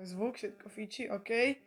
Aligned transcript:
Zvuk, 0.00 0.40
všetko 0.40 0.66
fíči, 0.72 1.12
OK. 1.12 1.60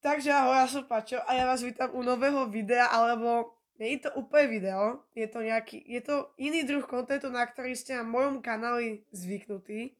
Takže 0.00 0.32
ahoj, 0.32 0.56
ja 0.56 0.66
som 0.66 0.88
Pačo 0.88 1.20
a 1.20 1.36
ja 1.36 1.44
vás 1.44 1.60
vítam 1.60 1.92
u 1.92 2.00
nového 2.00 2.48
videa, 2.48 2.88
alebo 2.88 3.54
nie 3.76 4.00
je 4.00 4.08
to 4.08 4.10
úplne 4.16 4.48
video, 4.48 5.04
je 5.12 5.28
to 5.28 5.44
nejaký, 5.44 5.84
je 5.84 6.00
to 6.00 6.32
iný 6.40 6.64
druh 6.64 6.82
kontentu, 6.88 7.28
na 7.28 7.44
ktorý 7.44 7.76
ste 7.76 8.00
na 8.00 8.04
mojom 8.08 8.40
kanáli 8.40 9.04
zvyknutí. 9.12 9.94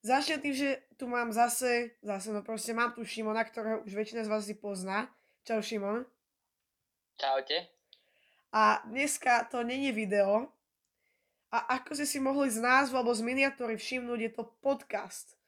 Začnem 0.00 0.40
tým, 0.40 0.54
že 0.56 0.68
tu 0.96 1.04
mám 1.04 1.36
zase, 1.36 2.00
zase 2.00 2.32
no 2.32 2.40
proste 2.40 2.72
mám 2.72 2.96
tu 2.96 3.04
Šimona, 3.04 3.44
ktorého 3.44 3.84
už 3.84 3.92
väčšina 3.92 4.24
z 4.24 4.32
vás 4.32 4.48
si 4.48 4.56
pozná. 4.56 5.12
Čau 5.44 5.60
Šimon. 5.60 6.08
Čaute. 7.20 7.68
A 8.56 8.80
dneska 8.88 9.44
to 9.52 9.60
není 9.60 9.92
video. 9.92 10.48
A 11.52 11.76
ako 11.76 11.92
ste 11.92 12.08
si 12.08 12.16
mohli 12.16 12.48
z 12.48 12.64
názvu 12.64 12.96
alebo 12.96 13.12
z 13.12 13.20
miniatúry 13.20 13.76
všimnúť, 13.76 14.20
je 14.24 14.32
to 14.32 14.48
podcast. 14.64 15.39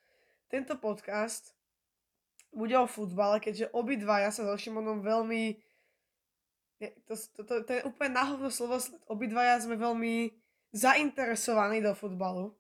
Tento 0.53 0.77
podcast 0.77 1.57
bude 2.53 2.77
o 2.77 2.85
futbale, 2.85 3.41
keďže 3.41 3.73
obidvaja 3.73 4.29
sa 4.29 4.45
so 4.45 4.53
Šimonom 4.53 5.01
veľmi... 5.01 5.57
To, 7.09 7.15
to, 7.17 7.41
to, 7.41 7.55
to 7.65 7.71
je 7.81 7.87
úplne 7.89 8.21
náhodno 8.21 8.53
slovo, 8.53 8.77
obidvaja 9.09 9.65
sme 9.65 9.81
veľmi 9.81 10.29
zainteresovaní 10.77 11.81
do 11.81 11.97
futbalu. 11.97 12.53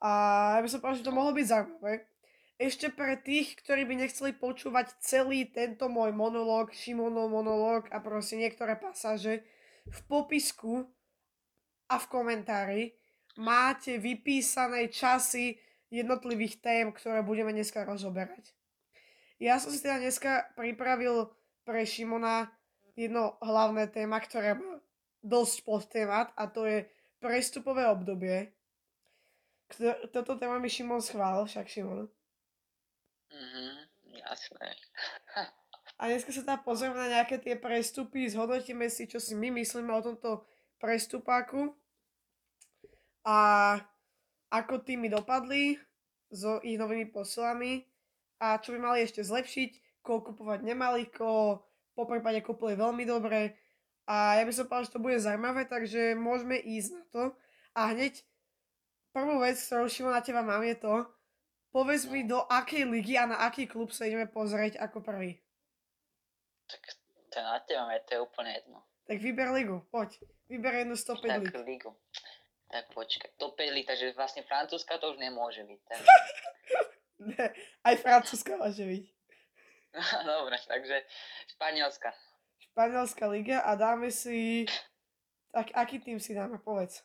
A 0.00 0.10
ja 0.56 0.60
by 0.64 0.68
som 0.72 0.80
povedal, 0.80 1.04
že 1.04 1.08
to 1.12 1.12
mohlo 1.12 1.36
byť 1.36 1.46
zaujímavé. 1.46 2.08
Ešte 2.56 2.88
pre 2.88 3.20
tých, 3.20 3.58
ktorí 3.60 3.84
by 3.84 4.08
nechceli 4.08 4.32
počúvať 4.32 4.96
celý 5.02 5.52
tento 5.52 5.92
môj 5.92 6.16
monológ, 6.16 6.72
Šimonov 6.72 7.28
monológ 7.28 7.92
a 7.92 8.00
proste 8.00 8.40
niektoré 8.40 8.80
pasáže, 8.80 9.44
v 9.82 9.98
popisku 10.08 10.88
a 11.90 12.00
v 12.00 12.06
komentári 12.06 12.82
máte 13.36 13.98
vypísané 13.98 14.88
časy 14.88 15.58
jednotlivých 15.92 16.64
tém, 16.64 16.88
ktoré 16.88 17.20
budeme 17.20 17.52
dneska 17.52 17.84
rozoberať. 17.84 18.56
Ja 19.36 19.60
som 19.60 19.68
si 19.68 19.84
teda 19.84 20.00
dneska 20.00 20.56
pripravil 20.56 21.28
pre 21.68 21.84
Šimona 21.84 22.48
jedno 22.96 23.36
hlavné 23.44 23.92
téma, 23.92 24.16
ktoré 24.24 24.56
má 24.56 24.80
dosť 25.20 25.56
podtémat 25.68 26.32
a 26.34 26.48
to 26.48 26.64
je 26.64 26.88
prestupové 27.20 27.84
obdobie. 27.86 28.56
Toto 30.10 30.40
téma 30.40 30.56
mi 30.58 30.72
Šimon 30.72 31.04
schválil, 31.04 31.44
však 31.44 31.68
Šimon. 31.68 32.08
Mhm, 33.32 33.72
jasné. 34.24 34.68
a 36.00 36.02
dneska 36.08 36.32
sa 36.32 36.42
teda 36.42 36.58
pozrieme 36.64 36.96
na 36.98 37.20
nejaké 37.20 37.38
tie 37.38 37.54
prestupy, 37.54 38.26
zhodnotíme 38.26 38.88
si, 38.88 39.06
čo 39.06 39.20
si 39.20 39.36
my 39.36 39.54
myslíme 39.62 39.92
o 39.92 40.02
tomto 40.02 40.30
prestupáku 40.82 41.72
a 43.22 43.38
ako 44.52 44.82
tými 44.84 45.08
dopadli 45.08 45.78
so 46.32 46.58
ich 46.64 46.80
novými 46.80 47.12
posilami 47.12 47.84
a 48.40 48.58
čo 48.58 48.74
by 48.74 48.78
mali 48.80 48.98
ešte 49.04 49.22
zlepšiť, 49.22 50.02
koho 50.02 50.24
kupovať 50.24 50.64
nemali, 50.64 51.06
koho 51.06 51.62
po 51.92 52.08
prípade 52.08 52.40
kúpili 52.40 52.74
veľmi 52.74 53.04
dobre 53.04 53.54
a 54.08 54.40
ja 54.40 54.42
by 54.42 54.52
som 54.52 54.66
povedal, 54.66 54.88
že 54.88 54.94
to 54.96 55.04
bude 55.04 55.16
zaujímavé, 55.20 55.68
takže 55.68 56.18
môžeme 56.18 56.58
ísť 56.58 56.90
na 56.90 57.04
to 57.12 57.22
a 57.78 57.80
hneď 57.94 58.18
prvú 59.14 59.38
vec, 59.44 59.60
ktorú 59.60 59.86
Šimo 59.86 60.10
na 60.10 60.24
teba 60.24 60.42
mám 60.42 60.64
je 60.64 60.74
to, 60.74 61.06
povedz 61.70 62.08
mi 62.10 62.26
do 62.26 62.42
akej 62.48 62.88
ligy 62.88 63.14
a 63.14 63.30
na 63.30 63.36
aký 63.44 63.70
klub 63.70 63.94
sa 63.94 64.08
ideme 64.08 64.26
pozrieť 64.26 64.80
ako 64.80 65.04
prvý. 65.04 65.38
Tak 66.66 66.82
to 67.30 67.38
na 67.40 67.60
teba, 67.62 67.94
to 68.02 68.10
je 68.16 68.20
úplne 68.20 68.50
jedno. 68.56 68.78
Tak 69.06 69.18
vyber 69.18 69.50
ligu, 69.52 69.82
poď. 69.92 70.18
Vyber 70.48 70.84
jednu 70.84 70.94
z 70.96 71.04
top 71.04 71.20
5 71.24 71.48
tak, 71.48 71.64
ligu. 71.64 71.90
Tak 72.72 72.88
počkaj, 72.96 73.36
top 73.36 73.52
5 73.60 73.76
lig, 73.76 73.84
takže 73.84 74.16
vlastne 74.16 74.48
Francúzska 74.48 74.96
to 74.96 75.12
už 75.12 75.20
nemôže 75.20 75.60
byť. 75.60 75.80
Tak... 75.84 76.00
ne, 77.28 77.44
aj 77.84 77.94
Francúzska 78.00 78.56
môže 78.56 78.80
byť. 78.80 79.04
Dobre, 80.32 80.56
takže 80.64 81.04
Španielska. 81.52 82.16
Španielská 82.72 83.28
liga 83.28 83.60
a 83.60 83.76
dáme 83.76 84.08
si... 84.08 84.64
Tak, 85.52 85.68
aký 85.76 86.00
tým 86.00 86.16
si 86.16 86.32
dáme, 86.32 86.56
povedz. 86.56 87.04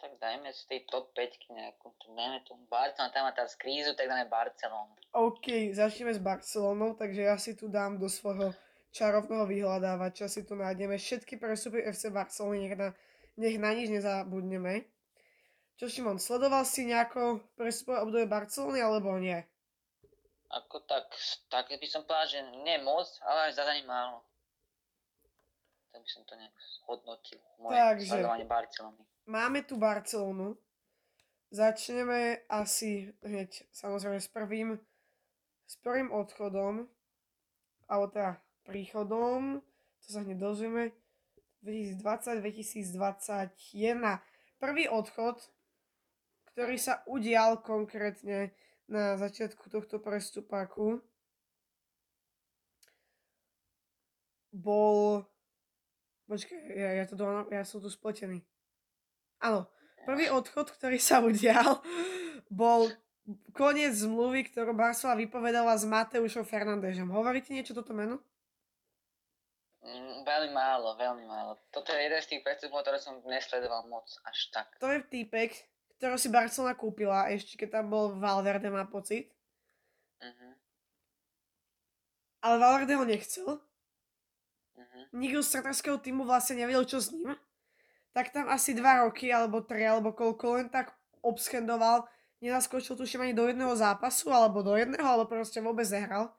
Tak 0.00 0.16
dajme 0.16 0.48
z 0.48 0.62
tej 0.72 0.80
top 0.88 1.12
5 1.12 1.52
nejakú, 1.52 1.92
dajme 2.16 2.40
tu 2.48 2.56
Barcelona, 2.72 3.12
tam 3.12 3.28
má 3.28 3.32
teraz 3.36 3.52
krízu, 3.60 3.92
tak 3.92 4.08
dáme 4.08 4.24
Barcelonu. 4.24 4.96
OK, 5.12 5.76
začneme 5.76 6.16
s 6.16 6.20
Barcelonou, 6.20 6.96
takže 6.96 7.28
ja 7.28 7.36
si 7.36 7.52
tu 7.52 7.68
dám 7.68 8.00
do 8.00 8.08
svojho 8.08 8.56
čarovného 8.88 9.44
vyhľadávača, 9.44 10.32
si 10.32 10.48
tu 10.48 10.56
nájdeme 10.56 10.96
všetky 10.96 11.36
prestupy 11.36 11.84
FC 11.84 12.08
Barcelony, 12.08 12.72
na 12.72 12.96
nech 13.36 13.56
na 13.60 13.72
nič 13.76 13.92
nezabudneme. 13.92 14.88
Čo 15.76 15.92
Šimon, 15.92 16.16
sledoval 16.16 16.64
si 16.64 16.88
nejako 16.88 17.44
prestupové 17.52 18.00
obdobie 18.00 18.24
Barcelony 18.24 18.80
alebo 18.80 19.12
nie? 19.20 19.36
Ako 20.48 20.80
tak, 20.88 21.12
tak 21.52 21.68
by 21.68 21.84
som 21.84 22.08
povedal, 22.08 22.28
že 22.32 22.40
nie 22.64 22.80
moc, 22.80 23.04
ale 23.20 23.52
aj 23.52 23.60
za 23.60 23.64
málo. 23.84 24.24
Tak 25.92 26.00
by 26.00 26.08
som 26.08 26.22
to 26.24 26.32
nejak 26.40 26.56
hodnotil. 26.88 27.40
Moje 27.60 27.76
Takže, 27.76 28.08
sledovanie 28.08 28.48
Barcelony. 28.48 29.02
Máme 29.28 29.60
tu 29.68 29.76
Barcelonu. 29.76 30.56
Začneme 31.52 32.42
asi 32.48 33.12
hneď 33.22 33.68
samozrejme 33.70 34.18
s 34.18 34.28
prvým, 34.32 34.80
s 35.68 35.74
prvým 35.84 36.08
odchodom, 36.10 36.88
alebo 37.86 38.06
teda 38.10 38.40
príchodom, 38.64 39.62
to 40.02 40.06
sa 40.08 40.24
hneď 40.24 40.40
dozvieme. 40.40 40.90
2020-2021. 41.64 43.00
Prvý 44.56 44.84
odchod, 44.88 45.40
ktorý 46.52 46.76
sa 46.80 47.04
udial 47.04 47.60
konkrétne 47.60 48.56
na 48.88 49.16
začiatku 49.20 49.68
tohto 49.68 50.00
prestupáku, 50.00 51.04
bol... 54.56 55.28
Počkaj, 56.26 56.58
ja, 56.74 56.90
ja, 56.98 57.04
to 57.06 57.14
do, 57.14 57.26
ja 57.54 57.62
som 57.62 57.78
tu 57.78 57.86
spletený. 57.86 58.42
Áno, 59.38 59.70
prvý 60.02 60.26
odchod, 60.26 60.74
ktorý 60.74 60.98
sa 60.98 61.22
udial, 61.22 61.84
bol 62.50 62.90
koniec 63.54 63.94
zmluvy, 63.94 64.50
ktorú 64.50 64.74
Barcelona 64.74 65.22
vypovedala 65.22 65.74
s 65.78 65.86
Mateušom 65.86 66.42
Fernandežom. 66.46 67.14
Hovoríte 67.14 67.54
niečo 67.54 67.74
toto 67.78 67.94
meno? 67.94 68.22
Mm, 69.86 70.26
veľmi 70.26 70.50
málo, 70.50 70.98
veľmi 70.98 71.24
málo. 71.30 71.62
Toto 71.70 71.94
je 71.94 72.02
jeden 72.02 72.18
z 72.18 72.26
tých 72.34 72.42
prestupov, 72.42 72.82
ktoré 72.82 72.98
som 72.98 73.22
nesledoval 73.22 73.86
moc 73.86 74.10
až 74.26 74.38
tak. 74.50 74.66
To 74.82 74.90
je 74.90 74.98
týpek, 75.06 75.54
ktorý 76.02 76.18
si 76.18 76.26
Barcelona 76.26 76.74
kúpila, 76.74 77.30
ešte 77.30 77.54
keď 77.54 77.80
tam 77.80 77.86
bol 77.94 78.18
Valverde, 78.18 78.66
má 78.66 78.82
pocit. 78.90 79.30
Uh-huh. 80.18 80.52
Ale 82.42 82.54
Valverde 82.58 82.98
ho 82.98 83.06
nechcel. 83.06 83.62
Uh-huh. 84.74 85.04
Nikto 85.14 85.46
z 85.46 85.50
stratarského 85.54 86.02
týmu 86.02 86.26
vlastne 86.26 86.58
nevedel, 86.58 86.82
čo 86.82 86.98
s 86.98 87.14
ním. 87.14 87.38
Tak 88.10 88.34
tam 88.34 88.50
asi 88.50 88.74
dva 88.74 89.06
roky, 89.06 89.30
alebo 89.30 89.62
tri, 89.62 89.86
alebo 89.86 90.10
koľko 90.10 90.58
len 90.58 90.66
tak 90.66 90.98
obschendoval. 91.22 92.10
Nenaskočil 92.42 92.98
tuším 92.98 93.30
ani 93.30 93.34
do 93.38 93.46
jedného 93.46 93.72
zápasu, 93.78 94.34
alebo 94.34 94.66
do 94.66 94.74
jedného, 94.74 95.06
alebo 95.06 95.30
proste 95.30 95.62
vôbec 95.62 95.86
nehral. 95.94 96.34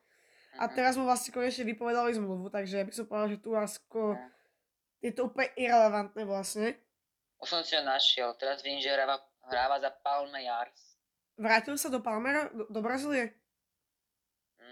A 0.57 0.65
teraz 0.67 0.97
mu 0.97 1.05
vlastne 1.05 1.31
konečne 1.33 1.63
vypovedali 1.65 2.17
zmluvu, 2.17 2.49
takže 2.49 2.81
ja 2.81 2.85
by 2.85 2.93
som 2.93 3.05
povedal, 3.05 3.29
že 3.33 3.39
tu 3.41 3.53
ako... 3.53 4.17
Je 4.97 5.13
to 5.13 5.29
úplne 5.29 5.53
irrelevantné 5.53 6.25
vlastne. 6.25 6.73
Už 7.37 7.47
som 7.53 7.61
si 7.61 7.77
ho 7.77 7.85
našiel, 7.85 8.33
teraz 8.41 8.65
vidím, 8.65 8.81
že 8.81 8.89
hráva, 8.89 9.21
hráva 9.45 9.77
za 9.77 9.93
Palmeiras. 9.93 10.97
Vrátil 11.37 11.77
sa 11.77 11.93
do 11.93 12.01
Palmera, 12.01 12.49
do, 12.49 12.65
do 12.65 12.81
Brazílie? 12.81 13.37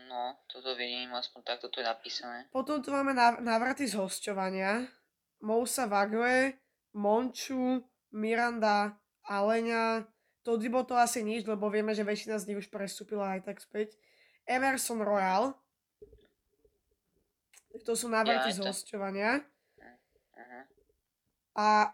No, 0.10 0.34
toto 0.50 0.74
vidím, 0.74 1.14
aspoň 1.14 1.42
takto 1.46 1.70
tu 1.70 1.78
je 1.78 1.86
napísané. 1.86 2.50
Potom 2.50 2.82
tu 2.82 2.90
máme 2.90 3.14
návraty 3.42 3.86
z 3.86 4.02
hosťovania. 4.02 4.90
Mousa 5.46 5.86
Vague, 5.86 6.58
Monču, 6.98 7.86
Miranda, 8.10 8.98
Alenia. 9.30 10.10
Todibo 10.42 10.86
to 10.86 10.98
asi 10.98 11.22
nič, 11.22 11.46
lebo 11.46 11.70
vieme, 11.70 11.94
že 11.94 12.06
väčšina 12.06 12.38
z 12.42 12.48
nich 12.50 12.66
už 12.66 12.70
prestúpila 12.74 13.38
aj 13.38 13.46
tak 13.46 13.58
späť. 13.62 13.98
Emerson 14.46 15.02
Royal, 15.02 15.58
to 17.84 17.94
sú 17.98 18.08
návrhy 18.08 18.54
z 18.54 18.64
hostovania. 18.64 19.44
A 21.56 21.92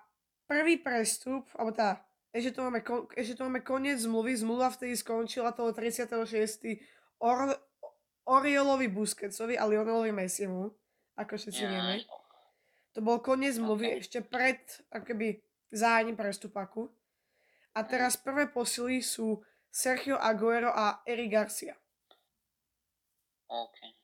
prvý 0.50 0.82
prestup, 0.82 1.48
alebo 1.54 1.72
tá, 1.72 2.02
ešte 2.34 2.58
tu 2.58 2.60
máme, 2.66 2.82
ešte 3.14 3.38
tu 3.38 3.42
máme 3.46 3.62
koniec 3.62 4.02
zmluvy, 4.02 4.34
zmluva 4.42 4.74
vtedy 4.74 4.98
skončila 4.98 5.54
toho 5.54 5.70
36. 5.72 6.12
Or, 7.22 7.54
Oriolovi 8.26 8.90
Busquetsovi 8.90 9.58
a 9.58 9.66
Lionelovi 9.66 10.14
Messiemu, 10.14 10.70
ako 11.18 11.34
všetci 11.38 11.64
vieme. 11.66 12.02
To 12.98 13.00
bol 13.00 13.24
koniec 13.24 13.56
zmluvy 13.56 13.88
okay. 13.88 14.00
ešte 14.04 14.20
pred 14.26 14.60
akoby 14.92 15.40
zájadním 15.72 16.18
prestupaku. 16.18 16.92
A 17.72 17.88
teraz 17.88 18.20
prvé 18.20 18.52
posily 18.52 19.00
sú 19.00 19.40
Sergio 19.72 20.20
Aguero 20.20 20.76
a 20.76 21.00
Eric 21.08 21.30
Garcia. 21.32 21.76
Okay. 23.48 24.01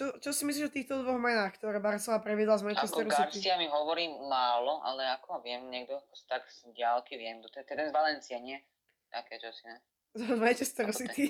Čo, 0.00 0.16
čo 0.16 0.32
si 0.32 0.48
myslíš 0.48 0.64
o 0.64 0.72
týchto 0.72 1.04
dvoch 1.04 1.20
menách, 1.20 1.60
ktoré 1.60 1.76
Barcelona 1.76 2.24
previedla 2.24 2.56
z 2.56 2.72
Manchesteru 2.72 3.12
City? 3.12 3.36
Garcia 3.36 3.60
mi 3.60 3.68
hovorí 3.68 4.08
málo, 4.08 4.80
ale 4.80 5.04
ako 5.20 5.44
viem, 5.44 5.68
niekto 5.68 6.00
tak 6.24 6.48
z 6.48 6.72
diálky 6.72 7.20
viem, 7.20 7.44
to 7.44 7.52
je 7.52 7.68
ten 7.68 7.84
z 7.84 7.92
Valencia, 7.92 8.40
nie? 8.40 8.64
také 9.12 9.36
čosi, 9.36 9.68
ne? 9.68 9.76
Z 10.16 10.22
Manchester 10.40 10.88
City. 10.96 11.28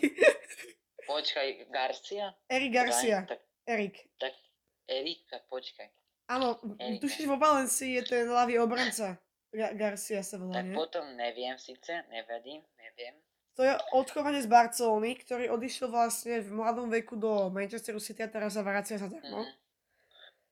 Počkaj, 1.11 1.67
Garcia? 1.67 2.31
Eric 2.47 2.71
Garcia. 2.71 3.27
Tak, 3.27 3.43
Erik. 3.67 3.97
tak 4.23 4.39
Erik, 4.87 5.27
tak 5.27 5.51
počkaj. 5.51 5.91
Áno, 6.31 6.63
tušíš 6.79 7.27
vo 7.27 7.43
Valencii 7.43 7.99
je 7.99 8.03
ten 8.07 8.31
ľavý 8.31 8.63
obranca. 8.63 9.19
Ga- 9.51 9.75
Garcia 9.75 10.23
sa 10.23 10.39
volá, 10.39 10.63
Tak 10.63 10.71
nie? 10.71 10.79
potom 10.79 11.03
neviem 11.19 11.59
síce, 11.59 12.07
nevedím, 12.07 12.63
neviem. 12.79 13.19
To 13.55 13.63
je 13.63 13.75
odchovanie 13.93 14.41
z 14.41 14.49
Barcelony, 14.49 15.19
ktorý 15.19 15.51
odišiel 15.51 15.91
vlastne 15.91 16.41
v 16.41 16.51
mladom 16.55 16.89
veku 16.89 17.19
do 17.19 17.51
Manchesteru 17.51 17.99
City 17.99 18.23
a 18.23 18.31
teraz 18.31 18.55
sa 18.55 18.63
vracia 18.63 18.97
zadarmo. 18.97 19.43
Mhm. 19.43 19.53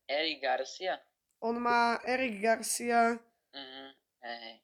Erik 0.09 0.41
Garcia? 0.41 0.97
On 1.41 1.55
má 1.55 2.01
Eric 2.03 2.41
Garcia. 2.41 3.21
Mhm, 3.55 3.85
hej, 4.25 4.37
hej. 4.43 4.57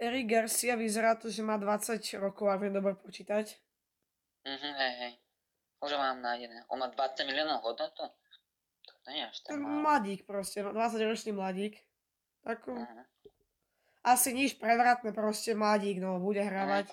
Eric 0.00 0.26
Garcia 0.26 0.76
vyzerá 0.76 1.12
to, 1.16 1.28
že 1.28 1.44
má 1.44 1.60
20 1.60 2.00
rokov, 2.16 2.48
ak 2.48 2.60
viem 2.60 2.72
dobre 2.72 2.96
počítať. 2.96 3.60
Mhm, 4.44 4.70
hej, 4.72 4.92
hej. 4.98 5.12
Už 5.80 5.92
mám 5.96 6.20
nájdené. 6.20 6.64
On 6.68 6.76
má 6.76 6.88
20 6.88 7.24
miliónov 7.24 7.60
hodnotu? 7.60 8.04
To 9.04 9.08
nie 9.08 9.24
až 9.24 9.40
tak 9.40 9.56
málo. 9.56 9.80
mladík 9.80 10.24
proste, 10.24 10.60
20-ročný 10.60 11.32
mladík. 11.32 11.80
Ako, 12.44 12.72
Mhm. 12.72 13.04
Asi 14.00 14.32
nič 14.32 14.56
prevratné, 14.56 15.12
proste 15.12 15.52
mladík, 15.52 16.00
no, 16.00 16.20
bude 16.20 16.40
hrávať 16.40 16.88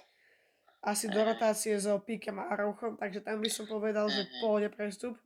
asi 0.84 1.10
do 1.10 1.20
rotácie 1.20 1.76
so 1.80 2.00
Pikem 2.00 2.40
a 2.40 2.54
Arouchom, 2.54 2.96
takže 2.96 3.20
tam 3.20 3.42
by 3.42 3.50
som 3.50 3.66
povedal, 3.68 4.08
že 4.08 4.30
pohode 4.40 4.70
prestup. 4.72 5.20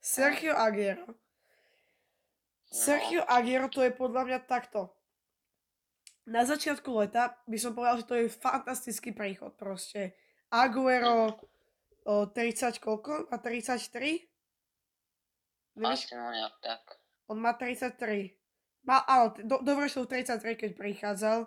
Sergio 0.00 0.52
Aguero. 0.52 1.06
No. 1.06 1.14
Sergio 2.66 3.22
Aguero 3.24 3.72
to 3.72 3.80
je 3.80 3.94
podľa 3.94 4.22
mňa 4.26 4.38
takto. 4.44 4.92
Na 6.26 6.42
začiatku 6.42 6.90
leta 6.90 7.38
by 7.46 7.56
som 7.56 7.72
povedal, 7.72 8.02
že 8.02 8.08
to 8.10 8.14
je 8.18 8.26
fantastický 8.26 9.14
príchod 9.14 9.54
proste. 9.54 10.18
Aguero 10.50 11.38
o 12.06 12.26
30 12.26 12.82
koľko? 12.82 13.30
A 13.30 13.38
33? 13.38 14.26
Nevíš, 15.76 16.08
Asi 16.08 16.14
nejak 16.16 16.56
tak. 16.60 16.82
on 17.30 17.38
má 17.38 17.54
33. 17.54 18.34
Má, 18.86 19.02
áno, 19.02 19.34
t- 19.34 19.42
do, 19.42 19.58
dovršil 19.60 20.06
33, 20.06 20.40
keď 20.56 20.70
prichádzal. 20.72 21.38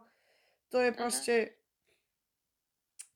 To 0.69 0.77
je 0.77 0.91
proste 0.91 1.35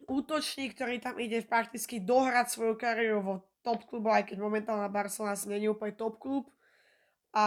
útočník, 0.05 0.73
ktorý 0.73 0.99
tam 0.99 1.15
ide 1.17 1.43
prakticky 1.43 1.99
dohrať 1.99 2.47
svoju 2.49 2.75
kariéru 2.75 3.19
vo 3.19 3.35
top 3.61 3.83
klubu, 3.83 4.09
aj 4.09 4.27
keď 4.27 4.37
momentálna 4.37 4.87
Barcelona 4.87 5.35
asi 5.35 5.47
není 5.47 5.67
úplne 5.67 5.93
top 5.93 6.19
klub. 6.19 6.47
A 7.31 7.45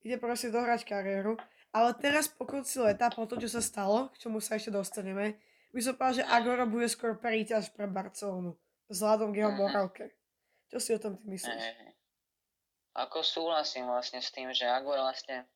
ide 0.00 0.16
proste 0.16 0.48
dohrať 0.48 0.84
kariéru. 0.84 1.36
Ale 1.70 1.94
teraz 1.94 2.26
po 2.26 2.44
konci 2.44 2.82
leta, 2.82 3.08
po 3.08 3.24
tom, 3.24 3.38
čo 3.38 3.46
sa 3.46 3.62
stalo, 3.62 4.10
k 4.10 4.26
čomu 4.26 4.42
sa 4.42 4.58
ešte 4.58 4.74
dostaneme, 4.74 5.38
by 5.70 5.80
som 5.80 5.94
povedal, 5.94 6.18
že 6.18 6.24
Agoro 6.26 6.66
bude 6.66 6.90
skôr 6.90 7.14
príťaž 7.14 7.70
pre 7.70 7.86
Barcelonu. 7.86 8.58
Vzhľadom 8.90 9.30
k 9.30 9.38
jeho 9.38 9.52
Mhm. 9.54 9.58
morálke. 9.60 10.10
Čo 10.66 10.78
si 10.78 10.90
o 10.90 10.98
tom 10.98 11.14
ty 11.14 11.30
myslíš? 11.30 11.62
Ako 12.90 13.22
súhlasím 13.22 13.86
vlastne 13.86 14.18
s 14.18 14.34
tým, 14.34 14.50
že 14.50 14.66
Aguero 14.66 15.06
vlastne 15.06 15.46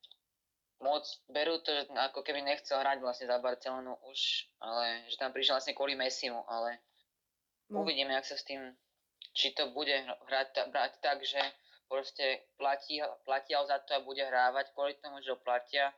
moc 0.85 1.01
berú 1.27 1.59
to, 1.59 1.71
že 1.71 1.89
ako 1.89 2.21
keby 2.21 2.43
nechcel 2.43 2.77
hrať 2.77 2.99
vlastne 2.99 3.25
za 3.25 3.37
Barcelonu 3.37 3.97
už, 4.05 4.45
ale 4.59 5.01
že 5.05 5.17
tam 5.17 5.29
prišiel 5.29 5.55
vlastne 5.55 5.73
kvôli 5.73 5.93
Messimu, 5.93 6.45
ale 6.45 6.77
No. 7.65 7.81
uvidíme, 7.81 8.13
jak 8.13 8.23
sa 8.23 8.35
s 8.35 8.43
tým, 8.43 8.75
či 9.33 9.49
to 9.49 9.67
bude 9.67 9.89
hra- 9.89 10.15
hrať 10.23 10.69
brať 10.69 10.91
tak, 11.01 11.19
že 11.19 11.39
proste 11.85 12.39
platí, 12.55 12.99
platia 13.23 13.57
ho 13.57 13.65
za 13.65 13.79
to 13.79 13.91
a 13.91 13.99
bude 13.99 14.19
hrávať 14.19 14.71
kvôli 14.71 14.95
tomu, 14.95 15.19
že 15.19 15.29
ho 15.29 15.35
platia 15.35 15.91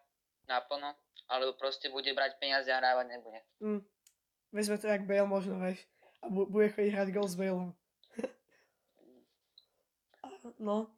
naplno, 0.45 0.93
alebo 1.27 1.53
proste 1.53 1.87
bude 1.87 2.09
brať 2.09 2.37
peniaze 2.37 2.65
a 2.65 2.77
hrávať 2.77 3.05
nebude. 3.09 3.39
Mm. 3.59 3.81
Vezme 4.49 4.77
to 4.77 4.87
jak 4.87 5.03
Bale 5.03 5.23
možno, 5.23 5.57
vieš. 5.57 5.85
A 6.17 6.27
bu- 6.27 6.47
bude 6.47 6.69
chodiť 6.69 6.89
hrať 6.89 7.11
gol 7.11 7.25
s 7.25 7.35
Baleom. 7.35 7.75
no. 10.59 10.96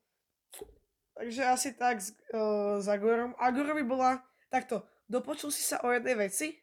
Takže 1.20 1.42
asi 1.44 1.70
tak 1.76 2.00
s, 2.00 2.16
uh, 2.32 2.80
s 2.80 2.88
Agorom. 2.88 3.36
Agorovi 3.36 3.84
bola... 3.84 4.24
Takto, 4.48 4.88
dopočul 5.06 5.52
si 5.52 5.62
sa 5.62 5.84
o 5.84 5.92
jednej 5.92 6.16
veci? 6.16 6.56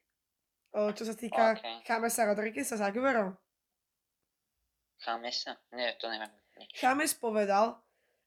Uh, 0.73 0.97
čo 0.97 1.05
sa 1.05 1.13
týka 1.13 1.61
OK. 1.61 1.85
Chamesa 1.85 2.25
Rodrigueza 2.25 2.81
s 2.81 2.83
Agorom. 2.83 3.37
Chamesa? 4.97 5.61
Nie, 5.77 5.93
to 6.01 6.09
neviem. 6.09 6.33
Chames 6.73 7.13
povedal, 7.13 7.77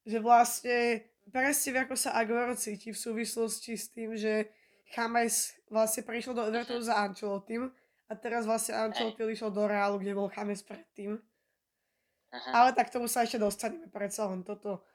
že 0.05 0.21
vlastne 0.21 1.09
presne 1.33 1.81
ako 1.81 1.97
sa 1.97 2.13
Aguero 2.17 2.53
cíti 2.53 2.93
v 2.93 2.99
súvislosti 2.99 3.73
s 3.77 3.89
tým, 3.89 4.13
že 4.13 4.49
Chames 4.93 5.53
vlastne 5.69 6.05
prišiel 6.05 6.33
do 6.33 6.45
Evertonu 6.49 6.81
za 6.81 6.97
Ancelottim 6.97 7.69
a 8.09 8.13
teraz 8.17 8.45
vlastne 8.49 8.77
Ancelotti 8.77 9.25
išiel 9.25 9.53
do 9.53 9.65
Realu, 9.69 10.01
kde 10.01 10.17
bol 10.17 10.29
Chames 10.33 10.65
predtým. 10.65 11.21
Aha, 12.29 12.49
Ale 12.53 12.69
tak 12.77 12.93
tomu 12.93 13.09
sa 13.09 13.25
ešte 13.25 13.41
dostaneme, 13.41 13.89
predsa 13.89 14.29
len 14.29 14.45
toto, 14.45 14.85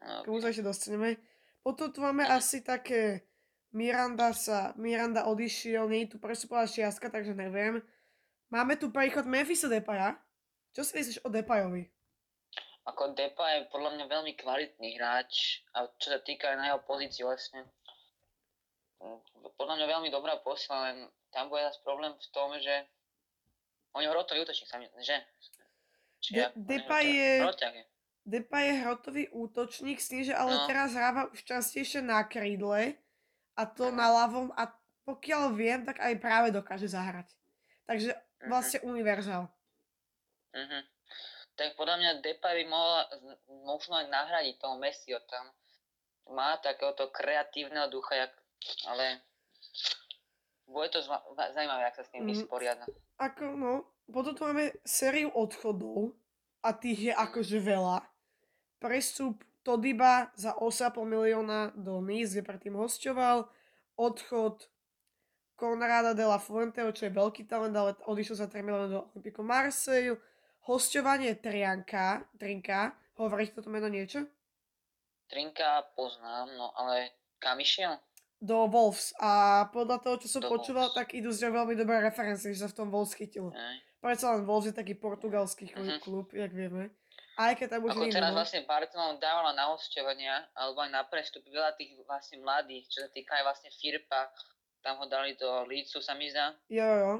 k 0.00 0.24
tomu 0.24 0.40
ok. 0.40 0.42
sa 0.42 0.50
ešte 0.50 0.64
dostaneme. 0.64 1.20
Potom 1.60 1.92
tu 1.92 2.00
máme 2.00 2.24
asi 2.24 2.64
také, 2.64 3.28
Miranda 3.70 4.32
sa, 4.32 4.72
Miranda 4.74 5.28
odišiel, 5.28 5.86
nie 5.86 6.08
je 6.08 6.16
tu 6.16 6.18
prestupová 6.18 6.64
čiastka, 6.64 7.12
takže 7.12 7.36
neviem. 7.36 7.84
Máme 8.48 8.74
tu 8.74 8.88
príchod 8.90 9.28
Memphisa 9.28 9.68
Depaya. 9.68 10.16
Čo 10.72 10.82
si 10.82 10.96
myslíš 10.96 11.22
o 11.22 11.28
Depayovi? 11.28 11.86
Ako 12.88 13.12
Depa 13.12 13.60
je 13.60 13.68
podľa 13.68 13.94
mňa 13.94 14.06
veľmi 14.08 14.32
kvalitný 14.34 14.96
hráč 14.96 15.62
a 15.76 15.86
čo 16.00 16.10
sa 16.10 16.18
týka 16.18 16.48
aj 16.50 16.56
na 16.56 16.64
jeho 16.72 16.80
pozícii 16.82 17.22
vlastne. 17.22 17.62
mm, 18.98 19.20
Podľa 19.54 19.74
mňa 19.78 19.86
veľmi 19.86 20.08
dobrá 20.10 20.40
posila, 20.40 20.90
len 20.90 21.06
tam 21.30 21.46
bude 21.46 21.62
zase 21.62 21.78
problém 21.84 22.10
v 22.10 22.28
tom, 22.32 22.56
že 22.58 22.74
on 23.92 24.02
je 24.02 24.08
hrotový 24.10 24.42
útočník, 24.42 24.66
sami, 24.66 24.88
že? 24.98 25.18
Či 26.20 26.28
De- 26.34 26.52
Depay 26.56 27.06
hroťák- 27.06 27.14
je- 27.14 27.42
hroťák 27.44 27.74
je. 27.76 27.84
Depay 28.30 28.70
je 28.70 28.80
hrotový 28.80 29.24
útočník 29.28 29.98
s 29.98 30.06
tým, 30.06 30.22
že 30.22 30.30
ale 30.32 30.54
No. 30.54 30.64
teraz 30.64 30.94
hráva 30.94 31.26
už 31.26 31.42
častejšie 31.42 31.98
na 32.00 32.22
krídle 32.22 32.94
a 33.52 33.62
to 33.66 33.90
Mhm. 33.90 33.96
na 33.96 34.06
ľavom 34.14 34.48
a 34.54 34.70
pokiaľ 35.02 35.50
viem, 35.52 35.82
tak 35.82 35.98
aj 35.98 36.14
práve 36.16 36.48
dokáže 36.50 36.86
zahrať. 36.86 37.26
Takže 37.84 38.14
Mhm. 38.14 38.46
vlastne 38.46 38.78
univerzál. 38.82 39.50
Mhm. 40.52 40.80
Tak 41.52 41.74
podľa 41.74 41.96
mňa 41.96 42.10
Depay 42.20 42.54
by 42.56 42.66
mohol 42.66 42.92
z- 43.10 43.38
možno 43.60 43.94
aj 43.96 44.06
nahradiť 44.08 44.56
toho 44.56 44.78
Messiho 44.78 45.20
tam. 45.26 45.50
Má 46.30 46.56
takéhoto 46.56 47.10
kreatívneho 47.10 47.90
ducha, 47.90 48.14
jak, 48.16 48.32
ale 48.86 49.20
bude 50.64 50.88
to 50.88 51.02
zma- 51.02 51.20
zaujímavé, 51.52 51.82
jak 51.82 51.96
sa 51.96 52.04
s 52.04 52.10
tým 52.10 52.22
Mhm. 52.22 52.30
vysporiada. 52.30 52.86
Ako, 53.18 53.44
no, 53.52 53.72
potom 54.06 54.32
tu 54.32 54.42
máme 54.42 54.72
sériu 54.82 55.28
odchodov 55.28 56.14
a 56.60 56.70
tých 56.72 57.00
je 57.02 57.12
akože 57.12 57.58
veľa. 57.58 58.06
Prestup 58.80 59.44
Todiba 59.60 60.32
za 60.34 60.56
8,5 60.56 61.04
milióna 61.04 61.76
do 61.76 62.00
Nice, 62.00 62.32
kde 62.32 62.42
predtým 62.42 62.74
hosťoval. 62.74 63.44
Odchod 63.94 64.72
Konrada 65.52 66.16
de 66.16 66.24
la 66.24 66.40
Fuenteho, 66.40 66.88
čo 66.88 67.04
je 67.04 67.12
veľký 67.12 67.44
talent, 67.44 67.76
ale 67.76 67.92
odišiel 68.00 68.36
za 68.40 68.48
3 68.48 68.64
milióny 68.64 68.88
do 68.88 69.04
Olympico 69.12 69.44
Marseille. 69.44 70.16
Hosťovanie 70.64 71.36
Trianka, 71.36 72.24
Trinka, 72.40 72.96
hovoríš 73.20 73.52
toto 73.52 73.68
meno 73.68 73.92
niečo? 73.92 74.24
Trinka 75.28 75.84
poznám, 75.92 76.48
no 76.56 76.72
ale 76.72 77.12
kam 77.36 77.60
išiel? 77.60 78.00
Do 78.40 78.64
Wolves 78.72 79.12
a 79.20 79.64
podľa 79.68 80.00
toho, 80.00 80.16
čo 80.16 80.28
som 80.32 80.40
Do 80.40 80.48
počúval, 80.48 80.88
Wolves. 80.88 80.96
tak 80.96 81.12
idú 81.12 81.28
z 81.28 81.44
ňou 81.44 81.60
veľmi 81.60 81.76
dobré 81.76 82.00
referencie, 82.00 82.56
že 82.56 82.64
sa 82.64 82.72
v 82.72 82.76
tom 82.80 82.88
Wolves 82.88 83.12
chytil. 83.12 83.52
Hej. 83.52 83.76
Predsa 84.00 84.32
len 84.32 84.48
Wolves 84.48 84.72
je 84.72 84.74
taký 84.74 84.96
portugalský 84.96 85.68
klub, 85.68 85.84
Mhm. 85.84 86.00
klub 86.00 86.26
jak 86.32 86.48
vieme. 86.48 86.88
Aj 87.40 87.56
keď 87.56 87.66
tam 87.72 87.88
už 87.88 87.96
Ako 87.96 88.12
teraz 88.12 88.30
no. 88.30 88.36
vlastne 88.36 88.60
Barcelona 88.68 89.16
dávala 89.16 89.56
na 89.56 89.72
hosťovania, 89.72 90.44
alebo 90.52 90.84
aj 90.84 90.92
na 90.92 91.02
prestup 91.08 91.40
veľa 91.48 91.72
tých 91.72 91.96
vlastne 92.04 92.36
mladých, 92.44 92.84
čo 92.92 92.98
sa 93.00 93.08
týka 93.08 93.32
aj 93.40 93.44
vlastne 93.48 93.72
Firpa, 93.72 94.28
tam 94.84 95.00
ho 95.00 95.08
dali 95.08 95.40
do 95.40 95.64
Lícu, 95.64 96.04
sa 96.04 96.12
mi 96.12 96.28
zdá. 96.28 96.52
Jo, 96.68 96.84
jo. 96.84 97.12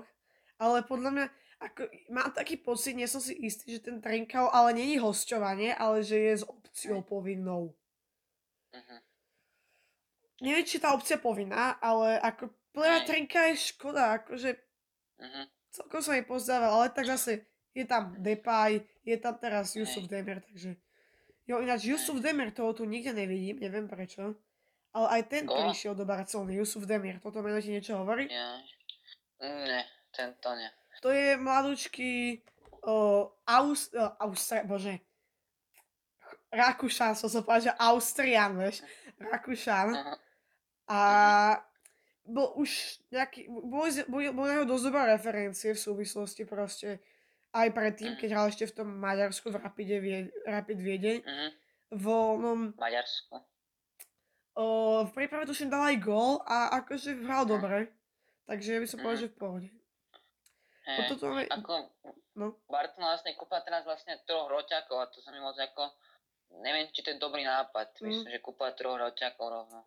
Ale 0.60 0.84
podľa 0.84 1.10
mňa, 1.16 1.26
ako, 1.64 1.80
mám 2.12 2.36
taký 2.36 2.60
pocit, 2.60 2.92
nie 2.92 3.08
som 3.08 3.20
si 3.24 3.32
istý, 3.32 3.80
že 3.80 3.88
ten 3.88 3.96
Trinkau, 4.04 4.52
ale 4.52 4.76
není 4.76 5.00
hosťovanie, 5.00 5.72
ale 5.72 6.04
že 6.04 6.20
je 6.20 6.34
s 6.36 6.44
opciou 6.44 7.00
povinnou. 7.00 7.72
Mhm. 8.76 8.96
Neviem, 10.40 10.64
či 10.68 10.80
tá 10.80 10.92
opcia 10.92 11.16
povinná, 11.16 11.80
ale 11.80 12.16
ako 12.20 12.48
plná. 12.72 13.04
Trinka 13.08 13.52
je 13.52 13.72
škoda, 13.72 14.20
akože 14.20 14.56
Mhm. 15.20 15.42
celkom 15.72 16.00
sa 16.00 16.16
mi 16.16 16.24
pozdával, 16.24 16.72
ale 16.80 16.88
tak 16.92 17.04
zase 17.08 17.44
je 17.76 17.84
tam 17.84 18.16
Depay, 18.18 18.80
je 19.10 19.18
tam 19.18 19.34
teraz 19.34 19.74
Hej. 19.74 19.84
Yusuf 19.84 20.04
Demir, 20.06 20.38
takže... 20.40 20.78
Jo, 21.50 21.58
ináč 21.58 21.90
Yusuf 21.90 22.22
Demir, 22.22 22.54
toho 22.54 22.70
tu 22.70 22.86
nikde 22.86 23.10
nevidím, 23.10 23.58
neviem 23.58 23.90
prečo. 23.90 24.38
Ale 24.94 25.06
aj 25.18 25.22
ten 25.26 25.44
Koho? 25.46 25.70
prišiel 25.70 25.98
do 25.98 26.06
Barcelony, 26.06 26.54
Yusuf 26.58 26.86
Demir, 26.86 27.18
toto 27.18 27.42
meno 27.42 27.58
ti 27.58 27.74
niečo 27.74 27.98
hovorí? 27.98 28.30
Ja. 28.30 28.62
Ne, 29.42 29.82
tento 30.14 30.54
ne. 30.54 30.70
To 31.02 31.10
je 31.10 31.34
mladúčky 31.38 32.42
uh, 32.86 33.26
Aus, 33.46 33.90
uh, 33.94 34.14
Austra, 34.20 34.62
bože, 34.62 35.00
Rakúšan, 36.50 37.14
som 37.14 37.30
sa 37.30 37.46
povedal, 37.46 37.70
že 37.70 37.78
Austrian, 37.78 38.58
vieš, 38.58 38.82
Rakúšan. 39.22 39.94
A 40.90 41.00
bol 42.26 42.58
už 42.58 42.98
nejaký, 43.14 43.46
boli, 43.46 43.90
boli, 44.10 44.24
boli 44.34 44.50
na 44.58 44.66
dosť 44.66 44.84
dobré 44.90 45.02
referencie 45.14 45.70
v 45.74 45.80
súvislosti 45.82 46.42
proste 46.42 46.98
aj 47.52 47.68
predtým, 47.68 48.14
keď 48.14 48.28
hral 48.30 48.46
ešte 48.46 48.64
v 48.64 48.76
tom 48.76 48.88
Maďarsku 48.92 49.48
v 49.48 49.58
Rapide 49.58 49.98
Vie, 49.98 50.18
Rapid 50.44 50.78
Viedeň. 50.78 51.18
Mhm. 51.20 51.48
V 51.92 52.04
onom, 52.06 52.60
Maďarsko. 52.76 53.42
o, 54.52 54.64
v 55.02 55.12
príprave 55.12 55.42
tuším 55.42 55.66
dal 55.66 55.82
aj 55.84 55.98
gól 55.98 56.38
a 56.44 56.70
akože 56.76 57.18
hral 57.20 57.42
Mhm. 57.42 57.50
dobre. 57.50 57.78
Takže 58.44 58.78
by 58.78 58.86
som 58.86 58.98
povedal, 58.98 59.16
Mhm. 59.16 59.22
že 59.22 59.28
v 59.28 59.36
pohode. 59.36 59.68
Hej. 60.82 60.96
Potom 60.96 61.16
tu 61.16 61.24
máme, 61.24 61.44
Ako 61.46 61.72
no, 62.34 62.46
Barcelona 62.66 63.14
vlastne 63.14 63.34
kúpa 63.34 63.58
teraz 63.60 63.82
vlastne 63.84 64.18
troch 64.24 64.46
roťakov 64.46 64.96
a 64.96 65.06
to 65.06 65.18
sa 65.18 65.30
mi 65.30 65.38
moc 65.38 65.54
ako, 65.54 65.86
neviem, 66.58 66.86
či 66.88 67.00
to 67.00 67.10
je 67.10 67.18
dobrý 67.18 67.42
nápad. 67.42 67.94
Mm. 67.96 68.06
Myslím, 68.06 68.30
že 68.32 68.40
kúpa 68.40 68.70
troch 68.72 68.96
roťakov 68.96 69.46
rovno. 69.46 69.86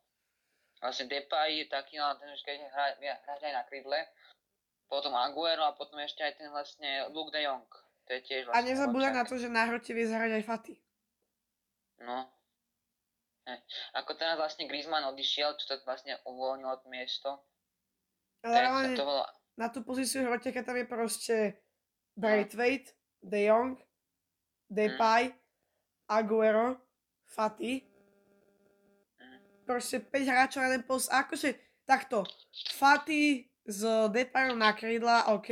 Vlastne 0.79 1.08
Depay 1.08 1.60
je 1.60 1.65
taký, 1.65 1.96
no 1.96 2.12
ten 2.15 2.27
už 2.29 2.39
keď 2.41 2.67
hrá, 2.67 2.86
hrá 2.93 3.36
aj 3.38 3.53
na 3.53 3.63
krydle, 3.63 4.00
potom 4.93 5.17
Aguero 5.17 5.65
a 5.65 5.73
potom 5.73 5.97
ešte 5.97 6.21
aj 6.21 6.38
ten 6.38 6.53
vlastne 6.53 7.09
Luke 7.09 7.33
de 7.33 7.41
Jong. 7.41 7.65
To 8.05 8.09
je 8.13 8.21
tiež 8.21 8.45
a 8.45 8.62
vlastne 8.62 8.69
nezabúdaj 8.69 9.09
roťak. 9.09 9.21
na 9.25 9.25
to, 9.25 9.35
že 9.41 9.50
na 9.50 9.63
hrote 9.65 9.91
vie 9.95 10.05
zahrať 10.05 10.31
aj 10.38 10.43
Faty. 10.45 10.75
No. 12.05 12.29
Hej. 13.50 13.59
Ako 13.97 14.12
teraz 14.13 14.38
vlastne 14.38 14.69
Griezmann 14.69 15.09
odišiel, 15.09 15.57
čo 15.57 15.65
to 15.65 15.73
vlastne 15.83 16.13
uvoľnilo 16.29 16.77
to 16.79 16.88
miesto. 16.93 17.29
Ale 18.45 18.59
reálne 18.59 18.93
to 18.93 19.07
bolo, 19.07 19.23
na 19.55 19.67
tú 19.71 19.81
pozíciu 19.81 20.25
hroteka 20.27 20.62
tam 20.62 20.77
je 20.77 20.85
proste 20.85 21.35
Braithwaite, 22.13 22.93
De 23.23 23.47
Jong, 23.47 23.79
Depay, 24.67 25.31
Aguero, 26.12 26.77
Fati. 27.25 27.81
Mhm. 29.17 29.65
Proste 29.65 30.03
5 30.03 30.27
hráčov 30.27 30.59
na 30.62 30.69
jeden 30.69 30.83
post. 30.83 31.07
Akože 31.07 31.55
takto. 31.88 32.27
Fati 32.75 33.52
s 33.63 33.82
Depayom 34.12 34.60
na 34.60 34.75
krídla, 34.75 35.32
OK. 35.32 35.50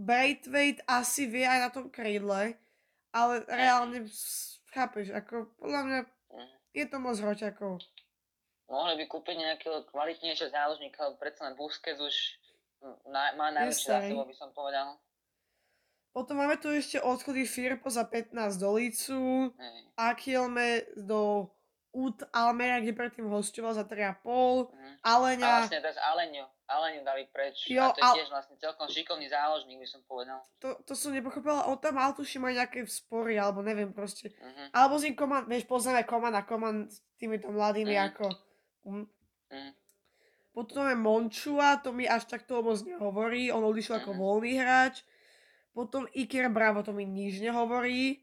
Braithwaite 0.00 0.80
asi 0.88 1.28
vie 1.28 1.44
aj 1.44 1.60
na 1.60 1.70
tom 1.70 1.92
krídle, 1.92 2.56
ale 3.12 3.34
reálne, 3.44 4.08
chápeš, 4.72 5.12
ako 5.12 5.52
podľa 5.60 5.82
mňa 5.84 6.00
je 6.72 6.84
to 6.88 6.96
moc 6.96 7.18
hroťakov. 7.20 7.82
mohli 8.70 8.94
by 9.02 9.04
kúpiť 9.10 9.36
nejakého 9.36 9.84
kvalitnejšieho 9.90 10.54
záložníka, 10.54 11.18
predsa 11.18 11.50
len 11.50 11.58
Busquets 11.58 11.98
už 11.98 12.16
na, 13.10 13.34
má 13.36 13.50
starý. 13.74 14.14
sebou, 14.14 14.24
by 14.24 14.34
som 14.38 14.50
povedal. 14.54 14.96
Potom 16.10 16.42
máme 16.42 16.58
tu 16.58 16.70
ešte 16.72 16.98
odchody 16.98 17.46
Firpo 17.46 17.86
za 17.86 18.02
15 18.02 18.58
do 18.58 18.70
Lícu. 18.74 19.50
Hej. 19.54 19.78
Akilme 19.94 20.82
do 20.98 21.46
Ut 21.94 22.22
Almera, 22.34 22.82
kde 22.82 22.94
predtým 22.94 23.30
hostoval 23.30 23.74
za 23.74 23.86
3,5. 23.86 24.70
Mhm. 24.70 24.90
A 25.02 25.08
Alenia, 25.18 25.66
vlastne 25.66 25.82
teraz 25.82 25.98
Aleňu, 26.70 26.78
Aleňu 26.96 27.00
dali 27.02 27.22
preč. 27.26 27.66
Jo, 27.66 27.82
a 27.82 27.90
to 27.90 27.98
je 27.98 28.04
al- 28.04 28.16
tiež 28.16 28.28
vlastne 28.28 28.54
celkom 28.56 28.86
šikovný 28.86 29.26
záložník, 29.26 29.76
by 29.76 29.88
som 29.88 30.00
povedal. 30.02 30.38
to, 30.56 30.78
to 30.82 30.92
som 30.92 31.10
nepochopila, 31.10 31.66
on 31.66 31.76
tam 31.76 31.94
mal 31.94 32.12
tuším 32.12 32.44
aj 32.44 32.54
nejaké 32.56 32.78
spory, 32.84 33.34
alebo 33.34 33.60
neviem 33.60 33.90
proste. 33.90 34.30
Mhm. 34.32 34.70
Alebo 34.70 34.94
s 34.94 35.02
ním 35.02 35.14
Koman, 35.14 35.44
vieš, 35.44 35.64
poznáme 35.64 36.02
Koman 36.02 36.32
a 36.32 36.42
Koman 36.42 36.86
s 36.86 37.02
týmito 37.16 37.48
mladými 37.48 37.92
Mhm. 37.92 38.04
ako... 38.06 38.24
Hm. 38.82 39.06
Mhm. 39.50 39.70
Potom 40.50 40.82
je 40.84 40.96
Mončua, 40.96 41.76
to 41.76 41.90
mi 41.90 42.04
až 42.04 42.24
tak 42.24 42.42
toho 42.42 42.60
moc 42.60 42.78
nehovorí, 42.80 43.48
on 43.48 43.62
odišiel 43.62 43.98
ako 43.98 44.12
Mhm. 44.12 44.18
voľný 44.18 44.52
hráč. 44.56 45.02
Potom 45.70 46.06
Iker 46.12 46.48
Bravo, 46.48 46.82
to 46.82 46.90
mi 46.90 47.04
nič 47.04 47.38
nehovorí. 47.38 48.18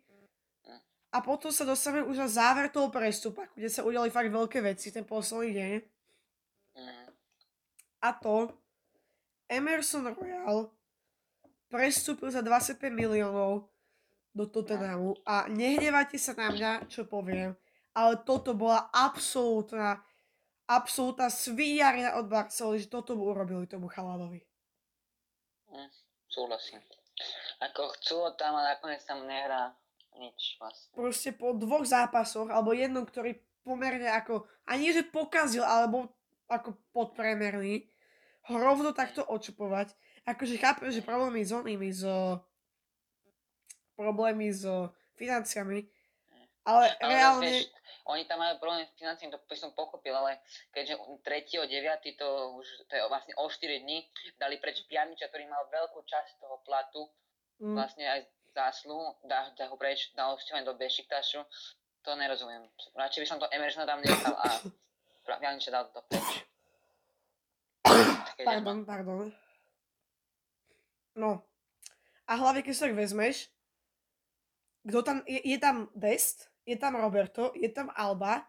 A 1.07 1.21
potom 1.21 1.49
sa 1.49 1.63
dostaneme 1.63 2.03
už 2.03 2.17
na 2.17 2.27
záver 2.27 2.67
toho 2.67 2.89
prestupa, 2.89 3.47
kde 3.53 3.67
sa 3.67 3.81
udiali 3.81 4.07
fakt 4.07 4.27
veľké 4.29 4.59
veci 4.61 4.91
ten 4.91 5.03
posledný 5.03 5.51
deň. 5.51 5.71
A 8.01 8.13
to 8.13 8.53
Emerson 9.49 10.13
Royal 10.13 10.69
prestúpil 11.67 12.31
za 12.31 12.43
25 12.43 12.79
miliónov 12.91 13.67
do 14.37 14.45
Tottenhamu 14.45 15.17
a 15.25 15.49
nehnevajte 15.49 16.21
sa 16.21 16.37
na 16.37 16.53
mňa, 16.53 16.71
čo 16.87 17.09
poviem, 17.09 17.57
ale 17.97 18.13
toto 18.21 18.53
bola 18.53 18.93
absolútna, 18.93 20.05
absolútna 20.69 21.33
svíjarina 21.33 22.21
od 22.21 22.29
Barcelony, 22.29 22.85
že 22.85 22.93
toto 22.93 23.17
mu 23.17 23.33
urobili 23.33 23.65
tomu 23.65 23.89
chalanovi. 23.89 24.45
Mhm. 25.73 25.89
Súhlasím. 26.27 26.83
Ako 27.57 27.89
chcú 27.97 28.29
tam 28.37 28.53
a 28.61 28.77
nakoniec 28.77 29.01
tam 29.01 29.25
nehrá 29.25 29.73
nič 30.21 30.59
vlastne. 30.61 30.93
Proste 30.93 31.29
po 31.33 31.57
dvoch 31.57 31.81
zápasoch, 31.81 32.49
alebo 32.53 32.77
jednom, 32.77 33.01
ktorý 33.01 33.41
pomerne 33.65 34.05
ako, 34.13 34.45
ani 34.69 34.93
že 34.93 35.01
pokazil, 35.07 35.65
alebo 35.65 36.13
ako 36.47 36.75
podpremerný, 36.95 37.87
ho 38.47 38.55
rovno 38.55 38.95
takto 38.95 39.23
očupovať. 39.27 39.91
Akože 40.27 40.59
chápem, 40.59 40.91
že 40.91 41.03
problémy 41.03 41.43
s 41.43 41.51
onými, 41.51 41.89
s 41.91 42.03
problémy 43.95 44.51
s 44.51 44.63
financiami, 45.15 45.87
ale 46.67 46.91
Ale 46.99 47.15
reálne, 47.15 47.47
vieš, 47.47 47.71
oni 48.11 48.27
tam 48.27 48.43
majú 48.43 48.59
problém 48.59 48.83
s 48.83 48.91
financiami, 48.99 49.31
to 49.31 49.39
by 49.39 49.55
som 49.55 49.71
pochopil, 49.71 50.11
ale 50.11 50.43
keďže 50.75 50.99
3.9. 51.23 52.19
to 52.19 52.27
už 52.59 52.67
to 52.91 52.93
je 52.99 53.01
vlastne 53.07 53.33
o 53.39 53.47
4 53.47 53.83
dní, 53.87 54.03
dali 54.35 54.59
preč 54.59 54.83
Pjaniča, 54.91 55.31
ktorý 55.31 55.47
mal 55.47 55.63
veľkú 55.71 56.03
časť 56.03 56.43
toho 56.43 56.59
platu, 56.67 57.07
mm, 57.63 57.71
vlastne 57.71 58.03
aj 58.03 58.19
zásluhu, 58.51 59.15
dá, 59.23 59.47
dá 59.55 59.71
ho 59.71 59.79
preč 59.79 60.11
na 60.19 60.35
do 60.35 60.73
Bešiktašu, 60.75 61.39
to 62.03 62.11
nerozumiem. 62.19 62.67
Radšej 62.99 63.21
by 63.23 63.27
som 63.27 63.39
to 63.39 63.47
Emersona 63.51 63.87
tam 63.87 64.03
nechal 64.03 64.35
a 64.35 64.47
Dal 65.27 65.85
to 65.91 66.01
preč. 66.07 66.47
Keď 68.37 68.45
pardon, 68.47 68.79
pardon. 68.87 69.27
No. 71.17 71.43
A 72.27 72.31
hlavne, 72.39 72.63
keď 72.63 72.73
sa 72.75 72.85
tak 72.87 72.95
vezmeš, 72.95 73.51
kto 74.87 75.03
tam, 75.03 75.17
je, 75.27 75.43
je 75.43 75.57
tam 75.59 75.91
Dest, 75.91 76.47
je 76.63 76.79
tam 76.79 76.95
Roberto, 76.95 77.51
je 77.55 77.67
tam 77.67 77.91
Alba 77.91 78.47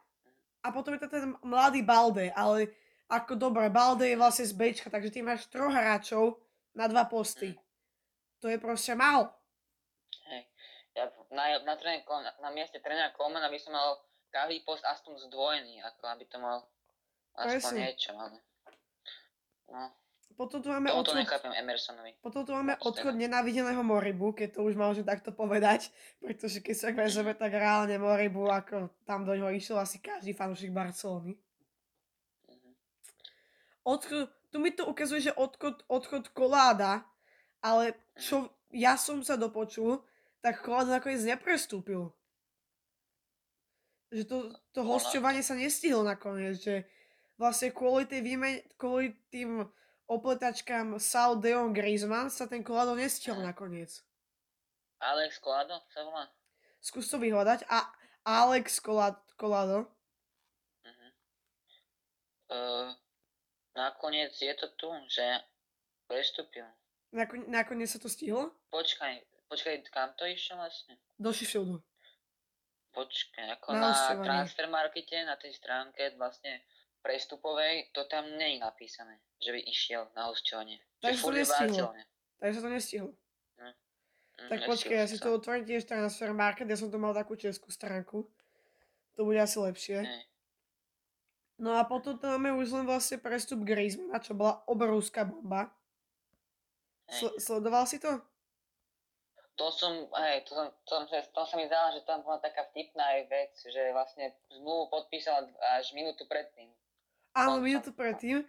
a 0.63 0.67
potom 0.71 0.95
je 0.95 1.03
to 1.03 1.11
ten 1.11 1.35
mladý 1.43 1.83
Balde, 1.83 2.31
ale 2.35 2.71
ako 3.11 3.35
dobre, 3.35 3.67
Balde 3.73 4.07
je 4.07 4.21
vlastne 4.21 4.47
z 4.47 4.55
Bčka, 4.55 4.93
takže 4.93 5.11
ty 5.11 5.25
máš 5.25 5.49
troch 5.51 5.73
hráčov 5.73 6.39
na 6.77 6.87
dva 6.87 7.09
posty. 7.09 7.57
To 8.39 8.47
je 8.47 8.61
proste 8.61 8.95
málo. 8.95 9.33
Hej. 10.31 10.43
Ja 10.95 11.11
na, 11.35 11.59
na, 11.63 11.75
tréne, 11.75 12.05
na, 12.07 12.31
na 12.39 12.51
mieste 12.55 12.79
trénera 12.79 13.15
Komana 13.15 13.51
by 13.51 13.59
som 13.59 13.75
mal 13.75 13.99
každý 14.31 14.61
post 14.65 14.85
aspoň 14.85 15.29
zdvojený, 15.29 15.81
ako 15.85 16.03
aby 16.13 16.25
to 16.29 16.37
mal 16.39 16.65
aspoň 17.35 17.53
Presne. 17.53 17.79
niečo, 17.81 18.11
ale... 18.15 18.39
No, 19.69 19.93
Potom 20.39 20.63
tu 20.63 20.71
máme 20.71 20.95
odchod, 20.95 21.19
nechápem 21.19 21.51
Emersonovi. 21.51 22.15
potom 22.23 22.47
tu 22.47 22.55
máme 22.55 22.79
Moc 22.79 22.87
odchod 22.87 23.19
nenávideného 23.19 23.83
Moribu, 23.83 24.31
keď 24.31 24.55
to 24.55 24.61
už 24.65 24.79
môžem 24.79 25.03
takto 25.03 25.35
povedať, 25.35 25.91
pretože 26.23 26.63
keď 26.63 26.77
sa 26.79 26.89
vezeme, 26.95 27.35
tak 27.35 27.53
reálne 27.53 27.99
Moribu, 27.99 28.47
ako 28.47 28.87
tam 29.03 29.27
do 29.27 29.35
ňoho 29.35 29.51
išiel 29.51 29.83
asi 29.83 29.99
každý 29.99 30.33
fanúšik 30.33 30.71
Barcelony. 30.71 31.35
Mhm. 32.49 32.71
Odchod, 33.83 34.31
tu 34.55 34.57
mi 34.63 34.71
to 34.71 34.87
ukazuje, 34.87 35.27
že 35.27 35.33
odchod, 35.35 35.83
odchod 35.91 36.31
Koláda, 36.31 37.03
ale 37.59 37.99
čo 38.15 38.49
ja 38.71 38.95
som 38.95 39.21
sa 39.27 39.35
dopočul, 39.35 40.01
tak 40.39 40.63
Koláda 40.63 41.03
nakoniec 41.03 41.25
neprestúpil. 41.27 42.15
Že 44.09 44.25
to, 44.25 44.37
to 44.73 44.81
Koláda. 44.81 44.91
hosťovanie 44.97 45.43
sa 45.45 45.53
nestihlo 45.53 46.01
nakoniec, 46.01 46.57
že 46.57 46.89
vlastne 47.37 47.71
kvôli, 47.71 48.09
tej 48.09 48.25
výmen, 48.25 48.65
kvôli 48.81 49.13
tým 49.29 49.69
opletačkám 50.09 50.97
Sal 50.97 51.37
Deon 51.39 51.77
Griezmann 51.77 52.33
sa 52.33 52.49
ten 52.49 52.65
Kolado 52.65 52.97
nestihol 52.97 53.45
nakoniec. 53.45 54.01
Alex 54.99 55.39
Kolado 55.39 55.79
sa 55.93 56.03
volá? 56.03 56.27
Skús 56.81 57.07
to 57.07 57.21
vyhľadať. 57.21 57.69
A 57.69 57.87
Alex 58.25 58.81
Kolado. 58.81 59.87
Mhm. 60.83 61.09
Uh, 62.49 62.89
nakoniec 63.77 64.33
je 64.35 64.55
to 64.57 64.73
tu, 64.75 64.89
že 65.13 65.23
prestúpil. 66.09 66.65
Nakon, 67.13 67.45
nakoniec 67.49 67.89
sa 67.89 68.01
to 68.01 68.09
stihlo? 68.09 68.53
Počkaj, 68.73 69.49
počkaj, 69.49 69.85
kam 69.93 70.13
to 70.17 70.25
išiel 70.29 70.57
vlastne? 70.57 70.97
Do 71.17 71.33
Sheffieldu. 71.33 71.81
Počkaj, 72.99 73.47
ako 73.63 73.67
Na 73.79 73.95
na, 73.95 74.19
transfer 74.19 74.67
markete, 74.67 75.23
na 75.23 75.39
tej 75.39 75.55
stránke 75.55 76.19
vlastne 76.19 76.67
prestupovej, 76.99 77.95
to 77.95 78.11
tam 78.11 78.27
nie 78.35 78.59
je 78.59 78.59
napísané, 78.59 79.23
že 79.39 79.55
by 79.55 79.61
išiel 79.71 80.11
na 80.19 80.27
hosťovanie. 80.27 80.83
Že 80.99 81.05
Takže 81.07 81.23
to. 81.23 81.31
Barcelone. 81.31 82.03
Takže 82.43 82.59
to 82.59 82.69
nestihlo. 82.75 83.11
Mm, 83.55 83.75
Tak 84.51 84.59
nestihlo 84.59 84.71
počkaj, 84.75 84.97
ja 84.99 85.07
si 85.07 85.17
to. 85.23 85.31
to 85.31 85.39
otvorím 85.39 85.65
tiež 85.71 85.87
transfer 85.87 86.31
market, 86.35 86.67
ja 86.67 86.75
som 86.75 86.91
tu 86.91 86.99
mal 86.99 87.15
takú 87.15 87.39
českú 87.39 87.71
stránku. 87.71 88.27
To 89.15 89.21
bude 89.23 89.39
asi 89.39 89.63
lepšie. 89.63 90.03
No 91.59 91.79
a 91.79 91.87
potom 91.87 92.19
tu 92.19 92.27
máme 92.27 92.55
už 92.55 92.71
len 92.71 92.87
vlastne 92.87 93.19
prestup 93.19 93.63
Griezmana, 93.67 94.23
čo 94.23 94.35
bola 94.35 94.63
obrovská 94.67 95.27
bomba. 95.27 95.71
Sl- 97.11 97.35
sledoval 97.39 97.87
si 97.87 97.99
to? 97.99 98.23
To 99.59 99.75
som, 99.75 100.07
hej, 100.23 100.47
to, 100.47 100.55
som, 100.55 100.71
to, 100.87 101.03
som, 101.03 101.05
to 101.11 101.43
sa 101.43 101.55
mi 101.59 101.67
zdala, 101.67 101.91
že 101.91 102.07
tam 102.07 102.23
bola 102.23 102.39
taká 102.39 102.63
vtipná 102.71 103.19
aj 103.19 103.21
vec, 103.27 103.53
že 103.59 103.91
vlastne 103.91 104.31
zmluvu 104.55 104.87
podpísal 104.87 105.51
až 105.75 105.91
minútu 105.99 106.31
predtým. 106.31 106.71
Áno, 107.35 107.59
minútu 107.59 107.91
predtým. 107.91 108.47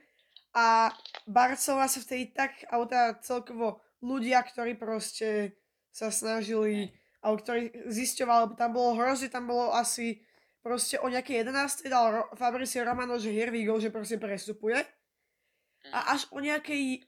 A 0.54 0.94
Barcelona 1.26 1.90
sa 1.90 1.98
vtedy 2.02 2.30
tak, 2.30 2.62
alebo 2.70 2.86
teda 2.86 3.18
celkovo 3.26 3.82
ľudia, 4.06 4.46
ktorí 4.46 4.78
proste 4.78 5.58
sa 5.90 6.14
snažili, 6.14 6.94
alebo 7.26 7.42
ktorí 7.42 7.90
zisťovali, 7.90 8.40
lebo 8.46 8.54
tam 8.54 8.72
bolo 8.78 9.02
hrozne, 9.02 9.34
tam 9.34 9.50
bolo 9.50 9.74
asi 9.74 10.22
proste 10.62 11.02
o 11.02 11.10
nejaké 11.10 11.42
11. 11.42 11.90
dal 11.90 12.30
Fabricio 12.38 12.86
Romano, 12.86 13.18
že 13.18 13.34
here 13.34 13.50
we 13.50 13.66
go, 13.66 13.82
že 13.82 13.90
proste 13.90 14.22
prestupuje. 14.22 14.78
A 15.90 16.14
až 16.14 16.30
o 16.30 16.38
nejakej 16.38 17.02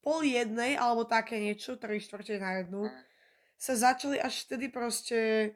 pol 0.00 0.24
jednej, 0.24 0.78
alebo 0.78 1.04
také 1.04 1.36
niečo, 1.36 1.76
3 1.76 2.00
štvrte 2.00 2.40
na 2.40 2.64
jednu, 2.64 2.88
Mm. 2.88 3.05
Sa 3.56 3.72
začali 3.72 4.20
až 4.20 4.44
vtedy 4.44 4.68
proste 4.68 5.52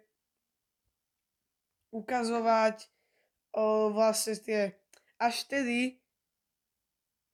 ukazovať 1.91 2.87
o, 3.53 3.91
vlastne 3.91 4.35
tie, 4.41 4.61
až 5.19 5.45
vtedy 5.45 6.01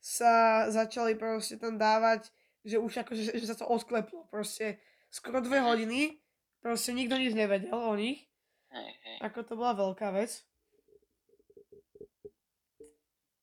sa 0.00 0.66
začali 0.70 1.14
proste 1.18 1.58
tam 1.58 1.76
dávať, 1.76 2.30
že 2.66 2.78
už 2.78 3.02
akože, 3.02 3.36
že 3.36 3.46
sa 3.46 3.58
to 3.58 3.66
odkleplo, 3.66 4.26
proste 4.30 4.78
skoro 5.10 5.42
dve 5.42 5.62
Mhm. 5.62 5.66
hodiny, 5.66 6.00
proste 6.62 6.90
nikto 6.94 7.14
nič 7.18 7.34
nevedel 7.34 7.74
o 7.74 7.94
nich, 7.94 8.26
ako 9.22 9.38
to 9.46 9.52
bola 9.54 9.74
veľká 9.74 10.10
vec. 10.14 10.42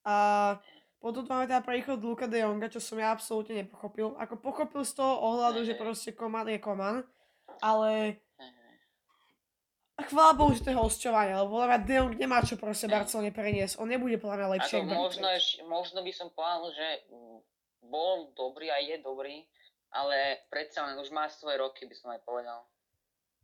A 0.04 0.16
potom 1.00 1.24
máme 1.28 1.48
teda 1.48 1.64
príchod 1.64 2.00
Luka 2.00 2.28
de 2.28 2.44
Jonga, 2.44 2.68
čo 2.68 2.80
som 2.84 3.00
ja 3.00 3.12
absolútne 3.12 3.64
nepochopil. 3.64 4.16
Ako 4.20 4.40
pochopil 4.40 4.84
z 4.84 5.00
toho 5.00 5.20
ohľadu, 5.20 5.64
že 5.64 5.76
proste 5.76 6.12
Koman 6.12 6.48
je 6.48 6.60
Koman, 6.60 7.04
ale 7.64 8.20
hej. 8.36 10.08
chvála 10.12 10.36
Bohu, 10.36 10.52
že 10.52 10.68
to 10.68 10.76
je 10.76 10.78
hosťovanie, 10.78 11.32
lebo 11.40 11.56
podľa 11.56 11.68
mňa 11.72 11.80
De 11.88 11.96
Jong 11.96 12.14
nemá 12.20 12.44
čo 12.44 12.60
proste. 12.60 12.92
Barcelone 12.92 13.32
preniesť. 13.32 13.80
On 13.80 13.88
nebude 13.88 14.20
podľa 14.20 14.38
mňa 14.44 14.48
lepšie. 14.60 14.78
Ako 14.84 14.92
možno, 14.92 15.28
možno 15.72 16.00
by 16.04 16.12
som 16.12 16.28
povedal, 16.36 16.76
že 16.76 16.88
bol 17.80 18.36
dobrý 18.36 18.68
a 18.68 18.84
je 18.84 19.00
dobrý, 19.00 19.48
ale 19.96 20.44
predsa 20.52 20.84
len 20.92 21.00
už 21.00 21.08
má 21.10 21.32
svoje 21.32 21.56
roky, 21.56 21.88
by 21.88 21.96
som 21.96 22.12
aj 22.12 22.20
povedal. 22.28 22.68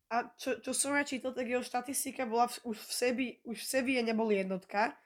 A 0.09 0.25
čo, 0.35 0.57
čo 0.57 0.73
som 0.73 0.97
ja 0.97 1.05
čítal, 1.05 1.37
tak 1.37 1.45
jeho 1.45 1.61
štatistika 1.61 2.25
bola 2.25 2.49
v, 2.49 2.73
už 2.73 2.77
v 2.81 2.91
Sebi, 2.91 3.27
už 3.45 3.61
v 3.61 3.67
Seville 3.69 4.01
nebol 4.01 4.27
jednotka. 4.33 4.97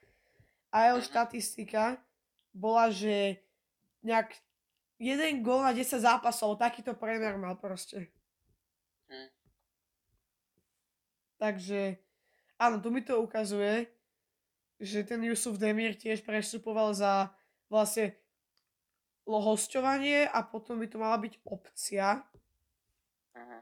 A 0.71 0.89
jeho 0.89 1.03
Mhm. 1.03 1.07
štatistika 1.11 1.99
bola, 2.55 2.87
že 2.87 3.43
nejak 3.99 4.31
jeden 4.95 5.43
gól 5.43 5.59
na 5.59 5.75
10 5.75 5.99
zápasov, 5.99 6.55
takýto 6.55 6.95
priemer 6.95 7.35
mal 7.35 7.59
proste. 7.59 8.07
Hm. 9.13 9.29
Takže, 11.37 12.01
áno, 12.57 12.81
tu 12.81 12.89
mi 12.89 13.05
to 13.05 13.21
ukazuje, 13.21 13.85
že 14.81 15.05
ten 15.05 15.21
Yusuf 15.21 15.61
Demir 15.61 15.93
tiež 15.93 16.25
prestupoval 16.25 16.97
za 16.97 17.29
vlastne 17.69 18.17
hosťovanie 19.29 20.27
a 20.27 20.39
potom 20.43 20.81
by 20.81 20.87
to 20.89 20.97
mala 20.97 21.21
byť 21.21 21.33
opcia. 21.45 22.25
Mhm. 23.37 23.59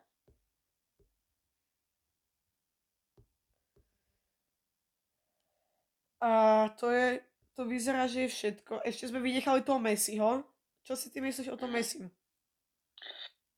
A 6.22 6.32
to 6.78 6.94
je, 6.94 7.20
to 7.58 7.66
vyzerá, 7.66 8.06
že 8.08 8.26
je 8.26 8.30
všetko. 8.30 8.86
Ešte 8.86 9.10
sme 9.10 9.20
vynechali 9.20 9.66
toho 9.66 9.82
Messiho. 9.82 10.46
Čo 10.86 10.94
si 10.98 11.10
ty 11.10 11.22
myslíš 11.22 11.50
o 11.54 11.58
tom 11.58 11.74
Mhm. 11.74 11.76
Messim? 11.78 12.06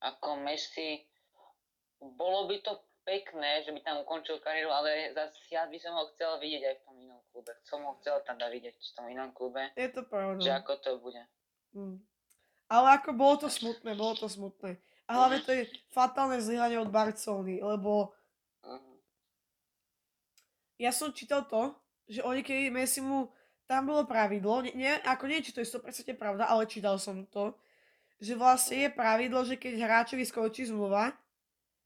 Ako 0.04 0.36
Messi, 0.44 1.08
bolo 2.12 2.46
by 2.46 2.60
to 2.60 2.76
pekné, 3.04 3.64
že 3.64 3.72
by 3.72 3.80
tam 3.80 4.00
ukončil 4.00 4.40
kariéru, 4.40 4.68
ale 4.68 5.12
zase 5.12 5.36
ja 5.50 5.68
by 5.68 5.76
som 5.76 5.92
ho 5.94 6.08
chcel 6.10 6.40
vidieť 6.40 6.64
aj 6.64 6.76
v 6.76 6.84
tom 6.84 6.96
inom 6.98 7.20
klube. 7.30 7.52
Som 7.62 7.80
ho 7.84 7.96
chcel 8.00 8.20
tam 8.24 8.36
vidieť 8.36 8.74
v 8.74 8.92
tom 8.96 9.06
inom 9.08 9.30
klube, 9.32 9.72
Je 9.74 9.88
to 9.88 10.04
pravda. 10.04 10.40
že 10.40 10.52
ako 10.54 10.74
to 10.78 10.92
bude. 11.00 11.24
Mm. 11.74 12.00
Ale 12.68 12.88
ako 12.96 13.12
bolo 13.12 13.36
to 13.38 13.50
smutné, 13.50 13.92
bolo 13.94 14.16
to 14.16 14.26
smutné. 14.26 14.80
A 15.04 15.12
hlavne 15.14 15.44
to 15.44 15.52
je 15.52 15.64
fatálne 15.92 16.40
zlyhanie 16.40 16.80
od 16.80 16.88
Barcelony, 16.88 17.60
lebo 17.60 18.16
Mhm. 18.64 18.96
ja 20.80 20.92
som 20.92 21.12
čítal 21.12 21.44
to, 21.44 21.76
že 22.06 22.20
oni 22.20 22.40
keď 22.40 22.72
Messi 22.72 23.00
mu, 23.00 23.28
tam 23.66 23.84
bolo 23.86 24.04
pravidlo, 24.04 24.60
nie, 24.62 24.76
nie, 24.76 24.92
ako 25.04 25.28
nie, 25.28 25.40
či 25.40 25.52
to 25.52 25.60
je 25.60 25.68
100% 25.70 26.16
pravda, 26.16 26.46
ale 26.46 26.68
čítal 26.68 26.96
som 26.96 27.24
to, 27.26 27.56
že 28.18 28.34
vlastne 28.34 28.80
je 28.82 28.90
pravidlo, 28.90 29.44
že 29.44 29.56
keď 29.56 29.74
hráčovi 29.78 30.24
skončí 30.24 30.64
zmluva, 30.64 31.12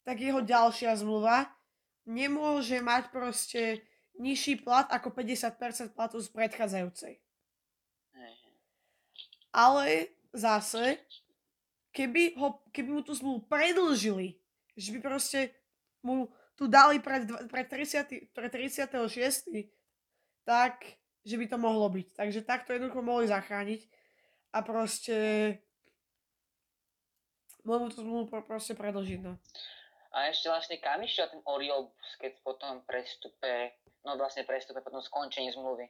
tak 0.08 0.24
jeho 0.24 0.40
ďalšia 0.40 0.96
zmluva 0.96 1.52
nemôže 2.08 2.80
mať 2.80 3.12
proste 3.12 3.84
nižší 4.16 4.64
plat 4.64 4.88
ako 4.88 5.12
50% 5.12 5.92
platu 5.92 6.24
z 6.24 6.32
predchádzajúcej. 6.32 7.20
Ale 9.52 10.16
zase, 10.32 11.04
keby, 11.92 12.40
ho, 12.40 12.64
keby 12.72 12.90
mu 12.96 13.02
tú 13.04 13.12
zmluvu 13.12 13.52
predlžili, 13.52 14.40
že 14.80 14.96
by 14.96 15.00
proste 15.04 15.52
mu 16.00 16.32
tu 16.56 16.72
dali 16.72 17.04
pred, 17.04 17.28
pred, 17.52 17.68
30, 17.68 18.32
pred 18.32 18.52
36, 18.54 19.52
tak, 20.48 20.88
že 21.28 21.36
by 21.36 21.46
to 21.52 21.58
mohlo 21.60 21.92
byť. 21.92 22.08
Takže 22.16 22.48
takto 22.48 22.72
jednoducho 22.72 23.04
mohli 23.04 23.28
zachrániť 23.28 23.84
a 24.56 24.64
proste 24.64 25.18
mohli 27.68 27.80
mu 27.84 27.88
tú 27.92 28.00
zmluvu 28.00 28.24
pro- 28.32 28.48
proste 28.48 28.72
predlžiť, 28.72 29.20
no. 29.20 29.36
A 30.18 30.28
ešte 30.28 30.50
vlastne 30.50 30.78
kam 30.78 30.98
išiel 31.00 31.30
ten 31.30 31.46
Oriol 31.46 31.94
Busquets 31.94 32.42
po 32.42 32.54
tom 32.54 32.82
prestupe, 32.82 33.70
no 34.02 34.18
vlastne 34.18 34.42
prestupe, 34.42 34.82
potom 34.82 34.98
skončení 35.00 35.54
zmluvy. 35.54 35.86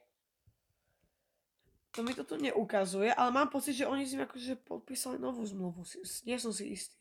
To 1.90 2.02
mi 2.02 2.12
to 2.12 2.22
tu 2.22 2.36
neukazuje, 2.36 3.08
ale 3.10 3.30
mám 3.30 3.48
pocit, 3.48 3.72
že 3.74 3.88
oni 3.88 4.04
s 4.04 4.12
ním 4.12 4.22
akože 4.22 4.60
podpísali 4.62 5.16
novú 5.16 5.40
zmluvu. 5.42 5.80
Si- 5.82 5.98
Nie 6.22 6.36
som 6.36 6.52
si 6.52 6.68
istý. 6.68 6.92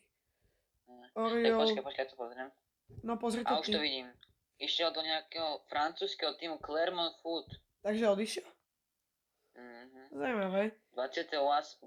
Tak 0.87 1.11
Oriol, 1.13 1.59
počkaj, 1.59 1.83
počkaj, 1.83 2.05
to 2.07 2.15
pozriem. 2.15 2.49
no 3.03 3.13
pozri 3.15 3.43
A 3.43 3.49
to 3.51 3.59
už 3.59 3.67
to 3.67 3.71
ty. 3.73 3.83
vidím. 3.83 4.07
Išiel 4.57 4.89
do 4.89 5.01
nejakého 5.01 5.61
francúzského 5.67 6.33
týmu 6.33 6.57
Clermont 6.57 7.13
Foot. 7.19 7.45
Takže 7.83 8.07
odišiel. 8.07 8.47
Mhm. 9.53 10.01
Zajímavé. 10.13 10.61
28, 10.93 11.37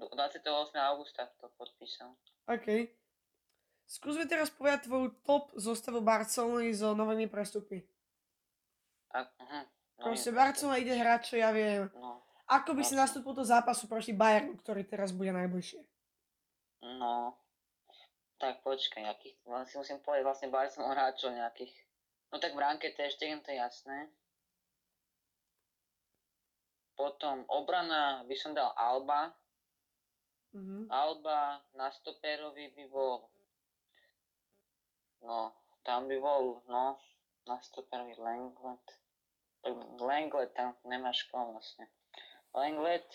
28. 0.07 0.45
augusta 0.77 1.25
to 1.35 1.49
podpísal. 1.57 2.15
OK. 2.45 2.67
Skús 3.91 4.15
mi 4.15 4.23
teraz 4.23 4.47
povedať 4.47 4.87
tvoju 4.87 5.11
top 5.27 5.51
zostavu 5.59 5.99
Barcelony 5.99 6.71
so 6.71 6.95
novými 6.95 7.27
prestupmi. 7.27 7.83
A, 9.11 9.27
uh-huh. 9.27 9.63
no, 9.99 10.03
Proste 10.07 10.31
je- 10.31 10.39
Barcelona 10.39 10.79
ide 10.79 10.95
hrať, 10.95 11.21
čo 11.27 11.35
ja 11.35 11.51
viem. 11.51 11.91
No, 11.99 12.23
Ako 12.47 12.71
by 12.71 12.87
si 12.87 12.95
Jasne. 12.95 13.03
nastúpil 13.03 13.35
do 13.35 13.43
zápasu 13.43 13.91
proti 13.91 14.15
Bayernu, 14.15 14.55
ktorý 14.63 14.87
teraz 14.87 15.11
bude 15.11 15.35
najbližšie. 15.35 15.83
no. 17.03 17.35
Tak 18.41 18.65
počkaj, 18.65 19.05
akých, 19.05 19.37
len 19.45 19.69
si 19.69 19.77
musím 19.77 20.01
povedať 20.01 20.25
vlastne 20.25 20.49
Barcelona 20.49 20.97
hráčov 20.97 21.29
nejakých. 21.29 21.77
No 22.33 22.41
tak 22.41 22.57
v 22.57 22.63
ránke 22.63 22.89
to 22.89 23.05
ešte 23.05 23.29
to 23.29 23.53
je 23.53 23.59
jasné. 23.61 24.09
Potom 26.97 27.45
obrana 27.53 28.25
by 28.25 28.35
som 28.39 28.57
dal 28.57 28.73
Alba. 28.73 29.29
Mhm. 30.57 30.89
Alba 30.89 31.61
na 31.75 31.91
stoperovi 31.91 32.73
by 32.73 32.83
bol... 32.89 33.30
No, 35.21 35.53
tam 35.85 36.09
by 36.09 36.17
bol, 36.17 36.65
no, 36.65 36.97
na 37.45 37.57
stoperovi 37.61 38.17
Langlet. 38.17 38.85
Tak 39.61 39.73
Langlet 40.01 40.51
tam 40.57 40.73
nemáš 40.85 41.29
koho 41.29 41.53
vlastne. 41.53 41.89
Langlet... 42.53 43.05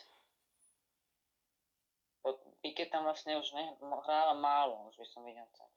Pique 2.58 2.90
tam 2.90 3.06
vlastne 3.06 3.38
už 3.38 3.54
hráva 4.02 4.34
málo, 4.34 4.90
už 4.90 4.98
by 4.98 5.06
som 5.06 5.22
videl 5.22 5.46
tak. 5.54 5.70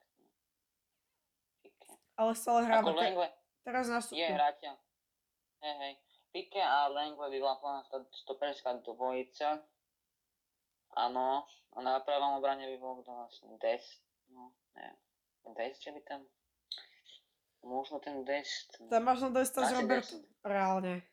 Pique. 1.62 1.94
Ale 2.18 2.34
stále 2.34 2.66
hráva. 2.66 2.90
Ako 2.90 2.98
Langlet 2.98 3.34
teraz 3.62 3.86
je 3.86 3.94
nastúpil. 3.94 4.34
hráteľ. 4.34 4.74
Hej, 5.62 5.74
hej. 5.78 5.94
Pique 6.34 6.58
a 6.58 6.90
Langlet 6.90 7.30
by 7.30 7.38
bola 7.38 7.56
plná 7.62 7.80
stoperská 8.10 8.82
dvojica. 8.82 9.62
Áno, 10.98 11.46
a 11.46 11.78
na 11.78 12.02
pravom 12.02 12.42
obrane 12.42 12.66
by 12.66 12.76
bol 12.82 12.98
kto 12.98 13.14
vlastne 13.14 13.54
Dest. 13.62 14.02
No, 14.34 14.50
neviem. 14.74 14.98
Dest, 15.56 15.82
že 15.82 15.92
by 15.92 16.00
tam... 16.04 16.20
Možno 17.60 18.00
ten 18.00 18.24
Dest. 18.24 18.80
Tam 18.88 19.04
na 19.04 19.28
Desta 19.28 19.60
s 19.60 19.64
Asi 19.68 19.74
Robertom. 19.84 20.20
Reálne. 20.40 21.04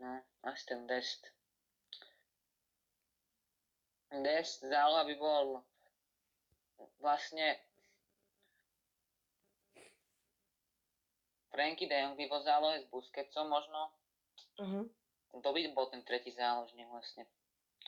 No, 0.00 0.24
asi 0.48 0.64
ten 0.64 0.88
Dest. 0.88 1.28
Dest 4.12 4.64
záloha 4.64 5.04
by 5.04 5.14
bol 5.20 5.64
vlastne 7.00 7.60
Franky 11.52 11.84
de 11.84 12.00
Jong 12.00 12.16
by 12.16 12.24
bol 12.32 12.40
zálohe 12.40 12.80
s 12.80 12.88
Busquetsom 12.88 13.48
možno. 13.48 13.92
Uh-huh. 14.56 14.88
To 15.36 15.48
by 15.52 15.60
bol 15.76 15.88
ten 15.92 16.00
tretí 16.00 16.32
záložník 16.32 16.88
vlastne. 16.88 17.28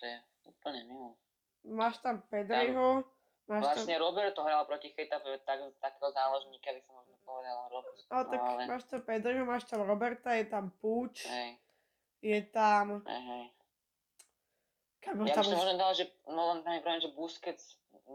To 0.00 0.02
je 0.04 0.16
úplne 0.48 0.84
mimo. 0.84 1.16
Máš 1.64 1.96
tam 2.04 2.20
Pedriho, 2.28 3.08
máš. 3.48 3.62
Vlastne 3.64 3.94
Roberto 4.00 4.40
hral 4.40 4.64
proti 4.64 4.88
Chetafe, 4.92 5.38
tak, 5.44 5.60
takého 5.80 6.10
záložníka 6.12 6.72
by 6.72 6.80
som 6.84 6.94
možno 6.96 7.16
povedal. 7.24 7.56
Rob, 7.68 7.84
Ale 8.08 8.24
tak 8.28 8.40
no, 8.40 8.48
ale, 8.48 8.62
máš 8.68 8.84
tam 8.88 9.00
Pedriho, 9.04 9.44
máš 9.44 9.64
tam 9.68 9.80
Roberta, 9.84 10.28
je 10.32 10.46
tam 10.48 10.64
Puč, 10.80 11.28
hej, 11.28 11.60
je 12.24 12.40
tam... 12.48 13.04
hej, 13.04 13.22
hej. 13.28 13.46
Kamo, 15.04 15.28
Ja 15.28 15.36
by 15.36 15.36
tam 15.36 15.44
som 15.44 15.52
už... 15.52 15.60
možno 15.60 15.74
dal, 15.76 15.92
že, 15.92 16.04
no 16.24 16.40
len 16.56 16.58
pravím, 16.80 17.02
že 17.04 17.10
Busquets, 17.12 17.64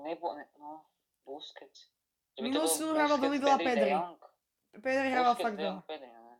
nebo, 0.02 0.34
ne, 0.34 0.46
no, 0.58 0.82
Busquets. 1.22 1.94
By 2.40 2.50
to 2.50 2.66
sezónu 2.66 2.98
hrával 2.98 3.18
Busquets, 3.22 3.30
veľmi 3.30 3.40
veľa 3.46 3.58
Pedri. 3.62 3.92
Pedri 4.82 5.10
Busquets, 5.14 5.44
fakt 5.46 5.58
veľa. 5.62 5.82
No. 6.18 6.34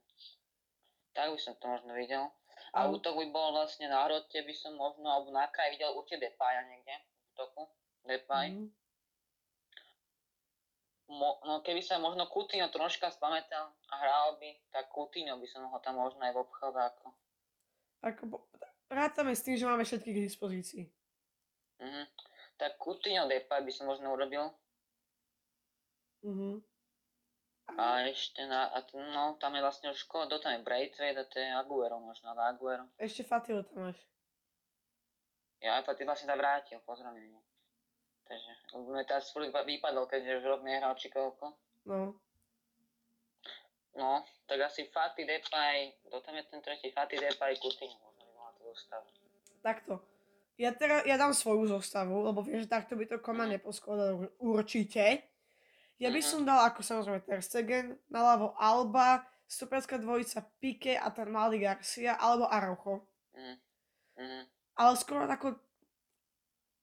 Tak 1.14 1.26
by 1.30 1.40
som 1.42 1.54
to 1.62 1.66
možno 1.70 1.94
videl. 1.94 2.24
A 2.70 2.86
útok 2.86 3.18
by 3.18 3.26
bol 3.34 3.50
vlastne 3.54 3.90
na 3.90 4.06
hrote, 4.06 4.46
by 4.46 4.54
som 4.54 4.78
možno, 4.78 5.10
alebo 5.10 5.34
na 5.34 5.50
kraj 5.50 5.74
videl 5.74 5.90
určite 5.98 6.22
Depaja 6.22 6.66
niekde, 6.70 7.02
v 7.02 7.34
útoku. 7.34 7.66
Depay. 8.10 8.48
Mhm. 8.56 8.79
Mo, 11.10 11.42
no 11.42 11.66
keby 11.66 11.82
sa 11.82 11.98
možno 11.98 12.30
Coutinho 12.30 12.70
troška 12.70 13.10
spamätal 13.10 13.74
a 13.90 13.94
hral 13.98 14.38
by, 14.38 14.50
tak 14.70 14.94
Coutinho 14.94 15.42
by 15.42 15.48
som 15.50 15.66
ho 15.66 15.78
tam 15.82 15.98
možno 15.98 16.22
aj 16.22 16.38
v 16.38 16.42
obchodáku. 16.46 17.08
Ako, 18.06 18.46
rátame 18.94 19.34
s 19.34 19.42
tým, 19.42 19.58
že 19.58 19.66
máme 19.66 19.82
všetky 19.82 20.14
k 20.14 20.24
dispozícii. 20.30 20.84
Mhm. 21.82 22.04
Tak 22.62 22.78
Coutinho 22.78 23.26
Depay 23.26 23.66
by 23.66 23.72
som 23.74 23.90
možno 23.90 24.14
urobil. 24.14 24.54
Mhm. 26.22 26.62
A 27.78 28.10
ešte 28.10 28.42
na, 28.50 28.70
a 28.74 28.82
t- 28.82 28.98
no 28.98 29.38
tam 29.38 29.54
je 29.54 29.62
vlastne 29.62 29.94
už 29.94 30.02
kto 30.10 30.42
tam 30.42 30.58
je 30.58 30.66
Braithwaite 30.66 31.22
a 31.22 31.30
to 31.30 31.38
je 31.38 31.50
Aguero 31.54 32.02
možno, 32.02 32.34
ale 32.34 32.54
Aguero. 32.54 32.90
Ešte 32.98 33.22
Fatilo 33.22 33.62
tam 33.62 33.90
máš. 33.90 33.98
Ja 35.62 35.84
vlastne 35.84 36.26
sa 36.26 36.40
vrátil, 36.40 36.80
pozdravím. 36.82 37.36
Takže, 38.30 38.52
mi 38.78 39.02
teraz 39.04 39.34
furt 39.34 39.50
iba 39.50 39.66
vypadol, 39.66 40.06
keďže 40.06 40.38
už 40.38 40.44
rok 40.46 40.62
nehral 40.62 40.94
či 40.94 41.10
koľko. 41.10 41.50
No. 41.90 42.14
No, 43.98 44.22
tak 44.46 44.62
asi 44.62 44.86
Fati 44.88 45.26
Depay, 45.26 45.98
kto 46.06 46.22
tam 46.22 46.38
je 46.38 46.44
ten 46.46 46.62
tretí? 46.62 46.94
Fati 46.94 47.18
Depay, 47.18 47.58
Coutinho 47.58 47.98
možno 48.00 48.22
by 48.22 48.34
mala 48.38 48.52
tú 48.54 48.70
zostavu. 48.70 49.08
Takto. 49.60 49.94
Ja, 50.56 50.70
teraz, 50.72 51.04
ja 51.04 51.18
dám 51.18 51.34
svoju 51.34 51.68
zostavu, 51.68 52.22
lebo 52.22 52.46
viem, 52.46 52.62
že 52.62 52.70
takto 52.70 52.94
by 52.94 53.10
to 53.10 53.18
Koma 53.18 53.50
Mhm. 53.50 53.52
neposkladal 53.58 54.12
ur- 54.14 54.34
určite. 54.38 55.26
Ja 55.98 56.14
by 56.14 56.22
Mhm. 56.22 56.28
som 56.30 56.42
dal 56.46 56.64
ako 56.64 56.80
samozrejme 56.80 57.26
Ter 57.26 57.42
Stegen, 57.42 57.98
naľavo 58.08 58.56
Alba, 58.56 59.26
stuperská 59.50 59.98
dvojica 59.98 60.46
Pique 60.62 60.94
a 60.94 61.10
ten 61.10 61.28
mladý 61.28 61.60
Garcia, 61.60 62.14
alebo 62.16 62.46
Araujo. 62.46 63.08
Mhm. 63.34 63.56
Mhm. 64.22 64.42
Ale 64.78 64.92
skoro 64.96 65.26
ako... 65.26 65.60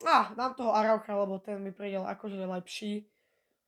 Ah, 0.05 0.29
dám 0.37 0.53
toho 0.53 0.77
Araucha, 0.77 1.17
lebo 1.17 1.41
ten 1.41 1.57
mi 1.63 1.73
príde 1.73 1.97
akože 2.03 2.37
lepší. 2.37 3.09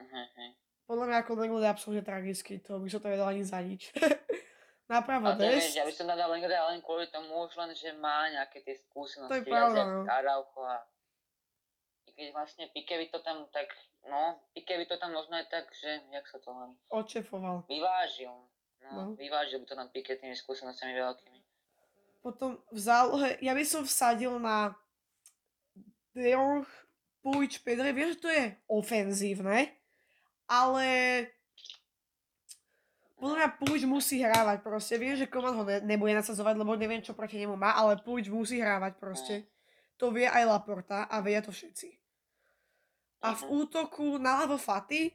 Mhm. 0.02 0.24
mhm. 0.36 0.48
Podľa 0.88 1.04
mňa 1.04 1.18
ako 1.20 1.32
Lenglet 1.36 1.64
je 1.68 1.68
absolútne 1.68 2.00
tragický, 2.04 2.64
to 2.64 2.80
by 2.80 2.88
som 2.88 3.04
to 3.04 3.12
vedel 3.12 3.28
ani 3.28 3.44
za 3.44 3.60
nič. 3.60 3.92
Napravo 4.88 5.28
A 5.28 5.36
to 5.36 5.44
vieš, 5.44 5.76
Dest. 5.76 5.76
ja 5.76 5.84
by 5.84 5.92
som 5.92 6.08
dal 6.08 6.16
Lengrada 6.32 6.64
len 6.72 6.80
kvôli 6.80 7.04
tomu 7.12 7.44
už 7.44 7.52
len, 7.60 7.76
že 7.76 7.92
má 8.00 8.24
nejaké 8.32 8.64
tie 8.64 8.72
skúsenosti. 8.72 9.28
To 9.28 9.36
je 9.36 9.44
pravda, 9.44 9.84
no. 9.84 10.08
Araujo 10.08 10.64
a 10.64 10.80
i 12.08 12.10
keď 12.16 12.32
vlastne 12.32 12.72
by 12.72 13.06
to 13.12 13.20
tam 13.20 13.44
tak, 13.52 13.68
no, 14.08 14.40
by 14.56 14.84
to 14.88 14.96
tam 14.96 15.12
možno 15.12 15.36
aj 15.36 15.52
tak, 15.52 15.68
že, 15.76 16.00
jak 16.08 16.24
sa 16.24 16.40
to 16.40 16.56
hovorí, 16.56 16.72
Odšefoval. 16.88 17.68
vyvážil. 17.68 18.32
No, 18.88 18.88
No. 18.88 19.12
vyvážil 19.12 19.60
by 19.60 19.66
to 19.68 19.76
tam 19.76 19.92
Pique 19.92 20.16
tými 20.16 20.32
skúsenostiami 20.32 20.96
veľkými. 20.96 21.40
Potom 22.24 22.56
v 22.72 22.78
zálohe, 22.80 23.36
ja 23.44 23.52
by 23.52 23.64
som 23.68 23.84
vsadil 23.84 24.40
na 24.40 24.72
De 26.18 26.35
Jong, 26.35 26.66
Puič, 27.22 27.62
Pedri, 27.62 27.94
vieš, 27.94 28.18
to 28.18 28.26
je 28.26 28.50
ofenzívne, 28.66 29.70
ale 30.50 30.87
podľa 33.18 33.35
mňa 33.38 33.48
Puič 33.59 33.83
musí 33.87 34.18
hrávať 34.22 34.62
proste. 34.62 34.98
Viem, 34.98 35.14
že 35.14 35.31
Koman 35.31 35.54
ho 35.54 35.62
ne, 35.66 35.78
nebude 35.83 36.14
nasadzovať, 36.18 36.54
lebo 36.59 36.74
neviem, 36.74 37.02
čo 37.02 37.14
proti 37.14 37.38
nemu 37.38 37.54
má, 37.54 37.74
ale 37.74 38.02
Puič 38.02 38.31
musí 38.31 38.59
hrávať 38.59 38.98
proste. 38.98 39.46
To 39.98 40.14
vie 40.14 40.26
aj 40.26 40.46
Laporta 40.46 41.11
a 41.11 41.18
vedia 41.22 41.42
to 41.42 41.50
všetci. 41.50 41.94
A 43.26 43.35
v 43.35 43.42
Mhm. 43.42 43.50
útoku 43.50 44.07
naľavo 44.18 44.59
Faty, 44.59 45.11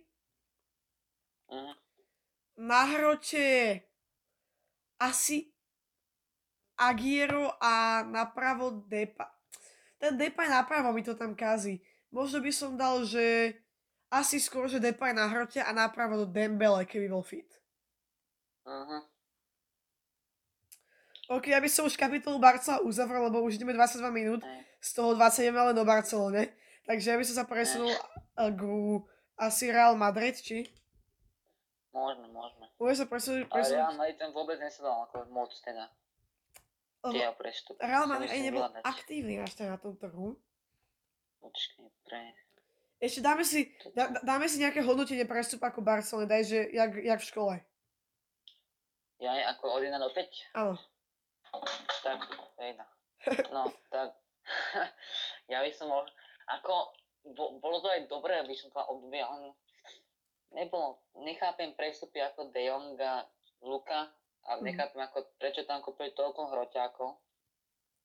Mhm. 1.52 1.74
na 2.64 2.82
hrote 2.92 3.80
asi 5.00 5.52
Agiero 6.80 7.56
a 7.64 8.04
napravo 8.04 8.84
Depa. 8.88 9.43
Ten 10.04 10.20
Depay 10.20 10.52
napravo 10.52 10.92
mi 10.92 11.00
to 11.00 11.16
tam 11.16 11.32
kazí. 11.32 11.80
Možno 12.12 12.44
by 12.44 12.52
som 12.52 12.76
dal, 12.76 13.08
že 13.08 13.56
asi 14.12 14.36
skôr, 14.36 14.68
že 14.68 14.84
Depay 14.84 15.16
na 15.16 15.32
hrote 15.32 15.64
a 15.64 15.72
napravo 15.72 16.20
do 16.20 16.28
Dembele, 16.28 16.84
keby 16.84 17.08
bol 17.08 17.24
fit. 17.24 17.48
Mhm. 18.68 19.00
OK, 21.32 21.48
ja 21.48 21.64
by 21.64 21.72
som 21.72 21.88
už 21.88 21.96
kapitolu 21.96 22.36
Barca 22.36 22.84
uzavrel, 22.84 23.32
lebo 23.32 23.48
už 23.48 23.56
ideme 23.56 23.72
22 23.72 24.12
minút, 24.12 24.44
z 24.84 24.90
toho 24.92 25.16
20 25.16 25.40
ideme 25.40 25.72
len 25.72 25.76
do 25.76 25.88
Barcelone. 25.88 26.52
Takže 26.84 27.08
ja 27.08 27.16
by 27.16 27.24
som 27.24 27.36
sa 27.40 27.46
presunul 27.48 27.96
eh, 27.96 28.52
k 28.52 28.62
asi 29.40 29.72
Real 29.72 29.96
Madrid, 29.96 30.36
či? 30.36 30.68
Môžeme, 31.96 32.28
môžeme. 32.28 32.68
Môže 32.76 33.00
sa 33.00 33.08
presunúť, 33.08 33.48
Ale 33.56 33.72
Real 33.72 33.96
Madrid 33.96 34.20
ten 34.20 34.36
vôbec 34.36 34.60
nesedal 34.60 35.08
ako 35.08 35.32
moc 35.32 35.48
teda. 35.64 35.88
Lebo 37.04 37.20
Tie 37.20 37.28
prestupy. 37.36 37.80
Real 37.84 38.08
aj 38.08 38.40
nebol 38.40 38.64
vyhľadať. 38.64 38.84
aktívny 38.88 39.34
tak 39.52 39.68
na 39.68 39.78
tom 39.78 39.94
trhu. 40.00 40.40
Počkej, 41.44 41.88
pre... 42.08 42.32
Ešte 43.04 43.20
dáme 43.20 43.44
si, 43.44 43.68
dá, 43.92 44.08
dá- 44.08 44.24
dáme 44.24 44.48
si 44.48 44.64
nejaké 44.64 44.80
hodnotenie 44.80 45.28
prestupu 45.28 45.68
ako 45.68 45.84
Barcelona, 45.84 46.32
daj, 46.32 46.48
že 46.48 46.60
jak, 46.72 46.92
jak 46.96 47.20
v 47.20 47.28
škole. 47.28 47.56
Ja 49.20 49.36
je 49.36 49.44
ako 49.52 49.66
od 49.76 49.82
1 49.84 49.92
do 50.00 50.10
5. 50.16 50.56
Áno. 50.56 50.76
Tak, 52.00 52.20
jedna. 52.56 52.88
No, 53.52 53.68
tak. 53.92 54.16
ja 55.52 55.60
by 55.60 55.72
som 55.76 55.92
mohol... 55.92 56.08
Ako, 56.48 56.96
bo, 57.36 57.60
bolo 57.60 57.84
to 57.84 57.92
aj 57.92 58.08
dobré, 58.08 58.40
aby 58.40 58.56
som 58.56 58.72
to 58.72 58.80
obdobie, 58.88 59.20
ale 59.20 59.52
nebolo, 60.56 61.04
nechápem 61.20 61.76
prestupy 61.76 62.24
ako 62.24 62.52
De 62.56 62.68
Jong 62.68 62.96
a 63.04 63.28
Luka 63.64 64.12
a 64.44 64.58
Mhm. 64.58 64.64
nechápem 64.64 65.02
ako, 65.02 65.18
prečo 65.40 65.64
tam 65.64 65.80
kúpili 65.80 66.12
toľko 66.12 66.52
hroťákov 66.52 67.10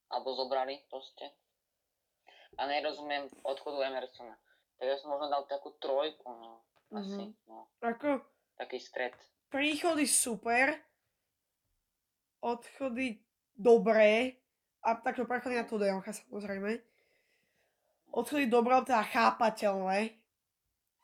alebo 0.09 0.29
zobrali 0.35 0.81
proste. 0.89 1.35
A 2.59 2.67
nerozumiem 2.67 3.29
odchodu 3.45 3.83
Emersona. 3.85 4.35
Tak 4.79 4.87
ja 4.87 4.97
som 4.99 5.11
možno 5.11 5.29
dal 5.29 5.45
takú 5.47 5.75
trojku, 5.79 6.27
no. 6.27 6.63
Asi, 6.95 7.21
Mhm. 7.29 7.37
no. 7.47 7.69
Ako 7.83 8.23
Taký 8.57 8.79
stred. 8.81 9.13
príchody 9.51 10.07
super, 10.07 10.79
odchody 12.41 13.21
dobré, 13.53 14.39
a 14.81 14.95
takto 14.95 15.27
prechody 15.27 15.59
na 15.59 15.67
to 15.67 15.77
Dejoncha 15.77 16.15
samozrejme. 16.15 16.79
Odchody 18.15 18.47
dobré, 18.47 18.79
teda 18.87 19.03
chápateľné, 19.05 20.17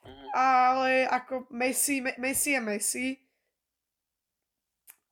Mhm. 0.07 0.27
ale 0.33 1.05
ako 1.05 1.47
Messi, 1.51 2.01
Me- 2.01 2.17
Messi 2.17 2.57
je 2.57 2.61
Messi. 2.61 3.07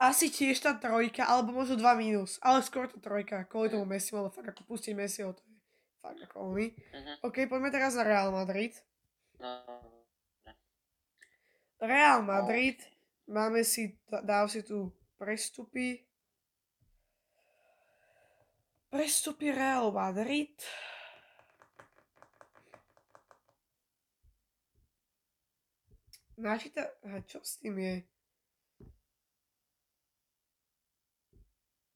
Asi 0.02 0.34
tiež 0.34 0.58
tá 0.58 0.74
trojka, 0.74 1.22
alebo 1.22 1.54
možno 1.54 1.78
dva 1.78 1.94
mínus, 1.94 2.42
ale 2.42 2.58
skôr 2.66 2.90
to 2.90 2.98
trojka, 2.98 3.46
kvôli 3.46 3.70
tomu 3.70 3.86
Messi, 3.86 4.10
ale 4.18 4.34
fakt 4.34 4.50
ako 4.50 4.66
pustiť 4.66 4.98
Messiho, 4.98 5.30
to 5.30 5.42
je 5.46 5.54
fakt 6.02 6.18
ako 6.18 6.50
oný. 6.50 6.74
Mhm. 6.74 7.12
OK, 7.22 7.46
poďme 7.46 7.70
teraz 7.70 7.94
na 7.94 8.02
Real 8.02 8.34
Madrid. 8.34 8.74
No, 9.38 9.62
Real 11.78 12.26
Madrid, 12.26 12.82
máme 13.30 13.62
si, 13.62 13.94
dá- 14.10 14.26
dáv 14.26 14.50
si 14.50 14.66
tu 14.66 14.90
prestupy. 15.22 16.02
Prestupy 18.90 19.54
Real 19.54 19.94
Madrid. 19.94 20.50
Načíta, 26.42 26.90
a 27.06 27.22
čo 27.22 27.38
s 27.38 27.62
tým 27.62 27.78
je? 27.78 28.02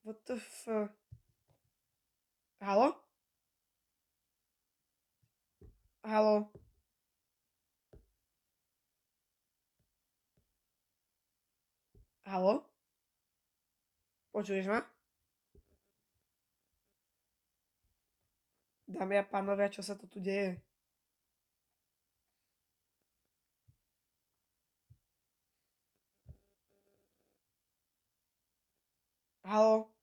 What 0.07 0.25
the 0.25 0.35
f... 0.35 0.89
Halo? 2.61 2.95
Halo? 6.01 6.47
Halo? 12.23 12.63
Počuješ 14.31 14.71
ma? 14.71 14.79
Dámy 18.87 19.19
a 19.19 19.23
pánovia, 19.27 19.67
čo 19.67 19.83
sa 19.83 19.99
to 19.99 20.07
tu 20.07 20.23
deje? 20.23 20.55
Halo? 29.43 29.96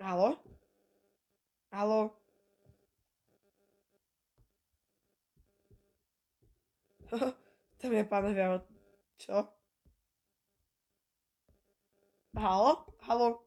Halo? 0.00 0.32
Halo? 1.68 2.16
Dámy 7.76 8.00
a 8.00 8.04
pánovia, 8.08 8.64
čo? 9.20 9.44
Halo? 12.32 12.88
Halo? 13.04 13.44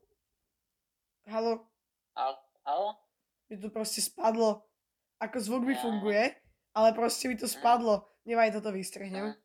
Halo? 1.25 1.65
Al, 2.13 2.37
halo? 2.69 3.01
Mi 3.49 3.57
to 3.57 3.73
proste 3.73 4.05
spadlo. 4.05 4.61
Ako 5.17 5.41
zvuk 5.41 5.65
mi 5.65 5.73
funguje, 5.73 6.37
ale 6.77 6.89
proste 6.93 7.33
mi 7.33 7.35
to 7.39 7.49
spadlo. 7.49 8.05
Nevaj, 8.29 8.53
toto 8.53 8.69
vystrihnem. 8.69 9.33
Mm. 9.33 9.37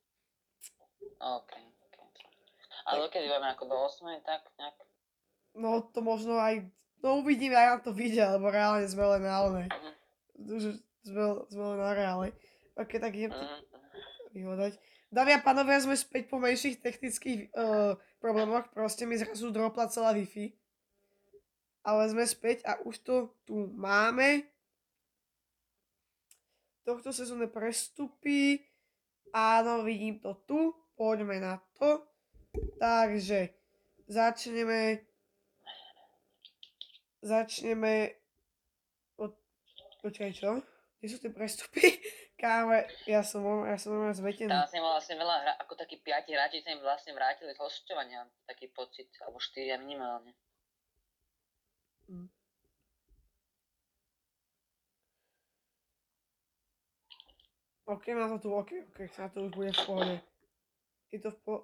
OK, 1.25 1.53
OK. 1.89 2.19
A 2.85 3.01
dokedy 3.01 3.33
budeme 3.33 3.49
ako 3.57 3.65
do 3.65 3.77
8, 3.81 4.29
tak 4.29 4.45
nejak? 4.61 4.77
No 5.57 5.81
to 5.89 6.05
možno 6.05 6.37
aj, 6.37 6.69
no 7.03 7.23
uvidíme, 7.23 7.55
aj 7.55 7.69
na 7.69 7.79
to 7.83 7.91
vyjde, 7.95 8.25
lebo 8.39 8.51
reálne 8.51 8.87
sme 8.87 9.05
len 9.17 9.23
na 9.25 9.37
onej. 9.47 9.69
Sme, 11.03 11.27
sme 11.49 11.65
len 11.75 11.79
na 11.79 11.93
reále. 11.95 12.27
Ok, 12.79 12.99
tak 12.99 13.15
idem 13.15 13.35
to 13.35 13.45
vyhodať. 14.31 14.79
Dámy 15.09 15.35
a 15.35 15.41
pánovia, 15.41 15.81
sme 15.81 15.97
späť 15.97 16.29
po 16.29 16.37
menších 16.37 16.85
technických 16.85 17.49
uh, 17.57 17.97
problémoch. 18.21 18.69
Proste 18.77 19.09
mi 19.09 19.17
zrazu 19.17 19.49
dropla 19.49 19.89
celá 19.89 20.13
Wi-Fi. 20.13 20.53
Ale 21.81 22.13
sme 22.13 22.29
späť 22.29 22.61
a 22.69 22.77
už 22.85 23.01
to 23.01 23.15
tu 23.49 23.73
máme. 23.73 24.45
Tohto 26.85 27.09
sezónne 27.09 27.49
prestupy. 27.49 28.61
Áno, 29.33 29.81
vidím 29.81 30.21
to 30.21 30.37
tu. 30.45 30.77
Poďme 30.93 31.41
na 31.41 31.57
to. 31.81 32.05
Takže 32.77 33.49
začneme 34.09 35.09
začneme 37.23 38.15
od... 39.19 39.35
Počkaj, 40.03 40.31
čo? 40.35 40.63
Kde 40.99 41.07
sú 41.07 41.19
tie 41.23 41.31
prestupy? 41.31 41.99
Káme, 42.43 42.87
ja 43.11 43.27
som, 43.27 43.43
ja 43.67 43.75
som 43.75 43.99
normálne 43.99 44.15
zmetený. 44.15 44.47
Tam 44.47 44.71
mal 44.79 44.95
vlastne 44.95 45.19
veľa 45.19 45.37
hra, 45.43 45.53
ako 45.59 45.75
takí 45.75 45.99
piati 45.99 46.31
hráči 46.31 46.63
sa 46.63 46.71
im 46.71 46.79
vlastne 46.79 47.11
vrátili 47.11 47.51
z 47.51 47.59
hostovania, 47.59 48.31
taký 48.47 48.71
pocit, 48.71 49.11
alebo 49.27 49.43
štyria 49.43 49.75
minimálne. 49.75 50.39
OK, 57.89 58.05
má 58.15 58.29
to 58.29 58.39
tu, 58.39 58.49
OK, 58.55 58.71
OK, 58.95 58.99
sa 59.11 59.33
to 59.33 59.49
už 59.49 59.53
bude 59.57 59.73
v 59.75 59.83
pohode. 59.83 60.17
Je 61.11 61.19
to 61.19 61.35
v 61.35 61.39
po... 61.43 61.55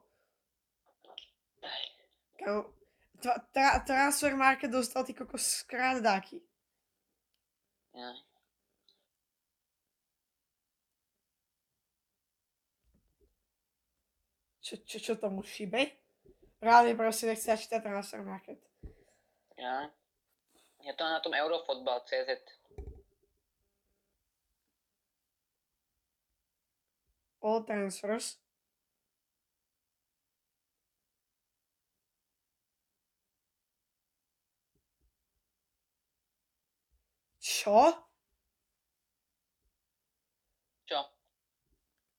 Kámo, 2.41 2.73
tra, 3.25 3.39
tra, 3.53 3.81
transfer 3.81 4.37
market 4.37 4.71
dostal 4.71 5.05
ty 5.05 5.15
kokos 5.15 5.63
krát 5.63 6.03
dáky. 6.03 6.41
Ja. 7.95 8.13
Čo, 14.61 14.77
čo, 14.85 14.99
čo 15.01 15.13
tomu 15.17 15.45
šibe? 15.45 15.93
Reálne 16.61 16.97
proste 16.97 17.29
nechce 17.29 17.57
čítať 17.57 17.81
transfer 17.85 18.21
market. 18.25 18.61
Ja. 19.57 19.89
Je 20.85 20.93
to 20.93 21.05
na 21.05 21.21
tom 21.21 21.33
Eurofotbal 21.33 22.05
CZ. 22.05 22.41
All 27.45 27.65
transfers. 27.65 28.44
Čo? 37.55 37.95
Čo? 40.91 41.01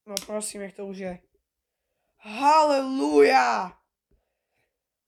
No 0.07 0.15
prosím, 0.23 0.63
nech 0.63 0.71
to 0.71 0.87
už 0.87 0.97
je. 1.03 1.13
Halelúja! 2.23 3.75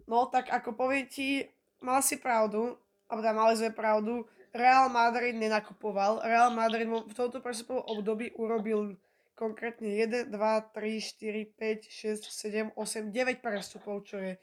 No 0.04 0.28
tak 0.28 0.52
ako 0.52 0.76
poviem 0.76 1.08
ti, 1.08 1.48
mal 1.80 2.04
si 2.04 2.20
pravdu, 2.20 2.76
alebo 3.08 3.24
teda 3.24 3.40
mali 3.40 3.56
sme 3.56 3.72
pravdu, 3.72 4.28
Real 4.52 4.92
Madrid 4.92 5.32
nenakupoval. 5.32 6.20
Real 6.28 6.52
Madrid 6.52 6.92
v 6.92 7.16
tomto 7.16 7.40
prestupovom 7.40 7.88
období 7.88 8.36
urobil 8.36 9.00
konkrétne 9.32 9.96
1, 9.96 10.28
2, 10.28 10.36
3, 10.36 10.76
4, 10.76 11.56
5, 11.56 11.88
6, 11.88 12.76
7, 12.76 12.76
8, 12.76 13.16
9 13.16 13.40
prestupov, 13.40 14.04
čo 14.04 14.20
je 14.20 14.36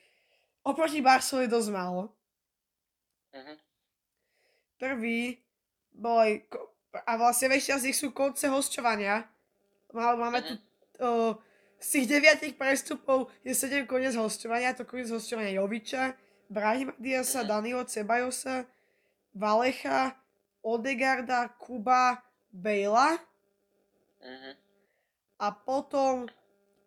oproti 0.65 1.05
Barcelone 1.05 1.45
dosť 1.45 1.69
málo. 1.77 2.17
Mhm. 3.37 3.55
Prvý 4.81 5.44
bol 5.95 6.19
ko- 6.47 6.75
a 6.95 7.15
vlastne 7.15 7.49
väčšina 7.49 7.79
z 7.79 7.87
nich 7.87 7.99
sú 7.99 8.11
konce 8.11 8.47
hosťovania. 8.47 9.27
Má- 9.91 10.15
Máme 10.15 10.43
tu 10.43 10.53
o, 10.99 11.39
z 11.79 11.89
tých 11.91 12.07
deviatich 12.09 12.55
prestupov 12.55 13.31
je 13.43 13.51
7 13.51 13.83
koniec 13.85 14.15
hosťovania, 14.15 14.75
to 14.75 14.83
koniec 14.83 15.11
hosťovania 15.11 15.55
Joviča, 15.55 16.15
Brahima 16.47 16.95
Diasa, 16.99 17.43
Mhm. 17.43 17.49
Danilo 17.49 17.83
Cebajosa, 17.85 18.67
Valecha, 19.33 20.15
Odegarda, 20.63 21.51
Kuba, 21.59 22.23
Bejla 22.49 23.19
Mhm. 24.23 24.51
a 25.37 25.47
potom 25.51 26.27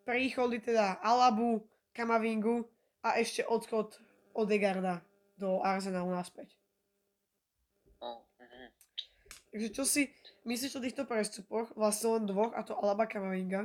príchody 0.02 0.58
teda 0.58 0.98
Alabu, 0.98 1.60
Kamavingu 1.92 2.64
a 3.04 3.14
ešte 3.14 3.44
odchod 3.44 3.94
Odegarda 4.32 4.98
do 5.36 5.62
Arsenalu 5.62 6.10
naspäť. 6.10 6.57
Takže 9.48 9.68
čo 9.72 9.84
si 9.88 10.12
myslíš 10.44 10.76
o 10.76 10.84
týchto 10.84 11.04
prestupoch? 11.08 11.72
Vlastne 11.72 12.20
len 12.20 12.24
dvoch, 12.28 12.52
a 12.52 12.60
to 12.64 12.76
Alaba 12.76 13.08
Kamavinga. 13.08 13.64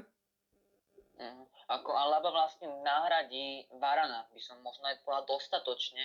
Mhm. 1.20 1.44
Ako 1.64 1.96
Alaba 1.96 2.30
vlastne 2.32 2.68
nahradí 2.84 3.66
Varana, 3.80 4.28
by 4.36 4.42
som 4.44 4.60
možno 4.60 4.84
aj 4.88 5.00
povedal 5.08 5.24
dostatočne 5.28 6.04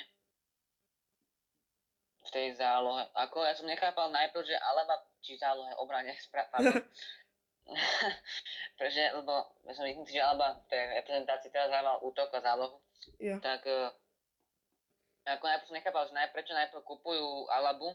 v 2.23 2.29
tej 2.31 2.47
zálohe. 2.55 3.09
Ako 3.17 3.43
ja 3.43 3.57
som 3.57 3.67
nechápal 3.67 4.13
najprv, 4.13 4.45
že 4.47 4.55
Alaba, 4.55 5.03
či 5.25 5.35
zálohe, 5.35 5.75
obrane, 5.81 6.15
pardon. 6.55 6.79
Pretože, 8.79 9.05
lebo 9.13 9.35
ja 9.69 9.73
som 9.77 9.85
myslím 9.85 10.07
si, 10.09 10.17
že 10.17 10.25
Alaba 10.25 10.57
v 10.63 10.67
tej 10.73 10.83
reprezentácii 11.03 11.51
teraz 11.53 11.69
hával 11.69 12.01
útok 12.01 12.33
a 12.33 12.41
zálohu, 12.41 12.79
Jo. 13.21 13.37
tak 13.43 13.67
eh, 13.67 13.93
ako 15.29 15.45
najprv 15.45 15.69
som 15.69 15.77
nechápal, 15.77 16.09
že 16.09 16.17
najprv, 16.17 16.35
prečo 16.39 16.57
najprv 16.57 16.81
kupujú 16.87 17.51
Alabu, 17.53 17.93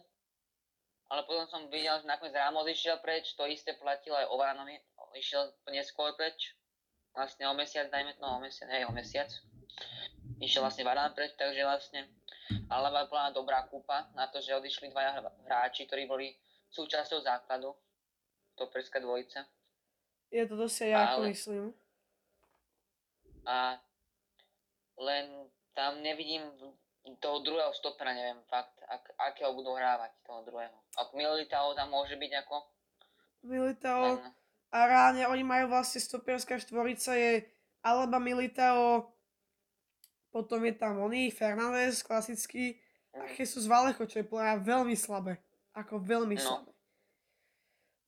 ale 1.11 1.21
potom 1.27 1.45
som 1.51 1.67
videl, 1.67 1.99
že 1.99 2.07
nakoniec 2.07 2.35
Ramos 2.35 2.67
išiel 2.67 2.99
preč, 3.03 3.35
to 3.35 3.43
isté 3.47 3.75
platilo 3.77 4.15
aj 4.15 4.27
o 4.31 4.35
Varanovi, 4.39 4.79
išiel 5.19 5.51
neskôr 5.69 6.15
preč, 6.15 6.55
vlastne 7.13 7.45
o 7.47 7.53
mesiac, 7.53 7.87
dajme, 7.93 8.17
no 8.17 8.37
o 8.37 8.39
mesiac, 8.41 8.67
hej, 8.71 8.83
o 8.89 8.91
mesiac. 8.91 9.29
Išiel 10.41 10.65
vlastne 10.65 10.83
Varan 10.83 11.13
preč, 11.13 11.37
takže 11.37 11.61
vlastne 11.63 12.09
Alaba 12.67 13.07
bola 13.07 13.31
dobrá 13.31 13.63
kúpa 13.69 14.11
na 14.17 14.27
to, 14.27 14.41
že 14.41 14.57
odišli 14.57 14.91
dvaja 14.91 15.21
hráči, 15.47 15.87
ktorí 15.87 16.09
boli 16.09 16.35
súčasťou 16.73 17.21
základu, 17.21 17.71
toperská 18.57 18.99
dvojica. 18.99 19.45
Je 20.33 20.43
to 20.49 20.57
dosť 20.57 20.89
ja 20.89 21.13
ako 21.13 21.29
myslím. 21.29 21.65
A 23.45 23.77
len 24.97 25.25
tam 25.77 26.01
nevidím 26.01 26.41
toho 27.19 27.43
druhého 27.43 27.71
stopera, 27.75 28.15
neviem 28.15 28.39
fakt, 28.47 28.79
ak, 28.87 29.03
akého 29.19 29.51
budú 29.51 29.75
hrávať 29.75 30.11
toho 30.23 30.41
druhého. 30.47 30.75
Ak 30.95 31.11
Militao 31.11 31.75
tam 31.75 31.91
môže 31.91 32.15
byť 32.15 32.31
ako, 32.47 32.55
Militao 33.43 34.23
len, 34.23 34.31
a 34.71 34.77
reálne 34.87 35.27
oni 35.27 35.43
majú 35.43 35.67
vlastne 35.67 35.99
stoperská 35.99 36.55
štvorica 36.57 37.11
je 37.13 37.43
Alaba 37.83 38.17
Militao, 38.23 39.11
potom 40.31 40.63
je 40.63 40.73
tam 40.73 41.03
oný 41.03 41.27
Fernández, 41.29 41.99
klasický, 42.01 42.79
a 43.13 43.29
Jesus 43.37 43.69
Valecho, 43.69 44.09
čo 44.09 44.23
je 44.23 44.25
podľa 44.25 44.63
veľmi 44.63 44.97
slabé. 44.97 45.37
Ako 45.77 46.01
veľmi 46.01 46.33
No. 46.33 46.41
slabé. 46.41 46.71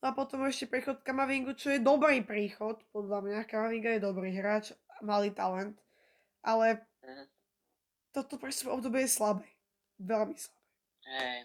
No 0.02 0.06
a 0.10 0.14
potom 0.18 0.42
ešte 0.46 0.66
príchod 0.66 0.98
Kamavingu, 1.06 1.54
čo 1.54 1.70
je 1.70 1.78
dobrý 1.82 2.26
príchod, 2.26 2.82
podľa 2.90 3.22
mňa. 3.22 3.40
Kamavinga 3.46 3.98
je 3.98 4.02
dobrý 4.02 4.34
hráč, 4.34 4.74
malý 5.02 5.30
talent. 5.30 5.78
Ale 6.42 6.82
Mhm. 7.06 7.26
Toto 8.16 8.38
presne 8.38 8.72
obdobie 8.72 9.04
je 9.04 9.12
slabé. 9.12 9.44
Veľmi 9.98 10.34
slabé. 10.34 10.64
hej. 11.06 11.40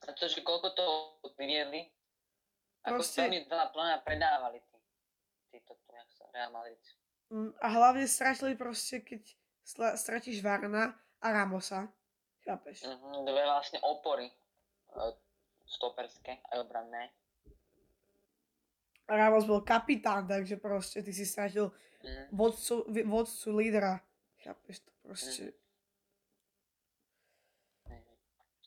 Na 0.00 0.12
to, 0.12 0.24
že 0.24 0.40
koľko 0.40 0.72
to 0.72 0.84
vyviedli, 1.36 1.92
ako 2.82 2.98
Proste- 2.98 3.20
veľmi 3.22 3.44
veľa 3.44 3.66
plná 3.68 3.94
predávali 4.00 4.58
tí, 4.62 4.76
títo, 5.52 5.76
Real 6.32 6.48
Madrid. 6.48 6.80
Mm, 7.28 7.52
A 7.54 7.66
hlavne 7.68 8.06
stratili 8.06 8.54
proste, 8.54 8.98
keď 8.98 9.22
stratíš 9.94 10.40
Varna 10.40 10.90
a 11.18 11.26
Ramosa. 11.28 11.86
Chápeš? 12.40 12.82
Mhm, 12.82 13.22
dve 13.22 13.42
vlastne 13.44 13.78
opory, 13.80 14.26
e, 14.26 14.34
stoperské 15.68 16.40
aj 16.46 16.58
obranné. 16.60 17.12
Ramos 19.04 19.44
bol 19.44 19.60
kapitán, 19.60 20.24
takže 20.24 20.54
proste 20.56 21.02
ty 21.02 21.10
si 21.10 21.22
stratil 21.22 21.70
Mhm. 22.00 22.22
vodcu, 22.32 22.74
vodcu 23.04 23.48
lídra. 23.52 24.00
Chápeš 24.38 24.80
to 24.80 24.90
proste. 25.02 25.44
Mhm. 25.44 25.59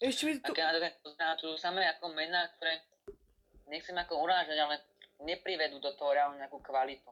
Ešte 0.03 0.23
mi 0.27 0.33
A 0.35 0.43
tu... 0.43 0.51
to, 0.51 1.09
na 1.15 1.39
to 1.39 1.55
samé 1.55 1.87
ako 1.87 2.11
mená, 2.11 2.51
ktoré 2.59 2.83
nechcem 3.71 3.95
ako 3.95 4.19
urážať, 4.19 4.59
ale 4.59 4.83
neprivedú 5.23 5.79
do 5.79 5.95
toho 5.95 6.11
reálne 6.11 6.43
nejakú 6.43 6.59
kvalitu. 6.59 7.07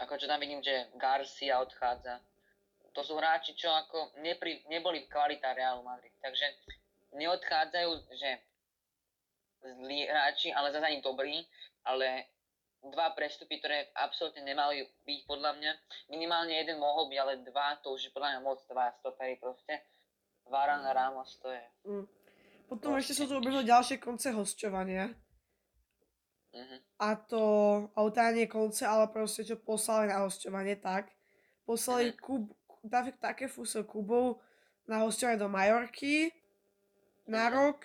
Ako 0.00 0.16
čo 0.16 0.24
tam 0.24 0.40
vidím, 0.40 0.64
že 0.64 0.88
Garcia 0.96 1.60
odchádza, 1.60 2.24
to 2.96 3.04
sú 3.04 3.20
hráči, 3.20 3.52
čo 3.52 3.68
ako 3.68 4.16
nepri, 4.24 4.64
neboli 4.72 5.04
kvalita 5.10 5.52
Real 5.52 5.84
Madrid. 5.84 6.14
Takže 6.24 6.46
neodchádzajú, 7.20 7.90
že 8.16 8.30
zlí 9.60 10.08
hráči, 10.08 10.56
ale 10.56 10.72
zase 10.72 10.88
ani 10.88 11.04
dobrí, 11.04 11.44
ale 11.84 12.32
dva 12.80 13.12
prestupy, 13.12 13.60
ktoré 13.60 13.92
absolútne 13.98 14.40
nemali 14.40 14.88
byť 15.04 15.20
podľa 15.28 15.52
mňa. 15.58 15.72
Minimálne 16.16 16.54
jeden 16.56 16.80
mohol 16.80 17.12
byť, 17.12 17.18
ale 17.20 17.44
dva, 17.44 17.76
to 17.84 17.92
už 17.92 18.08
je 18.08 18.14
podľa 18.14 18.38
mňa 18.38 18.40
moc 18.40 18.60
dva 18.72 18.88
stopery 19.04 19.36
proste. 19.36 19.84
Varan 20.46 20.84
Ramos, 20.84 21.38
to 21.40 21.48
je... 21.50 21.62
Mm. 21.84 22.06
Potom 22.68 22.96
ešte 22.96 23.12
sú 23.12 23.28
tu 23.28 23.36
obržno 23.36 23.60
ďalšie 23.62 24.00
konce 24.00 24.32
hosťovania. 24.32 25.12
Mhm. 26.54 26.76
A 27.02 27.08
to, 27.18 27.42
alebo 27.98 28.10
teda 28.14 28.30
nie 28.30 28.46
konce, 28.46 28.86
ale 28.86 29.10
proste 29.10 29.42
čo 29.42 29.58
poslali 29.58 30.08
na 30.08 30.22
hosťovanie, 30.22 30.78
tak. 30.78 31.10
Poslali 31.66 32.14
Mhm. 32.14 32.18
Kub, 32.22 32.42
David 32.84 33.16
také 33.18 33.48
fúso 33.48 33.82
Kubov 33.82 34.38
na 34.86 35.02
hosťovanie 35.02 35.40
do 35.40 35.48
Majorky 35.48 36.30
na 37.26 37.48
Mhm. 37.48 37.52
rok. 37.52 37.78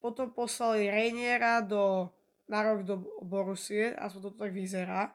Potom 0.00 0.30
poslali 0.30 0.88
Reiniera 0.88 1.60
do, 1.60 2.08
na 2.48 2.62
rok 2.62 2.84
do 2.84 3.00
Borusie, 3.20 3.92
aspoň 3.96 4.20
to 4.20 4.30
tak 4.36 4.52
vyzerá. 4.52 5.12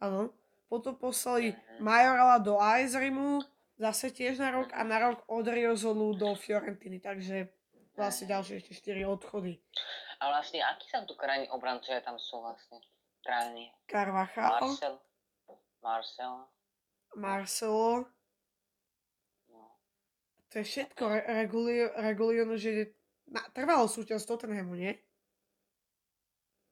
Áno. 0.00 0.32
Potom 0.68 0.94
poslali 0.94 1.52
Mhm. 1.52 1.82
Majorala 1.82 2.36
do 2.38 2.60
Aizrimu, 2.60 3.40
zase 3.80 4.12
tiež 4.12 4.36
na 4.36 4.52
rok, 4.52 4.68
a 4.70 4.84
na 4.84 5.00
rok 5.00 5.24
od 5.26 5.42
Riozolu 5.42 6.12
do 6.12 6.36
Fiorentiny, 6.36 7.00
takže 7.00 7.48
vlastne 7.96 8.28
ďalšie 8.28 8.60
ešte 8.60 8.92
4 8.92 9.08
odchody. 9.08 9.56
A 10.20 10.28
vlastne, 10.28 10.60
akí 10.60 10.84
sa 10.86 11.00
tu 11.02 11.16
krajní 11.16 11.48
obrancovia 11.48 12.04
tam 12.04 12.20
sú 12.20 12.44
vlastne? 12.44 12.84
Krajní. 13.24 13.72
Carvajal, 13.88 14.60
Marcel. 14.60 14.94
Marcel. 15.80 16.34
Marcelo, 17.10 18.06
No. 19.48 19.74
to 20.48 20.60
je 20.60 20.64
všetko. 20.64 21.02
Re- 21.02 21.26
Regulio, 21.42 21.90
Regulion 21.96 22.48
už 22.52 22.62
je 22.62 22.86
na, 23.26 23.42
trvalo 23.50 23.88
súťaž 23.88 24.22
Tottenhamu, 24.22 24.76
nie? 24.76 24.92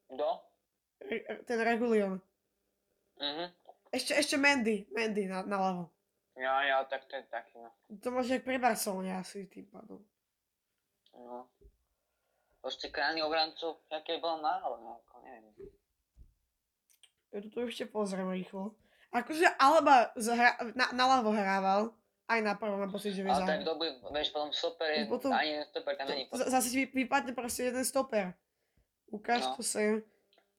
Kto? 0.09 0.29
Re, 1.03 1.17
re- 1.21 1.43
ten 1.43 1.59
Regulion. 1.59 2.21
Mhm. 3.19 3.45
Ešte, 3.89 4.13
ešte 4.15 4.37
Mendy, 4.37 4.85
Mendy 4.93 5.25
na, 5.27 5.41
naľavo. 5.43 5.89
Ja, 6.39 6.63
ja, 6.63 6.77
tak 6.85 7.05
to 7.05 7.15
je 7.15 7.25
taký, 7.27 7.59
no. 7.59 7.71
To 7.97 8.09
môže 8.09 8.39
pri 8.39 8.57
Barcelone 8.57 9.11
asi 9.13 9.45
tým 9.45 9.67
pádom. 9.67 9.99
no. 11.13 11.51
Proste 12.59 12.89
krajný 12.89 13.23
obrancov, 13.23 13.83
aké 13.89 14.19
bolo 14.19 14.39
málo, 14.39 14.79
no, 14.79 14.99
ako 15.01 15.15
neviem. 15.21 15.55
Ja 17.29 17.39
to 17.39 17.49
tu 17.49 17.59
ešte 17.61 17.87
pozriem 17.87 18.27
rýchlo. 18.29 18.75
Akože 19.11 19.47
Alba 19.57 20.11
zahra, 20.15 20.53
na, 20.75 20.91
naľavo 20.91 21.31
hrával, 21.31 21.91
aj 22.27 22.39
na 22.39 22.53
prvom 22.55 22.77
mám 22.79 22.91
pocit, 22.91 23.13
že 23.13 23.23
vie 23.23 23.31
Ale 23.31 23.47
tak 23.47 23.65
bude, 23.65 23.99
vieš, 24.11 24.29
potom 24.31 24.51
stoper 24.51 24.89
je, 24.91 25.01
Potom- 25.07 25.33
ani 25.33 25.51
jeden 25.55 25.67
stoper 25.67 25.93
tam 25.97 26.07
není. 26.07 26.25
Z- 26.29 26.51
Zase 26.51 26.69
ti 26.69 26.77
vy- 26.79 26.93
vypadne 26.99 27.33
proste 27.33 27.65
jeden 27.65 27.83
stoper. 27.83 28.37
Ukáž 29.09 29.43
No. 29.43 29.57
to 29.57 29.63
sem. 29.63 30.05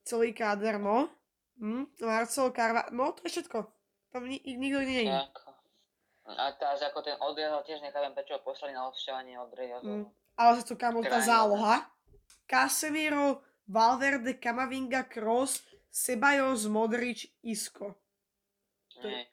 Celý 0.01 0.33
káder, 0.33 0.75
no. 0.75 1.07
Hm, 1.55 1.85
Marcel, 2.01 2.49
Carva, 2.49 2.89
no 2.89 3.11
to 3.11 3.21
je 3.21 3.37
všetko. 3.37 3.59
Tam 4.09 4.25
ni- 4.25 4.41
nikto 4.41 4.81
nie 4.81 5.05
je. 5.05 5.13
Ako. 5.13 5.48
A 6.29 6.53
teraz 6.53 6.81
ako 6.81 7.01
ten 7.01 7.17
odrezal 7.17 7.63
tiež 7.63 7.81
nechápem, 7.81 8.13
prečo 8.13 8.37
ho 8.37 8.41
poslali 8.41 8.73
na 8.73 8.85
odšťovanie 8.85 9.35
od 9.37 9.49
Mm. 9.81 10.05
Ale 10.37 10.49
zase 10.55 10.67
to 10.67 10.77
kamo 10.77 11.01
tá 11.01 11.19
záloha. 11.19 11.89
Casemiro, 12.45 13.41
Valverde, 13.65 14.33
Kamavinga, 14.33 15.03
Kroos, 15.03 15.61
Ceballos, 15.89 16.65
Modrič. 16.65 17.27
To 17.41 17.93
je- 18.99 19.09
Nie. 19.09 19.23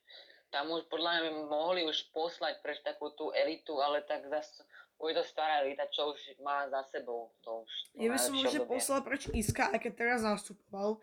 Tam 0.51 0.71
už 0.71 0.89
podľa 0.89 1.11
mňa 1.11 1.21
by 1.23 1.31
mohli 1.47 1.83
už 1.85 2.11
poslať 2.11 2.63
preč 2.63 2.81
takú 2.81 3.13
tú 3.13 3.29
elitu, 3.35 3.77
ale 3.77 4.01
tak 4.03 4.25
zase 4.27 4.65
už 4.97 5.13
je 5.13 5.17
to 5.21 5.25
stará 5.29 5.61
elita, 5.61 5.85
čo 5.93 6.09
už 6.09 6.41
má 6.41 6.65
za 6.73 6.81
sebou. 6.89 7.29
To 7.45 7.61
už 7.63 7.73
to 7.93 8.01
Ja 8.01 8.09
by 8.09 8.19
som 8.19 8.33
obdobie. 8.63 8.73
poslal 8.73 9.01
preč 9.05 9.29
Iska, 9.29 9.69
aj 9.69 9.79
keď 9.79 9.93
teraz 9.95 10.21
nastupoval. 10.23 11.03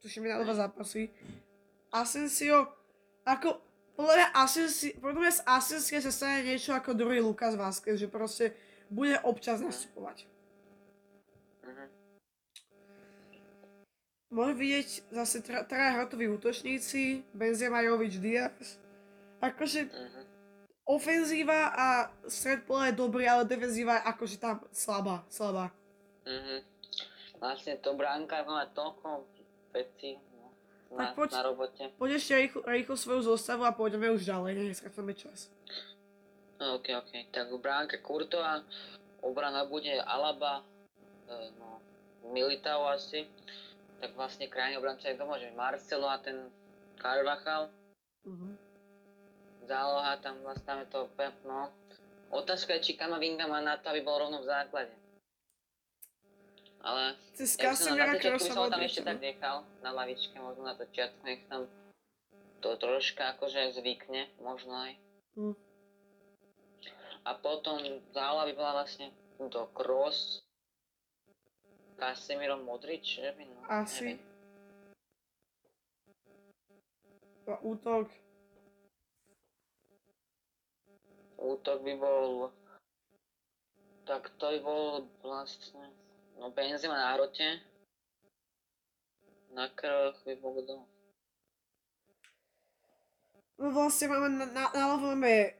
Tuším 0.00 0.24
na 0.24 0.40
dva 0.40 0.54
zápasy. 0.56 1.12
Asensio, 1.92 2.72
ako, 3.22 3.60
podľa 4.00 4.16
mňa 4.16 4.28
Asensio, 4.32 4.96
podľa 4.96 5.20
mňa 5.20 5.32
z 5.36 5.42
Asensia 5.44 6.00
sa 6.00 6.08
stane 6.08 6.40
niečo 6.48 6.72
ako 6.72 6.96
druhý 6.96 7.20
Lukas 7.20 7.52
Vázquez, 7.52 8.00
že 8.00 8.08
proste 8.08 8.56
bude 8.88 9.20
občas 9.20 9.60
nastupovať. 9.60 10.24
Mhm. 11.68 11.84
Môžem 14.32 14.56
vidieť 14.56 14.88
zase 15.12 15.44
tra- 15.44 15.68
traja 15.68 16.00
hrotoví 16.00 16.32
útočníci, 16.32 17.28
Benzema, 17.36 17.84
Jovič, 17.84 18.16
Diaz. 18.16 18.80
Akože 19.44 19.92
Mhm. 19.92 20.20
ofenzíva 20.88 21.60
a 21.76 21.86
stred 22.24 22.64
pola 22.64 22.88
je 22.88 22.96
dobrý, 22.96 23.28
ale 23.28 23.44
defenzíva 23.44 24.00
je 24.00 24.06
akože 24.16 24.36
tam 24.40 24.64
slabá, 24.72 25.28
slabá. 25.28 25.68
Mhm. 26.24 26.56
Vlastne 27.36 27.76
to 27.84 27.92
bránka 27.92 28.44
má 28.48 28.64
toľko 28.72 29.28
vecí 29.76 30.16
no, 30.16 30.29
na, 30.90 31.06
Tak 31.06 31.14
poď. 31.14 31.30
na 31.32 31.42
robote. 31.42 31.82
Poď 31.98 32.10
ešte 32.18 32.32
rýchlo, 32.34 32.60
rýchlo 32.66 32.96
svoju 32.98 33.22
zostavu 33.22 33.62
a 33.62 33.72
pôjdeme 33.74 34.10
už 34.10 34.26
ďalej, 34.26 34.74
neskratíme 34.74 35.14
čas. 35.14 35.50
No, 36.60 36.76
OK, 36.76 36.92
OK. 36.92 37.12
Tak 37.30 37.46
v 37.48 37.58
bránke 37.62 37.96
Kurtová, 38.02 38.60
obrana 39.24 39.64
bude 39.64 39.96
Alaba, 40.02 40.66
e, 41.30 41.50
no, 41.56 41.80
Militao 42.34 42.90
asi. 42.90 43.24
Tak 44.00 44.16
vlastne 44.16 44.48
krajný 44.48 44.76
obrancovia, 44.76 45.16
kto 45.16 45.24
môže? 45.28 45.48
Marcelo 45.56 46.08
a 46.08 46.18
ten 46.18 46.50
Carvajal. 47.00 47.72
Mhm. 48.28 48.48
záloha, 49.64 50.18
tam 50.18 50.34
vlastne 50.42 50.82
je 50.82 50.86
to, 50.90 51.06
no. 51.46 51.70
Otázka 52.34 52.74
je, 52.78 52.90
či 52.90 52.92
Kamavinga 52.98 53.46
má 53.46 53.62
na 53.62 53.78
to, 53.78 53.88
aby 53.90 54.02
bol 54.02 54.18
rovno 54.18 54.42
v 54.42 54.50
základe. 54.50 54.92
Ale 56.80 57.12
Cez 57.36 57.60
ja 57.60 57.76
začiatku 57.76 58.08
by 58.08 58.18
Krosa, 58.24 58.52
som 58.56 58.72
tam 58.72 58.80
ešte 58.80 59.04
tak 59.04 59.20
nechal, 59.20 59.68
na 59.84 59.92
lavičke, 59.92 60.36
možno 60.40 60.64
na 60.64 60.72
začiatku, 60.72 61.20
nech 61.28 61.44
tam 61.52 61.68
to 62.64 62.76
troška 62.80 63.36
akože 63.36 63.76
zvykne, 63.76 64.32
možno 64.40 64.72
aj. 64.72 64.92
Hm. 65.36 65.56
A 67.28 67.30
potom 67.36 67.84
záloha 68.16 68.48
by 68.48 68.54
bola 68.56 68.72
vlastne 68.80 69.12
do 69.36 69.68
Kroos, 69.76 70.40
Casemiro, 72.00 72.56
Modrič, 72.56 73.20
by, 73.20 73.44
no, 73.44 73.60
Asi. 73.68 74.16
neviem. 74.16 74.30
A 77.50 77.58
Útok. 77.60 78.08
Útok 81.36 81.78
by 81.84 81.94
bol... 82.00 82.54
Tak 84.08 84.32
to 84.40 84.46
by 84.48 84.58
bol 84.64 84.84
vlastne... 85.20 85.99
No 86.40 86.48
Benzema 86.56 86.96
na 86.96 87.12
hrote. 87.12 87.60
Na 89.52 89.68
krvoch 89.68 90.24
by 90.24 90.32
kto? 90.40 90.74
No 93.60 93.68
vlastne 93.76 94.08
máme, 94.08 94.40
na, 94.40 94.46
na, 94.48 94.64
naľavo 94.72 95.12
máme 95.12 95.52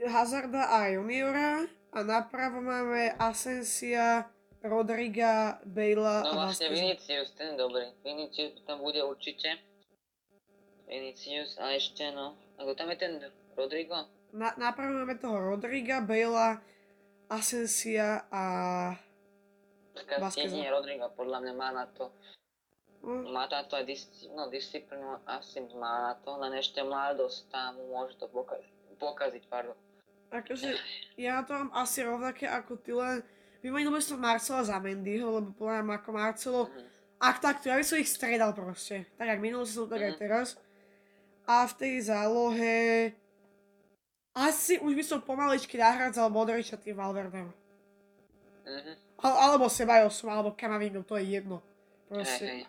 Hazarda 0.00 0.72
a 0.72 0.88
Juniora 0.96 1.68
a 1.92 1.98
napravo 2.00 2.64
máme 2.64 3.12
Asensia, 3.20 4.32
Rodriga, 4.64 5.60
Bejla 5.68 6.24
No 6.24 6.40
a 6.40 6.48
vlastne. 6.48 6.72
Vinicius, 6.72 7.36
ten 7.36 7.52
dobrý. 7.60 7.92
Vinicius 8.00 8.64
tam 8.64 8.80
bude 8.80 9.04
určite. 9.04 9.60
Vinicius 10.88 11.60
a 11.60 11.76
ešte 11.76 12.08
no... 12.16 12.40
Ako 12.56 12.72
tam 12.72 12.88
je 12.88 12.96
ten 12.96 13.12
Rodrigo? 13.60 14.08
Na, 14.32 14.56
napravo 14.56 15.04
máme 15.04 15.20
toho 15.20 15.36
Rodriga, 15.52 16.00
Bejla, 16.00 16.64
Asensia 17.28 18.24
a... 18.32 18.44
Jedine 20.34 20.68
Rodrigo 20.68 21.06
podľa 21.10 21.38
mňa 21.40 21.52
má 21.52 21.70
na 21.70 21.86
to. 21.86 22.10
No, 23.00 23.30
Má 23.30 23.44
na 23.44 23.62
to 23.62 23.76
aj 23.76 23.84
dis- 23.84 24.08
no, 24.28 24.48
disciplínu, 24.48 25.20
asi 25.24 25.60
má 25.72 26.08
na 26.08 26.14
to, 26.16 26.34
len 26.34 26.56
ešte 26.56 26.80
mladosť 26.80 27.52
tam 27.52 27.76
môže 27.86 28.16
to 28.16 28.24
pokaziť. 28.26 28.72
Pokaziť, 28.96 29.44
pardon. 29.46 29.76
akože 30.30 30.74
ja 31.14 31.44
to 31.44 31.52
mám 31.52 31.70
asi 31.74 32.00
rovnaké 32.00 32.48
ako 32.48 32.74
ty, 32.76 32.90
len 32.90 33.22
vymenil 33.60 33.92
by 33.92 34.00
som 34.00 34.18
Marcela 34.18 34.64
za 34.64 34.78
Mendyho, 34.78 35.30
lebo 35.30 35.52
poviem 35.52 35.90
ako 35.90 36.08
Marcelo, 36.10 36.62
Mhm. 36.66 36.84
ak 37.20 37.36
takto, 37.38 37.68
ja 37.68 37.76
by 37.76 37.84
som 37.84 37.98
ich 37.98 38.08
stredal 38.08 38.50
proste. 38.50 39.04
Tak 39.14 39.28
jak 39.28 39.38
minulý 39.38 39.62
som 39.64 39.84
tak 39.84 40.00
aj 40.00 40.12
Mhm. 40.12 40.18
teraz. 40.18 40.48
A 41.44 41.64
v 41.64 41.74
tej 41.76 41.94
zálohe... 42.02 42.74
Asi 44.32 44.80
už 44.80 44.92
by 44.92 45.04
som 45.04 45.20
pomaličky 45.20 45.76
nahradzal 45.76 46.26
Modriča 46.26 46.74
tým 46.74 46.96
Valverdem. 46.96 47.52
Mhm. 48.64 48.92
Al- 49.24 49.40
alebo 49.40 49.72
Sebajosom, 49.72 50.28
alebo 50.28 50.52
Kamavingom, 50.52 51.00
to 51.04 51.16
je 51.16 51.40
jedno. 51.40 51.64
Hej, 51.64 52.08
Proste. 52.12 52.44
hej, 52.44 52.60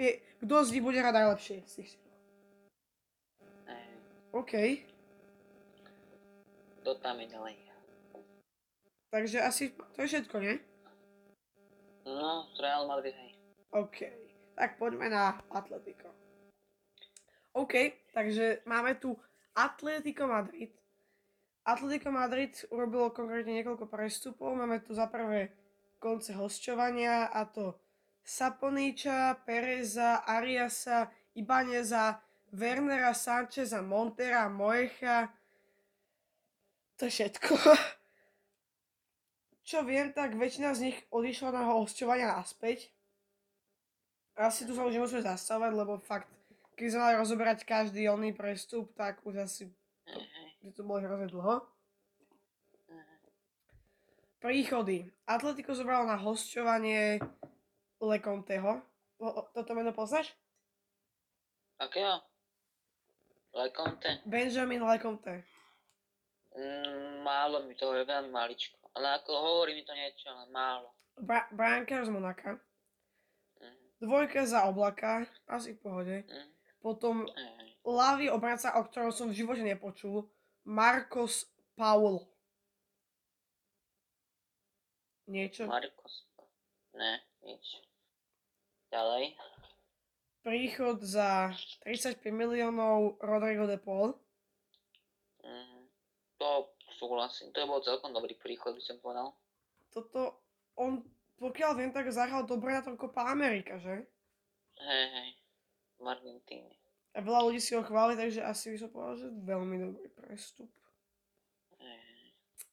Je, 0.00 0.10
kto 0.40 0.54
z 0.64 0.72
nich 0.72 0.82
bude 0.82 0.96
hrať 0.96 1.14
najlepšie 1.14 1.56
hej. 1.68 1.88
OK. 4.32 4.52
Kto 6.80 6.96
tam 6.98 7.20
je 7.20 7.28
ďalej? 7.28 7.54
Takže 9.12 9.38
asi 9.44 9.76
to 9.92 9.98
je 10.00 10.08
všetko, 10.08 10.36
nie? 10.40 10.56
No, 12.08 12.48
Real 12.56 12.88
Madrid, 12.88 13.12
hej. 13.12 13.36
OK. 13.76 14.08
Tak 14.56 14.80
poďme 14.80 15.12
na 15.12 15.44
Atletico. 15.52 16.08
OK, 17.52 17.92
takže 18.16 18.64
máme 18.64 18.96
tu 18.96 19.12
Atletico 19.52 20.24
Madrid. 20.24 20.72
Atletico 21.68 22.08
Madrid 22.08 22.56
urobilo 22.72 23.12
konkrétne 23.12 23.52
niekoľko 23.60 23.84
prestupov. 23.86 24.56
Máme 24.56 24.80
tu 24.80 24.96
za 24.96 25.04
prvé 25.06 25.52
konce 26.02 26.34
hosťovania 26.34 27.30
a 27.30 27.46
to 27.46 27.78
Saponiča, 28.26 29.38
Pereza, 29.46 30.26
Ariasa, 30.26 31.06
Ibaneza, 31.38 32.18
Wernera, 32.50 33.14
Sancheza, 33.14 33.82
Montera, 33.82 34.50
Moecha. 34.50 35.30
To 36.98 37.06
je 37.06 37.10
všetko. 37.10 37.54
Čo 39.68 39.86
viem, 39.86 40.10
tak 40.10 40.34
väčšina 40.34 40.74
z 40.74 40.90
nich 40.90 40.98
odišla 41.14 41.54
na 41.54 41.70
hosťovania 41.70 42.34
naspäť. 42.34 42.90
Asi 44.34 44.66
tu 44.66 44.74
sa 44.74 44.82
už 44.82 44.98
nemusíme 44.98 45.22
zastavať, 45.22 45.70
lebo 45.70 46.02
fakt, 46.02 46.26
keď 46.74 46.86
sme 46.90 47.00
mali 47.06 47.14
rozoberať 47.22 47.62
každý 47.62 48.10
oný 48.10 48.34
prestup, 48.34 48.90
tak 48.98 49.22
už 49.22 49.46
asi 49.46 49.70
Mhm. 50.02 50.66
že 50.66 50.70
to 50.74 50.82
bolo 50.82 50.98
hrozne 50.98 51.30
dlho. 51.30 51.62
Príchody. 54.42 55.06
Atletico 55.22 55.70
zobralo 55.70 56.02
na 56.02 56.18
hosťovanie 56.18 57.22
Leconteho. 58.02 58.82
Toto 59.54 59.70
meno 59.78 59.94
poznáš? 59.94 60.34
Akého? 61.78 62.18
Lekonte? 63.54 64.18
Benjamin 64.26 64.82
Leconte. 64.82 65.46
Mm, 66.58 67.22
málo 67.22 67.62
mi 67.64 67.78
toho 67.78 67.94
je 67.94 68.02
veľmi 68.02 68.34
maličko. 68.34 68.82
Ale 68.92 69.22
ako 69.22 69.30
hovorí 69.30 69.78
mi 69.78 69.86
to 69.86 69.94
niečo, 69.94 70.26
ale 70.26 70.50
málo. 70.50 70.90
Bra- 71.16 71.48
Brankár 71.54 72.02
z 72.02 72.10
Monaka. 72.10 72.58
Mhm. 73.62 74.02
Dvojka 74.02 74.42
za 74.42 74.66
oblaka. 74.66 75.22
Asi 75.46 75.78
v 75.78 75.80
pohode. 75.80 76.16
Mhm. 76.26 76.50
Potom 76.82 77.30
Hej. 77.30 77.78
ľavý 77.86 78.26
obranca, 78.26 78.74
o 78.74 78.82
ktorom 78.82 79.14
som 79.14 79.30
v 79.30 79.38
živote 79.38 79.62
nepočul. 79.62 80.26
Marcos 80.66 81.46
Paul. 81.78 82.26
Niečo? 85.32 85.64
Marcos. 85.64 86.28
Ne, 86.92 87.24
nič. 87.40 87.80
Ďalej. 88.92 89.32
Príchod 90.44 91.00
za 91.00 91.56
35 91.88 92.20
miliónov 92.28 93.16
Rodrigo 93.24 93.64
de 93.64 93.80
Paul. 93.80 94.12
Mhm. 95.40 95.88
To 96.36 96.76
súhlasím. 97.00 97.48
To 97.56 97.64
bol 97.64 97.80
celkom 97.80 98.12
dobrý 98.12 98.36
príchod, 98.36 98.76
by 98.76 98.82
som 98.84 99.00
povedal. 99.00 99.32
Toto, 99.88 100.44
on, 100.76 101.00
pokiaľ 101.40 101.80
viem, 101.80 101.92
tak 101.96 102.12
zahral 102.12 102.44
dobre 102.44 102.76
na 102.76 102.84
tom 102.84 103.00
Copa 103.00 103.32
Amerika, 103.32 103.80
že? 103.80 104.04
Hej, 104.76 105.06
hej. 105.16 105.30
V 105.96 106.04
Argentíne. 106.04 106.76
A 107.12 107.20
veľa 107.20 107.48
ľudí 107.48 107.60
si 107.60 107.72
ho 107.72 107.84
chváli, 107.84 108.16
takže 108.16 108.40
asi 108.44 108.72
by 108.72 108.76
som 108.80 108.90
povedal, 108.92 109.16
že 109.20 109.28
veľmi 109.44 109.76
dobrý 109.80 110.08
prestup. 110.12 110.68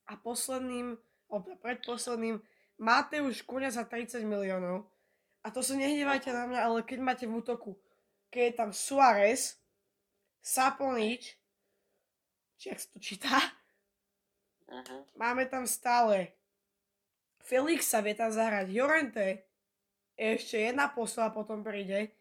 A 0.09 0.17
posledným, 0.17 0.97
alebo 1.29 1.53
predposledným, 1.61 2.41
Mateusz 2.79 3.43
Kuňa 3.43 3.69
za 3.69 3.83
30 3.83 4.23
miliónov. 4.23 4.87
A 5.43 5.51
to 5.51 5.59
sa 5.63 5.75
nehnevajte 5.75 6.31
na 6.31 6.47
mňa, 6.47 6.59
ale 6.63 6.79
keď 6.83 6.99
máte 6.99 7.25
v 7.27 7.39
útoku, 7.39 7.75
keď 8.31 8.43
je 8.43 8.53
tam 8.55 8.69
Suárez, 8.71 9.59
Saponič, 10.39 11.35
či 12.55 12.71
jak 12.71 12.79
sa 12.79 12.87
to 12.91 12.99
číta, 12.99 13.35
Mhm. 14.69 15.17
máme 15.17 15.49
tam 15.49 15.65
stále 15.65 16.29
Felixa, 17.41 18.05
vie 18.05 18.13
tam 18.13 18.29
zahrať 18.29 18.69
Jorente, 18.69 19.27
ešte 20.13 20.61
jedna 20.61 20.91
posla 20.93 21.33
potom 21.33 21.65
príde, 21.65 22.13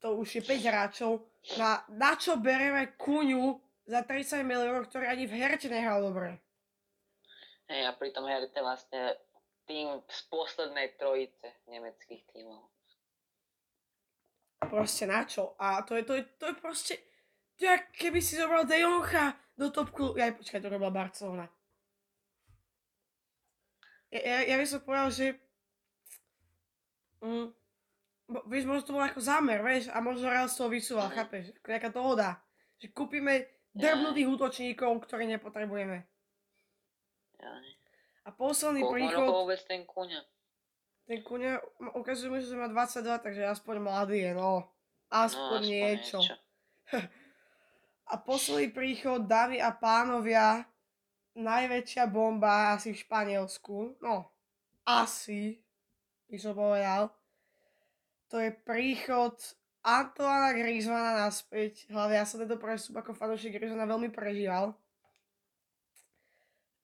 to 0.00 0.16
už 0.16 0.40
je 0.40 0.42
5 0.42 0.64
hráčov. 0.64 1.12
Na, 1.60 1.84
na 1.92 2.16
čo 2.16 2.40
bereme 2.40 2.96
Kuňu 2.96 3.60
za 3.84 4.00
30 4.00 4.40
miliónov, 4.46 4.88
ktorý 4.88 5.12
ani 5.12 5.28
v 5.28 5.36
herte 5.36 5.68
nehral 5.68 6.00
dobre? 6.00 6.40
Hej, 7.68 7.84
a 7.88 7.92
pritom 7.92 8.24
Herte 8.24 8.60
vlastne 8.60 9.16
tým 9.64 10.00
z 10.04 10.20
poslednej 10.28 10.92
trojice 10.94 11.48
nemeckých 11.66 12.22
tímov. 12.28 12.68
Proste 14.60 15.04
na 15.04 15.24
čo? 15.24 15.52
A 15.56 15.82
to 15.82 15.94
je, 15.94 16.02
to 16.02 16.14
je, 16.14 16.22
to 16.36 16.44
je 16.46 16.54
proste... 16.54 16.94
Jak 17.54 17.94
keby 17.94 18.18
si 18.18 18.34
zobral 18.34 18.66
De 18.66 18.80
Jonga 18.80 19.38
do 19.54 19.70
top 19.70 19.94
klubu. 19.94 20.18
Ja 20.18 20.34
počkaj, 20.34 20.58
to 20.58 20.66
robila 20.66 20.90
Barcelona. 20.90 21.46
Ja, 24.10 24.20
ja, 24.20 24.38
ja 24.42 24.56
by 24.58 24.66
som 24.66 24.80
povedal, 24.82 25.10
že... 25.10 25.26
Mm, 27.22 27.54
bo- 28.26 28.44
vieš, 28.46 28.64
možno 28.66 28.82
to 28.82 28.94
bol 28.94 29.02
ako 29.02 29.22
zámer, 29.22 29.62
vieš, 29.62 29.86
a 29.88 29.98
možno 29.98 30.26
Real 30.26 30.50
z 30.50 30.58
toho 30.58 30.68
vysúval, 30.68 31.08
Mhm. 31.08 31.14
chápeš? 31.14 31.44
Nejaká 31.62 31.90
dohoda. 31.90 32.42
Že 32.78 32.90
kúpime 32.90 33.34
drbnutých 33.70 34.28
útočníkov, 34.28 35.06
ktorých 35.06 35.38
nepotrebujeme. 35.38 35.98
Ja, 37.38 37.52
A 38.24 38.32
posledný 38.32 38.80
Koľko 38.82 38.94
príchod, 38.96 39.26
rokov 39.28 39.36
vôbec 39.44 39.60
ten 39.68 39.82
Kuňa? 39.84 40.20
ten 41.04 41.20
kuňa, 41.20 41.60
ukazuje 42.00 42.32
mi, 42.32 42.40
že 42.40 42.56
má 42.56 42.64
22, 42.64 43.20
takže 43.20 43.44
aspoň 43.44 43.76
mladý 43.76 44.24
je, 44.24 44.32
no. 44.32 44.64
Aspoň, 45.12 45.60
niečo. 45.60 46.18
A 48.12 48.20
posledný 48.20 48.68
príchod, 48.72 49.24
dámy 49.24 49.64
a 49.64 49.72
pánovia, 49.72 50.68
najväčšia 51.32 52.04
bomba 52.04 52.76
asi 52.76 52.92
v 52.92 53.00
Španielsku. 53.00 53.96
No, 54.04 54.28
asi, 54.84 55.64
by 56.28 56.36
som 56.36 56.52
povedal. 56.52 57.08
To 58.28 58.36
je 58.36 58.52
príchod 58.52 59.32
Antoana 59.80 60.52
Griezmana 60.52 61.16
naspäť. 61.16 61.88
Hlavne 61.88 62.20
ja 62.20 62.28
som 62.28 62.44
tento 62.44 62.60
prestup 62.60 63.00
ako 63.00 63.16
fanúšik 63.16 63.56
Griezmana 63.56 63.88
veľmi 63.88 64.12
prežíval. 64.12 64.76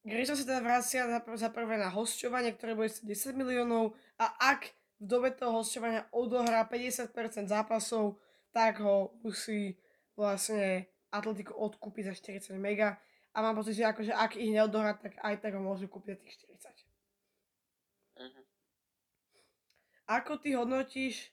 Griezmann 0.01 0.41
sa 0.41 0.49
teda 0.49 0.65
vracia 0.65 1.05
za, 1.05 1.21
pr- 1.21 1.37
za 1.37 1.53
prvé 1.53 1.77
na 1.77 1.93
hosťovanie, 1.93 2.57
ktoré 2.57 2.73
bude 2.73 2.89
stať 2.89 3.37
10 3.37 3.37
miliónov 3.37 3.93
a 4.17 4.33
ak 4.41 4.73
v 5.01 5.05
dobe 5.05 5.29
toho 5.33 5.61
hosťovania 5.61 6.09
odohrá 6.13 6.65
50% 6.65 7.13
zápasov, 7.49 8.17
tak 8.53 8.81
ho 8.81 9.13
musí 9.21 9.77
vlastne 10.17 10.89
Atletico 11.13 11.53
odkúpiť 11.53 12.13
za 12.13 12.15
40 12.17 12.57
mega 12.57 12.97
a 13.37 13.45
mám 13.45 13.61
pocit, 13.61 13.77
že 13.77 13.85
akože 13.85 14.13
ak 14.17 14.41
ich 14.41 14.51
neodohrá, 14.51 14.97
tak 14.97 15.21
aj 15.21 15.37
tak 15.39 15.53
ho 15.55 15.63
môžu 15.63 15.87
kúpiť 15.87 16.17
za 16.17 16.21
tých 16.25 16.35
40. 16.49 18.25
Mhm. 18.25 18.41
Ako 20.11 20.33
ty 20.43 20.57
hodnotíš 20.57 21.31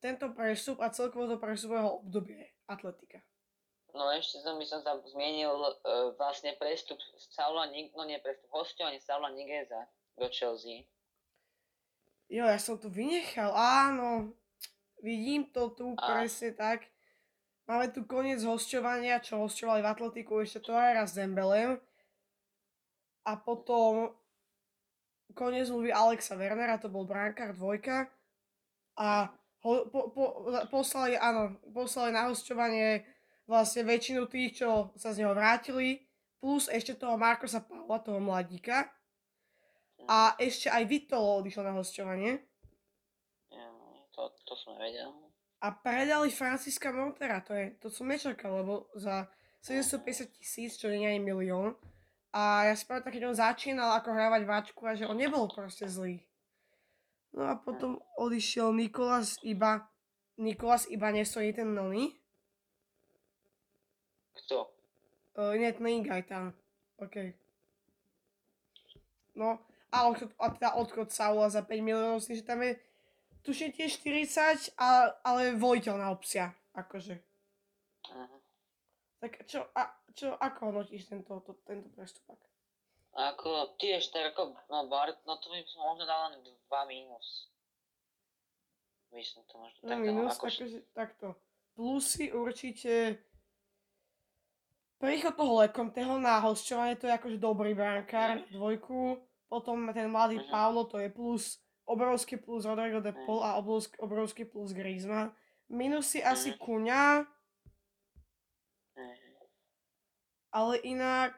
tento 0.00 0.32
prestup 0.32 0.80
a 0.80 0.88
celkovo 0.90 1.28
to 1.28 1.36
prestupového 1.36 2.00
obdobie 2.00 2.56
Atletika? 2.66 3.22
No 3.96 4.12
ešte 4.12 4.44
som 4.44 4.60
by 4.60 4.66
som 4.68 4.84
sa 4.84 5.00
zmienil 5.00 5.56
uh, 5.56 6.12
vlastne 6.20 6.52
prestup 6.60 7.00
Saula, 7.16 7.64
no 7.72 8.02
nie 8.04 8.20
prestup, 8.20 8.52
hostovanie 8.52 9.00
Saula 9.00 9.32
Nigeza 9.32 9.88
do 10.20 10.28
Chelsea. 10.28 10.84
Jo, 12.28 12.44
ja 12.44 12.60
som 12.60 12.76
to 12.76 12.92
vynechal, 12.92 13.56
áno. 13.56 14.36
Vidím 15.00 15.48
to 15.48 15.72
tu 15.72 15.96
A- 15.96 16.04
presne 16.04 16.52
tak. 16.52 16.84
Máme 17.66 17.90
tu 17.90 18.06
koniec 18.06 18.38
hosťovania, 18.44 19.18
čo 19.24 19.42
hosťovali 19.42 19.80
v 19.82 19.90
Atletiku 19.90 20.38
ešte 20.38 20.62
Torreira 20.62 21.02
s 21.02 21.18
Dembelem. 21.18 21.80
A 23.26 23.32
potom 23.34 24.14
koniec 25.34 25.66
zmluvy 25.66 25.90
Alexa 25.90 26.38
Wernera, 26.38 26.78
to 26.78 26.86
bol 26.86 27.02
bránkár 27.02 27.56
dvojka. 27.56 28.06
A 28.94 29.34
ho, 29.66 29.72
po, 29.90 30.14
po, 30.14 30.46
poslali, 30.70 31.18
áno, 31.18 31.58
poslali 31.74 32.14
na 32.14 32.30
hosťovanie 32.30 33.02
vlastne 33.46 33.86
väčšinu 33.86 34.26
tých, 34.26 34.62
čo 34.62 34.90
sa 34.98 35.14
z 35.14 35.22
neho 35.22 35.32
vrátili, 35.32 36.02
plus 36.42 36.68
ešte 36.70 36.98
toho 36.98 37.16
Markosa 37.16 37.62
Paula, 37.62 38.02
toho 38.02 38.20
mladíka. 38.20 38.90
A 40.06 40.38
ešte 40.38 40.70
aj 40.70 40.86
Vitolo 40.86 41.42
odišiel 41.42 41.66
na 41.66 41.74
hosťovanie. 41.74 42.38
Ja, 43.50 43.66
to, 44.14 44.30
to 44.46 44.54
som 44.54 44.78
nevedel. 44.78 45.10
A 45.64 45.72
predali 45.72 46.30
Franciska 46.30 46.92
Montera, 46.92 47.40
to, 47.42 47.56
je, 47.56 47.74
to 47.80 47.88
som 47.88 48.06
nečakal, 48.06 48.62
lebo 48.62 48.92
za 48.94 49.26
750 49.64 50.36
tisíc, 50.36 50.78
čo 50.78 50.92
nie 50.92 51.08
je 51.08 51.18
milión. 51.18 51.74
A 52.30 52.68
ja 52.68 52.74
si 52.76 52.84
pamätám, 52.84 53.10
keď 53.10 53.24
on 53.32 53.36
začínal 53.40 53.96
ako 53.96 54.12
hrávať 54.12 54.42
váčku 54.44 54.84
a 54.84 54.92
že 54.92 55.08
on 55.08 55.16
nebol 55.16 55.48
proste 55.48 55.88
zlý. 55.88 56.20
No 57.32 57.48
a 57.48 57.56
potom 57.56 57.98
odišiel 58.20 58.76
Nikolas 58.76 59.40
iba, 59.40 59.88
Nikolas 60.36 60.84
iba 60.92 61.08
nestojí 61.08 61.56
ten 61.56 61.72
nony. 61.72 62.12
Kto? 64.44 64.68
Uh, 65.36 65.56
nie, 65.56 65.72
ten 65.72 66.02
Gaetan. 66.04 66.52
OK. 66.98 67.16
No, 69.36 69.60
a, 69.92 70.08
odchod, 70.08 70.32
a 70.40 70.48
teda 70.50 70.68
odchod 70.80 71.12
Saula 71.12 71.48
za 71.52 71.60
5 71.60 71.80
miliónov, 71.84 72.24
s 72.24 72.28
tým, 72.32 72.40
že 72.40 72.48
tam 72.48 72.60
je 72.64 72.80
tuším 73.44 73.70
tiež 73.76 74.00
40, 74.00 74.72
a, 74.80 75.12
ale 75.22 75.54
voliteľná 75.54 76.08
opcia, 76.08 76.56
akože. 76.72 77.20
Uh-huh. 78.10 78.40
Tak 79.20 79.44
čo, 79.44 79.68
a, 79.76 79.92
čo 80.16 80.32
ako 80.40 80.72
hodnotíš 80.72 81.12
tento, 81.12 81.36
to, 81.44 81.52
tento 81.68 81.92
prestupak? 81.92 82.40
Ako 83.16 83.76
tiež 83.80 84.08
tak 84.12 84.36
ako, 84.36 84.56
no, 84.68 84.88
bar, 84.88 85.12
no 85.24 85.36
to 85.40 85.48
by 85.48 85.64
som 85.68 85.84
možno 85.84 86.04
dal 86.04 86.32
len 86.32 86.40
2 86.44 86.92
mínus. 86.92 87.48
By 89.12 89.24
som 89.24 89.44
to 89.48 89.54
možno 89.56 89.78
No 89.84 89.88
tak 89.92 90.00
minus, 90.00 90.32
Ako, 90.36 90.44
takže 90.48 90.80
takto. 90.92 91.26
Plusy 91.76 92.32
určite 92.32 93.20
príchod 94.98 95.36
toho 95.36 95.60
Lekonteho 95.62 96.16
na 96.18 96.40
hostovanie, 96.40 96.96
to 96.96 97.06
je 97.06 97.14
akože 97.14 97.38
dobrý 97.38 97.72
brankár, 97.72 98.42
dvojku. 98.50 99.20
Potom 99.46 99.88
ten 99.94 100.10
mladý 100.10 100.42
Mhm. 100.42 100.50
Paulo, 100.50 100.84
to 100.84 100.98
je 100.98 101.08
plus, 101.08 101.62
obrovský 101.86 102.36
plus 102.36 102.66
Rodrigo 102.66 102.98
de 102.98 103.14
Paul 103.14 103.46
a 103.46 103.54
obrovský, 103.56 103.94
obrovský 104.02 104.42
plus 104.44 104.74
Griezmann. 104.74 105.30
Minusy 105.70 106.18
asi 106.22 106.50
Mhm. 106.54 106.58
Kuňa, 106.58 107.02
ale 110.50 110.74
inak 110.82 111.36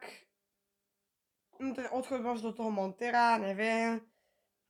no, 1.59 1.75
ten 1.75 1.91
odchod 1.91 2.23
možno 2.23 2.51
do 2.51 2.55
toho 2.55 2.71
Montera, 2.71 3.35
neviem. 3.37 3.99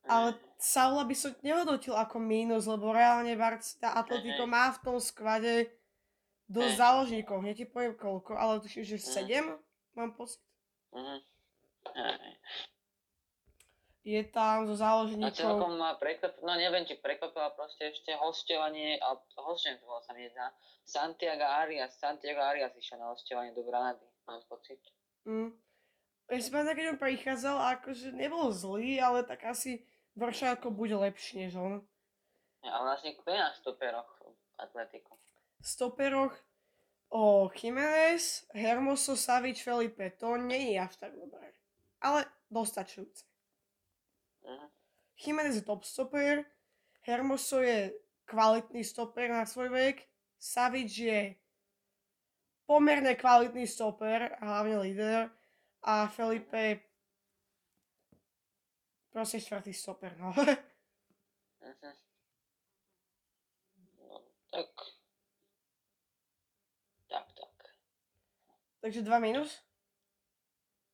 Ale. 0.09 0.33
Saula 0.59 1.07
by 1.07 1.15
som 1.15 1.31
nehodnotil 1.39 1.95
ako 1.95 2.19
mínus, 2.19 2.67
lebo 2.67 2.91
reálne 2.91 3.31
Barca 3.39 3.95
Atletico 3.95 4.43
Mhm. 4.43 4.51
má 4.51 4.67
v 4.75 4.79
tom 4.83 4.97
sklade 4.99 5.71
dosť 6.49 6.73
Mhm. 6.73 6.81
záložníkov. 6.81 7.35
Hneď 7.39 7.55
ti 7.55 7.65
poviem 7.65 7.93
koľko, 7.95 8.31
ale 8.33 8.59
tuším, 8.59 8.83
že 8.83 8.97
Mhm. 8.97 9.05
7 9.05 9.45
mám 9.93 10.11
pocit. 10.11 10.41
Hej. 10.91 12.33
Je 14.01 14.23
tam 14.25 14.65
zo 14.65 14.73
A 14.73 14.81
záložníkov. 14.81 15.37
celkom 15.37 15.77
ma 15.77 15.93
prekvapilo, 15.93 16.41
no 16.41 16.55
neviem, 16.55 16.81
či 16.81 16.97
prekvapila 16.97 17.53
proste 17.53 17.93
ešte 17.93 18.09
hostovanie, 18.15 18.97
a 18.97 19.13
hostovanie 19.37 19.77
to 19.77 19.85
bolo 19.85 20.01
sa 20.01 20.15
mi 20.15 20.25
Santiago 20.81 21.45
Arias, 21.45 21.93
Santiago 21.93 22.41
Arias 22.41 22.73
išiel 22.73 22.97
na 22.97 23.13
hostovanie 23.13 23.53
do 23.53 23.61
Granady, 23.61 24.01
mám 24.25 24.41
pocit. 24.49 24.81
Mm. 25.27 25.53
Ja 26.25 26.37
pamätám, 26.39 26.73
keď 26.73 26.85
on 26.87 26.97
prichádzal, 26.97 27.57
akože 27.77 28.07
nebol 28.11 28.49
zlý, 28.49 28.97
ale 28.97 29.21
tak 29.21 29.45
asi 29.45 29.85
Vršáko 30.15 30.71
bude 30.71 30.95
lepší 30.95 31.45
než 31.45 31.53
on. 31.55 31.85
A 32.63 32.77
vlastne 32.81 33.13
kto 33.13 33.29
je 33.29 33.37
na 33.37 33.53
stoperoch 33.53 34.09
Atletiku? 34.57 35.18
Stoperoch 35.61 36.35
o 37.09 37.49
Jiménez, 37.55 38.45
Hermoso, 38.53 39.15
Savič, 39.15 39.63
Felipe. 39.63 40.09
To 40.19 40.37
nie 40.37 40.73
je 40.73 40.79
až 40.79 40.95
tak 40.97 41.15
dobré. 41.15 41.53
Ale 42.01 42.25
dostačujúce. 42.49 43.25
Jiménez 45.19 45.55
je 45.55 45.61
top 45.61 45.83
stoper, 45.83 46.45
Hermoso 47.01 47.59
je 47.61 47.91
kvalitný 48.25 48.83
stoper 48.83 49.29
na 49.29 49.45
svoj 49.45 49.69
vek, 49.69 50.07
Savič 50.39 50.91
je 50.97 51.35
pomerne 52.63 53.15
kvalitný 53.15 53.67
stoper, 53.67 54.39
hlavne 54.39 54.79
líder, 54.79 55.27
a 55.83 56.07
Felipe 56.07 56.79
proste 59.11 59.39
štvrtý 59.39 59.73
stoper, 59.73 60.15
no. 60.17 60.31
Mhm. 61.59 61.91
No. 63.99 64.23
Tak, 67.09 67.27
tak. 67.35 67.59
Takže 68.79 69.03
2 69.03 69.19
minus? 69.19 69.51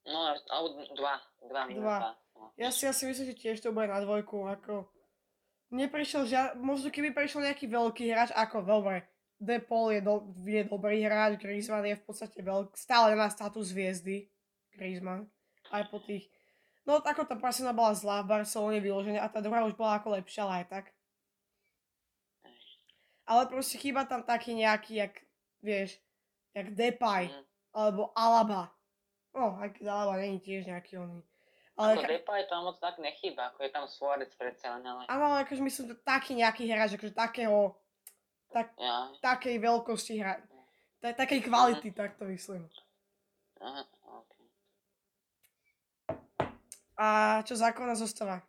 No, 0.05 0.38
alebo 0.49 0.86
dva, 0.93 1.17
dva 1.49 1.61
minus 1.65 1.81
Dva. 1.81 1.97
dva. 1.97 2.11
No. 2.36 2.53
Ja 2.61 2.69
si 2.69 2.86
asi 2.86 3.09
myslím, 3.09 3.33
že 3.33 3.41
tiež 3.41 3.57
to 3.61 3.73
bude 3.73 3.89
na 3.89 4.01
dvojku, 4.01 4.45
ako... 4.45 4.86
Neprišiel 5.73 6.29
žiad... 6.29 6.47
Možno 6.61 6.93
keby 6.93 7.09
prišiel 7.09 7.41
nejaký 7.41 7.65
veľký 7.65 8.05
hráč, 8.13 8.29
ako 8.38 8.61
dobre. 8.61 9.01
De 9.41 9.57
Paul 9.57 9.97
je, 9.97 10.01
do... 10.05 10.29
je 10.45 10.61
dobrý 10.67 11.01
hráč, 11.01 11.41
Griezmann 11.41 11.89
je 11.89 11.97
v 11.97 12.05
podstate 12.05 12.38
veľký, 12.39 12.73
stále 12.77 13.17
má 13.17 13.25
status 13.33 13.73
hviezdy. 13.73 14.29
Griezmann. 14.77 15.25
Aj 15.73 15.81
po 15.89 15.97
tých... 16.03 16.29
No 16.86 17.01
ako 17.01 17.25
tá 17.25 17.33
pasina 17.33 17.73
bola 17.73 17.97
zlá 17.97 18.21
v 18.21 18.29
Barcelone 18.29 18.77
vyložené 18.77 19.17
a 19.17 19.25
tá 19.25 19.41
druhá 19.41 19.65
už 19.65 19.73
bola 19.73 19.97
ako 19.97 20.13
lepšia, 20.21 20.45
ale 20.45 20.53
aj 20.61 20.65
tak. 20.69 20.86
Ale 23.25 23.49
proste 23.49 23.81
chýba 23.81 24.05
tam 24.05 24.21
taký 24.21 24.53
nejaký, 24.53 25.01
jak, 25.01 25.13
vieš, 25.65 25.97
jak 26.53 26.69
Depay, 26.77 27.33
Mhm. 27.33 27.41
Alebo 27.76 28.15
Alaba. 28.15 28.71
No, 29.36 29.59
aj 29.59 29.76
keď 29.76 29.86
Alaba 29.91 30.15
není 30.15 30.39
tiež 30.39 30.63
nejaký 30.65 30.95
oný. 30.95 31.19
Ale 31.76 31.99
Ako 31.99 32.07
Depay 32.07 32.47
tam 32.47 32.71
moc 32.71 32.80
tak 32.80 32.95
nechýba, 33.03 33.51
ako 33.51 33.67
je 33.67 33.71
tam 33.76 33.84
Suárez 33.84 34.32
predsa 34.32 34.80
len, 34.80 34.88
ale 34.88 35.03
Áno, 35.11 35.23
ale 35.28 35.43
akože 35.43 35.59
myslím, 35.59 35.86
že 35.91 35.95
taký 36.07 36.39
nejaký 36.39 36.71
hráč, 36.71 36.95
akože 36.95 37.11
takého, 37.11 37.76
tak, 38.47 38.71
ja, 38.80 39.11
takej 39.19 39.59
veľkosti 39.59 40.23
hra, 40.23 40.39
ta, 41.03 41.11
takej 41.11 41.43
kvality, 41.43 41.91
tak 41.91 42.15
to 42.15 42.32
myslím. 42.32 42.63
aha, 43.59 43.84
ok. 44.07 44.34
A 46.95 47.05
čo 47.43 47.59
základná 47.59 47.99
zostava? 47.99 48.39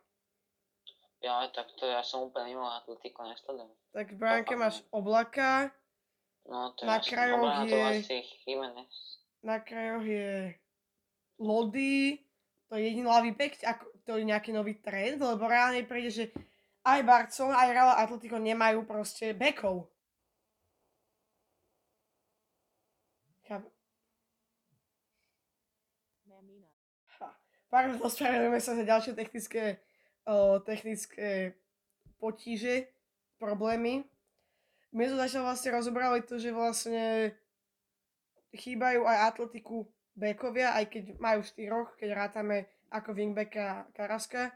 Ja, 1.19 1.43
tak 1.51 1.67
to 1.75 1.83
ja 1.83 1.99
som 2.07 2.31
úplne 2.31 2.55
mimo 2.55 2.63
Atletico 2.63 3.27
nesledujem. 3.27 3.67
Tak 3.91 4.15
v 4.15 4.19
bránke 4.23 4.55
máš 4.55 4.87
Oblaka, 4.87 5.75
No, 6.47 6.71
to 6.79 6.87
Na 6.87 7.03
je 7.03 7.11
krajoch 7.11 7.43
obrana 7.43 7.67
to 7.67 7.75
je- 7.75 7.99
asi 7.99 8.17
Jiménez. 8.47 9.16
Na 9.43 9.59
krajoch 9.61 10.05
je 10.05 10.55
Lody, 11.37 12.21
to 12.67 12.75
je 12.75 12.83
jediný 12.83 13.31
bek, 13.31 13.61
ako 13.63 13.85
to 14.03 14.17
je 14.17 14.23
nejaký 14.25 14.51
nový 14.51 14.79
trend, 14.79 15.21
lebo 15.21 15.47
reálne 15.47 15.85
príde, 15.85 16.09
že 16.09 16.25
aj 16.87 17.03
Barcelona, 17.03 17.63
aj 17.63 17.69
Real 17.75 17.91
Atletico 17.95 18.39
nemajú 18.39 18.87
proste 18.87 19.35
bekov. 19.35 19.91
Pardon, 27.67 27.99
ospravedlňujeme 28.07 28.61
sa 28.63 28.73
za 28.75 28.83
ďalšie 28.83 29.13
technické, 29.13 29.79
o, 30.23 30.59
technické 30.63 31.55
potíže, 32.17 32.87
problémy. 33.37 34.07
My 34.95 35.03
sme 35.11 35.19
začali 35.19 35.43
vlastne 35.45 35.69
rozobrali 35.75 36.23
to, 36.23 36.39
že 36.39 36.55
vlastne 36.55 37.35
chýbajú 38.57 39.05
aj 39.05 39.17
atletiku 39.33 39.85
bekovia, 40.17 40.73
aj 40.73 40.89
keď 40.89 41.03
majú 41.21 41.45
štyroch, 41.45 41.93
keď 41.95 42.09
rátame 42.17 42.65
ako 42.89 43.13
wingbacka 43.13 43.87
Karaska. 43.93 44.49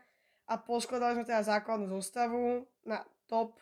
A 0.49 0.59
poskladali 0.59 1.21
sme 1.21 1.29
teda 1.29 1.45
základnú 1.45 1.87
zostavu 2.01 2.65
na 2.83 3.05
top. 3.29 3.55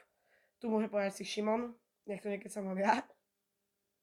Tu 0.58 0.66
môže 0.72 0.90
povedať 0.90 1.22
si 1.22 1.24
Šimon, 1.28 1.76
nech 2.10 2.24
to 2.24 2.32
niekedy 2.32 2.50
som 2.50 2.66
ja. 2.74 3.04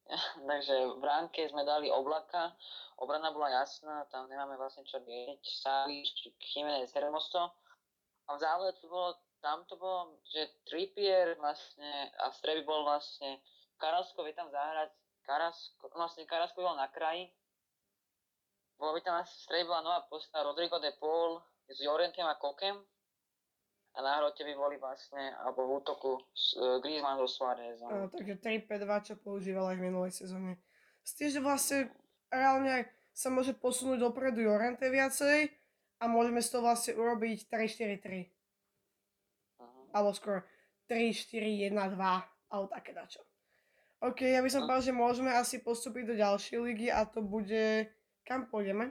Takže 0.49 0.95
v 0.95 1.03
bránke 1.03 1.51
sme 1.51 1.67
dali 1.67 1.91
oblaka, 1.91 2.55
obrana 3.03 3.35
bola 3.35 3.51
jasná, 3.51 4.07
tam 4.07 4.31
nemáme 4.31 4.55
vlastne 4.55 4.87
čo 4.87 5.03
rieť, 5.03 5.43
Savič, 5.43 6.31
Jiménez, 6.55 6.95
Hermoso. 6.95 7.51
A 8.27 8.35
v 8.35 8.39
zále 8.39 8.71
to 8.79 8.87
bolo, 8.87 9.19
tam 9.43 9.67
to 9.67 9.75
bolo, 9.75 10.19
že 10.31 10.47
Trippier 10.67 11.35
vlastne, 11.43 12.11
a 12.23 12.31
v 12.31 12.63
bol 12.63 12.87
vlastne, 12.87 13.43
Karasko 13.83 14.23
vie 14.23 14.35
tam 14.35 14.51
zahrať, 14.51 14.95
Karasko, 15.27 15.91
vlastne 15.91 16.23
Karasko 16.23 16.63
bol 16.63 16.79
na 16.79 16.87
kraji. 16.87 17.27
Bolo 18.79 18.95
by 18.95 19.01
tam 19.03 19.19
asi 19.19 19.35
v 19.43 19.67
bola 19.67 19.83
nová 19.83 20.01
postava 20.07 20.47
Rodrigo 20.47 20.79
de 20.79 20.95
Paul 20.95 21.43
s 21.67 21.83
Jorentem 21.83 22.23
a 22.23 22.39
Kokem. 22.39 22.79
A 23.97 24.05
na 24.05 24.21
hrote 24.21 24.45
by 24.45 24.55
boli 24.55 24.77
vlastne, 24.77 25.33
alebo 25.41 25.65
v 25.67 25.81
útoku 25.81 26.21
s, 26.37 26.53
uh, 26.61 26.77
Griezmann 26.85 27.17
so 27.17 27.25
Suárezom. 27.25 27.89
Áno, 27.89 28.13
takže 28.13 28.37
3-5-2, 28.45 29.09
čo 29.09 29.15
používal 29.17 29.73
aj 29.73 29.77
v 29.81 29.85
minulej 29.89 30.13
sezóne. 30.13 30.61
S 31.01 31.17
tým, 31.17 31.33
že 31.33 31.41
vlastne 31.41 31.89
reálne 32.29 32.93
sa 33.17 33.33
môže 33.33 33.57
posunúť 33.57 34.05
dopredu 34.05 34.45
Jorente 34.45 34.85
viacej 34.85 35.49
a 35.97 36.05
môžeme 36.05 36.45
z 36.45 36.49
toho 36.53 36.69
vlastne 36.69 36.93
urobiť 36.93 37.49
3-4-3. 37.49 38.29
Mhm. 39.65 39.97
Alebo 39.97 40.13
skôr 40.13 40.45
3-4-1-2, 40.93 41.97
alebo 42.53 42.69
také 42.69 42.93
dačo. 42.93 43.25
OK, 44.07 44.21
ja 44.23 44.39
by 44.39 44.51
som 44.51 44.63
No. 44.63 44.67
povedal, 44.71 44.87
že 44.87 44.95
môžeme 44.95 45.31
asi 45.35 45.59
postúpiť 45.59 46.05
do 46.07 46.15
ďalšej 46.15 46.59
ligy 46.63 46.89
a 46.95 47.03
to 47.03 47.23
bude... 47.23 47.91
Kam 48.23 48.47
pôjdeme? 48.47 48.91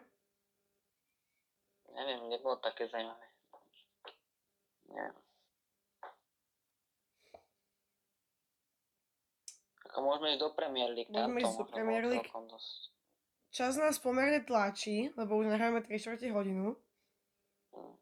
Neviem, 1.95 2.27
nebolo 2.27 2.59
také 2.59 2.87
zaujímavé. 2.91 3.23
Neviem. 4.91 5.15
Ako 9.87 9.99
môžeme 10.03 10.35
ísť 10.35 10.41
do 10.43 10.51
Premier 10.51 10.89
League. 10.91 11.07
Môžeme 11.07 11.39
ísť 11.39 11.55
do 11.55 11.65
Premier 11.71 12.03
League. 12.03 12.27
Čas 13.55 13.79
nás 13.79 13.95
pomerne 13.95 14.43
tlačí, 14.43 15.15
lebo 15.15 15.39
už 15.39 15.47
nahráme 15.47 15.79
3 15.79 15.95
čtvrte 15.95 16.27
hodinu. 16.35 16.75
Mm. 17.71 17.95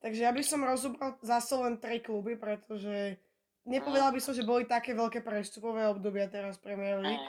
Takže 0.00 0.20
ja 0.24 0.32
by 0.32 0.40
som 0.40 0.64
rozobral 0.64 1.20
zase 1.20 1.52
len 1.60 1.76
3 1.76 2.00
kluby, 2.00 2.40
pretože 2.40 3.20
nepovedal 3.64 4.12
by 4.12 4.20
som, 4.20 4.32
že 4.32 4.44
boli 4.44 4.64
také 4.64 4.92
veľké 4.92 5.20
prestupové 5.20 5.88
obdobia 5.88 6.28
teraz 6.28 6.56
Premier 6.56 7.00
League. 7.00 7.24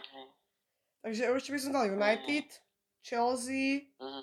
Takže 1.02 1.30
určite 1.30 1.54
by 1.54 1.62
som 1.62 1.72
dal 1.74 1.88
United, 1.88 2.48
Chelsea 3.02 3.94
Mhm. 4.02 4.22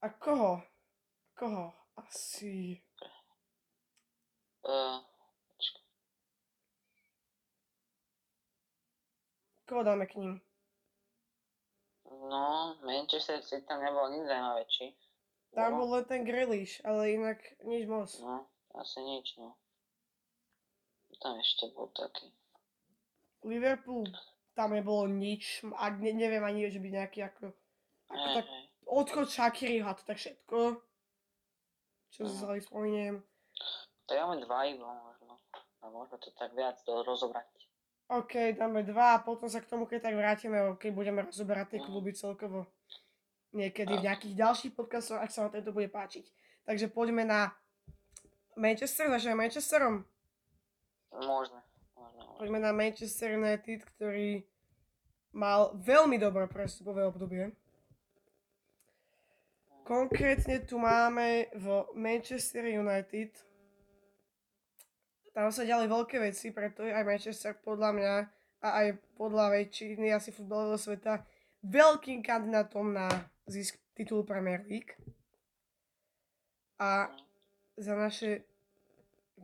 a 0.00 0.08
koho? 0.10 0.62
Koho? 1.34 1.72
Asi... 1.96 2.82
Uh, 4.64 5.00
Koho 9.64 9.82
dáme 9.82 10.06
k 10.06 10.14
ním? 10.14 10.40
no, 12.04 12.76
Manchester 12.84 13.42
City 13.42 13.64
tam 13.66 13.80
nebol 13.84 14.12
nič 14.12 14.28
zaujímavé, 14.28 14.62
či? 14.68 14.84
Tam 15.54 15.78
bol 15.78 15.88
len 15.88 16.04
ten 16.04 16.20
Grealish, 16.24 16.82
ale 16.84 17.14
inak 17.16 17.38
nič 17.64 17.86
moc. 17.88 18.10
No, 18.20 18.44
asi 18.76 19.00
nič, 19.00 19.38
no. 19.40 19.56
Tam 21.22 21.38
ešte 21.38 21.70
bol 21.72 21.88
taký. 21.94 22.32
Liverpool 23.44 24.08
tam 24.54 24.72
nebolo 24.72 25.10
nič, 25.10 25.66
a 25.74 25.90
ne, 25.90 26.14
neviem 26.14 26.40
ani, 26.40 26.70
že 26.70 26.78
by 26.78 26.88
nejaký 26.94 27.26
ako, 27.26 27.50
ako 28.06 28.26
tak 28.38 28.46
hej. 28.46 28.64
odchod 28.86 29.26
Shakiri 29.26 29.82
a 29.82 29.92
to 29.98 30.06
tak 30.06 30.16
všetko, 30.16 30.78
čo 32.14 32.20
si 32.30 32.34
sa 32.38 32.54
spomeniem. 32.54 33.18
Tak 34.06 34.14
máme 34.14 34.38
dva 34.46 34.62
iba 34.70 34.86
možno. 34.86 35.42
A 35.82 35.90
môžeme 35.90 36.16
to 36.22 36.30
tak 36.38 36.54
viac 36.54 36.78
do, 36.86 37.02
rozobrať. 37.02 37.50
OK, 38.08 38.54
dáme 38.54 38.84
dva 38.86 39.18
a 39.18 39.22
potom 39.24 39.48
sa 39.50 39.58
k 39.58 39.68
tomu 39.68 39.88
keď 39.90 40.08
tak 40.08 40.14
vrátime, 40.16 40.76
keď 40.78 40.90
budeme 40.94 41.20
rozoberať 41.24 41.76
tie 41.76 41.80
Mhm. 41.82 41.86
kluby 41.90 42.10
celkovo. 42.14 42.70
Niekedy 43.54 44.02
v 44.02 44.06
nejakých 44.06 44.34
ďalších 44.34 44.72
podcastoch, 44.74 45.18
ak 45.18 45.30
sa 45.30 45.46
vám 45.46 45.54
tento 45.54 45.70
bude 45.70 45.86
páčiť. 45.86 46.26
Takže 46.66 46.90
poďme 46.90 47.22
na 47.22 47.40
Manchester, 48.58 49.10
začneme 49.10 49.46
Manchesterom. 49.46 50.02
Môžeme. 51.20 51.60
Poďme 52.38 52.58
na 52.58 52.74
Manchester 52.74 53.38
United, 53.38 53.86
ktorý 53.94 54.42
mal 55.34 55.74
veľmi 55.78 56.18
dobré 56.18 56.50
prestupové 56.50 57.06
obdobie. 57.06 57.54
Konkrétne 59.84 60.64
tu 60.64 60.80
máme 60.80 61.52
v 61.54 61.66
Manchester 61.94 62.66
United. 62.66 63.30
Tam 65.34 65.50
sa 65.50 65.66
ďali 65.66 65.90
veľké 65.90 66.16
veci, 66.22 66.54
preto 66.54 66.86
je 66.86 66.94
aj 66.94 67.04
Manchester 67.04 67.52
podľa 67.58 67.90
mňa 67.92 68.14
a 68.64 68.68
aj 68.80 68.86
podľa 69.18 69.52
väčšiny 69.52 70.08
asi 70.08 70.32
futbalového 70.32 70.80
sveta 70.80 71.26
veľkým 71.64 72.20
kandidátom 72.20 72.92
na 72.92 73.08
zisk 73.48 73.80
titulu 73.96 74.24
Premier 74.24 74.64
League. 74.68 74.92
A 76.80 77.08
za 77.76 77.94
naše, 77.96 78.44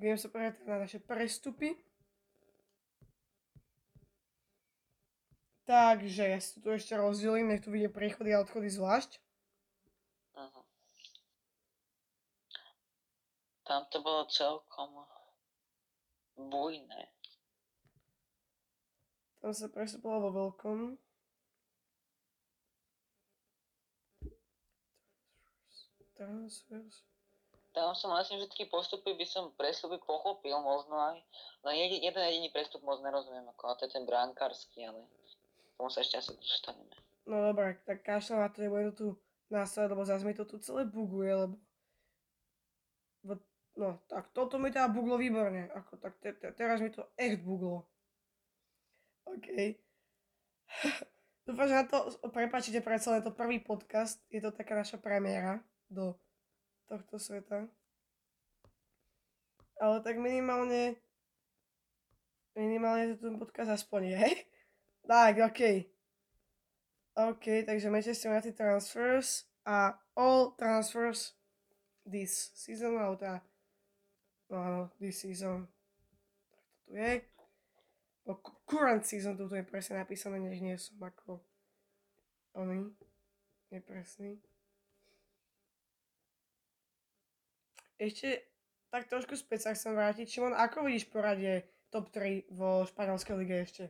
viem 0.01 0.17
sa 0.17 0.33
povedať 0.33 0.65
na 0.65 0.81
naše 0.81 0.99
prestupy. 0.99 1.77
Takže 5.69 6.25
ja 6.35 6.39
si 6.43 6.59
to 6.59 6.67
tu 6.67 6.69
ešte 6.75 6.99
rozdelím, 6.99 7.55
nech 7.55 7.63
tu 7.63 7.71
vidie 7.71 7.87
príchody 7.87 8.35
a 8.35 8.43
odchody 8.43 8.67
zvlášť. 8.73 9.23
Mhm. 10.35 10.63
Tam 13.63 13.87
to 13.87 14.03
bolo 14.03 14.27
celkom 14.27 15.07
bujné. 16.35 17.13
Tam 19.39 19.55
sa 19.55 19.71
prestupovalo 19.71 20.27
vo 20.27 20.31
veľkom. 20.37 20.99
Transfers. 26.19 27.10
Tam 27.71 27.95
som 27.95 28.11
vlastne 28.11 28.43
všetky 28.43 28.67
postupy 28.67 29.15
by 29.15 29.27
som 29.27 29.55
prestupy 29.55 30.03
pochopil 30.03 30.59
možno 30.59 30.99
aj. 30.99 31.23
Len 31.71 31.75
jeden, 31.79 31.99
jeden 32.03 32.23
jediný 32.27 32.49
prestup 32.51 32.83
moc 32.83 32.99
nerozumiem, 32.99 33.47
ako 33.47 33.63
a 33.71 33.79
to 33.79 33.87
je 33.87 33.95
ten 33.95 34.03
bránkarský, 34.03 34.91
ale 34.91 35.07
tomu 35.79 35.87
sa 35.87 36.03
ešte 36.03 36.19
asi 36.19 36.35
dostaneme. 36.35 36.91
No 37.31 37.47
dobré, 37.47 37.79
tak 37.87 38.03
kašľam 38.03 38.43
na 38.43 38.49
to, 38.51 38.59
nebudem 38.59 38.91
to 38.91 38.97
tu 38.99 39.09
nastavať, 39.55 39.89
lebo 39.95 40.03
zase 40.03 40.23
mi 40.27 40.35
to 40.35 40.43
tu 40.43 40.59
celé 40.59 40.83
buguje, 40.83 41.31
lebo... 41.31 41.55
Bo- 43.23 43.49
No, 43.79 44.03
tak 44.11 44.35
toto 44.35 44.59
mi 44.59 44.75
teda 44.75 44.91
buglo 44.91 45.15
výborne. 45.15 45.71
Ako, 45.71 45.95
tak 46.03 46.19
te, 46.19 46.35
te, 46.35 46.51
teraz 46.53 46.83
mi 46.83 46.91
to 46.91 47.07
echt 47.15 47.39
buglo. 47.41 47.87
OK. 49.31 49.47
Dúfam, 51.47 51.67
že 51.71 51.79
na 51.79 51.87
to, 51.87 52.11
prepáčite, 52.35 52.83
predsa 52.83 53.17
je 53.19 53.25
to 53.25 53.33
prvý 53.33 53.63
podcast, 53.63 54.19
je 54.27 54.43
to 54.43 54.51
taká 54.51 54.75
naša 54.75 54.99
premiéra 54.99 55.63
do 55.87 56.19
tohto 56.91 57.23
sveta. 57.23 57.71
Ale 59.79 59.97
tak 60.03 60.19
minimálne, 60.19 60.99
minimálne 62.59 63.15
to 63.15 63.31
ten 63.31 63.39
podcast 63.39 63.71
aspoň 63.71 64.19
je. 64.19 64.27
Tak, 65.07 65.55
OK. 65.55 65.61
OK, 67.17 67.65
takže 67.67 67.91
Manchester 67.91 68.31
United 68.31 68.55
transfers 68.55 69.49
a 69.67 69.95
all 70.15 70.53
transfers 70.59 71.35
this 72.05 72.53
season, 72.55 72.99
alebo 72.99 73.17
teda, 73.17 73.39
no 74.51 74.57
áno, 74.59 74.83
this 74.99 75.23
season, 75.23 75.67
tak 76.51 76.59
to 76.59 76.71
tu 76.87 76.93
je. 76.99 77.13
O, 78.29 78.35
cu- 78.37 78.61
current 78.69 79.03
season, 79.07 79.35
tu 79.37 79.49
je 79.51 79.65
presne 79.65 79.99
napísané, 79.99 80.39
než 80.39 80.61
nie 80.61 80.77
som 80.79 81.01
ako 81.03 81.41
oný, 82.55 82.95
nepresný. 83.73 84.39
Ešte 88.01 88.49
tak 88.89 89.13
trošku 89.13 89.37
späť 89.37 89.69
sa 89.69 89.77
chcem 89.77 89.93
vrátiť. 89.93 90.25
Šimon, 90.25 90.57
ako 90.57 90.89
vidíš 90.89 91.13
poradie 91.13 91.69
top 91.93 92.09
3 92.09 92.49
vo 92.49 92.89
španielskej 92.89 93.37
lige 93.37 93.57
ešte? 93.61 93.85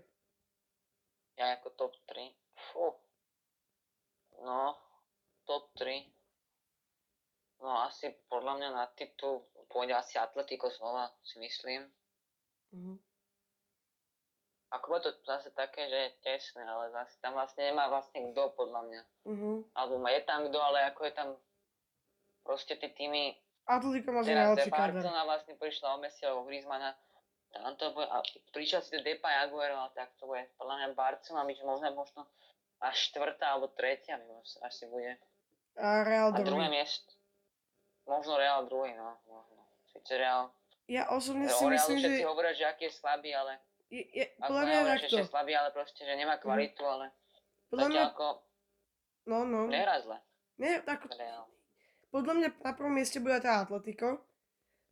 Ja 1.39 1.55
ako 1.55 1.71
top 1.79 1.95
3. 2.11 2.35
Fú. 2.59 2.91
No, 4.43 4.75
top 5.47 5.71
3. 5.79 6.11
No 7.63 7.87
asi 7.87 8.11
podľa 8.27 8.59
mňa 8.59 8.69
na 8.75 8.85
titul 8.99 9.47
pôjde 9.71 9.95
asi 9.95 10.19
Atletico 10.19 10.67
znova, 10.75 11.15
si 11.23 11.39
myslím. 11.39 11.87
Mhm. 12.75 12.99
Ako 14.71 14.87
bude 14.87 15.03
to 15.03 15.11
zase 15.27 15.51
také, 15.55 15.87
že 15.91 15.99
je 15.99 16.11
tesné, 16.23 16.63
ale 16.63 16.95
zase 16.95 17.19
tam 17.19 17.35
vlastne 17.35 17.67
nemá 17.67 17.91
vlastne 17.91 18.31
kto 18.31 18.55
podľa 18.59 18.81
mňa. 18.87 19.03
Mhm. 19.27 19.51
Alebo 19.75 19.95
je 20.03 20.23
tam 20.27 20.41
kto, 20.51 20.59
ale 20.59 20.79
ako 20.91 21.01
je 21.07 21.13
tam 21.15 21.29
proste 22.43 22.75
tie 22.75 22.91
týmy, 22.91 23.39
Atletico 23.71 24.11
má 24.11 24.21
že 24.27 24.35
najlepší 24.35 24.67
de 24.67 24.75
káder. 24.75 24.95
Barcelona 24.99 25.23
vlastne 25.25 25.55
prišla 25.55 25.87
o 25.95 25.99
Messi 26.03 26.23
alebo 26.27 26.43
Griezmana, 26.51 26.91
tam 27.51 27.75
to 27.79 27.95
bude, 27.95 28.07
a 28.11 28.19
prišiel 28.51 28.83
si 28.83 28.91
to 28.95 29.03
Depay 29.03 29.35
Aguero, 29.47 29.79
ale 29.79 29.91
tak 29.95 30.11
to 30.19 30.27
bude, 30.27 30.43
podľa 30.59 30.75
mňa 30.75 30.87
Barcelona 30.99 31.47
by 31.47 31.55
možno, 31.63 31.87
možno 31.95 32.21
až 32.83 32.97
štvrtá 33.11 33.47
alebo 33.55 33.71
tretia 33.71 34.19
možno 34.19 34.59
asi 34.67 34.91
bude. 34.91 35.15
A 35.79 36.03
Real 36.03 36.35
A 36.35 36.43
druhé 36.43 36.67
druhý. 36.67 36.83
miesto, 36.83 37.15
možno 38.11 38.35
Real 38.39 38.67
druhý, 38.67 38.91
no, 38.99 39.19
možno. 39.31 39.63
Sice 39.91 40.19
Real, 40.19 40.51
Ja 40.91 41.07
osobne 41.15 41.47
si 41.47 41.63
myslím, 41.67 41.99
že 42.03 42.11
všetci 42.11 42.27
hovoria, 42.27 42.53
že 42.55 42.67
aký 42.67 42.91
je 42.91 42.95
slabý, 42.95 43.31
ale 43.35 43.59
je, 43.91 44.03
je, 44.11 44.25
podľa 44.39 44.63
mňa 44.67 44.79
že 44.79 44.91
takto. 45.07 45.19
je 45.19 45.27
slabý, 45.27 45.53
ale 45.55 45.69
proste, 45.71 46.03
že 46.03 46.15
nemá 46.15 46.39
kvalitu, 46.39 46.83
ale 46.83 47.11
Podľa 47.71 47.87
mňa, 47.91 48.03
ako 48.15 48.27
no, 49.31 49.37
no. 49.47 49.61
nehrá 49.71 49.99
zle. 50.03 50.19
Nie, 50.59 50.83
tak, 50.83 51.07
Real. 51.15 51.47
Podľa 52.11 52.35
mňa 52.37 52.49
na 52.61 52.73
prvom 52.75 52.95
mieste 52.95 53.23
bude 53.23 53.39
tá 53.41 53.63
Atletico. 53.63 54.23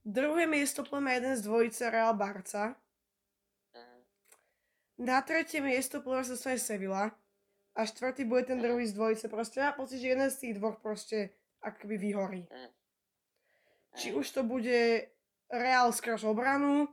Druhé 0.06 0.46
miesto 0.46 0.86
podľa 0.86 1.02
mňa 1.02 1.12
jeden 1.18 1.34
z 1.36 1.42
dvojice 1.44 1.82
Real 1.90 2.14
Barca. 2.14 2.78
Na 4.98 5.22
tretie 5.22 5.62
miesto 5.62 6.02
podľa 6.02 6.26
sa 6.26 6.34
dostane 6.34 6.58
Sevilla. 6.58 7.14
A 7.78 7.86
štvrtý 7.86 8.26
bude 8.26 8.42
ten 8.42 8.58
druhý 8.58 8.86
z 8.90 8.98
dvojice. 8.98 9.30
Proste 9.30 9.62
ja 9.62 9.70
pocit, 9.70 10.02
že 10.02 10.10
jeden 10.10 10.26
z 10.26 10.40
tých 10.42 10.54
dvoch 10.58 10.82
proste 10.82 11.30
akoby 11.62 11.94
vyhorí. 11.94 12.42
Či 13.94 14.14
už 14.14 14.26
to 14.34 14.42
bude 14.42 15.06
Real 15.48 15.88
skrz 15.94 16.26
obranu, 16.28 16.90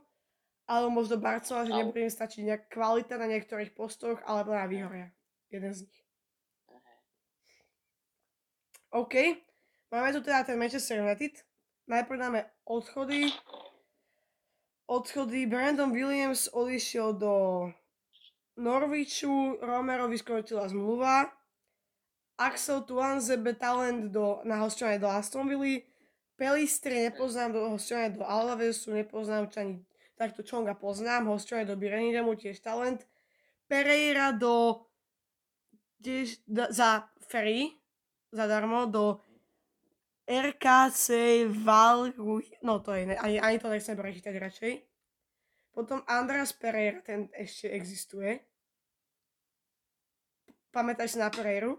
alebo 0.66 0.88
možno 0.90 1.20
Barcelona, 1.20 1.68
že 1.68 1.78
nebude 1.78 2.06
im 2.06 2.10
stačiť 2.10 2.40
nejak 2.42 2.62
kvalita 2.72 3.20
na 3.20 3.28
niektorých 3.30 3.74
postoch, 3.76 4.18
alebo 4.24 4.54
na 4.54 4.66
vyhoria. 4.66 5.10
Jeden 5.50 5.74
z 5.74 5.86
nich. 5.86 5.98
OK. 8.90 9.45
Máme 9.90 10.12
tu 10.12 10.20
teda 10.20 10.42
ten 10.42 10.58
Manchester 10.58 10.98
United. 10.98 11.46
Najprv 11.86 12.18
dáme 12.18 12.40
odchody. 12.64 13.30
Odchody. 14.86 15.46
Brandon 15.46 15.92
Williams 15.92 16.50
odišiel 16.52 17.12
do 17.12 17.34
Norwichu, 18.56 19.58
Romero 19.62 20.08
vyskočila 20.08 20.68
zmluva. 20.68 21.30
Axel 22.38 22.82
Tuanzebe 22.82 23.54
talent 23.54 24.12
do, 24.12 24.44
na 24.44 24.60
hostovanie 24.60 24.98
do 24.98 25.08
Aston 25.08 25.48
Villa. 25.48 25.80
Pelistri 26.36 27.08
nepoznám 27.08 27.52
do 27.52 27.60
hostovania 27.72 28.12
do 28.12 28.24
Alavesu, 28.28 28.92
nepoznám 28.92 29.48
čo 29.48 29.60
ani 29.64 29.74
takto 30.20 30.44
Čonga 30.44 30.76
poznám, 30.76 31.32
hostovanie 31.32 31.64
do 31.64 31.80
Birmingamu 31.80 32.36
tiež 32.36 32.60
talent. 32.60 33.08
Pereira 33.64 34.36
do 34.36 34.84
tiež 36.04 36.44
da, 36.44 36.68
za 36.68 37.08
free, 37.32 37.72
zadarmo, 38.36 38.84
do 38.84 39.24
RKC 40.26 41.06
Valruj, 41.62 42.50
no 42.66 42.82
to 42.82 42.90
je, 42.92 43.14
ani, 43.14 43.38
ani 43.38 43.62
to 43.62 43.70
nechcem 43.70 43.94
prečítať 43.94 44.34
radšej. 44.34 44.72
Potom 45.70 46.02
Andras 46.10 46.50
Pereira, 46.50 46.98
ten 47.06 47.30
ešte 47.30 47.70
existuje. 47.70 48.42
Pamätáš 50.74 51.14
si 51.14 51.18
na 51.22 51.30
Pereiru? 51.30 51.78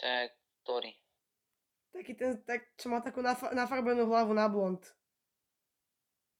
To 0.00 0.04
je 0.06 0.30
ktorý? 0.64 0.92
Taký 1.92 2.12
ten, 2.16 2.30
tak, 2.44 2.64
čo 2.78 2.88
má 2.88 3.04
takú 3.04 3.20
nafa- 3.20 3.52
nafarbenú 3.52 4.08
hlavu 4.08 4.32
na 4.32 4.48
blond. 4.48 4.80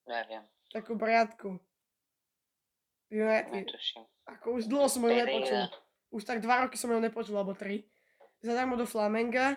Neviem, 0.09 0.45
Takú 0.73 0.97
briadku. 0.97 1.61
United. 3.09 3.73
Ako 4.29 4.61
už 4.61 4.69
dlho 4.69 4.89
som 4.89 5.05
ho 5.05 5.11
nepočul. 5.13 5.65
Už 6.13 6.23
tak 6.25 6.45
dva 6.45 6.65
roky 6.65 6.77
som 6.77 6.93
ho 6.93 7.01
nepočul, 7.01 7.37
alebo 7.37 7.57
tri. 7.57 7.89
Zadarmo 8.45 8.77
do 8.77 8.85
Flamenga. 8.85 9.57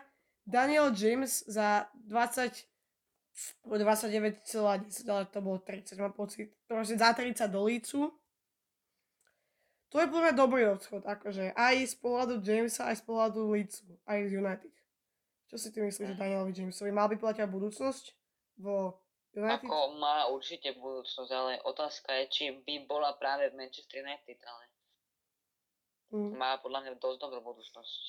Daniel 0.52 0.92
James 0.92 1.48
za 1.48 1.88
20 1.96 2.68
alebo 3.64 3.76
29,10, 3.80 5.08
ale 5.08 5.24
to 5.32 5.40
bolo 5.40 5.58
30, 5.64 5.96
mám 6.04 6.12
pocit. 6.12 6.52
Proste 6.68 7.00
za 7.00 7.16
30 7.16 7.48
do 7.48 7.64
Lícu. 7.64 8.12
To 9.92 10.00
je 10.00 10.08
podľa 10.08 10.36
dobrý 10.36 10.68
odchod, 10.72 11.04
akože 11.04 11.56
aj 11.56 11.76
z 11.84 11.96
pohľadu 12.00 12.44
Jamesa, 12.44 12.92
aj 12.92 13.00
z 13.00 13.04
pohľadu 13.08 13.40
Leedsu, 13.52 13.88
aj 14.08 14.20
z 14.28 14.32
United. 14.40 14.74
Čo 15.52 15.56
si 15.60 15.68
ty 15.72 15.84
myslíš 15.84 16.16
o 16.16 16.20
Danielovi 16.20 16.56
Jamesovi? 16.56 16.92
Mal 16.96 17.12
by 17.12 17.20
platiť 17.20 17.48
budúcnosť 17.48 18.06
vo 18.60 19.04
United? 19.36 19.68
Ako 19.68 20.00
má 20.00 20.32
určite 20.32 20.76
budúcnosť, 20.80 21.32
ale 21.32 21.60
otázka 21.68 22.24
je, 22.24 22.24
či 22.32 22.44
by 22.64 22.88
bola 22.88 23.16
práve 23.20 23.52
v 23.52 23.60
Manchester 23.60 24.04
United, 24.04 24.40
ale 24.44 24.64
Mm. 26.12 26.36
má 26.36 26.60
podľa 26.60 26.84
mňa 26.84 26.92
dosť 27.00 27.24
dobrú 27.24 27.40
budúcnosť. 27.40 28.04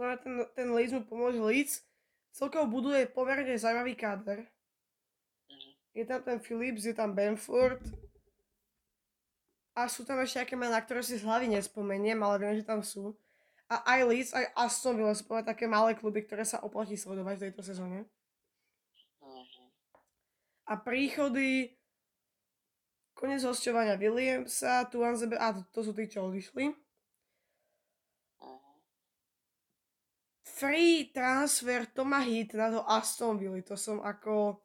Mňa 0.00 0.16
ten, 0.16 0.34
ten 0.56 0.68
Leeds 0.72 0.96
mu 0.96 1.04
pomôže. 1.04 1.36
Leeds 1.36 1.84
celkovo 2.32 2.80
buduje 2.80 3.04
pomerne 3.12 3.52
zaujímavý 3.52 3.92
káder. 3.92 4.48
Mhm. 5.52 5.70
Je 5.92 6.04
tam 6.08 6.20
ten 6.24 6.38
Phillips, 6.40 6.88
je 6.88 6.96
tam 6.96 7.12
Benford. 7.12 7.84
A 9.76 9.86
sú 9.92 10.08
tam 10.08 10.18
ešte 10.24 10.40
aké 10.40 10.56
mená, 10.56 10.80
ktoré 10.80 11.04
si 11.04 11.20
z 11.20 11.24
hlavy 11.24 11.52
nespomeniem, 11.52 12.16
ale 12.24 12.40
viem, 12.40 12.54
že 12.56 12.64
tam 12.64 12.80
sú. 12.80 13.12
A 13.70 13.86
aj 13.86 14.00
Leeds, 14.08 14.32
aj 14.34 14.50
Aston 14.56 14.98
Villa 14.98 15.14
sú 15.14 15.28
také 15.46 15.70
malé 15.70 15.94
kluby, 15.94 16.26
ktoré 16.26 16.42
sa 16.42 16.58
oplatí 16.64 16.98
sledovať 16.98 17.34
v 17.36 17.44
tejto 17.48 17.62
sezóne. 17.62 18.08
Mhm. 19.20 19.64
A 20.64 20.74
príchody, 20.80 21.76
konec 23.12 23.44
hostovania 23.44 24.00
Williamsa, 24.00 24.88
Tuanzebe, 24.88 25.36
a 25.36 25.52
to, 25.54 25.62
to 25.70 25.80
sú 25.86 25.92
tí, 25.92 26.08
čo 26.08 26.24
odišli. 26.24 26.72
Mhm. 28.42 28.70
Free 30.60 31.08
transfer 31.08 31.88
Toma 31.88 32.20
Hitna 32.20 32.68
do 32.68 32.84
Aston 32.84 33.40
Villa, 33.40 33.64
to 33.64 33.80
som 33.80 34.04
ako... 34.04 34.60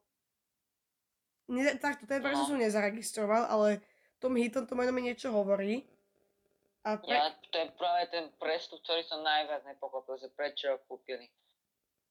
Ne, 1.48 1.72
takto, 1.80 2.04
ten 2.04 2.20
No. 2.20 2.44
som 2.44 2.60
nezaregistroval, 2.60 3.48
ale 3.48 3.80
Tom 4.20 4.36
Hitton 4.36 4.68
to 4.68 4.76
meno 4.76 4.92
mi 4.92 5.08
niečo 5.08 5.32
hovorí. 5.32 5.88
A 6.84 7.00
pre... 7.00 7.16
Ja, 7.16 7.32
to 7.48 7.56
je 7.56 7.72
práve 7.80 8.12
ten 8.12 8.28
prestup, 8.36 8.84
ktorý 8.84 9.08
som 9.08 9.24
najviac 9.24 9.64
nepochopil, 9.64 10.20
že 10.20 10.28
prečo 10.36 10.68
ho 10.68 10.78
kúpili. 10.84 11.32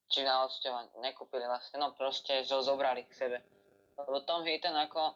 Či 0.09 0.25
na 0.25 0.41
hostovanie, 0.41 0.89
nekúpili 1.05 1.45
vlastne, 1.45 1.77
no 1.77 1.93
proste, 1.93 2.41
že 2.41 2.57
ho 2.57 2.65
zobrali 2.65 3.05
k 3.05 3.13
sebe. 3.13 3.37
Lebo 4.01 4.17
Tom 4.25 4.41
Hitton 4.43 4.73
ako, 4.73 5.13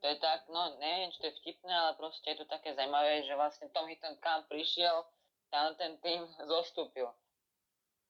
to 0.00 0.06
je 0.06 0.16
tak, 0.22 0.46
no 0.54 0.70
neviem, 0.78 1.10
či 1.10 1.18
to 1.18 1.26
je 1.28 1.38
vtipné, 1.42 1.72
ale 1.74 1.98
proste 1.98 2.30
je 2.30 2.38
to 2.40 2.46
také 2.46 2.78
zaujímavé, 2.78 3.26
že 3.26 3.34
vlastne 3.34 3.66
Tom 3.74 3.90
Hitton 3.90 4.14
kam 4.22 4.46
prišiel, 4.46 5.02
tam 5.50 5.74
ten 5.74 5.98
tým 5.98 6.22
zostúpil. 6.52 7.10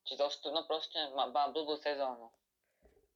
Či 0.06 0.14
zostúpil, 0.14 0.54
no 0.54 0.62
proste 0.64 0.96
má, 1.12 1.26
má 1.26 1.50
blbú 1.50 1.74
sezónu. 1.76 2.30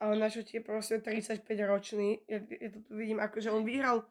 Ale 0.00 0.16
na 0.16 0.26
čo 0.26 0.42
ti 0.42 0.58
je 0.58 0.64
proste 0.64 0.98
35 0.98 1.44
ročný, 1.64 2.24
ja, 2.26 2.40
ja 2.40 2.68
to 2.72 2.80
tu 2.82 2.92
vidím 2.96 3.20
ako, 3.20 3.36
že 3.38 3.52
on 3.52 3.62
vyhral, 3.62 4.02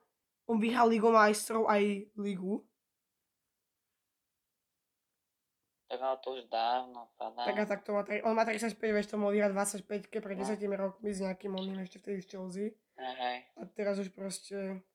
on 0.45 0.61
vyhral 0.61 0.85
Ligu 0.87 1.09
majstrov 1.09 1.65
aj 1.65 2.07
Ligu, 2.15 2.63
Tak 5.89 5.97
ale 6.05 6.17
to 6.21 6.37
už 6.37 6.45
dávno 6.53 7.09
padá. 7.17 7.49
tak 7.49 7.57
a 7.57 7.65
tak 7.65 7.81
to 7.81 7.97
má, 7.97 8.05
on 8.21 8.37
má 8.37 8.45
35, 8.45 8.77
vieš, 8.77 9.09
to 9.09 9.17
mohol 9.17 9.33
vyhrať 9.33 9.57
25 9.81 10.21
pred 10.21 10.37
No. 10.37 10.45
10 10.45 10.61
rokmi 10.77 11.09
s 11.09 11.19
nejakým 11.19 11.49
oným 11.49 11.81
ešte 11.81 11.97
vtedy 11.97 12.21
z 12.21 12.29
Chelsea. 12.29 12.67
Hej. 12.93 13.37
A 13.57 13.65
teraz 13.73 13.97
už 13.97 14.13
proste, 14.13 14.85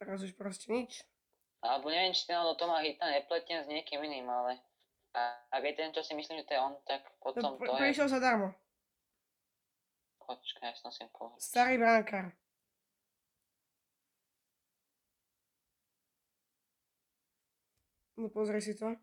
teraz 0.00 0.24
už 0.24 0.32
proste 0.32 0.72
nič. 0.72 1.04
Alebo 1.60 1.92
neviem, 1.92 2.16
či 2.16 2.24
ten 2.24 2.40
do 2.40 2.56
Toma 2.56 2.80
Hita 2.80 3.12
nepletiem 3.12 3.60
s 3.60 3.68
niekým 3.68 4.00
iným, 4.00 4.24
ale 4.24 4.56
a, 5.12 5.22
ak 5.52 5.62
je 5.64 5.72
ten, 5.76 5.90
čo 5.92 6.00
si 6.00 6.12
myslím, 6.16 6.40
že 6.40 6.48
to 6.48 6.54
je 6.56 6.60
on, 6.60 6.74
tak 6.88 7.04
No, 7.04 7.20
potom 7.20 7.50
pr- 7.60 7.68
to 7.68 7.72
je... 7.76 7.80
prišiel 7.84 8.08
zadarmo. 8.08 8.48
Počkaj, 10.22 10.64
ja 10.64 10.74
som 10.78 10.88
si 10.88 11.04
povedal. 11.12 11.36
Starý 11.36 11.76
bránkár. 11.76 12.32
No 18.16 18.28
pozri 18.30 18.62
si 18.62 18.72
to. 18.78 18.96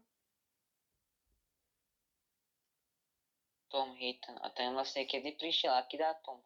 Tom 3.69 3.93
Heaton. 3.93 4.37
A 4.41 4.49
ten 4.49 4.73
vlastne 4.73 5.05
kedy 5.05 5.37
prišiel, 5.37 5.75
aký 5.77 6.01
dátum? 6.01 6.41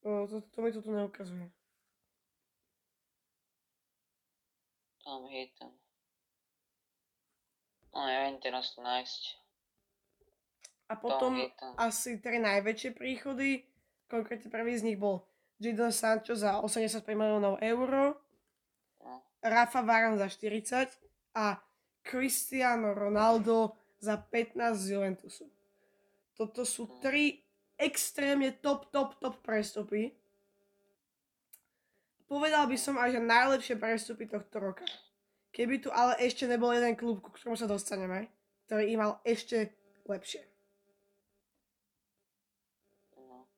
O, 0.00 0.24
to, 0.24 0.40
to 0.40 0.58
mi 0.64 0.72
to 0.72 0.80
tu 0.80 0.88
neukazuje. 0.88 1.52
Tom 5.04 5.28
Heaton. 5.28 5.72
No 7.90 8.06
neviem 8.06 8.38
teraz 8.38 8.74
to 8.74 8.80
nájsť. 8.82 9.22
A 10.90 10.98
Tom 10.98 11.02
potom 11.02 11.32
asi 11.78 12.18
tri 12.18 12.42
najväčšie 12.42 12.90
príchody, 12.98 13.62
konkrétne 14.10 14.50
prvý 14.50 14.74
z 14.74 14.90
nich 14.90 14.98
bol 14.98 15.22
Jadon 15.62 15.94
Sancho 15.94 16.34
za 16.34 16.58
85 16.58 17.06
miliónov 17.14 17.62
eur, 17.62 18.18
No. 19.00 19.24
Rafa 19.40 19.80
Varane 19.80 20.20
za 20.20 20.28
40 20.28 20.92
a 21.32 21.56
Cristiano 22.04 22.92
Ronaldo 22.92 23.76
za 23.96 24.16
15 24.20 24.76
z 24.76 24.86
Juventusu. 24.92 25.48
Toto 26.36 26.64
sú 26.64 27.00
tri 27.00 27.40
extrémne 27.76 28.52
top, 28.60 28.92
top, 28.92 29.16
top 29.20 29.40
prestupy. 29.40 30.12
Povedal 32.28 32.68
by 32.68 32.76
som 32.76 32.96
aj, 33.00 33.16
že 33.16 33.20
najlepšie 33.20 33.76
prestupy 33.76 34.24
tohto 34.28 34.56
roka. 34.60 34.84
Keby 35.50 35.82
tu 35.82 35.90
ale 35.90 36.14
ešte 36.22 36.46
nebol 36.46 36.70
jeden 36.70 36.94
klub, 36.94 37.18
ku 37.18 37.34
ktorému 37.34 37.58
sa 37.58 37.66
dostaneme, 37.66 38.30
ktorý 38.70 38.94
im 38.94 38.98
mal 39.02 39.12
ešte 39.26 39.74
lepšie. 40.06 40.46
No. 43.18 43.50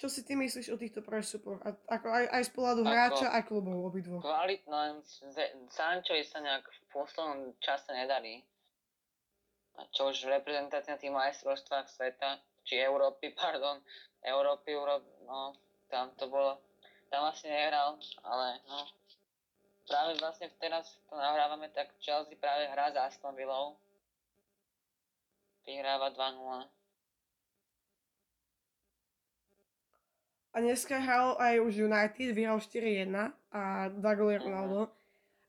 Čo 0.00 0.08
si 0.08 0.24
ty 0.24 0.32
myslíš 0.32 0.72
o 0.72 0.80
týchto 0.80 1.04
prestupoch? 1.04 1.60
A, 1.60 1.76
ako 1.92 2.06
aj, 2.08 2.24
aj 2.32 2.42
z 2.48 2.50
pohľadu 2.56 2.82
Ako- 2.84 2.92
hráča, 2.92 3.26
aj 3.28 3.42
klubov 3.44 3.76
obidvoch. 3.84 4.24
Kvalitno, 4.24 5.04
Sanchovi 5.68 6.24
sa 6.24 6.40
nejak 6.40 6.64
v 6.64 6.80
poslednom 6.88 7.52
čase 7.60 7.92
nedarí. 7.92 8.40
A 9.76 9.84
čo 9.92 10.08
už 10.08 10.24
na 10.32 10.96
tých 10.96 11.12
majstrovstvách 11.12 11.92
sveta, 11.92 12.40
či 12.64 12.80
Európy, 12.80 13.30
pardon, 13.40 13.84
Európy, 14.24 14.72
Euró... 14.72 15.04
no, 15.28 15.52
tam 15.92 16.10
to 16.16 16.26
bolo, 16.32 16.56
tam 17.12 17.28
vlastne 17.28 17.52
nehral, 17.52 18.00
ale 18.24 18.64
no, 18.66 18.88
práve 19.86 20.18
vlastne 20.18 20.50
teraz 20.58 20.98
to 21.08 21.14
nahrávame, 21.14 21.70
tak 21.70 21.94
Chelsea 22.02 22.34
práve 22.36 22.66
hrá 22.66 22.90
s 22.90 22.96
Aston 22.98 23.34
Villou. 23.34 23.78
Vyhráva 25.66 26.10
2-0. 26.10 26.66
A 30.52 30.60
dneska 30.60 30.96
hral 30.96 31.36
aj 31.36 31.54
už 31.60 31.84
United, 31.84 32.32
vyhral 32.32 32.56
4-1 32.58 33.12
a 33.52 33.92
dva 33.92 34.12
góly 34.14 34.38
Mhm. 34.38 34.42
Ronaldo. 34.46 34.80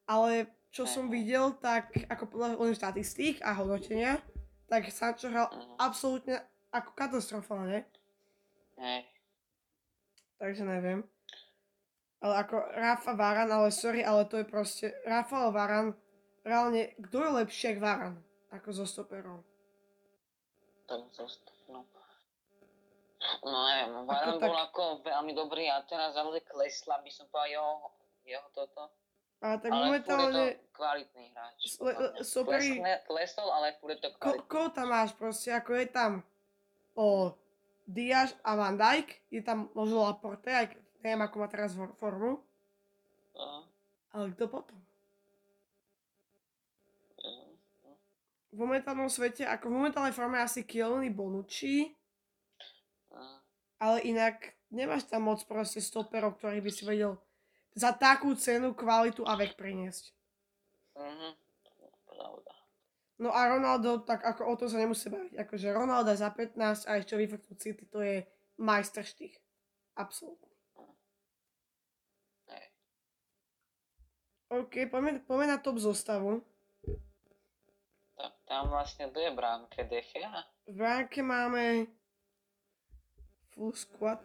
Ale 0.03 0.47
čo 0.69 0.83
som 0.83 1.07
Mhm. 1.07 1.11
videl, 1.11 1.45
tak 1.57 1.95
ako 2.11 2.23
podľa 2.27 2.47
len 2.59 2.75
štatistík 2.75 3.39
a 3.39 3.55
hodnotenia, 3.55 4.19
tak 4.67 4.91
Sancho 4.91 5.31
hral 5.31 5.47
Mhm. 5.47 5.75
absolútne 5.79 6.35
ako 6.75 6.91
katastrofálne. 6.91 7.87
Hej. 8.77 9.07
Takže 10.37 10.63
neviem. 10.67 11.01
Ale 12.17 12.33
ako 12.41 12.55
Rafa 12.73 13.13
Varan, 13.13 13.49
ale 13.49 13.69
sorry, 13.69 14.01
ale 14.01 14.25
to 14.25 14.41
je 14.41 14.45
proste... 14.45 14.89
Rafael 15.05 15.53
Varan, 15.53 15.93
reálne, 16.41 16.97
kto 16.97 17.21
je 17.21 17.31
lepšie 17.37 17.67
ako 17.71 17.81
Varan? 17.81 18.15
Ako 18.49 18.69
zo 18.73 18.85
stoperov. 18.85 19.45
Tak 20.87 21.03
zost- 21.13 21.53
no. 21.67 21.85
No 23.43 23.57
neviem, 23.67 24.07
Varan 24.07 24.39
tak- 24.39 24.49
bol 24.49 24.57
ako 24.57 24.83
veľmi 25.03 25.33
dobrý 25.35 25.69
a 25.69 25.83
teraz 25.83 26.15
ale 26.15 26.41
klesla 26.41 26.97
by 26.99 27.11
som 27.11 27.29
povedal 27.29 27.53
jeho, 27.53 27.71
jeho 28.25 28.47
toto. 28.49 28.89
Ale 29.37 29.61
tak 29.61 29.69
ale 29.69 29.81
momentálne... 29.85 30.43
to 30.57 30.73
kvalitný 30.73 31.25
hráč. 31.29 31.59
le- 31.77 32.17
Klesne- 32.17 33.01
Klesol, 33.05 33.49
ale 33.51 33.77
furt 33.77 33.93
je 33.93 34.01
to 34.01 34.09
Ko, 34.17 34.33
kvalitný. 34.33 34.47
koho 34.49 34.67
tam 34.73 34.87
máš 34.89 35.13
proste, 35.13 35.53
ako 35.53 35.71
je 35.77 35.85
tam 35.85 36.11
o 36.97 37.37
Diaz 37.85 38.33
a 38.41 38.57
Van 38.57 38.73
Dijk, 38.73 39.21
je 39.29 39.41
tam 39.45 39.69
možno 39.77 40.01
Laporte, 40.01 40.49
aj 40.49 40.73
neviem, 41.07 41.23
ako 41.23 41.35
má 41.39 41.47
teraz 41.47 41.71
for- 41.71 41.95
formu, 41.95 42.43
Aha, 43.31 43.63
ale 44.11 44.35
kto 44.35 44.51
potom? 44.51 44.75
aha, 47.23 47.47
aha. 47.87 47.93
V 48.51 48.55
momentálnom 48.59 49.07
svete, 49.07 49.47
ako 49.47 49.71
v 49.71 49.77
momentálnej 49.79 50.11
forme 50.11 50.35
asi 50.37 50.67
Kielny 50.67 51.07
Bonucci, 51.07 51.95
aha. 53.15 53.39
ale 53.79 54.03
inak 54.03 54.51
nemáš 54.67 55.07
tam 55.07 55.31
moc 55.31 55.39
proste 55.47 55.79
stoperov, 55.79 56.35
ktorý 56.35 56.59
by 56.59 56.71
si 56.71 56.83
vedel 56.83 57.15
za 57.71 57.93
takú 57.95 58.33
cenu, 58.35 58.73
kvalitu 58.75 59.23
a 59.23 59.39
vek 59.39 59.55
priniesť. 59.55 60.11
Mhm. 60.97 61.29
Pravda. 62.09 62.53
No 63.17 63.29
a 63.29 63.49
Ronaldo, 63.49 64.01
tak 64.01 64.25
ako 64.25 64.45
o 64.49 64.53
to 64.57 64.65
sa 64.65 64.81
nemusí 64.81 65.09
baviť. 65.09 65.37
Akože 65.37 65.69
Ronaldo 65.69 66.13
za 66.13 66.29
15 66.33 66.89
a 66.89 66.97
ešte 66.97 67.13
vyfrknúť 67.13 67.57
City, 67.57 67.85
to 67.85 68.01
je 68.01 68.25
majsterštých. 68.57 69.37
Absolútne. 69.93 70.49
Hej. 72.49 72.65
OK, 74.47 74.87
poďme, 74.87 75.19
poďme 75.27 75.45
na 75.51 75.57
top 75.59 75.75
zostavu. 75.75 76.39
Tak 78.15 78.33
tam 78.47 78.71
vlastne 78.71 79.11
kto 79.11 79.19
je 79.19 79.31
bránke 79.35 79.83
Defia? 79.85 80.47
V 80.65 80.73
bránke 80.73 81.19
máme 81.19 81.91
full 83.51 83.75
squad. 83.75 84.23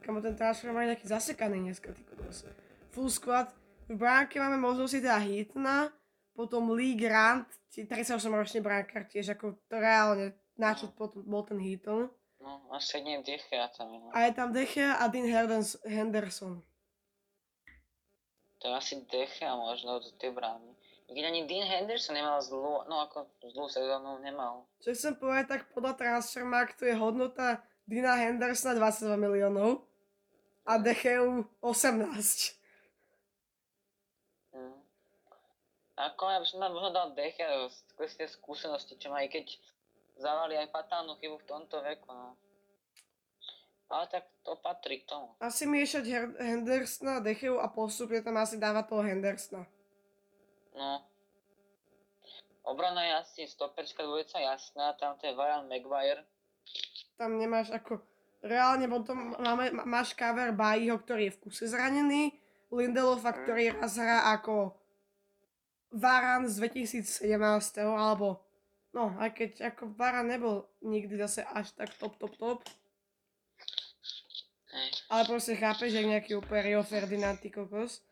Kamo 0.00 0.22
ten 0.22 0.38
transfer 0.38 0.70
má 0.70 0.86
nejaký 0.86 1.10
zasekaný 1.10 1.58
dneska, 1.66 1.90
ty 1.90 2.06
kokos. 2.06 2.46
Full 2.94 3.10
squad. 3.10 3.50
V 3.90 3.98
bránke 3.98 4.38
máme 4.38 4.62
možnosť 4.62 5.02
teda 5.02 5.18
Hitna, 5.18 5.90
potom 6.34 6.70
Lee 6.70 6.94
Grant, 6.94 7.50
38 7.74 8.14
ročný 8.30 8.62
bránkar, 8.62 9.10
tiež 9.10 9.34
ako 9.34 9.58
to 9.66 9.76
reálne, 9.78 10.38
na 10.54 10.70
čo 10.78 10.94
potom 10.94 11.26
bol 11.26 11.42
ten 11.42 11.58
Hitton. 11.58 12.06
No, 12.38 12.62
a 12.70 12.78
sedne 12.78 13.26
Dechea 13.26 13.66
tam 13.74 13.90
je. 13.90 13.98
No. 13.98 14.14
A 14.14 14.30
je 14.30 14.32
tam 14.32 14.54
Dechea 14.54 15.02
a 15.02 15.10
Dean 15.10 15.26
Henderson. 15.82 16.62
To 18.60 18.68
je 18.68 18.74
asi 18.74 18.94
Dechea 19.08 19.52
možno 19.56 20.00
do 20.00 20.10
tej 20.16 20.32
brány. 20.32 20.72
Keď 21.06 21.22
ani 21.22 21.46
Dean 21.46 21.62
Henderson 21.62 22.18
nemal 22.18 22.42
zlú, 22.42 22.82
no 22.90 22.98
ako 23.06 23.30
zlú 23.46 23.70
sezónu 23.70 24.18
nemal. 24.18 24.66
Čo 24.82 24.90
chcem 24.90 25.14
povedať, 25.14 25.46
tak 25.46 25.70
podľa 25.70 25.94
Transfermarktu 25.94 26.82
je 26.82 26.98
hodnota 26.98 27.62
Dina 27.86 28.18
Hendersona 28.18 28.74
22 28.74 29.14
miliónov 29.14 29.86
a 30.66 30.82
Decheu 30.82 31.46
18. 31.62 32.10
Mm. 34.50 34.82
Ako 35.94 36.22
ja 36.26 36.42
by 36.42 36.46
som 36.50 36.58
tam 36.58 36.74
možno 36.74 36.90
dal 36.90 37.14
Dechea 37.14 37.70
skôr 37.70 38.10
skúsenosti, 38.10 38.98
čo 38.98 39.14
má, 39.14 39.22
i 39.22 39.30
keď 39.30 39.46
zavali 40.18 40.58
aj 40.58 40.74
fatálnu 40.74 41.14
chybu 41.22 41.38
v 41.38 41.48
tomto 41.48 41.78
veku, 41.86 42.10
no. 42.10 42.34
Ale 43.86 44.04
tak 44.10 44.26
to 44.42 44.58
patrí 44.58 45.06
k 45.06 45.14
tomu. 45.14 45.30
Asi 45.38 45.62
miešať 45.62 46.04
Her- 46.10 46.38
Hendersona 46.42 47.18
a 47.18 47.24
Decheu 47.24 47.62
a 47.62 47.70
postupne 47.70 48.18
tam 48.18 48.34
asi 48.42 48.58
dávať 48.58 48.84
toho 48.90 49.02
Hendersona. 49.06 49.62
No. 50.74 51.06
Obrana 52.66 53.06
je 53.06 53.12
asi 53.22 53.40
stoperská 53.46 54.02
dvojica 54.02 54.42
jasná, 54.42 54.90
tam 54.98 55.14
to 55.22 55.30
je 55.30 55.38
Ryan 55.38 55.70
Maguire. 55.70 56.26
Tam 57.14 57.38
nemáš 57.38 57.70
ako... 57.70 58.02
Reálne 58.42 58.90
potom 58.90 59.34
máme, 59.38 59.70
má- 59.70 59.86
máš 59.86 60.12
cover 60.18 60.50
Bajího, 60.50 60.98
ktorý 60.98 61.30
je 61.30 61.34
v 61.38 61.40
kuse 61.46 61.66
zranený, 61.70 62.34
Lindelofa, 62.74 63.32
ktorý 63.32 63.70
raz 63.78 63.94
hrá 63.96 64.34
ako 64.34 64.74
Varan 65.94 66.50
z 66.50 66.58
2017, 66.60 67.38
alebo 67.80 68.42
no, 68.90 69.14
aj 69.22 69.30
keď 69.32 69.50
ako 69.72 69.94
Varan 69.94 70.26
nebol 70.26 70.66
nikdy 70.82 71.14
zase 71.16 71.46
až 71.46 71.70
tak 71.78 71.94
top, 71.96 72.18
top, 72.18 72.34
top. 72.36 72.60
Ale 75.16 75.24
proste 75.24 75.56
chápeš, 75.56 75.90
že 75.90 76.04
nejaký 76.04 76.36
úplne 76.36 76.60
Rio 76.62 76.82
Ferdinand, 76.82 77.40
ty 77.40 77.48
kokos. 77.48 78.04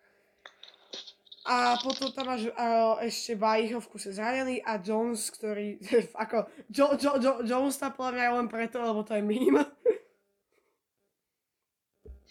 A 1.44 1.76
potom 1.76 2.08
tam 2.08 2.32
máš 2.32 2.48
uh, 2.48 2.96
ešte 3.04 3.36
Bajího 3.36 3.76
v 3.76 3.90
kuse 3.92 4.16
zranený 4.16 4.64
a 4.64 4.80
Jones, 4.80 5.28
ktorý, 5.28 5.76
ako, 6.24 6.48
jo, 6.72 6.96
jo, 6.96 7.12
jo, 7.20 7.32
Jones 7.44 7.76
tam 7.76 7.92
podľa 7.92 8.16
mňa 8.16 8.36
len 8.40 8.48
preto, 8.48 8.80
lebo 8.80 9.04
to 9.04 9.12
je 9.12 9.20
meme. 9.20 9.60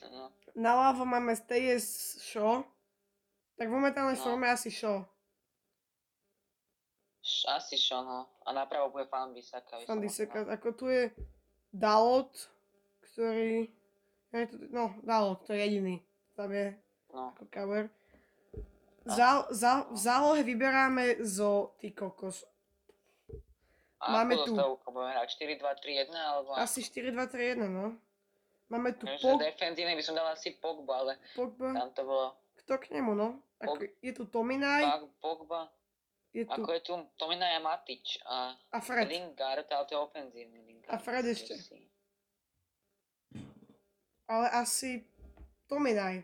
No. 0.04 0.34
Naľavo 0.54 1.06
máme 1.06 1.38
Stays 1.38 1.86
Shaw. 2.26 2.66
Tak 3.54 3.70
v 3.70 3.78
momentálnej 3.78 4.18
No. 4.18 4.24
forme 4.26 4.50
asi 4.50 4.74
Shaw. 4.74 5.06
Š- 7.24 7.48
Asi 7.48 7.78
čo, 7.80 8.04
no. 8.04 8.28
A 8.44 8.52
napravo 8.52 8.92
bude 8.92 9.08
Fan 9.08 9.32
Bisaka. 9.32 9.80
Fan 9.88 10.02
dal. 10.04 10.46
Ako 10.52 10.76
tu 10.76 10.92
je 10.92 11.08
Dalot, 11.72 12.30
ktorý... 13.00 13.72
No, 14.70 14.94
Dalot, 15.00 15.46
to 15.46 15.54
je 15.54 15.60
jediný. 15.62 16.02
Tam 16.34 16.50
je 16.50 16.74
No. 17.10 17.30
ako 17.30 17.46
cover. 17.48 17.90
Za, 19.06 19.46
za, 19.52 19.86
v 19.86 19.98
zálohe 20.00 20.42
vyberáme 20.42 21.22
zo 21.22 21.78
ty 21.78 21.92
kokos. 21.92 22.42
A 24.00 24.12
Máme 24.12 24.34
tu- 24.36 24.56
hrať? 24.56 25.30
4, 25.30 25.56
2, 25.56 25.76
3, 25.76 25.94
1 26.02 26.18
alebo... 26.18 26.50
Asi 26.54 26.82
4, 26.82 27.12
2, 27.12 27.28
3, 27.28 27.56
1, 27.56 27.70
no. 27.70 27.96
Máme 28.68 28.92
tu 28.94 29.06
Takže 29.06 29.22
Pog, 29.22 29.40
defenzívne 29.40 29.94
by 29.94 30.02
som 30.02 30.16
dal 30.16 30.28
asi 30.28 30.58
Pogba, 30.58 30.94
ale 30.98 31.14
Pogba. 31.32 31.72
tam 31.74 31.90
to 31.92 32.02
bolo 32.04 32.28
Kto 32.58 32.74
k 32.80 32.86
nemu, 32.92 33.12
no? 33.14 33.28
Ako, 33.60 33.78
Pog- 33.78 33.94
je 34.02 34.12
tu 34.12 34.24
Tominaj, 34.26 34.82
Pog- 34.84 35.14
Pogba. 35.22 35.62
je 36.34 36.44
tu 36.44 36.52
Ako 36.58 36.70
je 36.74 36.82
tu 36.82 36.94
Tomina 37.14 37.46
je 37.46 37.60
Matič 37.60 38.08
a 38.26 38.58
a 38.68 38.78
Fred. 38.80 39.06
Lingard, 39.06 39.68
ale 39.68 39.84
to 39.86 39.94
je 39.94 40.00
ofenzívny 40.02 40.60
Lingard. 40.64 40.90
A 40.90 40.98
Fred 40.98 41.24
ešte. 41.24 41.54
Si- 41.54 41.86
Ale 44.26 44.48
asi 44.52 45.04
Tominaj. 45.66 46.24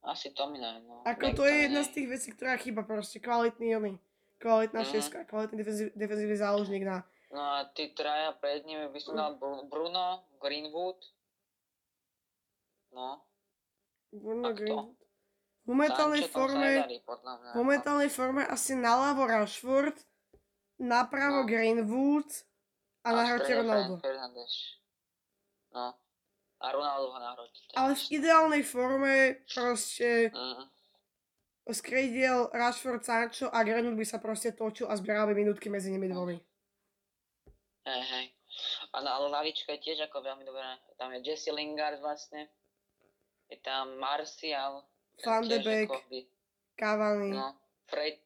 Asi 0.00 0.30
Tomina, 0.30 0.78
no. 0.80 1.02
Ako 1.02 1.34
to 1.34 1.42
je 1.44 1.68
jedna 1.68 1.82
z 1.82 1.90
tých 1.92 2.08
vecí, 2.08 2.28
ktorá 2.32 2.56
chýba 2.56 2.80
proste. 2.80 3.18
Kvalitný 3.18 3.76
oný. 3.76 3.92
Kvalitná 4.38 4.80
Mhm. 4.80 4.88
šeska, 4.88 5.18
kvalitný 5.24 5.56
defenzív, 5.58 5.86
defenzívny 5.92 6.36
záložník 6.36 6.82
na... 6.82 7.02
No 7.28 7.42
a 7.42 7.68
tí 7.68 7.92
traja 7.92 8.32
pred 8.32 8.64
nimi 8.64 8.88
by 8.88 8.98
som 8.98 9.12
dal 9.12 9.36
Bru- 9.36 9.68
Bruno, 9.68 10.24
Greenwood. 10.38 10.96
No. 12.90 13.20
Bruno 14.08 14.48
A 14.48 14.52
kto? 14.52 14.56
Green. 14.56 14.96
V 15.60 15.76
momentálnej 15.76 16.24
forme, 16.24 16.88
v 17.52 17.56
momentálnej 17.60 18.08
forme 18.08 18.40
asi 18.40 18.72
naľavo 18.72 19.28
Rashford, 19.28 20.00
napravo 20.80 21.44
No. 21.44 21.46
Greenwood 21.46 22.30
a 23.04 23.08
na 23.12 23.22
hrote 23.28 23.52
Ronaldo. 23.52 24.00
Fernandes. 24.00 24.80
No. 25.72 25.94
A 26.58 26.66
Ronaldo 26.72 27.12
ho 27.12 27.18
na 27.18 27.32
hrote. 27.32 27.54
to 27.54 27.70
je 27.70 27.76
Ale 27.78 27.92
v 27.94 28.04
ideálnej 28.10 28.62
forme 28.62 29.14
proste 29.46 30.32
Mhm. 30.34 30.64
skriediel 31.70 32.50
Rashford, 32.50 33.04
Sancho 33.04 33.46
a 33.46 33.62
Greenwood 33.62 33.94
by 33.94 34.06
sa 34.06 34.18
proste 34.18 34.50
točil 34.52 34.88
a 34.88 34.96
zbieral 34.96 35.28
by 35.28 35.34
minútky 35.36 35.68
medzi 35.68 35.92
nimi 35.92 36.08
dvomi. 36.08 36.40
Hej, 37.84 38.02
hej. 38.04 38.26
A 38.92 39.00
na 39.00 39.14
ale 39.14 39.28
lavička 39.30 39.76
je 39.76 39.84
tiež 39.84 40.08
ako 40.08 40.24
veľmi 40.24 40.42
dobrá. 40.42 40.80
Tam 40.96 41.12
je 41.14 41.22
Jesse 41.22 41.52
Lingard 41.52 42.00
vlastne. 42.00 42.48
Je 43.48 43.56
tam 43.60 43.96
Martial. 43.96 44.82
Van 45.24 45.44
de 45.46 45.58
Beek, 45.60 45.90
Cavani. 46.74 47.32
No, 47.32 47.54
Fred. 47.86 48.18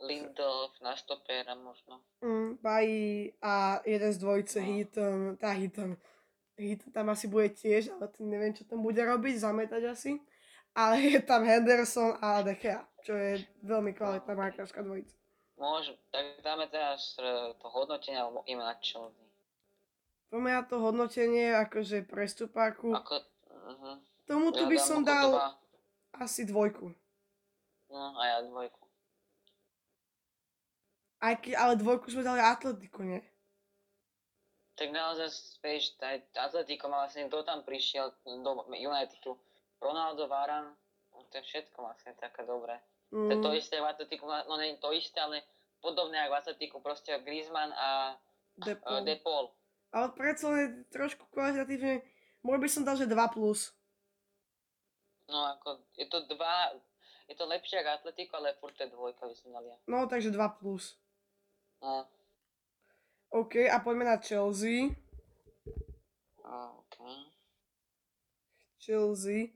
Lindelof 0.00 0.80
na 0.80 0.96
stopera 0.96 1.54
možno. 1.54 2.00
Mm, 2.20 2.58
Bají 2.62 3.32
a 3.42 3.80
jeden 3.84 4.12
z 4.12 4.18
dvojice 4.18 4.60
No. 4.60 4.66
Heaton, 4.66 5.36
tá 5.36 5.52
Heaton. 5.52 5.96
Heaton 6.58 6.92
tam 6.92 7.08
asi 7.08 7.28
bude 7.28 7.48
tiež, 7.48 7.92
ale 7.96 8.08
ten 8.08 8.28
neviem, 8.28 8.52
čo 8.52 8.64
tam 8.64 8.82
bude 8.82 9.00
robiť, 9.04 9.36
zametať 9.40 9.82
asi. 9.92 10.20
Ale 10.76 11.00
je 11.00 11.20
tam 11.24 11.44
Henderson 11.44 12.20
a 12.20 12.42
De 12.44 12.52
Gea, 12.54 12.84
čo 13.00 13.16
je 13.16 13.40
veľmi 13.64 13.96
kvalitná 13.96 14.36
markárska 14.36 14.84
dvojica. 14.84 15.16
Môžem, 15.56 15.96
tak 16.12 16.44
dáme 16.44 16.68
teraz 16.68 17.16
e, 17.16 17.56
to 17.56 17.66
hodnotenie 17.72 18.20
alebo 18.20 18.44
ideme 18.44 18.60
na 18.60 18.76
Chelsea. 18.76 19.24
Poďme 20.28 20.52
na 20.52 20.62
to 20.68 20.76
hodnotenie, 20.76 21.56
akože 21.56 22.04
prestupáku. 22.04 22.92
Ako, 22.92 23.24
uh-huh. 23.48 23.96
Tomu 24.28 24.52
tu 24.52 24.68
by 24.68 24.76
som 24.76 25.00
dal 25.00 25.32
Doba, 25.32 25.56
asi 26.20 26.44
dvojku. 26.44 26.92
no 27.88 28.12
a 28.20 28.22
ja 28.26 28.38
dvojku. 28.44 28.85
Aj 31.26 31.34
keď, 31.34 31.58
ale 31.58 31.74
dvojku 31.74 32.06
sme 32.06 32.22
dali 32.22 32.38
Atletiku, 32.38 33.02
nie? 33.02 33.18
Tak 34.78 34.94
naozaj, 34.94 35.26
vieš, 35.64 35.98
aj 35.98 36.22
Atletico 36.38 36.86
mal 36.86 37.08
vlastne, 37.08 37.26
kto 37.26 37.42
tam 37.42 37.66
prišiel 37.66 38.14
do 38.44 38.62
Unitedu. 38.70 39.34
Ronaldo, 39.82 40.30
Varan, 40.30 40.70
no 41.10 41.18
to 41.32 41.40
je 41.40 41.44
všetko 41.48 41.82
vlastne 41.82 42.14
také 42.14 42.46
dobré. 42.46 42.78
To 43.10 43.32
je 43.32 43.38
to 43.40 43.50
Mm, 43.50 43.58
isté 43.58 43.74
v 43.80 43.88
Atletiku, 43.90 44.28
no 44.28 44.54
nie 44.60 44.76
je 44.76 44.82
to 44.82 44.90
isté, 44.92 45.18
ale 45.18 45.42
podobné 45.80 46.20
ako 46.22 46.32
v 46.32 46.40
Atletiku, 46.44 46.76
proste 46.78 47.10
Griezmann 47.24 47.72
a 47.74 48.14
Depol. 48.54 49.00
uh, 49.00 49.02
Depol. 49.02 49.44
Ale 49.90 50.06
predsa 50.12 50.46
len 50.52 50.84
trošku 50.92 51.24
kvalitatívne, 51.32 52.04
môj 52.44 52.58
by 52.60 52.68
som 52.70 52.82
dal, 52.84 53.00
že 53.00 53.08
2 53.08 53.16
plus. 53.34 53.72
No 55.26 55.56
ako, 55.56 55.82
je 55.98 56.06
to 56.06 56.22
dva, 56.30 56.76
je 57.26 57.34
to 57.34 57.44
lepšie 57.48 57.80
ako 57.80 57.90
Atletico, 58.04 58.38
ale 58.38 58.54
furt 58.60 58.76
to 58.76 58.84
je 58.84 58.92
dvojka, 58.92 59.24
by 59.24 59.34
som 59.34 59.50
dal 59.56 59.64
ja. 59.64 59.76
No, 59.88 60.04
takže 60.04 60.30
2 60.30 60.60
plus. 60.60 61.00
No, 61.86 62.02
OK, 63.30 63.62
a 63.70 63.78
poďme 63.78 64.10
na 64.10 64.18
Chelsea. 64.18 64.90
a, 66.42 66.74
ok. 66.74 66.96
Chelsea. 68.82 69.54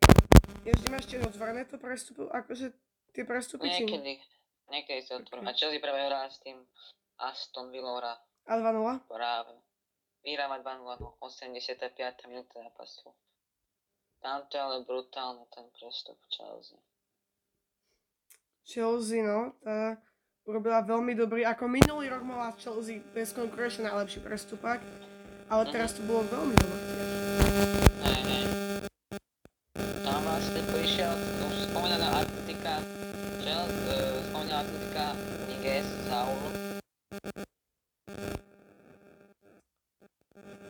Ešte 0.62 0.86
máš 0.90 1.06
tiež 1.10 1.26
otvorené 1.26 1.66
to 1.66 1.74
prestupu, 1.74 2.30
akože 2.30 2.70
tie 3.10 3.26
prestupy? 3.26 3.66
Niekedy, 3.66 4.22
niekedy 4.70 5.00
sa 5.02 5.18
otvorím. 5.18 5.50
A 5.50 5.54
Chelsea 5.58 5.82
práve 5.82 6.06
hrá 6.06 6.30
s 6.30 6.38
tým 6.42 6.58
Aston 7.18 7.74
Villora 7.74 8.14
A 8.46 8.58
2-0? 8.58 9.10
práve. 9.10 9.54
Vyhráva 10.22 10.60
2-0, 10.60 11.02
no 11.02 11.16
85. 11.18 12.30
minúta 12.30 12.60
zápasu. 12.60 13.10
Tam 14.20 14.44
to 14.46 14.54
je 14.54 14.60
ale 14.60 14.84
brutálne 14.84 15.48
ten 15.50 15.64
prestup 15.72 16.20
Chelsea. 16.28 16.76
Chelsea, 18.62 19.24
no, 19.24 19.56
tá 19.64 19.96
urobila 20.48 20.80
veľmi 20.80 21.12
dobrý, 21.12 21.44
ako 21.44 21.68
minulý 21.68 22.08
rok 22.08 22.24
mala 22.24 22.56
Chelsea 22.56 23.04
bezkonkurenčne 23.12 23.88
najlepší 23.88 24.24
prestupák, 24.24 24.80
ale 25.52 25.62
teraz 25.68 25.92
to 25.92 26.00
bolo 26.08 26.24
veľmi 26.30 26.54
dobré. 26.56 26.78
Hej, 28.06 28.20
hej. 28.24 28.44
Tam 30.00 30.20
vlastne 30.24 30.60
prišiel, 30.72 31.12
spomínaná 31.68 32.08
Atletika, 32.24 32.80
Chel, 33.44 33.64
uh, 33.64 34.16
spomínaná 34.32 34.64
Atletika 34.64 35.06
Niguez, 35.50 35.86
Saul. 36.08 36.40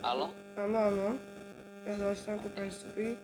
Halo? 0.00 0.26
Áno, 0.56 0.78
Áno. 0.90 1.08
Ja 1.88 1.96
to 1.96 2.48
prestupy. 2.52 3.16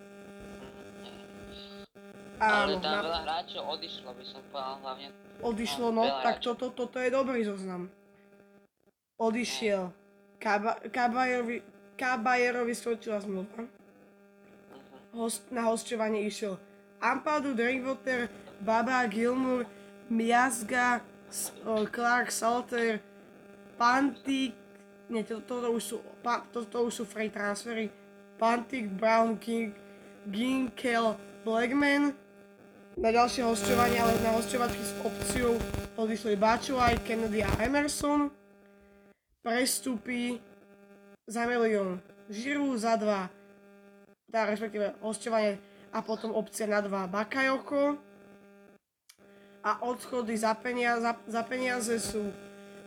Ale 2.37 2.77
Áno, 2.77 2.81
tam 2.81 2.93
na, 2.93 3.01
veľa 3.01 3.19
hráčov 3.25 3.63
odišlo, 3.65 4.13
by 4.13 4.25
som 4.25 4.41
povedal 4.53 4.77
hlavne. 4.85 5.09
Odišlo, 5.41 5.91
no, 5.91 6.05
tak 6.23 6.39
toto, 6.39 6.69
toto 6.69 6.97
je 6.99 7.09
dobrý 7.11 7.43
zoznam. 7.45 7.89
Odišiel. 9.17 9.89
Kaba, 10.37 10.77
Kabajerovi, 10.93 11.65
Kabajerovi 11.97 12.73
skončila 12.77 13.17
zmluva. 13.17 13.65
Host, 15.17 15.49
na 15.49 15.65
hostovanie 15.65 16.29
išiel 16.29 16.61
Ampadu, 17.01 17.57
Drinkwater, 17.57 18.29
Baba, 18.61 19.05
Gilmour, 19.09 19.65
Miazga, 20.09 21.01
Clark, 21.65 22.29
Salter, 22.29 23.01
Pantik, 23.77 24.53
nie, 25.09 25.23
to, 25.23 25.39
toto 25.39 25.71
už 25.71 25.83
sú, 25.83 25.97
pa, 26.19 26.43
toto 26.51 26.83
už 26.83 26.93
sú 26.93 27.03
free 27.05 27.31
transfery, 27.31 27.87
Pantik, 28.35 28.89
Brown, 28.91 29.37
King, 29.39 29.71
Ginkel, 30.27 31.15
Blackman, 31.45 32.11
na 32.97 33.13
ďalšie 33.13 33.45
hostovanie, 33.45 34.01
ale 34.01 34.17
na 34.25 34.33
hostovačky 34.33 34.81
s 34.81 34.93
opciou 35.05 35.53
odišli 36.01 36.33
Bačuaj, 36.33 37.05
Kennedy 37.05 37.45
a 37.45 37.51
Emerson, 37.61 38.33
prestupy 39.45 40.41
za 41.29 41.45
milión, 41.45 42.01
Žiru 42.27 42.73
za 42.75 42.97
dva, 42.97 43.29
tá 44.33 44.49
respektíve 44.49 44.97
hostovanie 44.99 45.61
a 45.93 46.01
potom 46.01 46.33
opcia 46.33 46.67
na 46.67 46.81
dva. 46.83 47.07
Bakayoko. 47.07 47.95
A 49.63 49.83
odchody 49.83 50.35
za 50.35 50.55
peniaze, 50.55 51.03
za, 51.03 51.13
za 51.27 51.41
peniaze 51.43 51.95
sú 51.99 52.31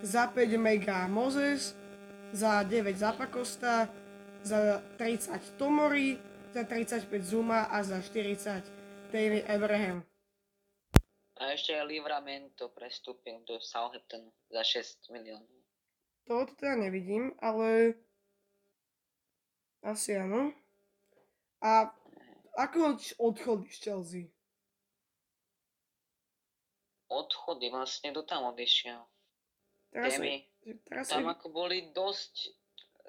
za 0.01 0.29
5 0.29 0.57
Mega 0.57 1.05
Moses, 1.09 1.77
za 2.33 2.65
9 2.65 2.97
Zapakosta, 2.97 3.89
za 4.43 4.81
30 4.97 5.61
Tomori, 5.61 6.17
za 6.57 6.65
35 6.65 7.09
Zuma 7.21 7.69
a 7.69 7.85
za 7.85 8.01
40 8.01 8.80
David 9.11 9.45
Abraham. 9.47 10.07
A 11.41 11.57
ešte 11.57 11.73
Livramento 11.85 12.69
prestúpil 12.71 13.41
do 13.49 13.59
Southamptonu 13.59 14.29
za 14.53 14.63
6 14.63 15.09
miliónov. 15.11 15.61
Toto 16.29 16.53
teda 16.55 16.77
nevidím, 16.77 17.33
ale 17.41 17.97
asi 19.81 20.15
áno. 20.15 20.53
A 21.65 21.89
ako 22.55 23.01
odchody 23.19 23.67
z 23.73 23.79
Chelsea? 23.81 24.25
Odchody 27.11 27.73
vlastne, 27.73 28.15
kto 28.15 28.23
tam 28.23 28.47
odišiel? 28.55 29.01
Teraz, 29.91 30.15
Demi. 30.15 30.47
teraz, 30.87 31.11
Tam 31.11 31.27
ako 31.27 31.51
boli 31.51 31.91
dosť 31.91 32.55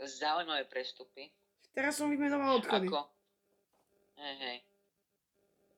zaujímavé 0.02 0.66
prestupy. 0.66 1.30
teraz 1.78 2.02
som 2.02 2.10
vymenoval 2.10 2.58
odchody. 2.58 2.90
Ako? 2.90 3.06
Hej, 4.18 4.36
hej. 4.42 4.58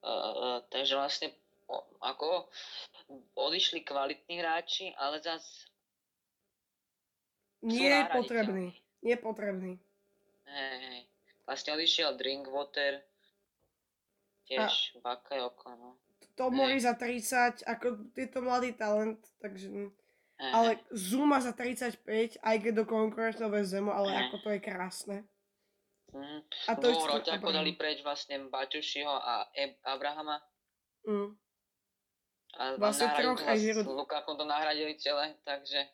Uh, 0.03 0.59
uh, 0.59 0.59
takže 0.67 0.99
vlastne 0.99 1.31
ako 2.03 2.51
odišli 3.39 3.87
kvalitní 3.87 4.43
hráči, 4.43 4.91
ale 4.99 5.23
zas 5.23 5.65
Nie 7.63 8.03
je 8.03 8.05
potrebný. 8.11 8.67
Je 8.99 9.15
potrebný. 9.15 9.79
Hej, 10.43 10.77
hej. 10.83 11.01
Vlastne 11.47 11.75
odišiel 11.79 12.19
Drinkwater, 12.19 13.03
tiež 14.47 14.99
Bakayoko, 14.99 15.71
no. 15.75 15.89
Tomori 16.35 16.79
za 16.79 16.95
30, 16.95 17.63
ako 17.63 18.11
je 18.15 18.27
to 18.27 18.39
mladý 18.43 18.75
talent, 18.75 19.19
takže... 19.39 19.69
Hej, 19.69 20.51
Ale. 20.51 20.69
Zuma 20.91 21.39
za 21.39 21.55
35, 21.55 22.41
aj 22.41 22.55
keď 22.59 22.73
do 22.73 22.85
konkurenčného 22.89 23.53
zemu, 23.63 23.91
ale 23.93 24.27
ako 24.27 24.35
to 24.43 24.49
je 24.51 24.59
krásne. 24.59 25.17
Mhm. 26.13 26.37
A 26.69 26.71
to 26.77 26.87
Dvoch 26.87 27.09
roťakov 27.09 27.49
dali 27.49 27.73
preč 27.73 28.05
vlastne 28.05 28.37
Baťušiho 28.47 29.09
a 29.09 29.49
e- 29.51 29.81
Abrahama. 29.83 30.37
Mm. 31.03 31.33
A 32.53 32.77
Vlastne 32.77 33.09
troch 33.17 33.41
to 33.41 33.49
aj 33.49 33.57
s 33.57 33.63
Giroud. 33.65 33.85
Lukakom 33.89 34.37
to 34.37 34.45
nahradili 34.45 34.93
celé, 34.95 35.33
takže... 35.41 35.89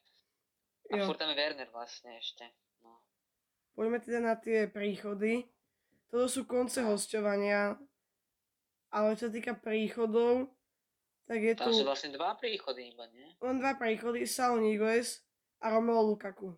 A 0.91 0.97
Jo. 0.99 1.07
furt 1.07 1.15
tam 1.15 1.31
je 1.31 1.37
Werner 1.37 1.69
vlastne 1.71 2.19
ešte. 2.19 2.43
No. 2.83 2.99
Poďme 3.73 4.03
teda 4.03 4.19
na 4.19 4.35
tie 4.35 4.67
príchody. 4.67 5.47
Toto 6.09 6.25
sú 6.25 6.43
konce 6.43 6.81
hostovania, 6.81 7.77
ale 8.89 9.13
čo 9.15 9.29
sa 9.29 9.31
týka 9.31 9.53
príchodov, 9.53 10.49
tak 11.29 11.39
je 11.39 11.53
Tam 11.53 11.69
tu 11.69 11.77
sú 11.77 11.85
vlastne 11.85 12.09
dva 12.09 12.33
príchody 12.35 12.89
iba, 12.89 13.05
nie? 13.13 13.37
len 13.37 13.61
dva 13.61 13.77
príchody, 13.77 14.25
Sal 14.25 14.57
Niguez 14.57 15.21
a 15.61 15.69
Romelu 15.69 16.01
Lukaku. 16.11 16.57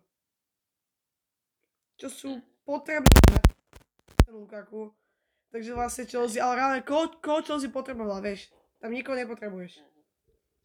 Čo 2.00 2.08
sú 2.08 2.30
potrebné 2.64 3.20
na 3.28 3.41
Lukaku. 4.32 4.92
Takže 5.52 5.76
vlastne 5.76 6.04
Chelsea, 6.08 6.40
ale 6.40 6.56
reálne, 6.56 6.80
koho, 6.80 7.12
koho 7.20 7.44
Chelsea 7.44 7.68
potrebovala, 7.68 8.24
vieš? 8.24 8.48
Tam 8.80 8.88
nikoho 8.88 9.20
nepotrebuješ. 9.20 9.84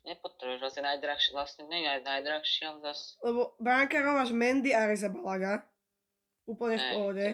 Nepotrebuješ 0.08 0.64
vlastne 0.64 0.84
najdrahšie, 0.88 1.30
vlastne 1.36 1.64
nie 1.68 1.84
naj, 1.84 2.08
najdrahšie, 2.08 2.64
ale 2.72 2.80
zas... 2.88 3.20
Lebo 3.20 3.52
brankárov 3.60 4.24
máš 4.24 4.32
Mendy 4.32 4.72
a 4.72 4.88
Reza 4.88 5.12
Balaga. 5.12 5.68
Úplne 6.48 6.76
v 6.80 6.86
pohode. 6.96 7.26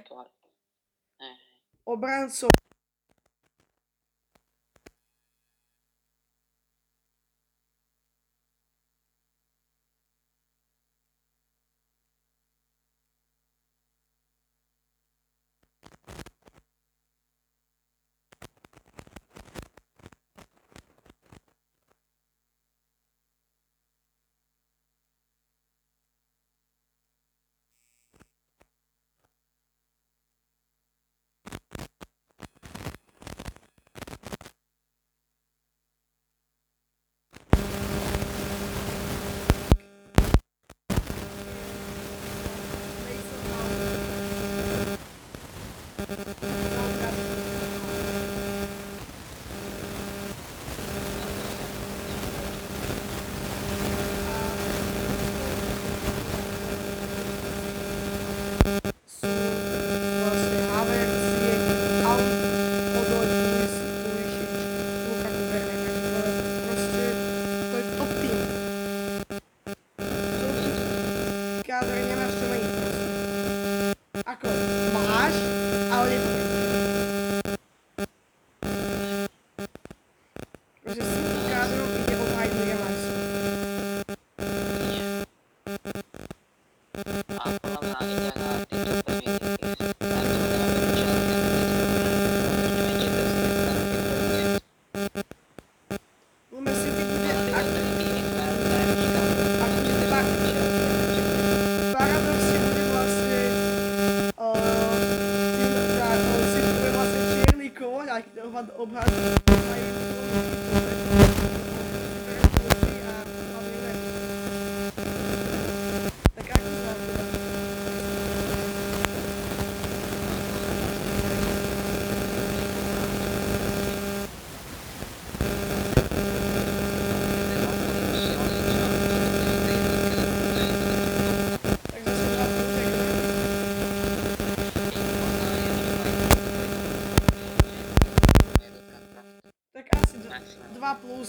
Obrancov 1.86 2.50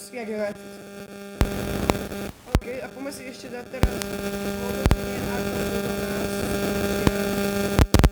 2 0.05 0.11
plus, 0.11 0.13
jak 0.13 0.29
United. 0.29 0.57
OK, 2.55 2.67
a 2.83 2.87
poďme 2.93 3.13
si 3.13 3.23
ešte 3.25 3.49
dať 3.49 3.65
teraz 3.73 3.89
hodnotenie, 4.61 5.17
ako 5.33 5.57
budú 5.65 5.91
nás 6.05 6.33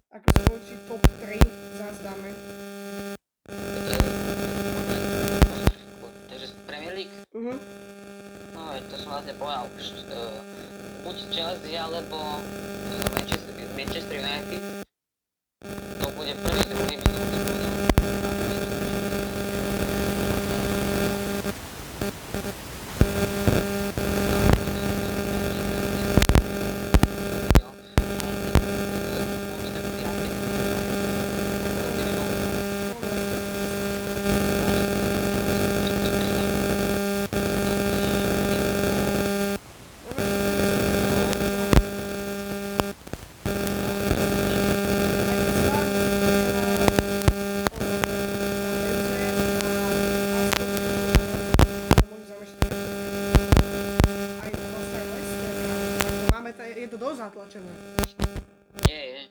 ako 0.08 0.28
skončí 0.40 0.74
top 0.88 1.02
3, 1.20 1.36
zás 1.76 1.96
dáme. 2.00 2.30
Takže 6.28 6.46
Premier 6.64 6.94
League, 6.96 7.14
Mhm. 7.36 7.60
no 8.56 8.60
to 8.88 8.94
som 8.96 9.08
vlastne 9.12 9.34
povedal 9.36 9.68
už. 9.76 9.84
Uh, 10.08 10.40
buď 11.04 11.16
Chelsea 11.28 11.76
alebo 11.76 12.16
uh, 12.16 13.06
Manchester, 13.12 13.52
Manchester 13.76 14.16
United. 14.16 14.62
To 16.00 16.08
bude 16.16 16.32
prvý, 16.40 16.62
druhý 16.72 16.94
by 16.96 17.04
som 17.04 17.12
to 17.12 17.36
povedal. 17.36 17.72
Máme 56.32 56.58
to, 56.58 56.62
je 56.66 56.88
to 56.90 56.98
dosť 56.98 57.18
zatlačené. 57.22 57.72
Je, 58.90 59.02
je. 59.14 59.22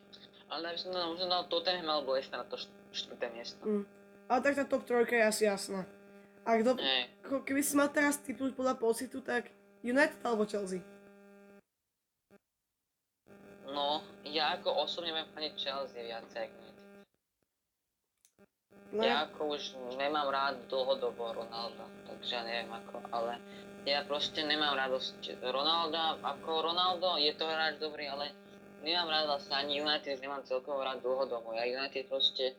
Ale 0.47 0.63
ja 0.63 0.71
by 0.71 0.79
som 0.79 0.89
dal, 0.95 1.11
možno 1.11 1.27
dal 1.27 1.43
Tottenham 1.51 1.90
alebo 2.01 2.17
Leicester 2.17 2.41
na 2.41 2.49
to 2.49 2.57
št- 2.57 2.73
štvrté 2.89 3.29
miesto. 3.29 3.61
Mm. 3.61 3.85
Ale 4.25 4.39
tak 4.41 4.53
tá 4.57 4.65
top 4.65 4.83
trojka 4.89 5.13
je 5.13 5.23
asi 5.23 5.43
jasná. 5.45 5.85
A 6.41 6.57
kto, 6.57 6.73
keby 7.45 7.61
si 7.61 7.77
mal 7.77 7.93
teraz 7.93 8.17
typnúť 8.17 8.57
podľa 8.57 8.73
pocitu, 8.81 9.21
tak 9.21 9.53
United 9.85 10.17
alebo 10.25 10.49
Chelsea? 10.49 10.81
No, 13.69 14.01
ja 14.25 14.57
ako 14.57 14.83
osobne 14.83 15.13
budem 15.13 15.29
faniť 15.37 15.53
Chelsea 15.53 16.01
viacej 16.01 16.49
ako 16.49 16.57
United. 16.57 16.79
No, 18.91 19.01
Ja 19.07 19.23
ako 19.29 19.55
už 19.55 19.63
nemám 19.95 20.27
rád 20.27 20.67
dlhodobo 20.67 21.31
Ronalda, 21.31 21.87
takže 22.09 22.35
ja 22.35 22.43
neviem 22.43 22.71
ako, 22.75 22.99
ale 23.13 23.39
ja 23.87 24.03
proste 24.03 24.43
nemám 24.43 24.75
radosť. 24.75 25.39
Ronaldo, 25.39 26.19
ako 26.19 26.49
Ronaldo 26.73 27.15
je 27.15 27.31
to 27.37 27.47
hráč 27.47 27.79
dobrý, 27.79 28.11
ale 28.11 28.35
nemám 28.83 29.09
rád 29.09 29.25
vlastne 29.25 29.55
ani 29.55 29.81
United, 29.81 30.21
nemám 30.21 30.43
celkovo 30.43 30.83
rád 30.83 31.01
dlhodobo. 31.01 31.53
Ja 31.53 31.65
United 31.65 32.09
proste 32.09 32.53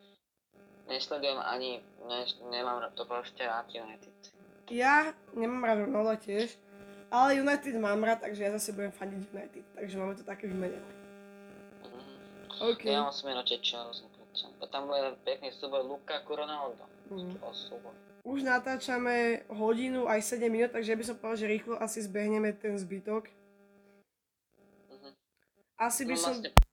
nesledujem 0.89 1.39
ani, 1.39 1.83
ne, 2.09 2.27
nemám 2.51 2.91
to 2.95 3.05
proste 3.05 3.47
rád 3.47 3.67
United. 3.71 4.15
ja 4.71 5.13
nemám 5.35 5.63
rád 5.65 5.79
Ronalda 5.85 6.17
tiež, 6.17 6.57
ale 7.13 7.39
United 7.39 7.75
mám 7.77 8.01
rád, 8.01 8.25
takže 8.25 8.43
ja 8.43 8.51
zase 8.57 8.73
budem 8.73 8.93
faniť 8.95 9.21
United. 9.35 9.65
Takže 9.75 9.95
máme 9.99 10.15
to 10.15 10.25
také 10.25 10.47
vymenené. 10.47 10.91
Mhm. 11.85 12.73
OK. 12.73 12.83
Ja 12.89 13.03
mám 13.05 13.13
smer 13.13 13.37
radšej 13.37 13.61
Chelsea, 13.61 14.07
tam 14.73 14.89
bude 14.89 15.13
pekný 15.29 15.53
súboj 15.53 15.85
Lukaku 15.85 16.33
Ronaldo. 16.33 16.81
Mm. 17.13 17.37
Súboj. 17.53 17.93
Už 18.25 18.47
natáčame 18.47 19.45
hodinu 19.53 20.09
aj 20.09 20.23
7 20.25 20.49
minút, 20.49 20.73
takže 20.73 20.97
by 20.97 21.05
som 21.05 21.17
povedal, 21.19 21.43
že 21.45 21.53
rýchlo 21.53 21.75
asi 21.77 22.01
zbehneme 22.01 22.55
ten 22.57 22.79
zbytok. 22.79 23.29
Mhm. 26.05 26.15
Asi 26.15 26.72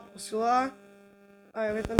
tak 0.00 0.08
no, 0.08 0.08
nová 0.08 0.12
posila. 0.14 0.70
A 1.52 1.60
ja 1.64 1.82
tam... 1.82 1.98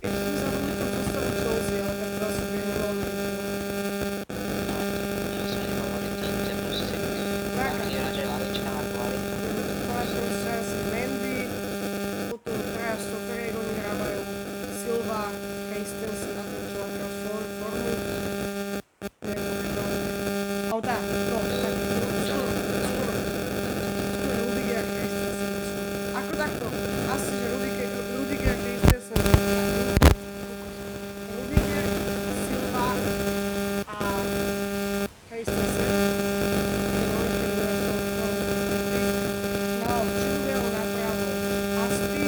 Ešte 0.00 0.16
sme 0.16 0.36
zabudli 0.40 0.72
tú 0.72 0.86
postavu 0.88 1.30
Chelsea, 1.36 1.76
ale 1.82 1.92
tak 1.92 2.10
to 2.10 2.24
asi 2.24 2.42
by 2.42 2.56
nebolo 2.56 2.94
Máš 9.90 10.08
proste 10.16 10.50
asi 10.54 10.76
Mendy, 10.88 11.38
potom 12.30 12.56
teraz 12.72 12.98
stoperi 13.02 13.52
oni 13.52 13.74
hrávajú 13.76 14.20
Silva, 14.72 15.28
Christensen 15.68 16.34
a 16.34 16.42
ten 16.42 16.62
čo 16.64 16.78
má 16.78 16.86
teraz 16.88 17.12
for- 17.20 17.50
formu. 17.60 17.92
Neviem, 19.20 19.44
ako 19.44 19.60
je 19.60 19.70
to. 19.70 19.84
Ale 20.70 20.80
tá, 20.80 20.96
no, 20.96 21.38
tak, 21.42 21.74
skôr, 21.74 22.08
skôr, 22.22 22.46
skôr 22.80 23.08
Rudiger 24.40 24.80
a 24.80 24.88
Christensen. 24.88 25.52
Ako 26.14 26.32
takto, 26.32 26.66
asi, 27.10 27.30
že 27.30 27.46
Rudiger, 27.50 27.88
Rudiger 28.16 28.50
a 28.50 28.56
Christensen. 28.56 29.20
Rudiger, 31.28 31.84
Silva 32.40 32.88
a 33.84 33.98
Christensen. 35.28 35.88
Mal 39.80 40.02
Chilwell 40.12 40.64
napravo 40.70 41.26
Aspi, 41.80 42.26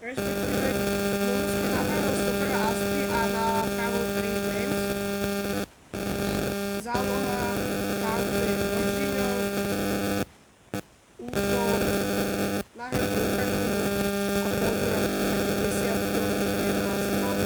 respektíve 0.00 0.68
Monusky 1.16 1.68
napravo 1.68 2.10
stopera 2.14 2.58
Aspi 2.66 3.02
a 3.06 3.20
na 3.28 3.44
pravo 3.68 4.00
Trey 4.12 4.34
James. 4.34 4.82
Záloha 6.80 7.42
Kante 8.00 8.48
Jorginho, 8.56 9.30
útok 11.20 11.82
na 12.74 12.86
hrebu 12.88 13.20
Lukaku 13.20 13.60
a 14.40 14.50
kontra 14.56 14.98
taký 15.04 15.52
desiatko 15.60 16.20
11 16.56 17.36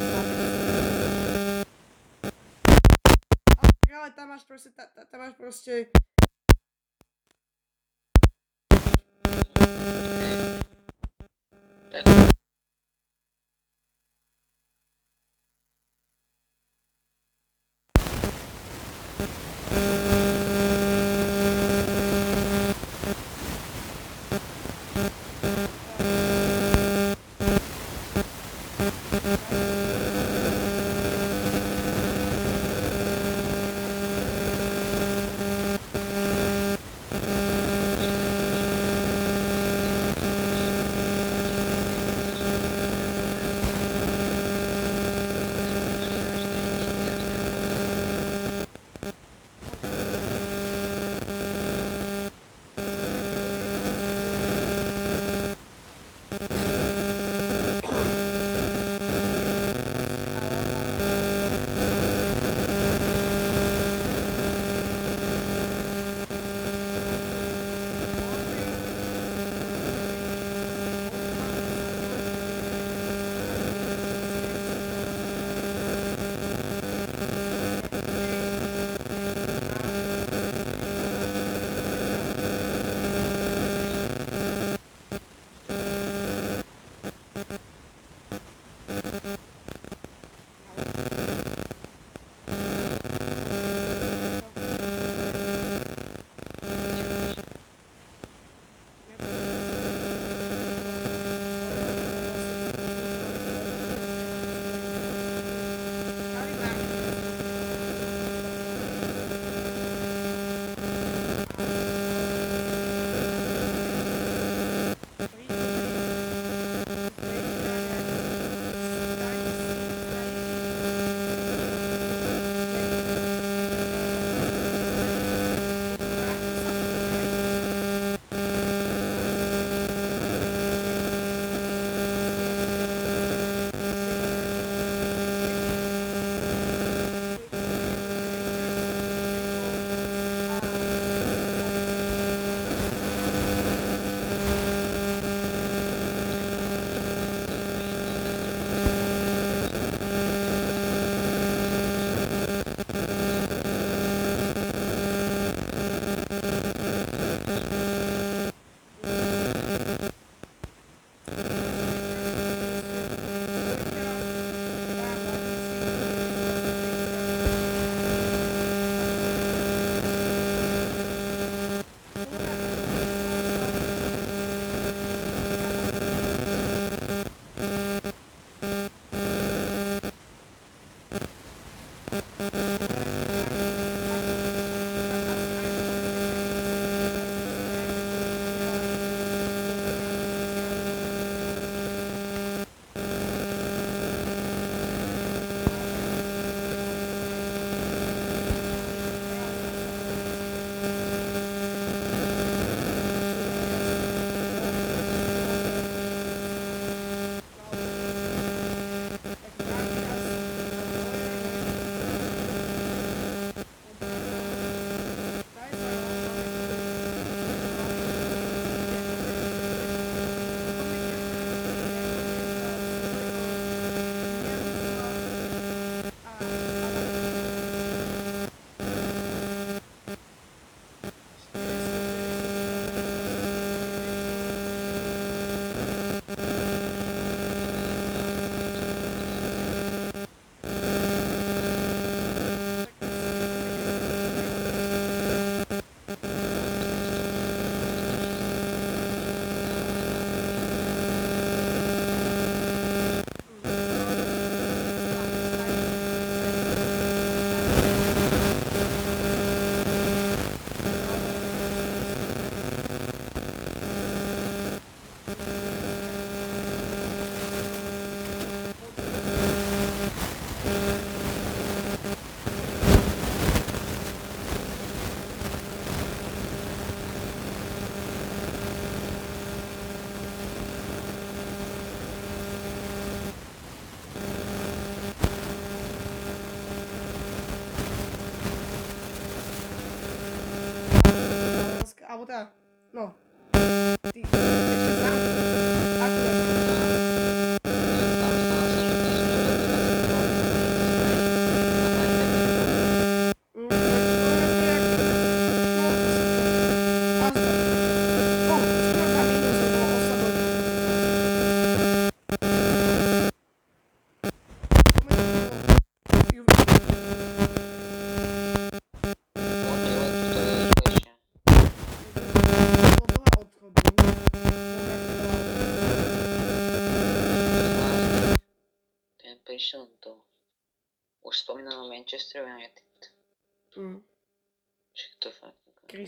ale 3.90 4.16
tam 4.16 4.26
máš 4.28 4.38
proste, 4.50 4.70
ta, 4.74 4.86
ta, 4.90 5.04
tam 5.06 5.20
máš 5.22 5.38
proste 5.38 5.86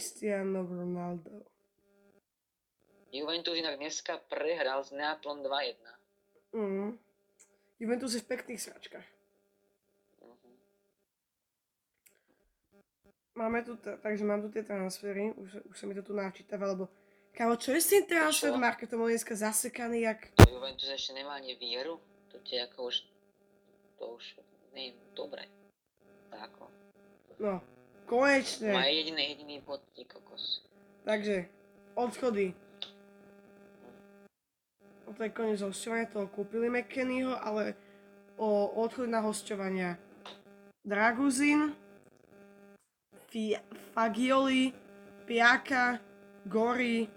Cristiano 0.03 0.66
Ronaldo. 0.66 1.31
Juventus 3.15 3.55
inak 3.55 3.79
dneska 3.79 4.19
prehral 4.27 4.83
s 4.83 4.91
Neaplom 4.91 5.47
2-1. 5.47 5.79
Mm. 6.59 6.99
Juventus 7.79 8.19
je 8.19 8.20
v 8.27 8.27
pekných 8.35 8.59
sračkách. 8.59 9.07
Mhm. 10.27 10.51
Máme 13.39 13.62
tu, 13.62 13.79
t- 13.79 13.95
takže 14.03 14.27
mám 14.27 14.43
tu 14.43 14.51
tie 14.51 14.66
transfery, 14.66 15.31
už, 15.39 15.70
už 15.70 15.77
sa 15.79 15.87
mi 15.87 15.95
to 15.95 16.03
tu 16.03 16.19
načítava, 16.19 16.66
lebo 16.66 16.91
Kámo, 17.31 17.55
čo 17.55 17.70
je 17.70 17.81
s 17.81 17.95
tým 17.95 18.03
transfer 18.03 18.51
marketom? 18.59 19.07
On 19.07 19.09
je 19.09 19.23
dneska 19.23 19.39
zasekaný 19.39 20.03
jak... 20.03 20.35
To 20.35 20.51
Juventus 20.51 20.91
ešte 20.91 21.15
nemá 21.15 21.39
ani 21.39 21.55
víru. 21.55 22.03
To 22.35 22.43
ti 22.43 22.59
ako 22.59 22.91
už... 22.91 23.07
To 24.03 24.19
už 24.19 24.24
nie 24.74 24.91
je 24.91 24.95
dobré. 25.15 25.47
Tako. 26.27 26.74
No, 28.12 28.20
Má 28.20 28.28
konečne. 28.28 28.76
jediný, 28.93 29.22
jediný 29.24 29.56
bod, 29.64 29.80
ty 29.97 30.05
kokos. 30.05 30.60
Takže, 31.05 31.48
odchody. 31.97 32.52
No 35.09 35.16
to 35.16 35.22
je 35.24 35.30
koniec 35.32 35.60
hostovania, 35.64 36.12
toho 36.12 36.28
kúpili 36.28 36.68
McKennyho, 36.68 37.32
ale 37.40 37.72
o 38.36 38.68
odchody 38.84 39.09
na 39.09 39.24
hostovania. 39.24 39.97
Draguzin, 40.84 41.72
Fi- 43.32 43.56
Fagioli, 43.97 44.76
Piaka, 45.24 45.97
Gori, 46.44 47.09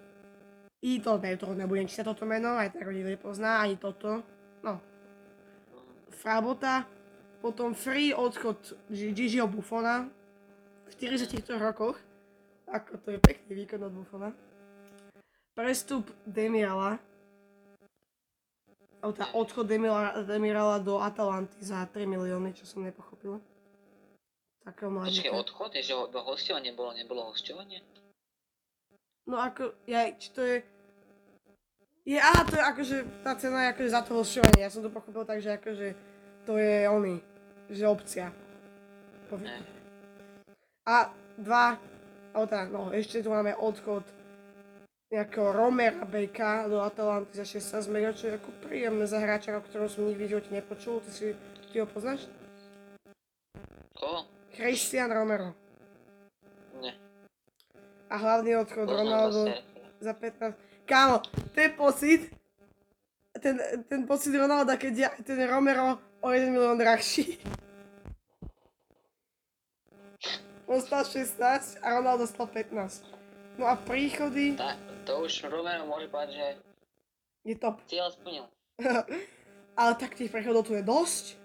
i 0.80 0.92
to, 1.04 1.18
ne, 1.20 1.36
to 1.36 1.52
nebudem 1.52 1.92
čítať 1.92 2.06
toto 2.08 2.24
meno, 2.24 2.56
aj 2.56 2.72
tak 2.72 2.88
ho 2.88 2.96
nikto 2.96 3.12
nepozná, 3.12 3.60
ani 3.60 3.76
toto. 3.76 4.24
No, 4.64 4.80
Frabota, 6.24 6.88
potom 7.44 7.76
free 7.76 8.16
odchod 8.16 8.56
Gi- 8.88 9.12
Gigiho 9.12 9.44
Buffona 9.52 10.08
v 10.86 10.94
43 10.96 11.58
rokoch. 11.58 11.98
Ako 12.66 12.98
to 12.98 13.14
je 13.14 13.20
pekný 13.22 13.66
výkon 13.66 13.82
od 13.86 13.94
Buffona. 13.94 14.30
Prestup 15.54 16.10
Demirala. 16.26 16.98
Alebo 19.00 19.14
teda 19.14 19.30
odchod 19.38 19.66
Demirala, 19.70 20.26
Demirala 20.26 20.78
do 20.82 20.98
Atalanty 20.98 21.62
za 21.62 21.86
3 21.86 22.10
milióny, 22.10 22.58
čo 22.58 22.66
som 22.66 22.82
nepochopil. 22.82 23.38
Takého 24.66 24.90
Počkej, 24.90 25.30
mladíka. 25.30 25.38
odchod 25.38 25.72
je, 25.78 25.82
že 25.86 25.94
do 26.10 26.20
hostovania 26.26 26.74
nebolo, 26.74 26.90
nebolo 26.98 27.22
hostovanie? 27.30 27.86
No 29.30 29.38
ako, 29.38 29.78
ja, 29.86 30.10
či 30.18 30.30
to 30.34 30.42
je... 30.42 30.58
Je, 32.06 32.18
aha, 32.18 32.46
to 32.46 32.58
je 32.58 32.64
akože, 32.66 32.98
tá 33.26 33.34
cena 33.38 33.66
je 33.66 33.78
akože 33.78 33.90
za 33.94 34.02
to 34.02 34.12
hostovanie. 34.18 34.62
Ja 34.66 34.74
som 34.74 34.82
to 34.82 34.90
pochopil 34.90 35.22
tak, 35.26 35.42
že 35.42 35.58
akože 35.58 35.88
to 36.50 36.58
je 36.58 36.90
oný, 36.90 37.22
že 37.70 37.86
opcia. 37.86 38.34
Poviem. 39.30 39.75
A 40.86 41.10
dva, 41.42 41.82
alebo 42.30 42.46
teda, 42.46 42.66
no 42.70 42.94
ešte 42.94 43.26
tu 43.26 43.34
máme 43.34 43.58
odchod 43.58 44.06
nejakého 45.10 45.50
Romera 45.50 46.06
Bejka 46.06 46.70
do 46.70 46.82
Atalanty 46.82 47.34
za 47.34 47.46
16 47.46 47.90
miliónov, 47.90 48.18
čo 48.18 48.30
je 48.30 48.38
ako 48.38 48.50
príjemné 48.62 49.06
za 49.10 49.18
hráča, 49.18 49.58
o 49.58 49.66
ktorom 49.66 49.90
som 49.90 50.06
nikdy 50.06 50.30
v 50.30 50.32
živote 50.38 50.52
nepočul. 50.54 51.02
Ty 51.02 51.10
si, 51.10 51.34
ty 51.74 51.76
ho 51.82 51.88
poznáš? 51.90 52.30
Koho? 53.98 54.30
Christian 54.54 55.10
Romero. 55.10 55.58
Ne. 56.82 56.94
A 58.10 58.16
hlavný 58.22 58.62
odchod 58.62 58.86
Poznám 58.86 59.02
Ronaldo 59.02 59.42
to 59.50 60.02
za 60.06 60.14
15. 60.14 60.54
Kámo, 60.86 61.18
ten 61.56 61.74
pocit, 61.74 62.30
ten, 63.42 63.58
ten 63.90 64.06
pocit 64.06 64.38
Ronalda, 64.38 64.78
keď 64.78 64.94
je 64.94 65.08
ten 65.26 65.40
Romero 65.50 65.98
o 66.22 66.28
1 66.30 66.54
milión 66.54 66.78
drahší. 66.78 67.42
On 70.66 70.82
stal 70.82 71.06
16 71.06 71.78
a 71.82 71.88
Ronaldo 72.02 72.26
stal 72.26 72.50
15. 72.50 73.06
No 73.62 73.70
a 73.70 73.78
príchody 73.78 74.58
Tá, 74.58 74.76
to 75.06 75.24
už 75.24 75.46
Romero 75.48 75.86
môže 75.86 76.10
povedať, 76.10 76.36
že 76.36 76.48
je 77.46 77.56
top. 77.56 77.78
cieľ 77.86 78.10
splnil. 78.10 78.46
Ale 79.80 79.94
tak 79.96 80.18
tých 80.18 80.34
prechodov 80.34 80.66
tu 80.66 80.74
je 80.74 80.82
dosť. 80.82 81.38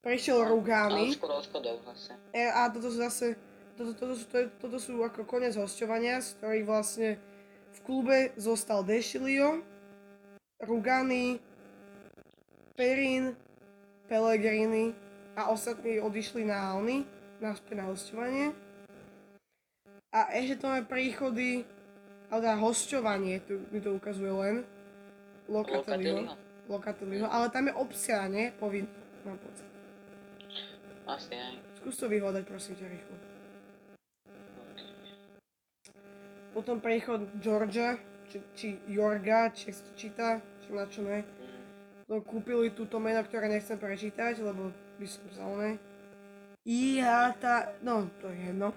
Prešiel 0.00 0.46
Rugani. 0.46 1.12
odchodov 1.20 1.84
zase. 1.84 2.14
E, 2.32 2.48
a 2.48 2.70
toto 2.70 2.88
sú 2.88 3.02
zase, 3.02 3.36
toto, 3.76 3.92
toto, 3.92 4.14
sú, 4.14 4.24
to, 4.30 4.38
toto 4.62 4.78
sú 4.78 4.94
ako 5.02 5.26
koniec 5.26 5.58
hostovania, 5.58 6.22
z 6.22 6.38
ktorých 6.38 6.64
vlastne 6.64 7.10
v 7.74 7.78
klube 7.82 8.30
zostal 8.38 8.86
Dešilio, 8.86 9.60
Rugani, 10.62 11.42
Perin, 12.78 13.34
Pellegrini 14.06 14.94
a 15.34 15.50
ostatní 15.50 15.98
odišli 15.98 16.46
na 16.46 16.72
Alny, 16.72 17.04
naspäť 17.38 17.74
na 17.78 17.84
hostovanie. 17.90 18.46
A 20.14 20.32
ešte 20.32 20.64
to 20.64 20.72
máme 20.72 20.88
príchody, 20.88 21.68
ale 22.32 22.38
teda 22.44 22.56
hostovanie, 22.56 23.40
tu 23.44 23.60
mi 23.68 23.80
to 23.80 23.92
ukazuje 23.92 24.32
len. 24.32 24.56
Lokateliho? 25.48 26.32
Lokateliho, 26.68 27.26
ale 27.28 27.48
tam 27.48 27.68
je 27.68 27.74
opcia, 27.76 28.24
nie? 28.28 28.52
Povinná, 28.56 28.92
mám 29.24 29.40
pocit. 29.40 29.68
Asi 31.08 31.32
aj. 31.32 31.56
Skús 31.80 31.96
to 31.96 32.08
vyhľadať, 32.08 32.42
prosím 32.44 32.76
ťa, 32.76 32.86
rýchlo. 32.88 33.16
Potom 36.52 36.82
prechod 36.84 37.24
Georgia, 37.40 37.96
či, 38.28 38.38
či 38.52 38.68
Jorga, 38.90 39.48
či 39.54 39.72
sa 39.72 39.88
číta, 39.96 40.28
či 40.64 40.68
na 40.74 40.84
čo 40.84 41.00
ne. 41.00 41.24
Mm. 41.24 41.60
No, 42.08 42.20
kúpili 42.20 42.72
túto 42.72 43.00
meno, 43.00 43.24
ktoré 43.24 43.48
nechcem 43.48 43.80
prečítať, 43.80 44.40
lebo 44.44 44.72
by 45.00 45.06
som 45.08 45.24
sa. 45.32 45.44
Iata, 46.68 47.80
no, 47.80 48.12
to 48.20 48.28
je 48.28 48.52
jedno. 48.52 48.76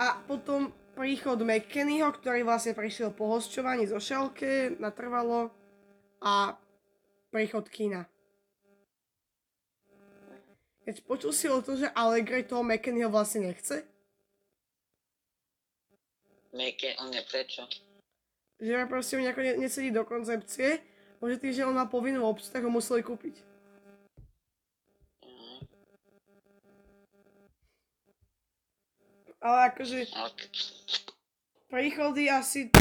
A 0.00 0.16
potom 0.24 0.72
príchod 0.96 1.36
McKennyho, 1.44 2.08
ktorý 2.08 2.40
vlastne 2.40 2.72
prišiel 2.72 3.12
po 3.12 3.28
hosťovaní 3.28 3.84
zo 3.84 4.00
Šelke, 4.00 4.72
natrvalo. 4.80 5.52
A 6.24 6.56
príchod 7.28 7.68
Kina. 7.68 8.08
Keď 10.88 11.04
počul 11.04 11.36
si 11.36 11.52
o 11.52 11.60
to, 11.60 11.76
že 11.76 11.92
Allegri 11.92 12.48
toho 12.48 12.64
McKennyho 12.64 13.12
vlastne 13.12 13.52
nechce? 13.52 13.84
Meke, 16.56 16.96
on 16.96 17.12
je 17.12 17.22
prečo? 17.28 17.68
Že 18.56 18.88
proste 18.88 19.20
nejako 19.20 19.40
ne- 19.44 19.58
nesedí 19.68 19.92
do 19.92 20.06
koncepcie, 20.06 20.80
môže 21.20 21.36
tým, 21.42 21.52
že 21.52 21.66
on 21.66 21.76
má 21.76 21.84
povinnú 21.84 22.24
tak 22.48 22.64
ho 22.64 22.70
museli 22.72 23.04
kúpiť. 23.04 23.53
Ale 29.44 29.68
akože 29.68 30.08
príchody 31.68 32.32
asi... 32.32 32.72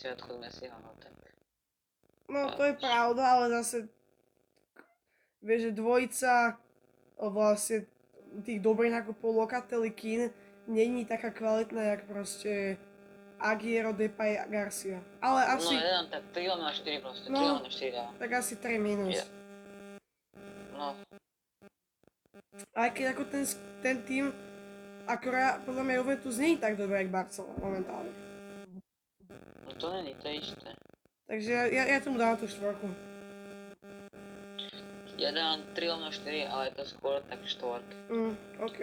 Messi, 0.00 0.16
odchod 0.16 0.40
Messiho, 0.40 0.76
no 0.80 0.96
tak. 0.96 1.12
No 2.24 2.48
to 2.56 2.64
je 2.64 2.72
pravda, 2.72 3.36
ale 3.36 3.52
zase 3.60 3.84
vieš, 5.44 5.68
že 5.68 5.72
dvojica 5.76 6.56
vlastne 7.20 7.84
tých 8.40 8.64
dobrých 8.64 8.96
nákupov 8.96 9.44
Locatelli 9.44 9.92
Kin 9.92 10.32
není 10.64 11.04
taká 11.04 11.28
kvalitná, 11.28 11.82
jak 11.84 12.08
proste 12.08 12.80
Aguero, 13.36 13.92
Depay 13.92 14.40
a 14.40 14.48
Garcia. 14.48 15.04
Ale 15.20 15.44
asi, 15.52 15.74
No 15.74 15.80
jeden, 15.84 16.04
tak 16.08 16.22
3 16.32 16.48
na 16.48 16.72
4 16.72 17.00
proste, 17.04 17.26
3 17.28 17.32
No. 17.36 17.60
na 17.60 17.68
4 17.68 17.92
dáva. 17.92 18.10
tak 18.16 18.30
asi 18.32 18.56
3 18.56 18.78
minus. 18.78 19.16
Je. 19.16 19.24
No, 20.72 20.96
Aj 22.72 22.88
keď 22.88 23.12
ako 23.12 23.24
ten, 23.28 23.44
ten 23.84 23.96
tým, 24.00 24.32
akorát 25.04 25.60
podľa 25.68 25.84
mňa 25.84 25.94
Juventus 26.00 26.40
nie 26.40 26.56
je 26.56 26.64
tak 26.64 26.80
dobrý, 26.80 27.04
jak 27.04 27.12
Barcelona 27.12 27.52
momentálne. 27.60 28.12
To 29.80 29.92
není, 29.92 30.14
to 30.20 30.28
isté. 30.28 30.70
Takže 31.26 31.50
ja, 31.52 31.64
ja, 31.66 31.82
ja 31.96 31.98
tomu 32.04 32.20
dám 32.20 32.36
tú 32.36 32.44
štvorku. 32.44 32.90
Ja 35.16 35.30
dám 35.32 35.64
3 35.76 36.00
na 36.00 36.10
4, 36.12 36.48
ale 36.48 36.62
je 36.68 36.74
to 36.80 36.84
skôr 36.96 37.20
tak 37.28 37.40
štvork. 37.44 37.84
Mm, 38.08 38.34
OK. 38.60 38.78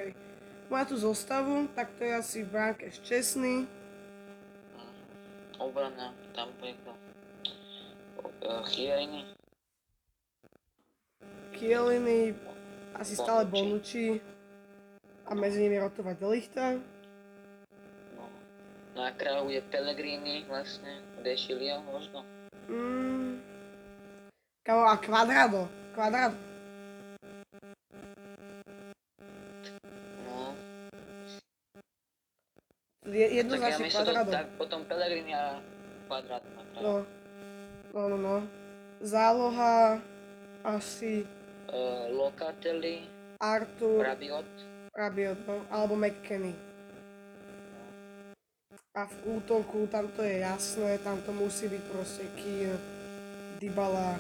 Má 0.69 0.85
tu 0.85 0.97
zostavu, 0.97 1.69
tak 1.77 1.93
to 1.97 2.03
je 2.03 2.13
asi 2.13 2.37
v 2.43 2.49
bránke 2.51 2.89
Šťastný, 2.91 3.69
Mm. 4.77 4.93
Obrana, 5.57 6.13
tam 6.37 6.53
bude 6.61 6.77
kto? 6.77 6.91
Uh, 8.45 8.61
Chieriny, 8.69 9.25
Kieliny, 11.57 12.37
asi 12.93 13.17
stále 13.17 13.49
Bonucci. 13.49 14.21
A 15.27 15.33
medzi 15.33 15.59
nimi 15.65 15.81
rotovať 15.81 16.15
Delichta. 16.21 16.77
No. 18.97 19.03
Na 19.03 19.11
kraji 19.13 19.43
bude 19.45 19.61
Pellegrini 19.71 20.45
vlastne, 20.49 20.89
Dešilio 21.21 21.81
možno. 21.85 22.25
Mm. 22.69 23.41
Kamo, 24.65 24.89
a 24.89 24.97
Quadrado. 24.97 25.69
Quadrado. 25.95 26.35
No, 30.25 30.53
Je, 33.05 33.43
tak 33.43 33.61
ja 33.61 33.77
myslím, 33.79 33.91
Quadrado. 33.91 34.31
tak 34.31 34.47
potom 34.57 34.81
Pellegrini 34.85 35.33
a 35.35 35.61
kraji. 36.09 36.81
No. 36.81 37.05
No, 37.93 38.09
no, 38.09 38.17
no. 38.17 38.35
Záloha 39.01 40.01
asi 40.63 41.25
Uh, 41.67 42.07
Locatelli, 42.15 43.03
Artur, 43.43 43.99
Rabiot, 43.99 44.47
Rabiot, 44.95 45.35
no, 45.43 45.67
alebo 45.67 45.99
McKenny. 45.99 46.55
A 48.97 49.05
v 49.05 49.37
útoku 49.37 49.85
tam 49.93 50.09
to 50.09 50.25
je 50.25 50.41
jasné, 50.41 50.97
tam 51.05 51.21
to 51.21 51.29
musí 51.29 51.69
byť 51.69 51.83
proste 51.93 52.25
Kiel, 52.33 52.81
Dybala 53.61 54.17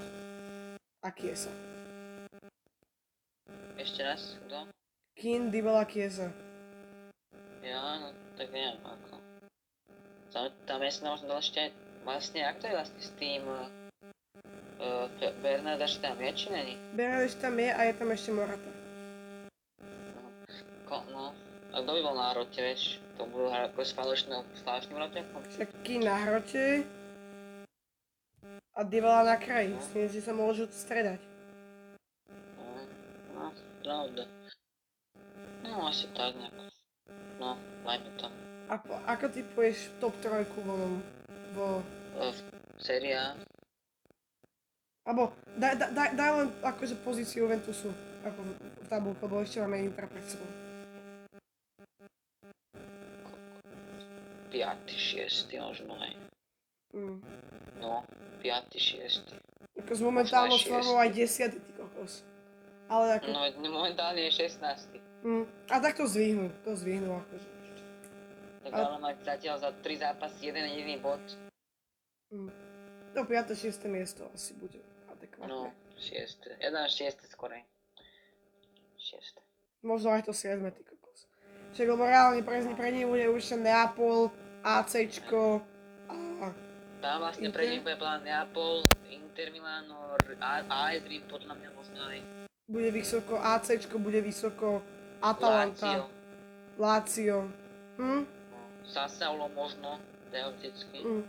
a 1.01 1.09
Kiesa. 1.09 1.49
ešte 3.73 4.05
raz, 4.05 4.37
kto? 4.45 4.69
Kin, 5.17 5.49
Dybala, 5.49 5.81
Kiesa. 5.81 6.29
Ja, 7.65 8.05
no 8.05 8.13
tak 8.37 8.53
neviem 8.53 8.77
ako. 8.85 9.17
Tam, 10.29 10.53
tam 10.69 10.77
sa 10.85 11.09
možno 11.09 11.25
dal 11.25 11.41
ešte, 11.41 11.73
vlastne, 12.05 12.45
jak 12.45 12.61
to 12.61 12.69
je 12.69 12.77
vlastne 12.77 13.01
s 13.01 13.11
tým 13.17 13.41
uh, 13.49 13.65
uh, 14.77 15.09
Bernarda, 15.41 15.89
či 15.89 15.97
tam 16.05 16.21
je, 16.21 16.29
či 16.37 16.53
není? 16.53 16.77
Bernadeš 16.93 17.41
tam 17.41 17.57
je 17.57 17.73
a 17.73 17.81
je 17.81 17.93
tam 17.97 18.13
ešte 18.13 18.29
Morata. 18.29 18.71
Ko, 20.85 21.01
no, 21.09 21.33
a 21.77 21.85
kto 21.85 21.91
by 21.93 22.01
bol 22.01 22.15
na 22.17 22.33
hrote, 22.33 22.57
vieš? 22.57 22.97
To 23.21 23.29
budú 23.29 23.53
ako 23.53 23.85
s 23.85 23.93
falošným, 23.93 24.41
falošným 24.65 24.97
roťakom? 24.97 25.41
Kin 25.85 26.01
na 26.01 26.17
hrote 26.17 26.81
a 28.73 28.81
Dybala 28.81 29.21
na 29.25 29.37
kraji. 29.37 29.77
S 29.77 29.93
tým, 29.93 30.09
že 30.09 30.21
sa 30.25 30.33
môžu 30.33 30.65
stredať. 30.73 31.21
No, 32.57 32.65
no, 33.37 33.53
pravda. 33.85 34.25
No, 35.61 35.85
asi 35.85 36.09
tak 36.17 36.33
nejak. 36.33 36.53
No, 37.37 37.61
dajme 37.85 38.09
to. 38.17 38.27
A 38.67 38.73
po, 38.81 38.97
ako 39.05 39.25
ty 39.29 39.45
poješ 39.45 39.93
top 40.01 40.17
trojku 40.17 40.57
vo, 40.65 40.77
vo 41.53 41.67
Uh, 42.17 42.33
Série 42.81 43.13
A, 43.13 43.37
Alebo 45.05 45.29
daj, 45.53 45.77
daj, 45.93 46.17
daj, 46.17 46.31
len 46.33 46.49
akože 46.65 46.97
pozíciu 47.05 47.45
Juventusu 47.45 47.93
ako 48.25 48.41
v, 48.41 48.51
v 48.57 48.87
tabulke, 48.89 49.21
lebo 49.21 49.45
ešte 49.45 49.61
máme 49.61 49.85
Inter 49.85 50.09
pred 50.09 50.25
sebou. 50.25 50.49
5. 54.49 54.87
6. 54.87 55.51
možno 55.59 55.93
aj. 55.99 56.13
Mm. 56.93 57.19
No, 57.79 58.03
5. 58.41 58.75
6. 58.75 59.35
Ako 59.77 59.91
s 59.93 60.01
momentálnou 60.01 60.57
formou 60.57 60.97
aj 60.97 61.13
10, 61.13 61.53
ty 61.61 61.71
kokos. 61.77 62.25
Ale 62.87 63.19
ako... 63.19 63.29
No, 63.29 63.43
veď 63.45 63.55
momentálne 63.67 64.21
je 64.25 64.31
16. 64.47 64.97
Mm. 65.27 65.45
A 65.69 65.75
tak 65.83 65.99
to 65.99 66.07
zvihnú, 66.07 66.49
to 66.63 66.71
zvihnú 66.73 67.19
akože. 67.19 67.47
Tak 68.63 68.71
Ale- 68.73 68.85
ale 68.87 68.97
mať 68.99 69.15
zatiaľ 69.23 69.55
za 69.59 69.69
3 69.71 70.03
zápasy 70.03 70.39
jeden 70.49 70.65
jediný 70.71 70.95
bod. 70.99 71.23
Mm. 72.31 72.51
To 73.15 73.21
5. 73.23 73.53
6. 73.53 73.87
miesto 73.91 74.27
asi 74.33 74.55
bude 74.55 74.79
adekvátne. 75.11 75.51
No, 75.51 75.71
6. 75.99 76.59
Jeden 76.59 76.83
6 76.87 77.27
skorej. 77.27 77.63
6. 78.97 79.43
Možno 79.85 80.15
aj 80.15 80.25
to 80.25 80.33
7. 80.33 80.63
ty 80.73 80.81
kokos. 80.83 80.96
Však 81.73 81.87
lebo 81.87 82.03
reálne 82.05 82.41
pre, 82.45 82.63
pre 82.75 82.89
nich 82.93 83.07
bude 83.07 83.25
už 83.31 83.41
ten 83.43 83.61
Neapol, 83.63 84.31
ACčko 84.63 85.61
a... 86.09 86.15
Tam 87.01 87.15
vlastne 87.21 87.49
pre 87.53 87.63
nich 87.69 87.81
bude 87.83 87.95
plán 87.95 88.23
Neapol, 88.23 88.83
Inter 89.07 89.53
Milano, 89.53 90.17
AS 90.41 91.03
Rím 91.05 91.23
podľa 91.29 91.53
mňa 91.55 91.69
možno 91.75 91.99
aj 92.07 92.19
Bude 92.67 92.91
vysoko 92.91 93.39
ACčko, 93.39 93.95
bude 93.95 94.19
vysoko 94.19 94.83
Atalanta, 95.23 95.87
Lazio. 95.87 96.03
Lazio. 96.75 97.39
Hm? 97.95 98.27
Sassuolo 98.83 99.47
možno, 99.55 100.03
teoreticky. 100.29 100.99
Mm. 100.99 101.23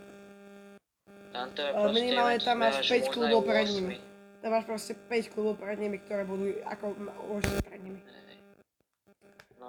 Tam 1.31 1.47
to 1.53 1.61
je 1.61 1.69
Ale 1.71 1.89
minimálne 1.93 2.37
tam 2.41 2.57
máš 2.59 2.81
bude 2.81 2.83
až 2.83 2.89
5 2.89 2.99
možno 2.99 3.13
klubov 3.13 3.41
pred 3.45 3.65
8. 3.69 3.75
nimi. 3.77 3.97
Tam 4.39 4.49
máš 4.51 4.65
proste 4.65 4.93
5 4.97 5.33
klubov 5.33 5.53
pred 5.61 5.77
nimi, 5.79 5.97
ktoré 6.01 6.23
budú 6.25 6.45
ako 6.65 6.85
možno 7.29 7.55
pred 7.63 7.81
nimi. 7.85 7.99
Hej. 8.03 8.18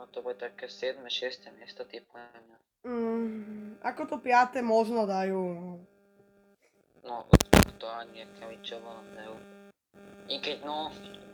To 0.09 0.25
bude 0.25 0.41
také 0.41 0.69
7. 0.69 1.05
6. 1.05 1.53
miesto 1.61 1.85
typujem. 1.85 2.45
Mm, 2.81 3.77
ako 3.85 4.03
to 4.09 4.17
5. 4.17 4.65
možno 4.65 5.05
dajú. 5.05 5.77
No, 7.05 7.25
to 7.77 7.87
ani 7.89 8.25
Kavičovo 8.41 9.05
dajú. 9.17 9.37
I 10.31 10.37
keď 10.41 10.65
no, 10.65 10.93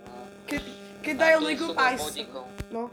no 0.08 0.14
Keď, 0.46 0.62
keď 1.02 1.14
dajú 1.14 1.38
Ligu 1.46 1.66
majstrov, 1.74 2.46
no, 2.70 2.90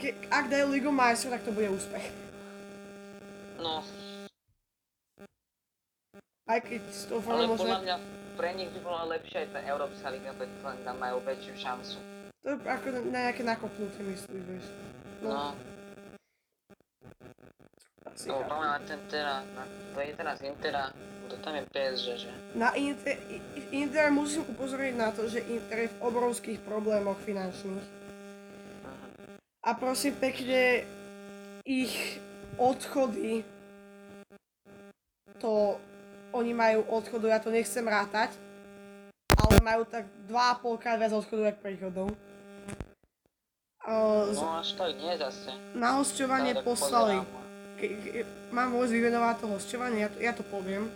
ke, 0.00 0.16
ak 0.32 0.44
dajú 0.48 0.66
Ligu 0.72 0.90
majstrov, 0.90 1.38
tak 1.38 1.44
to 1.44 1.52
bude 1.52 1.68
úspech. 1.72 2.08
No, 3.60 3.84
Aj 6.48 6.64
keď 6.64 6.80
z 6.88 7.02
toho 7.12 7.20
ale 7.28 7.44
formou 7.44 7.60
podľa 7.60 7.80
mňa 7.84 7.96
pre 8.40 8.50
nich 8.56 8.72
by 8.72 8.80
bola 8.80 9.02
lepšia 9.12 9.44
aj 9.44 9.48
tá 9.52 9.60
Európska 9.68 10.08
liga, 10.08 10.32
pretože 10.32 10.80
tam 10.80 10.96
majú 10.96 11.20
väčšiu 11.20 11.54
šancu. 11.60 12.17
To 12.48 12.56
ako 12.64 13.04
na 13.12 13.28
nejaké 13.28 13.44
nakopnutie, 13.44 14.00
myslíš, 14.00 14.42
vieš. 14.48 14.66
No, 15.20 15.28
No, 15.28 15.52
asi 18.08 18.32
no 18.32 18.40
máme 18.48 18.72
na 18.72 18.80
ten 18.88 18.96
teraz, 19.12 19.44
na, 19.52 19.68
to 19.68 20.00
je 20.00 20.16
teraz 20.16 20.40
Intera, 20.40 20.88
to 21.28 21.36
tam 21.44 21.60
je 21.60 21.68
PSG, 21.68 22.24
že? 22.24 22.32
Na 22.56 22.72
Inter, 22.72 23.20
Inter 23.68 24.08
musím 24.08 24.48
upozorniť 24.48 24.96
na 24.96 25.12
to, 25.12 25.28
že 25.28 25.44
Inter 25.44 25.84
je 25.84 25.92
v 25.92 26.00
obrovských 26.00 26.64
problémoch 26.64 27.20
finančných. 27.20 27.84
A 29.60 29.76
prosím 29.76 30.16
pekne, 30.16 30.88
ich 31.68 32.16
odchody, 32.56 33.44
to 35.36 35.76
oni 36.32 36.56
majú 36.56 36.80
odchodu, 36.88 37.28
ja 37.28 37.44
to 37.44 37.52
nechcem 37.52 37.84
rátať, 37.84 38.32
ale 39.36 39.60
majú 39.60 39.84
tak 39.84 40.08
2,5 40.32 40.80
krát 40.80 40.96
viac 40.96 41.12
odchodov, 41.12 41.44
jak 41.44 41.60
príchodov. 41.60 42.08
Uh, 43.88 44.28
No 44.36 44.60
až 44.60 44.76
tak 44.76 44.92
nie 45.00 45.16
zase. 45.16 45.48
na 45.72 45.96
hosťovanie 45.96 46.60
Tak 46.60 46.64
poslali, 46.68 47.24
ke, 47.80 47.96
ke, 47.96 48.20
mám 48.52 48.68
vôcť 48.76 48.92
vymenovať 48.92 49.34
to 49.40 49.46
hosťovanie, 49.48 49.98
ja 50.04 50.08
to, 50.12 50.18
ja 50.20 50.32
to 50.36 50.44
poviem. 50.44 50.92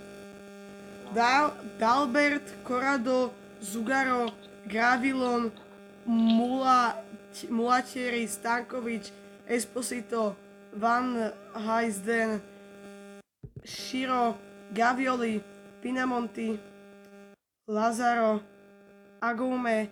No. 1.08 1.16
Dal, 1.16 1.56
Dalbert, 1.80 2.44
Corrado, 2.60 3.32
Zugaro, 3.64 4.28
Gravilon, 4.68 5.48
Mula, 6.04 7.00
Mulatieri, 7.48 8.28
Stankovič, 8.28 9.08
Esposito, 9.48 10.36
Van 10.76 11.32
Heisden, 11.56 12.44
Shiro, 13.64 14.36
Gavioli, 14.68 15.40
Pinamonti, 15.80 16.60
Lazaro, 17.64 18.44
Agoume, 19.16 19.88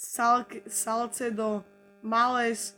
Salk, 0.00 0.64
Salcedo, 0.64 1.60
Males 2.02 2.74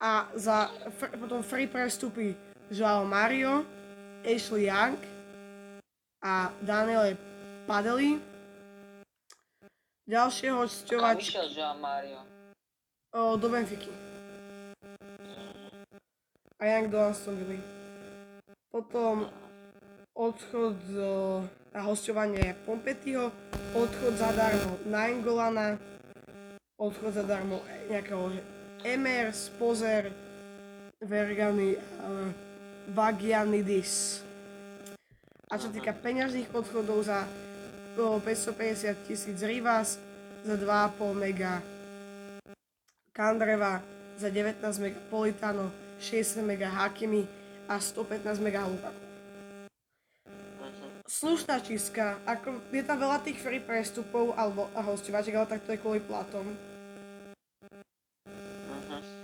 a 0.00 0.28
za 0.34 0.70
fr, 0.98 1.14
potom 1.20 1.42
free 1.42 1.66
prestupy 1.66 2.34
Joao 2.70 3.04
Mario, 3.04 3.64
Ashley 4.24 4.66
Young 4.66 4.98
a 6.24 6.50
Daniele 6.62 7.16
Padeli. 7.66 8.18
Ďalšie 10.08 10.48
Kam 10.50 10.58
hosťovač 10.66 11.20
išiel 11.30 11.48
Joao 11.54 11.76
Mario? 11.78 12.20
o, 13.12 13.36
do 13.36 13.48
Benfiky. 13.48 13.92
A 16.58 16.62
Young 16.64 16.88
do 16.88 16.98
Aston 16.98 17.36
Villa. 17.36 17.60
Potom 18.72 19.28
odchod 20.16 20.76
do, 20.88 21.44
a 21.76 21.80
hosťovanie 21.84 22.56
Pompetiho, 22.64 23.28
odchod 23.76 24.14
zadarmo 24.16 24.80
Naingolana, 24.88 25.76
odchod 26.82 27.14
zadarmo 27.14 27.62
nejakého 27.86 28.34
Emers, 28.82 29.46
Pozer, 29.54 30.10
Vergany, 30.98 31.78
uh, 31.78 32.26
Vagianidis. 32.90 34.26
A 35.46 35.54
čo 35.54 35.70
týka 35.70 35.94
peňažných 35.94 36.50
odchodov 36.50 37.06
za 37.06 37.28
o, 37.94 38.18
550 38.18 39.06
tisíc 39.06 39.38
Rivas, 39.44 40.00
za 40.42 40.56
2,5 40.58 41.12
mega 41.14 41.62
Kandreva, 43.14 43.84
za 44.16 44.32
19 44.32 44.64
mega 44.82 44.98
Politano, 45.12 45.70
60 46.00 46.42
mega 46.42 46.66
Hakimi 46.66 47.28
a 47.68 47.78
115 47.78 48.42
mega 48.42 48.64
Lukaku. 48.66 49.02
Slušná 51.04 51.60
číska, 51.60 52.16
ako 52.24 52.64
je 52.72 52.82
tam 52.82 52.96
veľa 52.96 53.20
tých 53.20 53.36
free 53.36 53.60
prestupov 53.60 54.32
alebo 54.32 54.72
a 54.72 54.80
hostovačiek, 54.80 55.36
ale 55.36 55.46
tak 55.46 55.60
to 55.68 55.76
je 55.76 55.82
kvôli 55.84 56.00
platom. 56.00 56.56
Mhm. 58.92 59.22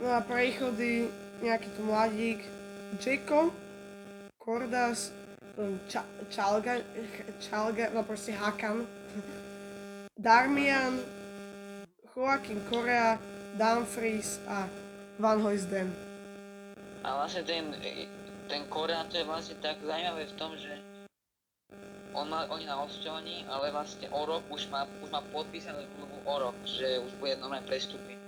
No 0.00 0.16
a 0.16 0.24
prechody, 0.24 1.12
nejaký 1.44 1.68
tu 1.76 1.84
mladík, 1.84 2.40
Jeko, 3.04 3.52
Kordas, 4.40 5.12
Ča- 5.92 6.08
Čalga, 6.32 6.80
Čalga, 7.36 7.92
no 7.92 8.00
proste 8.00 8.32
Hakan, 8.32 8.88
Darmian, 10.16 11.04
Joaquin 12.16 12.64
Korea, 12.72 13.20
Dumfries 13.60 14.40
a 14.48 14.64
Van 15.20 15.36
Hoysden. 15.44 15.92
A 17.04 17.20
vlastne 17.20 17.44
ten, 17.44 17.68
ten 18.48 18.62
Korean 18.72 19.04
to 19.08 19.20
je 19.20 19.24
vlastne 19.28 19.56
tak 19.60 19.80
zaujímavé 19.84 20.28
v 20.28 20.34
tom, 20.36 20.52
že 20.56 20.80
on 22.12 22.28
má, 22.28 22.44
oni 22.48 22.64
na 22.64 22.76
hosťovaní, 22.80 23.48
ale 23.48 23.72
vlastne 23.72 24.08
o 24.12 24.20
rok 24.24 24.44
už 24.52 24.68
má, 24.68 24.84
už 25.00 25.08
má 25.12 25.20
podpísanú 25.28 25.80
zmluvu 25.80 26.16
o 26.24 26.34
rok, 26.40 26.56
že 26.64 27.00
už 27.04 27.12
bude 27.20 27.36
normálne 27.40 27.64
prestupy. 27.64 28.19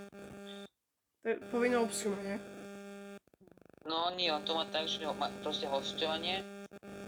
To 1.23 1.31
je 1.31 1.37
povinné 1.55 1.79
obsuma, 1.79 2.19
nie? 2.27 2.37
No 3.87 4.11
nie, 4.15 4.27
on 4.31 4.43
to 4.43 4.59
má 4.59 4.67
tak, 4.67 4.87
že 4.87 5.03
ho 5.07 5.15
má 5.15 5.31
proste 5.43 5.67
hosťovanie, 5.67 6.43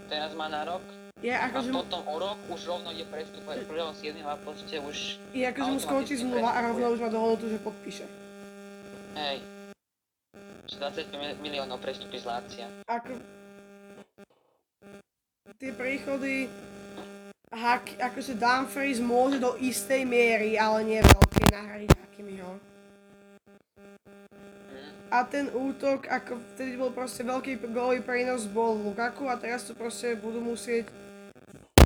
teraz 0.07 0.35
má 0.35 0.47
na 0.47 0.63
rok, 0.67 0.83
Je 1.23 1.31
a 1.31 1.51
akože, 1.51 1.71
mu, 1.71 1.83
potom 1.83 2.03
o 2.07 2.17
rok 2.19 2.39
už 2.51 2.61
rovno 2.67 2.91
ide 2.91 3.07
prestúpať, 3.07 3.67
prvého 3.67 3.91
7 3.91 4.15
a 4.23 4.35
proste 4.39 4.79
už, 4.83 5.19
je 5.35 5.45
akože 5.47 5.71
mu 5.71 5.79
skončí 5.79 6.15
zmluva 6.19 6.51
a 6.55 6.63
rovno 6.67 6.95
už 6.95 7.01
má 7.03 7.11
dohodnutú, 7.11 7.47
že 7.51 7.59
podpíše. 7.63 8.07
hej, 9.15 9.39
že 10.67 10.75
25 10.79 11.15
mil- 11.15 11.39
miliónov 11.43 11.79
prestupy 11.79 12.19
z 12.19 12.27
Lácia. 12.27 12.67
Ako... 12.87 13.19
Tie 15.59 15.71
príchody... 15.75 16.47
Hak, 17.55 18.03
akože 18.03 18.35
Dumfries 18.35 18.99
môže 18.99 19.39
do 19.39 19.55
istej 19.55 20.03
miery, 20.03 20.59
ale 20.59 20.83
nie 20.83 20.99
veľkej 20.99 21.47
nahradiť 21.55 21.91
Hakimiho. 21.95 22.59
A 25.13 25.23
ten 25.29 25.53
útok, 25.53 26.09
ako 26.09 26.41
vtedy 26.55 26.81
bol 26.81 26.91
proste 26.91 27.23
veľký 27.23 27.61
gólový 27.71 28.01
prínos, 28.01 28.49
bol 28.49 28.77
Lukaku 28.77 29.29
a 29.29 29.37
teraz 29.37 29.65
to 29.69 29.77
proste 29.77 30.17
budú 30.19 30.41
musieť... 30.41 30.89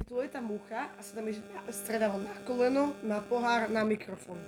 Tu 0.08 0.16
je 0.24 0.28
tá 0.32 0.40
mucha 0.40 0.88
a 0.88 0.98
sa 1.04 1.20
tam 1.20 1.28
ide 1.28 1.44
stredavo 1.68 2.16
na 2.16 2.32
koleno, 2.48 2.96
na 3.04 3.20
pohár, 3.20 3.68
na 3.68 3.84
mikrofón. 3.84 4.40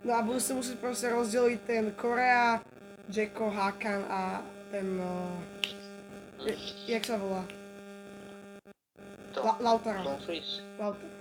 No 0.00 0.16
a 0.16 0.24
budú 0.24 0.40
sa 0.40 0.56
musieť 0.56 0.80
proste 0.80 1.12
rozdeliť 1.12 1.60
ten 1.68 1.84
Korea, 1.92 2.64
Jacko, 3.12 3.52
Hakan 3.52 4.00
a 4.08 4.40
ten... 4.72 4.96
Uh, 4.96 5.36
je, 6.40 6.56
jak 6.88 7.04
sa 7.04 7.20
volá? 7.20 7.44
To, 9.36 9.44
La, 9.44 9.54
Lautaro. 9.60 10.16
Dumfries. 10.16 10.64
Lautaro. 10.80 11.12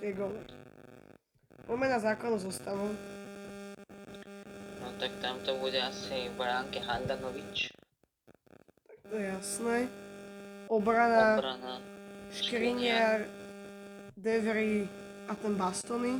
Tie 0.00 0.12
góly. 0.16 0.40
Poďme 1.68 1.86
na 1.92 2.00
základnú 2.00 2.40
zostavu. 2.40 2.96
No 4.82 4.90
tak 4.98 5.14
tam 5.22 5.38
to 5.46 5.54
bude 5.62 5.78
asi 5.78 6.26
bránke 6.34 6.82
Handanovič, 6.82 7.70
To 9.10 9.14
je 9.14 9.26
jasné. 9.30 9.86
Obrana, 10.66 11.38
obrana. 11.38 11.74
Škriniar, 12.32 13.28
Devry 14.18 14.88
a 15.28 15.32
ten 15.38 15.54
Bastony. 15.54 16.18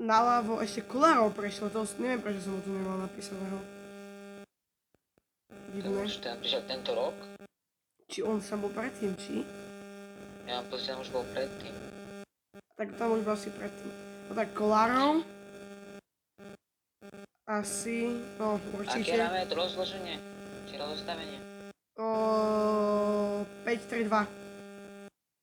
Naľavo 0.00 0.60
ešte 0.60 0.84
Kolárov 0.84 1.32
prešiel, 1.32 1.72
to 1.72 1.84
neviem 1.96 2.20
prečo 2.20 2.44
som 2.44 2.56
ho 2.56 2.60
tu 2.60 2.70
nemal 2.70 3.00
napísaného. 3.00 3.58
Divné. 5.74 6.06
už 6.06 6.22
ten 6.22 6.38
prišiel 6.38 6.62
tento 6.70 6.94
rok. 6.94 7.16
Či 8.06 8.22
on 8.22 8.38
sa 8.38 8.54
bol 8.54 8.70
predtým, 8.70 9.16
či? 9.18 9.42
Ja 10.46 10.60
mám 10.60 10.70
pocit, 10.70 10.94
už 10.94 11.08
bol 11.10 11.24
predtým. 11.34 11.72
Tak 12.76 12.94
tam 12.94 13.16
už 13.18 13.26
bol 13.26 13.34
asi 13.34 13.50
predtým. 13.50 13.90
No 14.28 14.32
tak 14.38 14.54
Kolárov. 14.54 15.33
Asi, 17.44 18.08
no 18.40 18.56
Aké 18.56 18.72
určite. 19.04 19.20
máme 19.20 19.44
to 19.44 19.52
rozloženie? 19.52 20.16
Či 20.64 20.80
rozostavenie? 20.80 21.36
O, 22.00 23.44
5-3-2. 23.68 24.24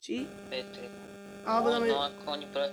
Či? 0.02 0.26
5-3. 0.50 1.46
Alebo 1.46 1.70
no, 1.70 1.74
dáme... 1.78 1.86
no 1.94 2.02
ako 2.02 2.26
oni 2.26 2.46
pro, 2.50 2.66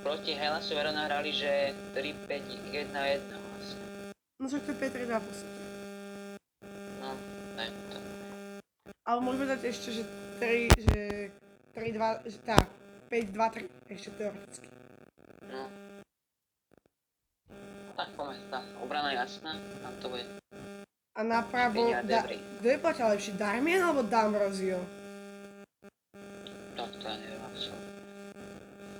proti 0.00 0.32
Helasu 0.32 0.72
Verona 0.72 1.12
hrali, 1.12 1.28
že 1.28 1.76
3-5-1-1 1.92 3.20
vlastne. 3.36 3.84
No 4.40 4.48
však 4.48 4.64
to 4.64 4.72
je 4.72 4.78
5-3-2 4.80 5.12
v 5.12 5.24
podstate. 5.28 5.60
No, 7.04 7.10
ne, 7.60 7.66
to. 7.92 7.98
Ale 9.04 9.18
môžeme 9.20 9.44
dať 9.44 9.60
ešte, 9.60 9.88
že 9.92 10.02
3, 10.40 10.72
že 10.72 11.00
3, 11.76 12.00
2, 12.00 12.32
že 12.32 12.38
tak, 12.48 12.64
5, 13.12 13.28
2, 13.28 13.56
3, 13.60 13.92
ešte 13.92 14.08
teoreticky. 14.16 14.68
No. 15.52 15.68
Tak 18.00 18.16
tá 18.48 18.64
obrana 18.80 19.12
jasná, 19.12 19.60
tam 19.84 19.92
to 20.00 20.08
bude. 20.08 20.24
A 21.12 21.20
napravo, 21.20 21.92
da, 22.08 22.24
kto 22.24 22.64
je 22.64 22.78
platil 22.80 23.12
lepší, 23.12 23.36
Darmian 23.36 23.84
alebo 23.84 24.00
D'Ambrosio? 24.00 24.80
No, 26.72 26.88
to 26.88 27.04
ja 27.04 27.20
neviem, 27.20 27.44
absolútne. 27.44 27.92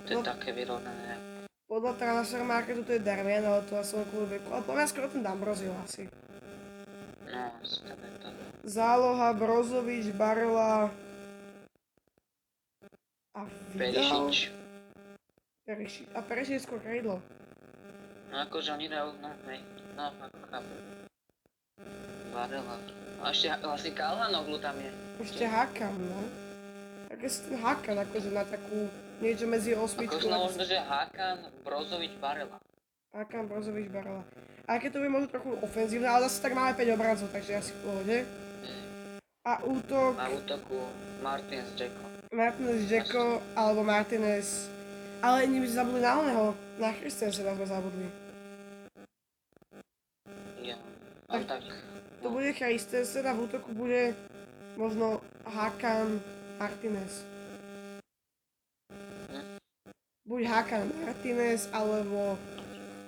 To 0.05 0.09
je 0.12 0.16
No. 0.20 0.27
také 0.28 0.52
vyrovnané. 0.52 1.16
Podľa 1.64 1.97
transfer 1.97 2.44
marketu 2.44 2.85
to 2.85 2.93
je 2.93 3.01
Darmian, 3.01 3.40
ale 3.40 3.64
to 3.64 3.81
asi 3.81 3.97
len 3.97 4.05
kvôli 4.12 4.36
veku. 4.36 4.52
Ale 4.52 4.68
podľa 4.68 4.85
skoro 4.93 5.09
ten 5.09 5.24
D'Ambrosio 5.24 5.72
asi. 5.81 6.05
No, 7.24 7.56
je 7.64 8.20
to. 8.20 8.28
Záloha, 8.68 9.32
Brozovič, 9.32 10.12
Barela 10.12 10.93
a 13.32 13.40
Vidal. 13.72 14.28
Perišič. 14.28 14.36
Perišič. 15.64 16.06
A 16.12 16.20
Perišič 16.20 16.55
je 16.60 16.64
skôr 16.68 16.85
krídlo. 16.85 17.24
No 18.31 18.36
akože 18.47 18.69
oni 18.78 18.86
hrajú, 18.86 19.11
no 19.19 19.28
hej, 19.51 19.61
no 19.98 20.15
chápu. 20.51 20.74
Varela. 22.31 22.78
A 23.20 23.35
ešte 23.35 23.51
vlastne 23.59 23.93
Kalhanoglu 23.93 24.57
tam 24.62 24.78
je. 24.78 24.90
Ešte 25.19 25.44
Hakan, 25.44 25.98
no. 25.98 26.23
Tak 27.11 27.19
ten 27.27 27.59
Hakan 27.59 27.97
akože 28.07 28.31
na 28.31 28.47
takú 28.47 28.86
niečo 29.19 29.51
medzi 29.51 29.74
osmičkou. 29.74 30.15
Akože 30.15 30.31
no 30.31 30.47
možno, 30.47 30.62
že 30.62 30.78
Hakan, 30.78 31.51
Brozovič, 31.66 32.15
Varela. 32.23 32.62
Hakan, 33.11 33.51
Brozovič, 33.51 33.90
Barela. 33.90 34.23
Aj 34.70 34.78
keď 34.78 34.90
to 34.94 34.98
by 35.02 35.09
možno 35.11 35.27
trochu 35.27 35.51
ofenzívne, 35.59 36.07
ale 36.07 36.31
zase 36.31 36.47
tak 36.47 36.55
máme 36.55 36.78
5 36.78 36.94
obrancov, 36.94 37.28
takže 37.35 37.59
asi 37.59 37.74
v 37.74 37.81
pohode. 37.82 38.16
A 39.43 39.52
útok 39.66 40.15
Na 40.15 40.31
útoku 40.31 40.78
Martinez 41.19 41.66
Jacko. 41.74 42.07
Martinez 42.31 42.86
Jacko 42.86 43.43
alebo 43.59 43.82
Martinez. 43.82 44.70
Ale 45.19 45.51
my 45.51 45.66
sme 45.66 45.74
zabudli 45.74 46.01
na 46.01 46.12
oného. 46.16 46.47
Na 46.78 46.94
Christensena 46.94 47.52
sme 47.59 47.66
zabudli. 47.66 48.19
No 51.31 51.44
tak. 51.47 51.62
To 52.20 52.28
No, 52.28 52.36
bude 52.36 52.52
Christensen 52.52 53.24
a 53.24 53.32
v 53.32 53.48
útoku 53.48 53.73
bude 53.73 54.12
možno 54.77 55.24
Hakan 55.47 56.20
Martinez. 56.59 57.24
Hm. 59.32 59.57
Buď 60.28 60.43
Hakan 60.44 60.86
Martinez, 61.01 61.70
alebo 61.73 62.36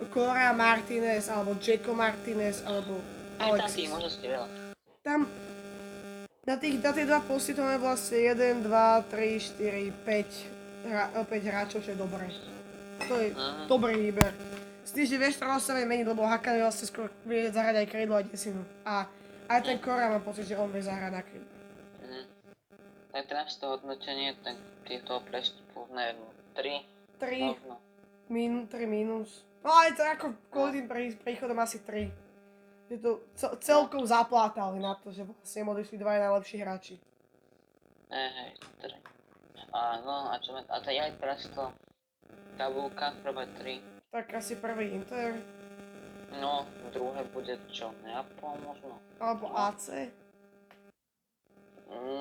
Korea 0.09 0.57
Martinez, 0.57 1.29
alebo 1.29 1.55
Jacko 1.61 1.93
Martinez, 1.93 2.65
alebo 2.65 2.99
aj 3.37 3.49
Alexis. 3.53 3.77
tých 3.77 3.91
možností 3.91 4.27
veľa. 4.27 4.49
Tam 5.03 5.27
na, 6.43 6.57
tých, 6.57 6.81
na 6.81 6.91
tie 6.91 7.05
dva 7.05 7.21
posty 7.21 7.53
to 7.53 7.63
máme 7.63 7.79
vlastne 7.79 8.19
1, 8.19 8.65
2, 8.65 8.67
3, 8.67 9.39
4, 9.61 9.93
5, 9.93 10.89
hra, 10.89 11.05
5 11.23 11.49
hráčov, 11.53 11.79
čo 11.85 11.91
je 11.93 11.99
dobré. 11.99 12.27
To 13.03 13.15
je 13.15 13.29
Aha. 13.31 13.67
dobrý 13.69 13.95
výber. 14.01 14.31
S 14.83 14.91
tým, 14.91 15.07
že 15.07 15.17
vieš 15.17 15.39
to 15.39 15.47
rozstaviť 15.47 15.85
meniť, 15.85 16.07
lebo 16.07 16.27
Hakan 16.27 16.59
vlastne 16.59 16.87
skôr 16.87 17.09
vie 17.23 17.47
zahrať 17.49 17.83
aj 17.83 17.87
krídlo 17.87 18.19
a 18.19 18.23
desinu. 18.23 18.63
A 18.83 19.07
aj 19.47 19.61
ten 19.63 19.79
Kora 19.79 20.11
mám 20.11 20.23
pocit, 20.23 20.45
že 20.45 20.59
on 20.59 20.69
vie 20.69 20.83
zahrať 20.83 21.13
na 21.13 21.23
krídlo. 21.23 21.51
Mhm. 22.01 22.23
Tak 23.13 23.23
teraz 23.29 23.55
to 23.57 23.65
hodnotenie 23.69 24.35
tak 24.43 24.57
týchto 24.83 25.23
prestupov, 25.23 25.87
neviem, 25.91 26.19
3 26.53 26.83
3, 27.17 27.55
možno. 27.55 27.75
min, 28.27 28.67
3 28.67 28.83
minus. 28.85 29.47
No 29.63 29.71
ale 29.71 29.95
to 29.95 30.03
ako 30.03 30.27
kvôli 30.51 30.83
tým 30.83 30.87
prí- 30.91 31.15
príchodom 31.17 31.55
asi 31.57 31.79
3. 31.79 32.11
Je 32.91 32.99
to 32.99 33.23
ce- 33.33 33.55
celkom 33.63 34.03
zaplátali 34.03 34.83
na 34.83 34.99
to, 34.99 35.15
že 35.15 35.23
vlastne 35.23 35.65
odišli 35.65 35.97
dvaja 35.97 36.27
najlepší 36.27 36.57
hráči. 36.59 36.95
Hej, 38.11 38.29
hej, 38.29 38.51
3. 38.83 38.99
A 39.73 40.03
no, 40.03 40.29
a 40.29 40.37
čo, 40.37 40.53
a 40.53 40.77
to 40.83 40.89
je 40.91 41.01
aj 41.01 41.13
teraz 41.17 41.47
to 41.49 41.71
tabulka, 42.59 43.15
prvé 43.23 43.47
3. 43.57 44.02
Tak 44.13 44.35
asi 44.35 44.57
prvý 44.57 44.93
Inter, 44.93 45.41
No, 46.35 46.65
druhé 46.89 47.25
bude 47.27 47.61
čo, 47.69 47.93
Neapol 48.01 48.57
možno? 48.59 48.97
alebo 49.19 49.53
AC. 49.53 50.09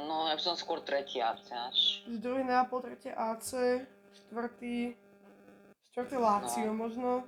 No, 0.03 0.27
ja 0.27 0.35
by 0.35 0.41
som 0.41 0.55
skôr 0.55 0.79
tretí 0.79 1.19
AC 1.19 1.47
až. 1.49 2.03
Druhý 2.09 2.43
Neapol, 2.43 2.79
tretie 2.81 3.09
AC, 3.09 3.55
štvrtý, 4.13 4.95
štvrtý 5.89 6.15
Lazio 6.17 6.71
možno. 6.71 7.23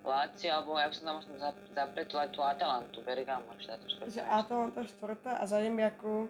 Láci, 0.00 0.46
alebo 0.46 0.76
ja 0.76 0.86
by 0.86 0.94
som 0.94 1.04
tam 1.04 1.16
možno 1.16 1.34
zap- 1.36 1.66
zapretol 1.70 2.18
aj 2.20 2.30
tú 2.30 2.40
Atalantu, 2.40 2.98
Bergamo, 3.00 3.50
ešte 3.56 3.70
na 3.72 3.78
to 3.78 3.86
Takže. 3.98 4.20
Atalanta 4.20 4.80
štvrtá 4.84 5.32
a 5.34 5.44
za 5.44 5.58
Nemiaku 5.58 6.28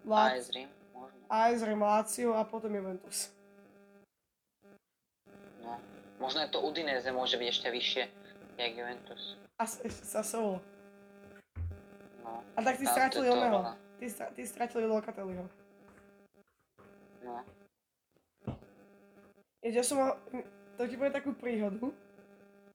Aj 0.00 0.06
Lazio, 0.06 0.40
z 0.40 0.48
Rím, 0.54 0.70
možno. 0.94 1.20
AS 1.26 1.60
Rím, 1.60 1.82
Lazio 1.82 2.30
a 2.32 2.42
potom 2.42 2.70
Juventus. 2.70 3.28
No. 5.60 5.74
Možno 5.76 6.09
aj 6.28 6.52
to 6.52 6.60
Udinese 6.60 7.08
môže 7.12 7.40
byť 7.40 7.48
ešte 7.48 7.68
vyššie, 7.72 8.02
jak 8.60 8.72
Juventus. 8.76 9.40
A 9.56 9.64
Sassuolo. 9.88 10.60
No. 12.20 12.44
A 12.56 12.58
tak 12.60 12.76
ty 12.76 12.84
stratili 12.84 13.28
oného. 13.28 13.60
veľa. 13.60 13.72
Ty, 14.00 14.06
ty 14.36 14.42
stratili 14.44 14.84
Locatelliho. 14.84 15.44
No. 17.24 17.40
Ja 19.60 19.84
som 19.84 20.00
mal, 20.00 20.10
to 20.80 20.88
ti 20.88 20.96
poviem 20.96 21.12
takú 21.12 21.36
príhodu. 21.36 21.92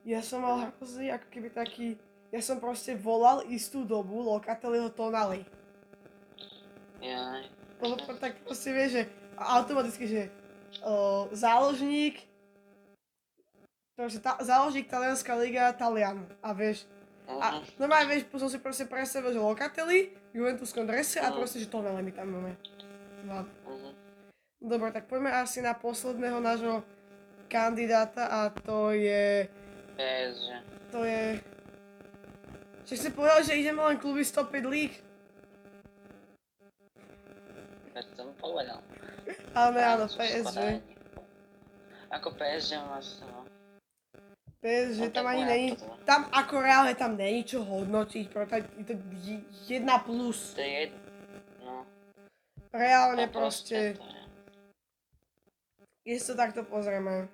Ja 0.05 0.21
som 0.21 0.45
mal 0.45 0.69
hrozný, 0.77 1.09
ako 1.09 1.27
keby 1.33 1.49
taký, 1.49 1.97
ja 2.29 2.41
som 2.45 2.61
proste 2.61 2.93
volal 2.93 3.41
istú 3.49 3.81
dobu 3.81 4.21
Locatelliho 4.21 4.93
Tonali. 4.93 5.41
Jaj. 7.01 7.49
Lebo 7.81 7.97
tak 8.21 8.37
proste 8.45 8.69
vieš, 8.69 9.01
že 9.01 9.03
automaticky, 9.37 10.05
že 10.05 10.21
o, 10.85 11.25
záložník, 11.33 12.21
proste 13.95 14.19
tá, 14.19 14.35
záložník 14.43 14.91
Talianská 14.91 15.33
liga 15.39 15.71
Talian. 15.71 16.27
A 16.43 16.51
vieš, 16.51 16.83
a 17.25 17.57
Mhm. 17.57 17.79
normálne 17.79 18.07
vieš, 18.11 18.27
som 18.29 18.51
si 18.51 18.59
proste 18.59 18.85
predstavil, 18.85 19.33
že 19.33 19.39
Locatelli, 19.41 20.13
v 20.29 20.35
Juventuskom 20.35 20.85
drese 20.85 21.17
a 21.17 21.31
Mhm. 21.31 21.35
proste, 21.35 21.57
že 21.57 21.71
Tonali 21.71 22.03
mi 22.03 22.11
tam 22.11 22.29
máme. 22.29 22.53
No. 23.23 23.47
Mhm. 23.65 23.89
Dobre, 24.61 24.91
tak 24.91 25.07
poďme 25.07 25.31
asi 25.31 25.61
na 25.61 25.73
posledného 25.73 26.37
nášho 26.39 26.83
kandidáta 27.47 28.27
a 28.27 28.39
to 28.51 28.91
je... 28.91 29.47
PSG. 29.95 30.49
To 30.91 30.99
je... 31.03 31.39
Čiže 32.85 33.01
si 33.01 33.09
povedal, 33.09 33.41
že 33.41 33.57
ideme 33.57 33.81
len 33.81 33.97
kluby 33.97 34.21
105 34.21 34.65
líg? 34.67 34.91
Veď 37.95 38.05
som 38.13 38.29
povedal. 38.35 38.83
Ale 39.55 39.79
áno, 39.81 40.05
PSG. 40.05 40.83
Ako 42.11 42.35
PSG 42.35 42.75
vlastne, 42.85 43.25
no. 43.31 43.44
PSG, 44.65 44.99
No, 44.99 45.09
tam 45.13 45.27
ani 45.27 45.45
není... 45.45 45.77
Tam 46.09 46.25
ako 46.33 46.57
reálne 46.57 46.97
tam 46.97 47.13
není 47.13 47.45
čo 47.45 47.61
hodnotiť, 47.61 48.25
pretože 48.33 48.65
je 48.81 48.85
to 48.89 48.93
jedna 49.69 50.01
plus. 50.01 50.57
To 50.57 50.61
je 50.65 50.89
jedno. 50.89 50.97
No. 51.61 51.85
Reálne 52.73 53.29
proste, 53.29 53.93
keď 56.01 56.17
to 56.17 56.33
takto 56.33 56.61
pozrieme. 56.65 57.29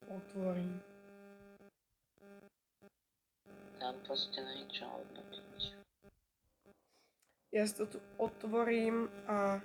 Tu 0.00 0.06
otvorím. 0.08 0.80
Tam 3.76 3.94
proste 4.08 4.40
není 4.48 4.64
čo 4.72 4.88
hodnotiť. 4.88 5.76
Ja 7.52 7.68
si 7.68 7.76
to 7.76 7.84
tu 7.84 7.98
otvorím 8.16 9.12
a... 9.28 9.60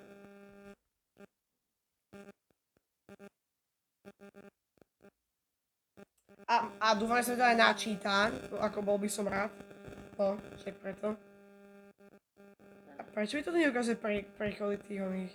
A, 6.44 6.56
a 6.78 6.88
dúfam, 6.94 7.24
že 7.24 7.34
sa 7.34 7.40
to 7.40 7.46
aj 7.48 7.58
načíta, 7.58 8.30
ako 8.60 8.84
bol 8.84 8.98
by 9.00 9.08
som 9.08 9.26
rád. 9.26 9.50
No, 10.20 10.38
však 10.60 10.76
preto. 10.84 11.16
A 13.00 13.02
prečo 13.16 13.40
mi 13.40 13.44
to 13.48 13.56
neukazuje 13.56 13.98
pre, 13.98 14.28
prechody 14.38 14.78
tých 14.84 15.02
oných? 15.02 15.34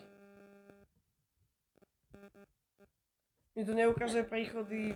Mi 3.59 3.63
to 3.67 3.75
neukazuje 3.75 4.23
prechody 4.23 4.95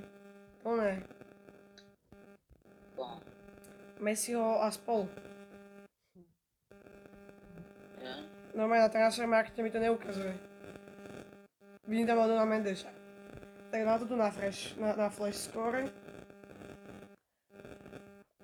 plné. 0.63 1.03
No. 2.95 3.19
Messiho 3.99 4.63
a 4.63 4.71
spolu. 4.71 5.11
Normálne 8.53 8.85
na 8.85 8.93
Transfermarkte 8.93 9.65
mi 9.65 9.73
to 9.73 9.81
neukazuje. 9.81 10.37
Vidím 11.89 12.07
tam 12.07 12.21
Aldona 12.21 12.45
Mendeša. 12.45 13.02
Tak 13.73 13.89
na 13.89 13.97
to 13.97 14.05
tu 14.05 14.17
na 14.21 14.29
Flash, 14.29 14.77
na, 14.77 14.93
na 14.93 15.09
Flash 15.09 15.49
Score. 15.49 15.89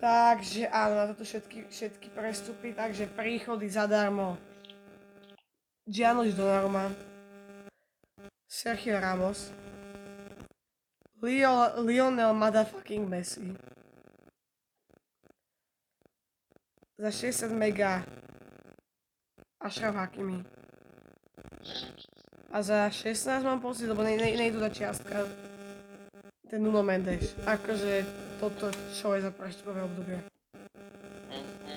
Takže 0.00 0.64
áno, 0.72 0.94
na 0.96 1.04
toto 1.12 1.20
všetky, 1.20 1.68
všetky 1.68 2.08
prestupy, 2.16 2.72
takže 2.72 3.04
príchody 3.12 3.68
zadarmo. 3.68 4.40
Gianluigi 5.84 6.32
Donnarumma. 6.32 6.96
Sergio 8.48 8.96
Ramos. 8.96 9.52
Leo, 11.20 11.76
Lionel 11.84 12.32
motherfucking 12.32 13.04
Messi. 13.04 13.52
Za 16.96 17.12
60 17.12 17.52
mega 17.52 18.00
Ashraf 19.60 19.92
Hakimi. 19.92 20.40
A 22.48 22.62
za 22.64 22.88
16 22.90 23.44
mám 23.44 23.60
pocit, 23.60 23.84
lebo 23.84 24.00
ne, 24.00 24.16
ne, 24.16 24.32
nejdu 24.32 24.56
tá 24.56 24.72
čiastka. 24.72 25.28
Ten 26.48 26.64
Nuno 26.64 26.80
Mendes. 26.80 27.36
Akože 27.44 28.08
toto 28.40 28.72
čo 28.96 29.12
je 29.12 29.20
za 29.20 29.28
prestupové 29.28 29.84
obdobie. 29.84 30.16
Mhm. 31.28 31.76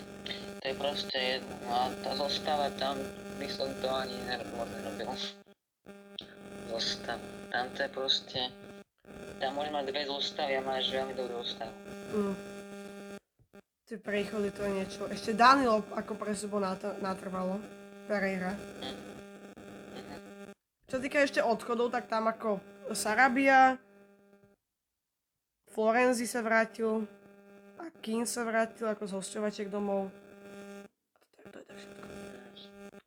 To 0.62 0.66
je 0.70 0.76
proste 0.80 1.18
jedno. 1.20 1.54
No 1.68 1.72
a 1.76 1.84
tá 2.00 2.12
zostava 2.16 2.72
tam 2.80 2.96
by 3.36 3.48
som 3.52 3.68
to 3.84 3.90
ani 3.92 4.16
nerobil. 4.24 4.64
nerobil. 4.64 5.12
Zostava. 6.72 7.20
Tam 7.52 7.68
to 7.76 7.80
je 7.84 7.90
proste... 7.92 8.40
Tam 9.44 9.58
môžeš 9.60 9.74
mať 9.76 9.86
dve 9.92 10.02
zostavy 10.08 10.54
a 10.56 10.62
máš 10.64 10.88
veľmi 10.88 11.14
dobrú 11.20 11.44
zostavu. 11.44 11.74
Mm. 12.16 12.36
Tie 13.92 13.98
prechody 14.00 14.56
to 14.56 14.64
je 14.64 14.72
niečo. 14.72 15.02
Ešte 15.12 15.36
Danilo 15.36 15.84
ako 15.92 16.16
pre 16.16 16.32
sebou 16.32 16.64
nat- 16.64 16.96
natrvalo. 17.04 17.60
Pereira. 18.08 18.56
Mhm. 18.80 19.11
Čo 20.92 21.00
sa 21.00 21.08
týka 21.08 21.24
ešte 21.24 21.40
odchodov, 21.40 21.88
tak 21.88 22.12
tam 22.12 22.28
ako 22.28 22.60
Sarabia, 22.92 23.80
Florenzi 25.72 26.28
sa 26.28 26.44
vrátil, 26.44 27.08
a 27.80 27.88
King 28.04 28.28
sa 28.28 28.44
vrátil 28.44 28.92
ako 28.92 29.08
z 29.08 29.16
hosťovačiek 29.16 29.72
domov. 29.72 30.12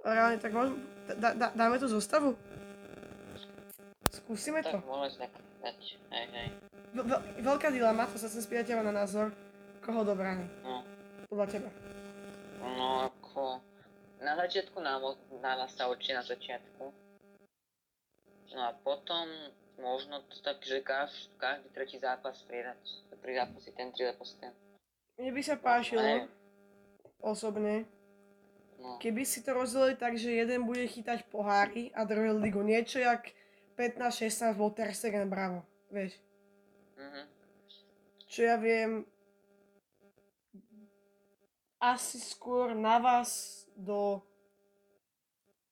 Reálne, 0.01 0.41
tak 0.41 0.57
môžem, 0.57 0.81
dá, 1.21 1.37
dá, 1.37 1.53
dáme 1.53 1.77
tú 1.77 1.85
zostavu? 1.85 2.33
Skúsime 4.17 4.65
to. 4.65 4.81
Tak 4.81 4.89
môžeme 4.89 5.29
tak 5.29 5.45
dať. 5.61 5.81
Hej, 6.09 6.27
hej. 6.33 6.49
Ve- 6.97 7.05
ve- 7.05 7.25
veľká 7.45 7.69
dilema, 7.69 8.09
to 8.09 8.17
sa 8.17 8.33
chcem 8.33 8.49
spýtať 8.49 8.73
teba 8.73 8.81
na 8.81 8.97
názor. 8.97 9.29
Koho 9.85 10.09
dobraný? 10.09 10.49
No. 10.65 10.89
Podľa 11.29 11.47
teba. 11.53 11.69
No 12.65 13.13
ako... 13.13 13.61
Na 14.25 14.41
začiatku 14.41 14.81
nám, 14.81 15.21
dáva 15.45 15.69
sa 15.69 15.93
oči 15.93 16.17
na 16.17 16.25
začiatku. 16.25 17.04
No 18.53 18.61
a 18.61 18.73
potom 18.75 19.25
možno 19.79 20.21
to 20.29 20.37
tak, 20.45 20.61
že 20.61 20.85
každý, 20.85 21.33
každý 21.37 21.69
tretí 21.73 21.97
zápas 21.99 22.37
priedať. 22.45 22.79
Tri 23.19 23.33
zápasy 23.35 23.71
ten, 23.73 23.89
tri 23.91 24.05
zápasy 24.05 24.35
ten. 24.37 24.53
Mne 25.17 25.31
by 25.33 25.43
sa 25.43 25.57
páčilo, 25.57 26.03
Neviem. 26.03 26.29
osobne, 27.23 27.89
No. 28.77 29.01
keby 29.01 29.25
si 29.25 29.41
to 29.41 29.57
rozdelili 29.57 29.97
tak, 29.97 30.19
že 30.19 30.29
jeden 30.29 30.69
bude 30.69 30.85
chytať 30.85 31.25
pohári 31.33 31.89
a 31.97 32.05
druhý 32.05 32.37
ligu. 32.37 32.61
Niečo 32.61 33.01
jak 33.01 33.33
15-16 33.81 34.53
bol 34.53 34.69
Ter 34.77 34.93
Stegen 34.93 35.31
Bravo, 35.33 35.65
vieš. 35.89 36.21
Mhm. 37.01 37.23
Čo 38.29 38.41
ja 38.45 38.57
viem, 38.61 39.09
asi 41.81 42.21
skôr 42.21 42.77
na 42.77 43.01
vás 43.01 43.65
do 43.73 44.21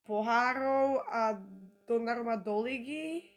pohárov 0.05 1.05
a 1.09 1.37
do 1.93 2.01
Naruma 2.01 2.37
do 2.37 2.57
ligy. 2.61 3.29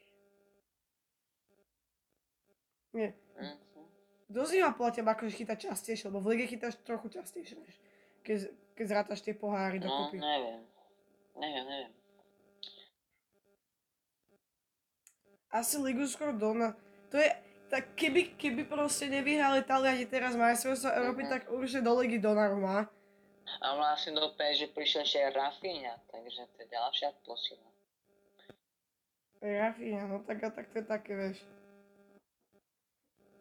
Nie. 2.92 3.12
Kto 4.26 4.42
z 4.42 4.52
nich 4.58 4.66
teba 4.96 5.12
akože 5.14 5.36
chytať 5.36 5.58
častejšie, 5.70 6.08
lebo 6.10 6.20
v 6.20 6.34
lige 6.34 6.48
chytáš 6.48 6.80
trochu 6.82 7.12
častejšie, 7.12 7.60
než 7.60 7.74
keď, 8.24 8.38
keď 8.74 8.86
zrátaš 8.88 9.20
tie 9.22 9.36
poháry 9.36 9.78
No, 9.78 9.86
dokopy. 9.86 10.18
neviem. 10.18 10.62
Neviem, 11.36 11.66
neviem. 11.68 11.94
Asi 15.52 15.78
Ligu 15.78 16.08
skoro 16.08 16.34
doma. 16.34 16.74
To 17.12 17.16
je, 17.16 17.30
tak 17.70 17.96
keby, 17.96 18.36
keby 18.36 18.64
proste 18.66 19.08
nevyhrali 19.08 19.64
Taliani 19.64 20.04
teraz 20.04 20.36
majstrovstvo 20.36 20.90
Európy, 20.90 21.24
Mhm. 21.24 21.30
tak 21.30 21.42
určite 21.48 21.84
do 21.84 21.94
Ligy 21.96 22.18
Donnarumma. 22.18 22.88
A 23.62 23.68
vlastne 23.78 24.18
do 24.18 24.34
PSG 24.34 24.74
prišiel 24.74 25.06
ešte 25.06 25.22
Rafinha, 25.30 26.02
takže 26.10 26.50
to 26.50 26.66
je 26.66 26.68
ďalšia 26.68 27.14
posila. 27.22 27.70
Rafinha, 29.54 30.08
no 30.08 30.20
tak 30.20 30.42
a 30.42 30.50
tak 30.50 30.66
to 30.70 30.82
je 30.82 30.86
také, 30.86 31.14
vieš. 31.14 31.38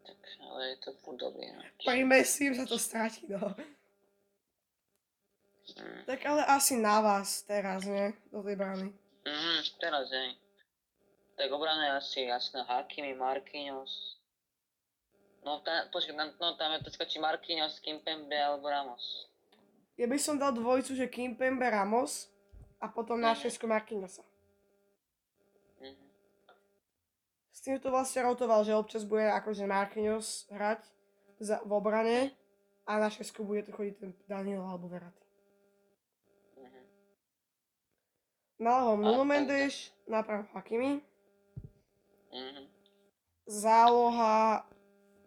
Tak, 0.05 0.21
ale 0.43 0.61
je 0.69 0.77
to 0.79 0.91
furt 1.01 1.17
dobrý 1.17 1.49
hráč. 1.49 1.73
Pri 1.81 2.05
Messi 2.05 2.53
sa 2.53 2.65
to 2.65 2.77
stratí, 2.77 3.25
no. 3.27 3.57
Mm. 5.75 6.05
Tak 6.05 6.21
ale 6.23 6.45
asi 6.45 6.77
na 6.77 7.01
vás 7.01 7.41
teraz, 7.43 7.89
nie? 7.89 8.13
Do 8.29 8.45
tej 8.45 8.55
brány. 8.55 8.93
Mhm, 9.25 9.57
teraz 9.81 10.13
hej. 10.13 10.37
Tak 11.35 11.49
obrana 11.49 11.83
je 11.83 11.93
asi 11.97 12.19
jasná 12.29 12.63
Hakimi, 12.63 13.17
Marquinhos. 13.17 14.21
No, 15.41 15.61
tá, 15.61 15.89
počkaj, 15.89 16.15
tam, 16.15 16.29
no, 16.37 16.55
tam 16.55 16.73
je 16.73 16.85
to 16.85 17.05
či 17.05 17.19
Marquinhos, 17.19 17.81
Kimpembe 17.81 18.37
alebo 18.37 18.69
Ramos. 18.69 19.29
Ja 19.97 20.05
by 20.05 20.17
som 20.17 20.37
dal 20.37 20.53
dvojicu, 20.53 20.95
že 20.95 21.09
Kimpembe 21.09 21.65
Ramos 21.65 22.29
a 22.79 22.89
potom 22.89 23.17
na 23.17 23.33
Mhm. 23.33 23.41
šesku 23.41 23.65
Marquinhosa. 23.65 24.23
Tým 27.65 27.81
to 27.81 27.89
vlastne 27.89 28.29
rotoval, 28.29 28.61
že 28.61 28.77
občas 28.77 29.09
bude 29.09 29.25
akože 29.25 29.65
Marquinhos 29.65 30.45
hrať 30.53 30.85
za, 31.41 31.65
v 31.65 31.73
obrane 31.73 32.37
a 32.85 33.01
na 33.01 33.09
šesku 33.09 33.41
bude 33.41 33.65
to 33.65 33.73
chodiť 33.73 33.95
ten 33.97 34.11
Danilo 34.29 34.69
alebo 34.69 34.93
Verratti. 34.93 35.25
Mhm. 36.61 36.81
Na 38.61 38.71
ľavom 38.85 39.01
Nuno? 39.01 39.25
Mendes, 39.25 39.97
napravo 40.05 40.45
Hakimi. 40.53 41.01
Mhm. 42.29 42.63
Záloha, 43.49 44.69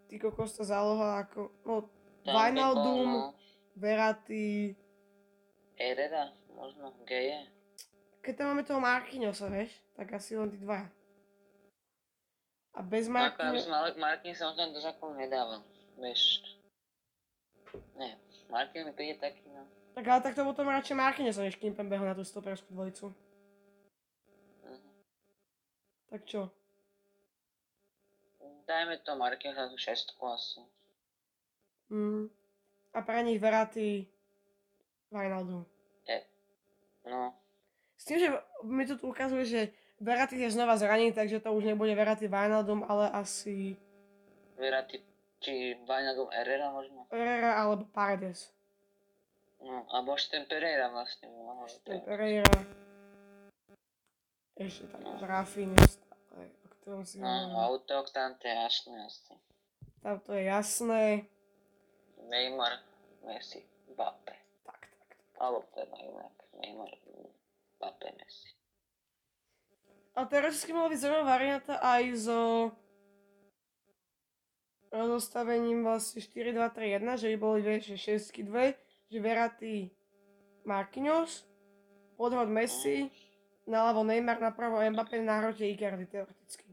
ty 0.05 0.21
kokos 0.21 0.53
to 0.53 0.61
záloha 0.61 1.25
ako, 1.25 1.49
no, 1.65 1.89
Wijnaldum, 2.21 3.09
no, 3.09 3.33
Verratti. 3.73 4.77
Herrera, 5.77 6.33
možno, 6.53 6.93
Geje. 7.05 7.49
Keď 8.21 8.33
tam 8.33 8.45
máme 8.53 8.65
toho 8.65 8.81
Marquinhosa, 8.81 9.49
vieš, 9.49 9.73
tak 9.93 10.13
asi 10.17 10.33
len 10.37 10.49
tí 10.49 10.57
dvaja. 10.57 10.96
A 12.77 12.85
bez 12.85 13.09
Tak, 13.09 13.41
aby 13.41 13.57
som 13.57 13.73
ale 13.73 13.97
Markin 13.97 14.37
sa 14.37 14.53
možno 14.53 14.69
do 14.69 14.77
zákonu 14.77 15.17
nedával, 15.17 15.65
vieš. 15.97 16.45
Nie, 17.97 18.21
Markin 18.53 18.85
mi 18.85 18.93
príde 18.93 19.17
taký, 19.17 19.41
no. 19.49 19.65
tak 19.97 20.05
ale 20.05 20.21
tak 20.21 20.37
to 20.37 20.45
potom 20.45 20.69
radšej 20.69 20.93
Marquinhosa, 20.93 21.41
než 21.41 21.57
Kimpembeho 21.57 22.05
na 22.05 22.13
tú 22.13 22.21
stoperskú 22.21 22.69
dvojicu. 22.69 23.17
Mhm. 24.61 24.89
Tak 26.13 26.21
čo? 26.29 26.53
Dajme 28.69 29.01
to 29.01 29.17
Markin 29.17 29.57
za 29.57 29.73
tú 29.73 29.77
šestku 29.79 30.21
asi. 30.29 30.61
Mm. 31.89 32.29
A 32.93 32.99
pre 33.01 33.25
nich 33.25 33.41
Verratti, 33.41 34.05
Wijnaldum. 35.09 35.65
No, 37.07 37.31
S 37.95 38.03
tým, 38.03 38.19
že 38.19 38.27
mi 38.67 38.83
to 38.83 38.99
tu 38.99 39.07
ukazuje, 39.07 39.47
že 39.47 39.61
Verratti 39.97 40.37
je 40.37 40.53
znova 40.53 40.77
zranený, 40.77 41.13
takže 41.13 41.41
to 41.41 41.49
už 41.53 41.65
nebude 41.65 41.95
Verratti 41.97 42.29
Wijnaldum, 42.29 42.85
ale 42.85 43.09
asi 43.09 43.73
Verratti, 44.57 45.01
či 45.41 45.73
Wijnaldum 45.85 46.29
Herrera 46.29 46.69
možno. 46.69 47.09
Herrera 47.09 47.57
alebo 47.57 47.85
Paredes. 47.89 48.53
No, 49.57 49.89
alebo 49.89 50.13
ešte 50.13 50.37
ten 50.37 50.45
Pereira 50.45 50.89
vlastne 50.93 51.33
mohol 51.33 51.65
Ten. 51.81 52.01
Pereira. 52.05 52.57
Ešte 54.57 54.85
tam 54.89 55.01
No. 55.01 55.17
Rafinha 55.21 55.81
o 56.33 56.67
ktorom 56.81 57.01
si 57.05 57.21
No, 57.21 57.57
autok 57.57 58.09
tam 58.13 58.37
to 58.37 58.45
je 58.49 58.53
jasné 58.53 58.97
asi. 59.05 59.33
Tam 60.01 60.17
to 60.21 60.33
je 60.33 60.43
jasné. 60.45 61.25
Neymar, 62.27 62.81
Messi, 63.25 63.65
Mbappé. 63.93 64.35
Tak, 64.65 64.81
tak, 64.81 65.09
tak. 65.09 65.41
Alebo 65.41 65.65
teda 65.73 65.97
inak. 66.01 66.33
Neymar, 66.61 66.91
Mbappé, 67.77 68.13
Messi. 68.17 68.56
A 70.17 70.25
teoreticky 70.25 70.73
mohla 70.73 70.89
byť 70.89 70.99
zaujímavá 70.99 71.29
varianta 71.29 71.77
aj 71.77 72.03
so 72.17 72.39
rozostavením 74.89 75.85
vlastne 75.85 76.25
4-2-3-1, 76.25 77.21
že 77.21 77.27
by 77.33 77.37
boli 77.37 77.59
vieš, 77.61 77.93
že 77.93 78.17
6 78.17 78.49
2 78.49 78.73
že 79.07 79.23
Verratti 79.23 79.87
Marquinhos, 80.67 81.47
podhod 82.19 82.51
Messi, 82.51 83.07
naľavo 83.63 84.03
Neymar, 84.03 84.41
napravo 84.41 84.83
Mbappé, 84.83 85.23
na 85.23 85.39
hrote 85.39 85.63
Icardi 85.63 86.03
teoreticky. 86.09 86.67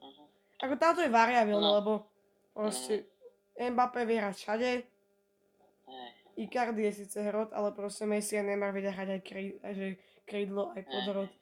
Uh-huh. 0.00 0.24
Ako 0.64 0.74
táto 0.80 1.04
je 1.04 1.12
variabilné, 1.12 1.60
No. 1.60 1.76
lebo 1.82 1.92
proste 2.56 3.04
Mbappé 3.60 4.08
vie 4.08 4.22
hrať 4.22 4.36
všade, 4.40 4.70
Hej, 5.90 6.08
Icardi 6.48 6.88
je 6.88 6.92
síce 7.04 7.18
hrot, 7.18 7.52
ale 7.52 7.76
proste 7.76 8.08
Messi 8.08 8.40
a 8.40 8.46
Neymar 8.46 8.72
vedia 8.72 8.94
hrať 8.94 9.20
aj 9.20 9.20
krí, 9.20 9.44
aj 9.60 9.72
že 9.76 9.86
krídlo, 10.24 10.72
aj 10.72 10.86
podhrot. 10.88 11.32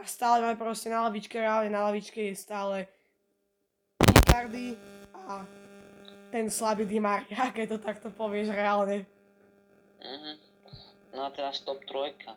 A 0.00 0.04
stále 0.08 0.40
máme 0.40 0.56
proste 0.56 0.88
na 0.88 1.04
lavičke, 1.04 1.36
reálne 1.36 1.68
na 1.68 1.84
lavičke 1.84 2.32
je 2.32 2.34
stále 2.34 2.88
Icardi 4.00 4.72
a 5.12 5.44
ten 6.32 6.48
slabý 6.48 6.88
Di 6.88 6.96
Maria, 6.96 7.50
keď 7.56 7.76
to 7.76 7.78
takto 7.78 8.08
povieš 8.08 8.48
reálne. 8.56 9.04
uh-huh. 10.00 10.36
No 11.12 11.26
a 11.26 11.30
teraz 11.34 11.60
top 11.60 11.84
trojka. 11.84 12.32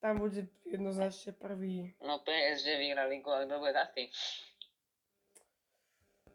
Tam 0.00 0.16
bude 0.16 0.48
jednoznačne 0.64 1.36
prvý. 1.36 1.92
No 2.00 2.24
PSG 2.24 2.80
vyhrá 2.80 3.04
ligu, 3.04 3.28
ale 3.28 3.44
kto 3.44 3.60
bude 3.60 3.76
tým? 3.92 4.08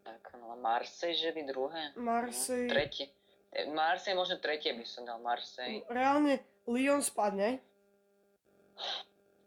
Tak 0.06 0.38
no, 0.38 0.54
Marseille, 0.62 1.18
že 1.18 1.34
by 1.34 1.42
druhé? 1.50 1.82
Marseille, 1.98 2.70
No, 2.70 2.74
tretie. 2.78 3.10
Marseille 3.74 4.14
možno 4.14 4.38
tretie 4.38 4.78
by 4.78 4.86
som 4.86 5.04
dal, 5.04 5.18
Marseille. 5.18 5.82
reálne 5.90 6.38
Lyon 6.70 7.02
spadne, 7.02 7.58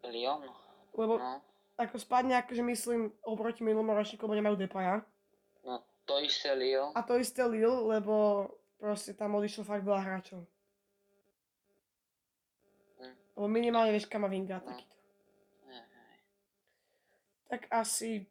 Lyon, 0.04 0.46
lebo 0.94 1.18
no. 1.18 1.42
ako 1.74 1.98
spadne, 1.98 2.38
akože 2.38 2.62
myslím 2.62 3.10
oproti 3.22 3.62
minulomu 3.62 3.94
ročníku, 3.94 4.24
lebo 4.24 4.36
nemajú 4.36 4.56
Depaja. 4.56 5.02
No, 5.62 5.82
to 6.04 6.22
isté 6.22 6.54
Lyon. 6.54 6.94
A 6.94 7.02
to 7.02 7.18
isté 7.18 7.42
Lille, 7.42 7.98
lebo 7.98 8.46
proste 8.78 9.12
tam 9.12 9.34
odišlo 9.34 9.62
fakt 9.62 9.82
veľa 9.82 10.00
hráčov. 10.00 10.46
Hm. 12.98 13.14
Lebo 13.34 13.46
minimálne 13.46 13.90
vieš 13.90 14.06
Kamavinga 14.06 14.58
a 14.58 14.62
No. 14.62 14.68
takýto. 14.70 14.96
Tak 17.48 17.64
asi... 17.72 18.28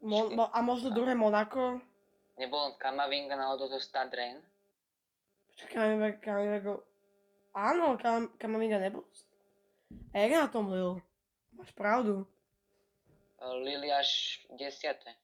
Mo- 0.00 0.32
mo- 0.32 0.48
a 0.48 0.58
možno 0.64 0.88
druhé 0.88 1.12
Monako. 1.12 1.84
Nebol 2.40 2.72
Kamavinga 2.80 3.36
náhodou 3.36 3.68
zo 3.68 3.76
Stadren? 3.76 4.40
Počkaj, 5.52 5.68
Kamavinga, 5.68 6.08
Kamavinga... 6.24 6.74
Áno, 7.50 7.98
Kam, 7.98 8.30
Kamavinga 8.38 8.78
nebol. 8.78 9.02
A 10.14 10.18
jak 10.22 10.30
na 10.30 10.46
tom 10.46 10.70
Lille? 10.70 11.02
Máš 11.52 11.70
pravdu. 11.74 12.26
Lili 13.40 13.90
až 13.92 14.40
desiate. 14.58 15.16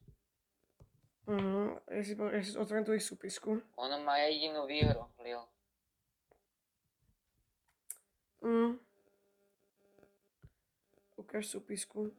Mhm, 1.26 1.78
ja 1.90 2.02
si, 2.06 2.14
ja 2.14 2.42
si 2.42 2.54
otvorím 2.54 2.86
tú 2.86 2.94
ich 2.94 3.02
súpisku. 3.02 3.58
Ono 3.78 3.96
má 4.06 4.18
jedinú 4.26 4.66
výhru, 4.66 5.10
Lil. 5.22 5.42
Mm. 8.46 8.78
Ukáž 11.18 11.50
súpisku. 11.50 12.14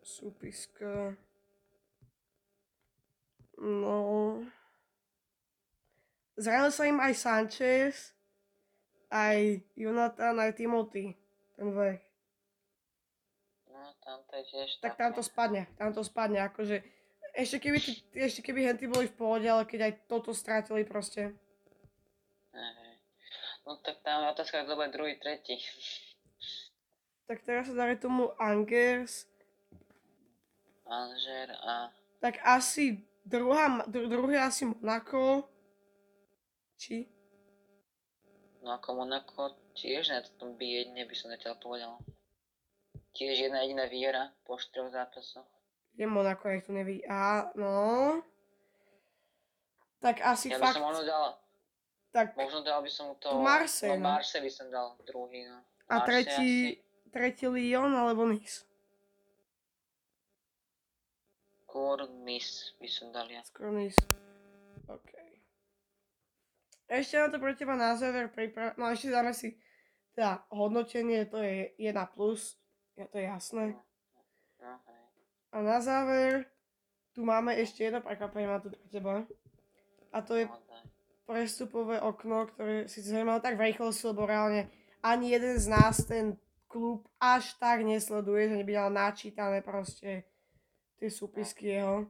Súpiska. 0.00 1.16
No. 3.60 4.40
Zranil 6.40 6.72
sa 6.72 6.88
im 6.88 6.98
aj 6.98 7.14
Sanchez, 7.20 8.16
aj 9.12 9.60
Jonathan, 9.76 10.40
aj 10.40 10.56
Timothy. 10.56 11.12
Ten 11.52 11.68
vek. 11.76 12.00
No, 13.68 13.92
tam 14.00 14.24
to 14.24 14.32
je 14.40 14.44
tiež 14.48 14.80
Tak 14.80 14.96
tam 14.96 15.12
to 15.12 15.20
spadne, 15.20 15.68
tam 15.76 15.92
to 15.92 16.00
spadne, 16.00 16.40
akože 16.48 16.80
ešte 17.32 17.60
keby, 17.60 17.78
ešte 18.16 18.40
keby 18.40 18.64
henty 18.68 18.88
boli 18.88 19.08
v 19.08 19.16
pohode, 19.16 19.48
ale 19.48 19.68
keď 19.68 19.80
aj 19.88 19.92
toto 20.08 20.32
strátili 20.32 20.84
proste. 20.84 21.32
No 23.64 23.78
tak 23.80 24.04
tam 24.04 24.26
je 24.26 24.32
otázka, 24.32 24.64
kto 24.64 24.76
bude 24.76 24.92
druhý, 24.92 25.16
tretí. 25.16 25.56
Tak 27.30 27.40
teraz 27.46 27.70
sa 27.70 27.78
darí 27.78 27.96
tomu 27.96 28.34
Angers, 28.36 29.30
Anžer 30.92 31.48
a... 31.64 31.88
tak 32.20 32.36
asi 32.44 33.00
druhá, 33.24 33.80
dru, 33.88 34.12
druhý 34.12 34.36
asi 34.36 34.68
Monaco. 34.68 35.48
Či? 36.76 37.08
No 38.62 38.78
ako 38.78 39.02
Monako 39.02 39.58
tiež 39.74 40.14
na 40.14 40.22
tom 40.38 40.54
by 40.54 40.62
jedne 40.62 41.02
by 41.02 41.14
som 41.18 41.34
zatiaľ 41.34 41.58
povedal. 41.58 41.92
Tiež 43.12 43.50
jedna 43.50 43.66
jediná 43.66 43.90
výhra 43.90 44.30
po 44.46 44.54
štyroch 44.54 44.94
zápasoch. 44.94 45.44
Je 45.98 46.06
Monako, 46.06 46.48
jak 46.48 46.66
tu 46.66 46.72
nevidí. 46.72 47.02
A, 47.10 47.50
no. 47.58 48.22
Tak 49.98 50.22
asi 50.22 50.48
Ja 50.48 50.58
by 50.58 50.62
fakt, 50.66 50.74
som 50.78 50.86
možno 50.86 51.02
dal, 51.06 51.26
tak 52.10 52.34
možno 52.34 52.60
dal 52.66 52.82
by 52.82 52.90
som 52.90 53.14
to... 53.22 53.38
Marseille, 53.38 53.98
no. 53.98 54.08
no. 54.08 54.18
Marseille 54.18 54.46
by 54.46 54.52
som 54.52 54.66
dal 54.66 54.98
druhý, 55.06 55.46
no. 55.46 55.62
a 55.86 56.02
Marseille 56.02 56.26
tretí, 56.26 56.50
asi. 56.50 57.10
tretí 57.14 57.44
Lyon 57.46 57.92
alebo 57.94 58.26
Nice. 58.26 58.66
Skôr 61.66 62.04
Nice 62.26 62.74
by 62.82 62.88
som 62.90 63.14
dal 63.14 63.30
ja. 63.30 63.46
Skoro 63.46 63.70
Nice. 63.70 64.00
Ešte 66.92 67.16
na 67.16 67.32
to 67.32 67.40
pre 67.40 67.56
teba 67.56 67.72
na 67.72 67.96
záver 67.96 68.28
pripra... 68.28 68.76
No 68.76 68.92
ešte 68.92 69.08
dáme 69.08 69.32
si 69.32 69.56
teda 70.12 70.44
hodnotenie, 70.52 71.24
to 71.24 71.40
je 71.40 71.72
1 71.80 71.96
plus, 72.12 72.60
ja 73.00 73.08
to 73.08 73.16
je 73.16 73.24
jasné. 73.24 73.72
A 75.48 75.56
na 75.64 75.80
záver, 75.80 76.52
tu 77.16 77.24
máme 77.24 77.56
ešte 77.56 77.88
jedno 77.88 78.04
prekvapenie, 78.04 78.44
mám 78.44 78.60
tu 78.60 78.68
pre 78.68 78.84
teba. 78.92 79.24
A 80.12 80.20
to 80.20 80.36
je 80.36 80.44
prestupové 81.24 81.96
okno, 81.96 82.44
ktoré 82.52 82.84
si 82.92 83.00
zaujímalo 83.00 83.40
tak 83.40 83.56
v 83.56 83.72
rýchlosti, 83.72 84.12
lebo 84.12 84.28
reálne 84.28 84.68
ani 85.00 85.32
jeden 85.32 85.56
z 85.56 85.72
nás 85.72 86.04
ten 86.04 86.36
klub 86.68 87.08
až 87.16 87.56
tak 87.56 87.80
nesleduje, 87.88 88.52
že 88.52 88.58
neby 88.60 88.72
mal 88.76 88.92
načítané 88.92 89.64
proste 89.64 90.28
tie 91.00 91.08
súpisky 91.08 91.72
jeho. 91.72 92.04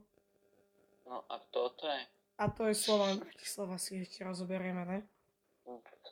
No 1.07 1.23
a 1.31 1.39
kto 1.39 1.71
to 1.79 1.87
je? 1.87 2.03
A 2.37 2.49
to 2.49 2.65
je 2.65 2.75
Slovan 2.75 3.21
Bratislava 3.21 3.77
si 3.77 4.01
ešte 4.01 4.25
rozoberieme, 4.25 4.83
ne? 4.89 4.99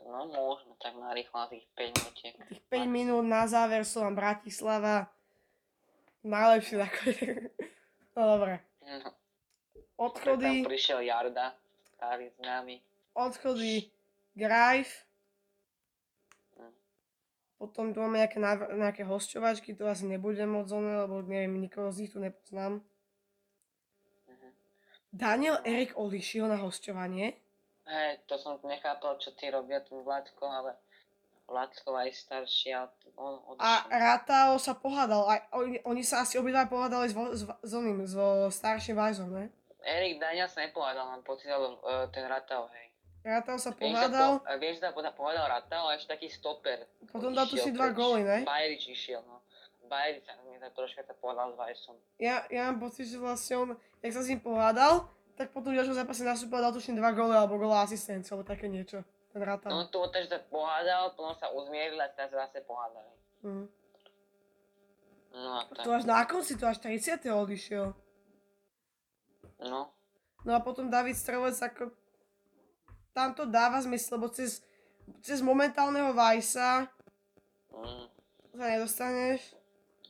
No 0.01 0.27
môžeme 0.27 0.75
tak 0.81 0.97
narýchlo 0.97 1.45
na 1.45 1.47
tých 1.47 1.65
5 1.77 1.97
minutiek. 1.97 2.33
Tých 2.49 2.63
5 2.67 2.87
minút 2.89 3.25
na 3.25 3.45
záver 3.47 3.85
Slovan 3.85 4.17
Bratislava. 4.17 5.09
Najlepšie 6.21 6.75
takové. 6.77 7.15
No 8.11 8.27
dobre. 8.27 8.59
No, 8.83 9.07
tam 9.07 9.15
Odchody, 9.95 10.67
prišiel 10.67 10.99
Jarda, 10.99 11.55
starý 11.95 12.27
známy. 12.43 12.83
odchody 13.15 13.87
Grajf. 14.35 15.07
Hm. 16.59 16.75
Potom 17.55 17.95
tu 17.95 18.03
máme 18.03 18.19
nejaké, 18.19 18.35
nejaké 18.75 19.07
hosťovačky, 19.07 19.79
to 19.79 19.87
asi 19.87 20.11
nebudem 20.11 20.51
moc 20.51 20.67
oné, 20.67 21.07
lebo 21.07 21.23
neviem, 21.23 21.55
nikoho 21.55 21.87
z 21.95 22.03
nich 22.03 22.11
tu 22.11 22.19
nepoznám. 22.19 22.83
Daniel 25.11 25.59
Erik 25.67 25.99
odišiel 25.99 26.47
na 26.47 26.55
hosťovanie. 26.63 27.35
Hej, 27.83 28.23
to 28.23 28.39
som 28.39 28.55
nechápal, 28.63 29.19
čo 29.19 29.35
ty 29.35 29.51
robia 29.51 29.83
tu 29.83 29.99
Vládko, 29.99 30.47
ale 30.47 30.71
Vládko 31.51 31.91
aj 31.99 32.15
starší 32.15 32.71
a 32.71 32.87
on 33.19 33.43
A 33.59 33.83
odišiel. 33.83 33.91
Ratao 33.91 34.51
sa 34.55 34.73
pohádal, 34.79 35.27
aj, 35.27 35.39
oni, 35.51 35.77
oni 35.83 36.03
sa 36.07 36.23
asi 36.23 36.39
obidva 36.39 36.71
pohádali 36.71 37.11
s, 37.11 37.15
s, 37.15 37.43
s, 37.43 37.71
oným, 37.75 38.07
so 38.07 38.47
starším 38.47 38.95
Vajzom, 38.95 39.35
ne? 39.35 39.51
Erik 39.83 40.23
Daniel 40.23 40.47
sa 40.47 40.63
nepohádal, 40.63 41.03
mám 41.03 41.23
pocit, 41.27 41.51
ale 41.51 41.75
uh, 41.75 42.07
ten 42.07 42.23
Ratao, 42.31 42.71
hej. 42.71 42.87
Ratao 43.21 43.59
sa 43.59 43.75
pohádal, 43.75 44.41
po, 44.41 44.57
že 44.57 44.79
sa 44.79 44.95
poda- 44.95 45.13
pohádal 45.13 45.45
Ratao 45.51 45.91
a 45.91 45.99
ešte 45.99 46.15
taký 46.15 46.31
stoper. 46.31 46.87
potom 47.11 47.35
dal 47.35 47.45
tu 47.51 47.59
si 47.59 47.75
dva 47.75 47.91
góly, 47.91 48.23
ne? 48.23 48.47
Bajrič 48.47 48.87
išiel, 48.89 49.19
no. 49.27 49.43
Bajrič 49.91 50.23
sa 50.23 50.39
tak 50.61 50.77
troška 50.77 51.01
sa 51.01 51.17
pohádal 51.17 51.57
s. 51.57 51.89
Ja, 52.21 52.45
ja 52.53 52.69
mám 52.69 52.77
pocit, 52.77 53.09
že 53.09 53.17
vlastne 53.17 53.55
on, 53.57 53.69
jak 54.05 54.13
sa 54.13 54.21
s 54.21 54.29
ním 54.29 54.39
pohádal, 54.39 55.09
tak 55.33 55.49
potom 55.49 55.73
v 55.73 55.81
ďalšom 55.81 55.97
zápase 55.97 56.21
nastúpil 56.21 56.61
dal 56.61 56.69
tuším 56.69 57.01
dva 57.01 57.09
góly 57.11 57.33
alebo 57.33 57.57
góla 57.57 57.81
asistenciu, 57.81 58.37
alebo 58.37 58.45
také 58.45 58.69
niečo. 58.69 59.01
Ten 59.33 59.41
Ratao. 59.41 59.71
No 59.73 59.87
to 59.89 60.05
že 60.13 60.29
sa 60.29 60.39
pohádal, 60.51 61.17
potom 61.17 61.33
sa 61.33 61.49
uzmieril 61.49 61.97
a 61.97 62.11
teraz 62.13 62.29
zase 62.29 62.61
pohádali. 62.61 63.15
Mm. 63.41 63.65
No 65.31 65.49
a 65.57 65.61
tak. 65.65 65.83
To 65.87 65.89
až 65.95 66.03
na 66.05 66.21
konci, 66.27 66.59
to 66.59 66.67
až 66.67 66.77
30. 66.83 67.25
odišiel. 67.31 67.95
No, 69.65 69.87
No 70.41 70.57
a 70.57 70.59
potom 70.59 70.89
David 70.89 71.17
Strelec 71.17 71.57
ako... 71.61 71.93
Tam 73.11 73.35
to 73.35 73.43
dáva 73.43 73.83
zmysel, 73.83 74.15
lebo 74.15 74.31
cez, 74.31 74.63
cez 75.19 75.43
momentálneho 75.43 76.15
Vajsa 76.15 76.87
mm, 77.75 78.05
sa 78.55 78.65
nedostaneš. 78.71 79.41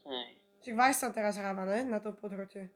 hej. 0.06 0.40
Čiže 0.61 0.77
Vajs 0.77 1.01
tam 1.01 1.11
teraz 1.13 1.35
hráva, 1.41 1.65
ne? 1.65 1.81
Na 1.89 1.97
tom 1.97 2.13
podhrote. 2.13 2.69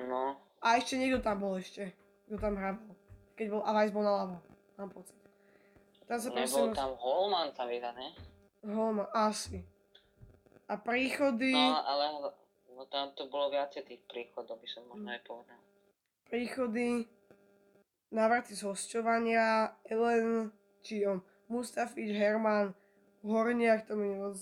No, 0.00 0.38
A 0.64 0.80
ešte 0.80 0.96
niekto 0.96 1.20
tam 1.20 1.44
bol 1.44 1.60
ešte. 1.60 1.92
Kto 2.24 2.40
tam 2.40 2.56
hrával. 2.56 2.96
Keď 3.36 3.46
bol, 3.52 3.60
a 3.64 3.70
Vajs 3.76 3.92
bol 3.92 4.04
na 4.04 4.12
ľavo. 4.16 4.36
Mám 4.80 4.90
pocit. 4.96 5.16
Tam 6.08 6.18
sa 6.18 6.28
nebol 6.32 6.72
tam 6.72 6.96
Holman 6.96 7.52
sa 7.52 7.68
vydá, 7.68 7.92
ne? 7.92 8.16
Holma, 8.64 9.06
asi. 9.12 9.60
A 10.66 10.80
príchody... 10.80 11.52
No, 11.52 11.84
ale 11.84 12.04
no, 12.74 12.84
tam 12.88 13.12
to 13.12 13.28
bolo 13.28 13.52
viacej 13.52 13.84
tých 13.84 14.02
príchodov, 14.08 14.56
by 14.58 14.68
som 14.68 14.82
možno 14.88 15.10
aj 15.12 15.22
povedal. 15.22 15.60
príchody, 16.30 17.04
návraty 18.14 18.56
z 18.56 18.64
hosťovania, 18.66 19.76
Ellen, 19.84 20.50
či 20.80 21.04
on, 21.04 21.20
Mustafič, 21.50 22.14
Herman, 22.14 22.72
Horniak, 23.26 23.84
to 23.84 23.98
mi 23.98 24.14
moc 24.16 24.38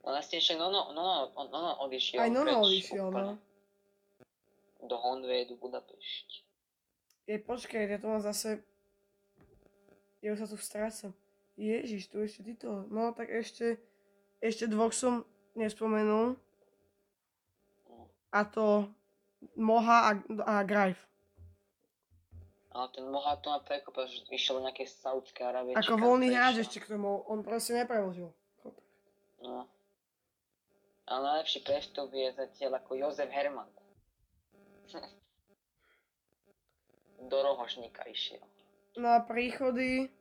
nehovorí. 0.00 0.06
No 0.06 0.08
vlastne 0.16 0.36
ešte 0.40 0.56
Nono, 0.56 0.92
Nono, 0.96 1.28
on- 1.36 1.50
Nono 1.52 1.76
odišiel. 1.84 2.20
Aj 2.24 2.30
Nono 2.32 2.64
odišiel, 2.64 3.06
no. 3.12 3.36
Do 4.80 4.96
Honvedu, 4.96 5.60
Budapešť. 5.60 6.28
Je, 7.28 7.36
počkaj, 7.38 7.84
ja 7.84 7.98
to 8.00 8.08
mám 8.08 8.24
zase... 8.24 8.64
Ja 10.24 10.32
už 10.32 10.44
sa 10.44 10.48
tu 10.48 10.56
strácam. 10.56 11.12
Ježiš, 11.60 12.08
tu 12.08 12.20
ešte 12.24 12.40
títo. 12.42 12.88
No, 12.88 13.12
tak 13.12 13.28
ešte... 13.28 13.76
Ešte 14.40 14.64
dvoch 14.64 14.96
som 14.96 15.28
nespomenul. 15.52 16.40
A 18.32 18.40
to 18.48 18.88
Moha 19.52 20.08
a, 20.08 20.10
a 20.48 20.54
Grajf. 20.64 20.96
Ale 22.72 22.86
ten 22.94 23.04
Moha 23.04 23.36
to 23.36 23.52
ma 23.52 23.60
prekopil, 23.60 24.08
že 24.08 24.24
išiel 24.32 24.62
do 24.62 24.64
nejakej 24.64 24.88
Saudskej 24.88 25.44
Arábie. 25.44 25.76
Ako 25.76 26.00
voľný 26.00 26.32
hráč 26.32 26.64
ešte 26.64 26.80
k 26.80 26.96
tomu, 26.96 27.20
on 27.28 27.44
proste 27.44 27.76
nepreložil. 27.76 28.32
No. 29.44 29.68
Ale 31.10 31.22
najlepší 31.24 31.60
prestup 31.60 32.08
je 32.08 32.30
zatiaľ 32.30 32.78
ako 32.78 32.94
Jozef 32.96 33.26
Herman. 33.28 33.66
Do 37.20 37.36
Rohošníka 37.36 38.06
išiel. 38.06 38.40
No 38.94 39.08
a 39.10 39.20
príchody... 39.20 40.06
Tak 40.06 40.16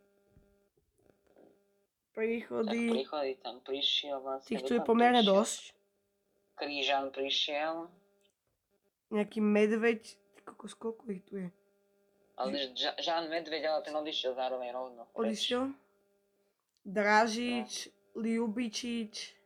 Príchody... 2.17 2.91
príchody 2.91 3.31
tam 3.37 3.61
prišiel 3.61 4.19
vlastne. 4.19 4.49
Tých 4.49 4.59
tu 4.61 4.73
je 4.73 4.81
pomerne 4.81 5.23
prišiel? 5.23 5.31
dosť. 5.31 5.61
Krížan 6.53 7.05
prišiel, 7.09 7.87
Nejaký 9.09 9.39
medveď, 9.39 10.03
ty 10.05 10.41
kokos, 10.43 10.75
koľko 10.75 11.07
ich 11.09 11.23
tu 11.23 11.39
je? 11.39 11.47
ale 12.35 12.51
Ža- 12.71 12.99
Žán 12.99 13.27
Medveď, 13.27 13.63
ale 13.65 13.81
ten 13.81 13.91
odišiel 13.91 14.31
zároveň 14.31 14.69
rovno. 14.69 15.07
Odišiel? 15.13 15.71
Dražič, 16.83 17.87
Liubičič, 18.13 19.38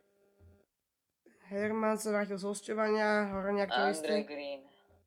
Herman 1.54 1.94
sa 1.96 2.10
vrátil 2.10 2.34
z 2.34 2.44
hosťovania, 2.44 3.30
Horniak 3.30 3.70
to 3.70 3.82
isté. 3.88 4.26
Green. 4.26 4.60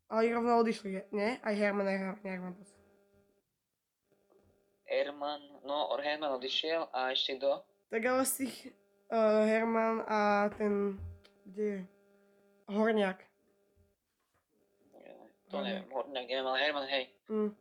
Ale 0.08 0.32
rovno 0.32 0.64
odišli, 0.64 1.12
nie? 1.12 1.36
Aj 1.44 1.52
Herman, 1.52 1.84
aj 1.84 1.98
Horniak 2.24 2.40
pocit. 2.56 2.80
Herman, 4.88 5.44
no 5.68 5.92
Herman 6.00 6.40
odišiel 6.40 6.88
a 6.96 7.12
ešte 7.12 7.36
kto? 7.36 7.60
Tak 7.92 8.02
ale 8.02 8.24
z 8.24 8.48
tých 8.48 8.56
uh, 9.12 9.44
Herman 9.44 10.08
a 10.08 10.48
ten, 10.56 10.96
kde 11.44 11.64
je? 11.64 11.80
Horniak. 12.72 13.20
To 15.48 15.64
neviem, 15.64 15.88
Horňák, 15.92 16.28
neviem, 16.28 16.48
ale 16.48 16.60
Herman, 16.60 16.88
hej. 16.88 17.06
Mm. 17.32 17.52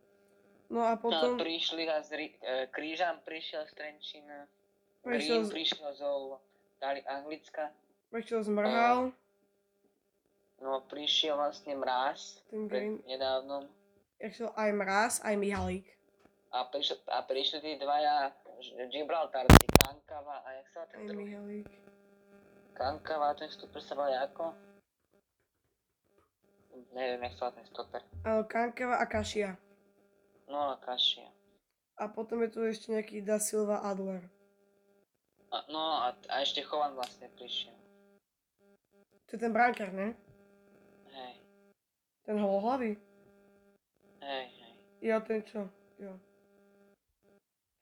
No 0.67 0.79
a 0.83 0.99
Potom... 0.99 1.15
potom 1.15 1.31
prišli 1.39 1.87
a 1.87 2.03
z, 2.03 2.11
Ri- 2.11 2.39
e, 2.43 2.67
Krížan 2.67 3.23
prišiel 3.23 3.63
z 3.67 3.73
Trenčína. 3.75 4.51
Prišiel 4.99 5.39
Green 5.39 5.47
z- 5.47 5.51
prišiel 5.55 5.89
zo 5.95 6.43
Anglicka. 7.07 7.71
Prišiel 8.09 8.41
zmrhal, 8.43 9.11
No 10.57 10.81
prišiel 10.89 11.37
vlastne 11.37 11.77
Mráz 11.77 12.41
ten 12.49 12.65
Green, 12.65 12.97
nedávnom. 13.05 13.69
prišiel 14.17 14.49
aj 14.57 14.69
Mraz, 14.73 15.13
aj 15.21 15.37
Mihalík. 15.37 15.85
A, 16.49 16.65
prišiel, 16.65 16.97
a 17.13 17.21
prišli 17.21 17.61
tí 17.61 17.71
dvaja 17.77 18.33
Gibraltarci, 18.89 19.69
Kankava 19.77 20.41
a 20.41 20.49
jak 20.57 20.67
sa 20.73 20.81
Aj 20.81 20.89
ten 20.89 21.05
druhý? 21.05 21.29
Mihalík. 21.29 21.69
Kankava, 22.73 23.37
ten 23.37 23.53
stoper 23.53 23.81
sa 23.85 23.93
volá 23.93 24.25
ako? 24.25 24.49
Neviem, 26.93 27.21
jak 27.29 27.33
sa 27.37 27.53
ten 27.53 27.65
stoper. 27.69 28.01
Áno, 28.25 28.41
Kankava 28.49 28.97
a 28.97 29.05
Kašia. 29.05 29.53
No 30.49 30.73
a 30.73 30.81
Kašia. 30.81 31.29
A 31.97 32.09
potom 32.09 32.41
je 32.41 32.49
tu 32.49 32.65
ešte 32.65 32.93
nejaký 32.93 33.21
Da 33.21 33.37
Silva 33.37 33.85
Adler. 33.85 34.25
A, 35.53 35.61
no 35.69 36.01
a, 36.01 36.17
a 36.29 36.35
ešte 36.41 36.65
Chovan 36.65 36.97
vlastne 36.97 37.29
prišiel. 37.37 37.77
Je 39.27 39.37
ten 39.37 39.51
brankár, 39.53 39.91
ne? 39.93 40.15
Hej, 41.11 41.33
Ten 42.23 42.39
holohlavý? 42.39 42.95
hej, 44.23 44.45
hej. 44.47 44.73
Jo, 45.01 45.19
ten 45.21 45.43
čo? 45.43 45.67
Jo. 45.99 46.15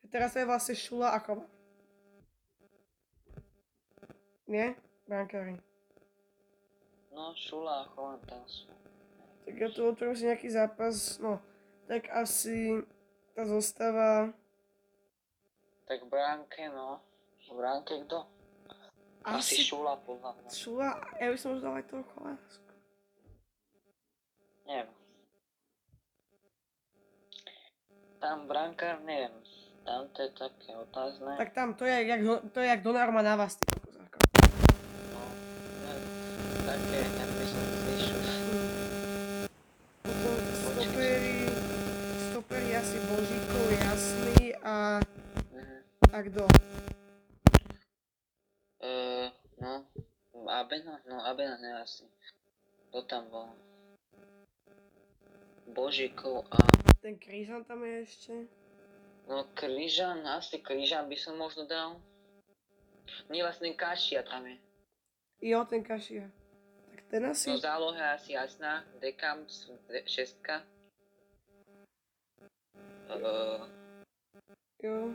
Teraz 0.09 0.35
je 0.35 0.45
vlastne 0.45 0.76
Šula 0.76 1.11
a 1.13 1.19
Kovar. 1.19 1.45
Nie? 4.47 4.76
Brankári. 5.07 5.57
No, 7.11 7.34
Šula 7.35 7.85
a 7.85 7.89
Chovan 7.93 8.19
tam 8.26 8.41
sú. 8.45 8.69
Tak 9.45 9.53
ja 9.53 9.69
tu 9.69 9.85
otvorím 9.85 10.17
si 10.17 10.26
nejaký 10.26 10.49
zápas, 10.49 11.22
no, 11.22 11.38
tak 11.85 12.09
asi 12.09 12.81
tá 13.38 13.45
zostava, 13.45 14.34
Tak 15.85 16.01
bránke, 16.09 16.65
no. 16.73 16.97
V 17.45 17.53
bránke 17.53 17.93
kto? 18.09 18.26
Asi, 19.26 19.57
asi 19.57 19.65
Šula 19.65 19.97
mňa. 20.06 20.53
Šula, 20.53 20.89
ja 21.18 21.34
by 21.34 21.38
som 21.41 21.57
už 21.57 21.65
dal 21.65 21.81
aj 21.81 21.85
toho 21.89 22.03
Kolársku. 22.14 22.73
Neviem. 24.69 24.93
Tam 28.22 28.45
brankár, 28.45 29.02
neviem. 29.02 29.34
Tam 29.85 30.10
to 30.14 30.26
je 30.26 30.30
také 30.34 30.73
otázne. 30.73 31.38
Tak 31.38 31.49
tam, 31.53 31.73
to 31.73 31.85
je 31.85 32.06
jak, 32.06 32.22
to 32.53 32.57
je 32.61 32.68
jak 32.69 32.81
Donarma 32.81 33.22
na 33.22 33.38
vás, 33.38 33.57
ty. 33.57 33.65
No, 33.65 35.22
neviem. 35.85 36.10
Také, 36.65 36.99
neviem, 37.02 37.30
by 37.38 37.45
som 37.45 37.61
zvyšil. 37.61 38.19
Potom 40.06 40.35
asi 42.76 42.97
Božíkov, 43.10 43.65
Jasný 43.81 44.53
a, 44.61 45.02
Mhm. 45.49 45.77
a 46.14 46.18
kto? 46.22 46.43
Uh, 48.84 49.26
no, 49.57 49.73
Abena, 50.66 50.98
no 51.06 51.22
Abena 51.22 51.58
ne 51.62 51.78
asi. 51.78 52.10
Kto 52.90 53.06
tam 53.06 53.30
bol? 53.30 53.54
Božíkov 55.70 56.50
a... 56.50 56.58
Ten 57.06 57.22
Krížan 57.22 57.62
tam 57.70 57.86
je 57.86 58.02
ešte. 58.02 58.34
No 59.30 59.46
Kryžan, 59.54 60.26
asi 60.26 60.58
Kryžan 60.58 61.06
by 61.06 61.18
som 61.22 61.38
možno 61.38 61.70
dal. 61.70 62.02
Nie, 63.30 63.46
vlastne 63.46 63.78
Kašia 63.78 64.26
tam 64.26 64.50
je. 64.50 64.58
Jo, 65.54 65.70
ten 65.70 65.86
Kašia. 65.86 66.34
Tak 66.90 67.02
ten 67.14 67.22
asi, 67.30 67.54
No 67.54 67.62
záloha 67.62 68.18
asi 68.18 68.34
jasná. 68.34 68.82
Dekamps, 68.98 69.70
de, 69.86 70.02
šestka. 70.10 70.66
Uh, 73.14 73.70
jo. 74.82 75.14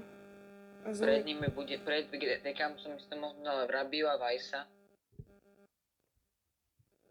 A 0.87 0.95
za 0.95 1.11
pred 1.11 1.27
nimi 1.27 1.51
bude, 1.51 1.75
pred 1.83 2.07
by 2.07 2.47
som 2.79 2.95
možno 3.19 3.43
dal 3.43 3.67
Rabiu 3.67 4.07
a 4.07 4.15
Vajsa. 4.15 4.71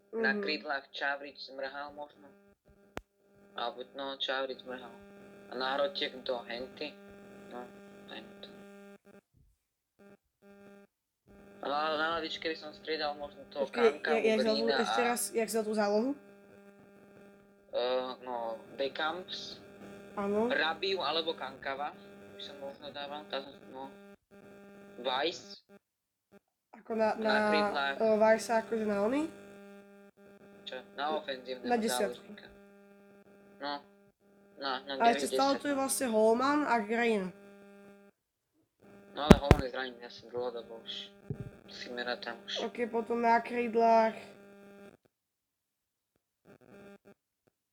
Na 0.10 0.34
Mhm. 0.34 0.41
krídlach 0.41 0.86
Čavrič 0.90 1.38
zmrhal 1.45 1.94
možno. 1.94 2.26
Alebo 3.53 3.86
no, 3.94 4.18
Čavrič 4.18 4.65
zmrhal. 4.65 4.91
A 5.49 5.53
na 5.53 5.77
hrote 5.77 6.10
kto? 6.10 6.41
Henty? 6.49 6.94
No, 7.53 7.61
dajme 8.10 8.31
to. 8.41 8.49
A 11.60 11.65
na, 11.68 12.07
lavičke 12.18 12.49
by 12.49 12.57
som 12.57 12.72
striedal 12.73 13.14
možno 13.19 13.44
toho 13.52 13.68
Počkej, 13.68 13.99
Kanka, 13.99 14.10
jak, 14.15 14.23
jak, 14.26 14.40
za 14.40 14.49
tú, 14.49 14.53
Ubrína 14.56 14.76
ešte 14.80 15.02
a... 15.02 15.07
raz, 15.11 15.22
jak 15.36 15.49
za 15.49 15.61
tú 15.61 15.72
zálohu? 15.76 16.11
Uh, 17.69 18.18
no, 18.26 18.57
Dekamps, 18.81 19.61
Áno. 20.18 20.49
Rabiu 20.49 21.06
alebo 21.06 21.38
Kankava 21.38 21.94
by 22.34 22.41
som 22.41 22.57
možno 22.57 22.90
dával. 22.90 23.22
Tá, 23.30 23.45
no. 23.69 23.94
Vice, 24.99 25.61
Ako 26.76 26.98
na, 26.98 27.14
na, 27.19 27.31
Na 27.53 27.94
na 27.95 28.15
Vajsa, 28.18 28.65
akože 28.65 28.84
na 28.84 29.06
oni? 29.06 29.30
Čo? 30.69 30.77
Na 30.93 31.17
ofenzívneho 31.17 31.65
Na 31.65 31.77
záložníka. 31.81 32.45
No, 33.57 33.81
na, 34.61 34.71
na 34.85 34.93
A 35.01 35.09
9 35.09 35.17
ešte 35.17 35.27
stále 35.33 35.53
tu 35.57 35.65
je 35.65 35.75
vlastne 35.75 36.07
Holman 36.13 36.61
a 36.69 36.77
Green. 36.85 37.33
No 39.17 39.25
ale 39.25 39.35
Holman 39.41 39.65
je 39.65 39.71
zranený 39.73 39.99
asi 40.05 40.29
dlhodobo 40.29 40.77
už. 40.85 41.09
Si 41.69 41.87
merá 41.89 42.17
tam 42.21 42.37
už. 42.45 42.69
Ok, 42.69 42.85
potom 42.89 43.21
na 43.21 43.41
krídlach. 43.41 44.13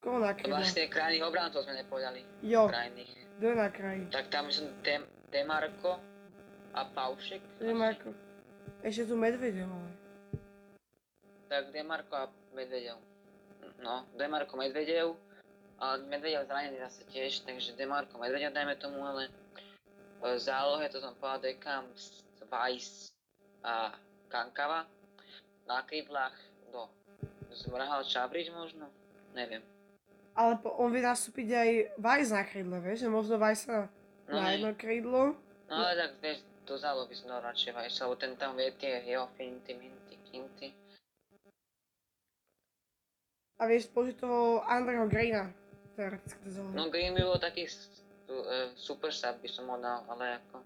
Koho 0.01 0.21
na 0.21 0.33
krídlach? 0.33 0.65
Vlastne 0.65 0.89
krajných 0.89 1.25
obrancov 1.25 1.65
sme 1.65 1.81
nepovedali. 1.81 2.21
Jo, 2.45 2.69
Krajných. 2.69 3.13
kto 3.37 3.45
je 3.45 3.57
na 3.57 3.69
kraji? 3.69 4.05
Tak 4.13 4.27
tam 4.33 4.49
som 4.53 4.69
Dem, 4.85 5.05
Demarko 5.33 6.01
a 6.77 6.81
Paušek. 6.93 7.41
To 7.61 7.63
je 7.65 7.73
asi. 7.73 7.81
Marko. 7.81 8.09
Ešte 8.85 9.03
tu 9.09 9.15
Medvedev, 9.17 9.69
ale. 9.69 9.91
Tak 11.49 11.73
Demarko 11.73 12.15
a 12.15 12.25
Medvedev. 12.57 12.97
No, 13.79 14.09
Demarko 14.17 14.57
Medvedev. 14.57 15.13
Ale 15.77 16.09
Medvedev 16.09 16.49
zranený 16.49 16.81
zase 16.81 17.05
tiež, 17.13 17.45
takže 17.45 17.77
Demarko 17.77 18.17
Medvedev 18.17 18.49
dajme 18.51 18.81
tomu, 18.81 19.05
ale 19.05 19.29
v 20.17 20.41
zálohe 20.41 20.89
to 20.89 20.97
som 20.99 21.13
povedal 21.21 21.53
Dekam, 21.53 21.85
Weiss 22.49 23.13
a 23.61 23.93
Kankava. 24.33 24.89
Na 25.69 25.85
krídlach 25.85 26.33
kto? 26.71 26.89
Zmrhal 27.53 28.07
Čavrič 28.09 28.49
možno? 28.49 28.89
Neviem. 29.35 29.61
Ale 30.33 30.57
po, 30.61 30.73
on 30.77 30.93
vie 30.93 31.01
nastúpiť 31.01 31.49
aj 31.53 31.71
Vajs 31.97 32.29
na 32.33 32.43
krídle, 32.45 32.77
vieš? 32.81 33.05
Že 33.05 33.09
možno 33.09 33.37
No, 33.37 34.33
na 34.33 34.49
ne. 34.49 34.53
jedno 34.57 34.71
krídlo. 34.73 35.23
No 35.69 35.75
ale 35.77 35.95
tak 35.97 36.13
vieš, 36.21 36.39
do 36.65 36.75
zálohy 36.79 37.13
som 37.13 37.29
dal 37.29 37.43
radšej 37.45 37.73
Weiss, 37.73 38.01
lebo 38.01 38.15
ten 38.17 38.33
tam 38.37 38.57
vie 38.57 38.73
tie 38.81 39.05
jeho 39.05 39.29
finty, 39.37 39.77
minty, 39.77 40.17
kinty. 40.29 40.73
A 43.57 43.63
vieš 43.65 43.89
použiť 43.89 44.21
toho 44.21 44.61
Andreho 44.69 45.09
Greena. 45.09 45.49
No 46.77 46.93
Green 46.93 47.17
by 47.17 47.25
bol 47.25 47.41
taký 47.41 47.65
e, 47.65 47.73
super 48.77 49.09
sub 49.09 49.41
by 49.41 49.49
som 49.49 49.65
ho 49.73 49.81
dal, 49.81 50.05
ale 50.13 50.37
ako 50.45 50.61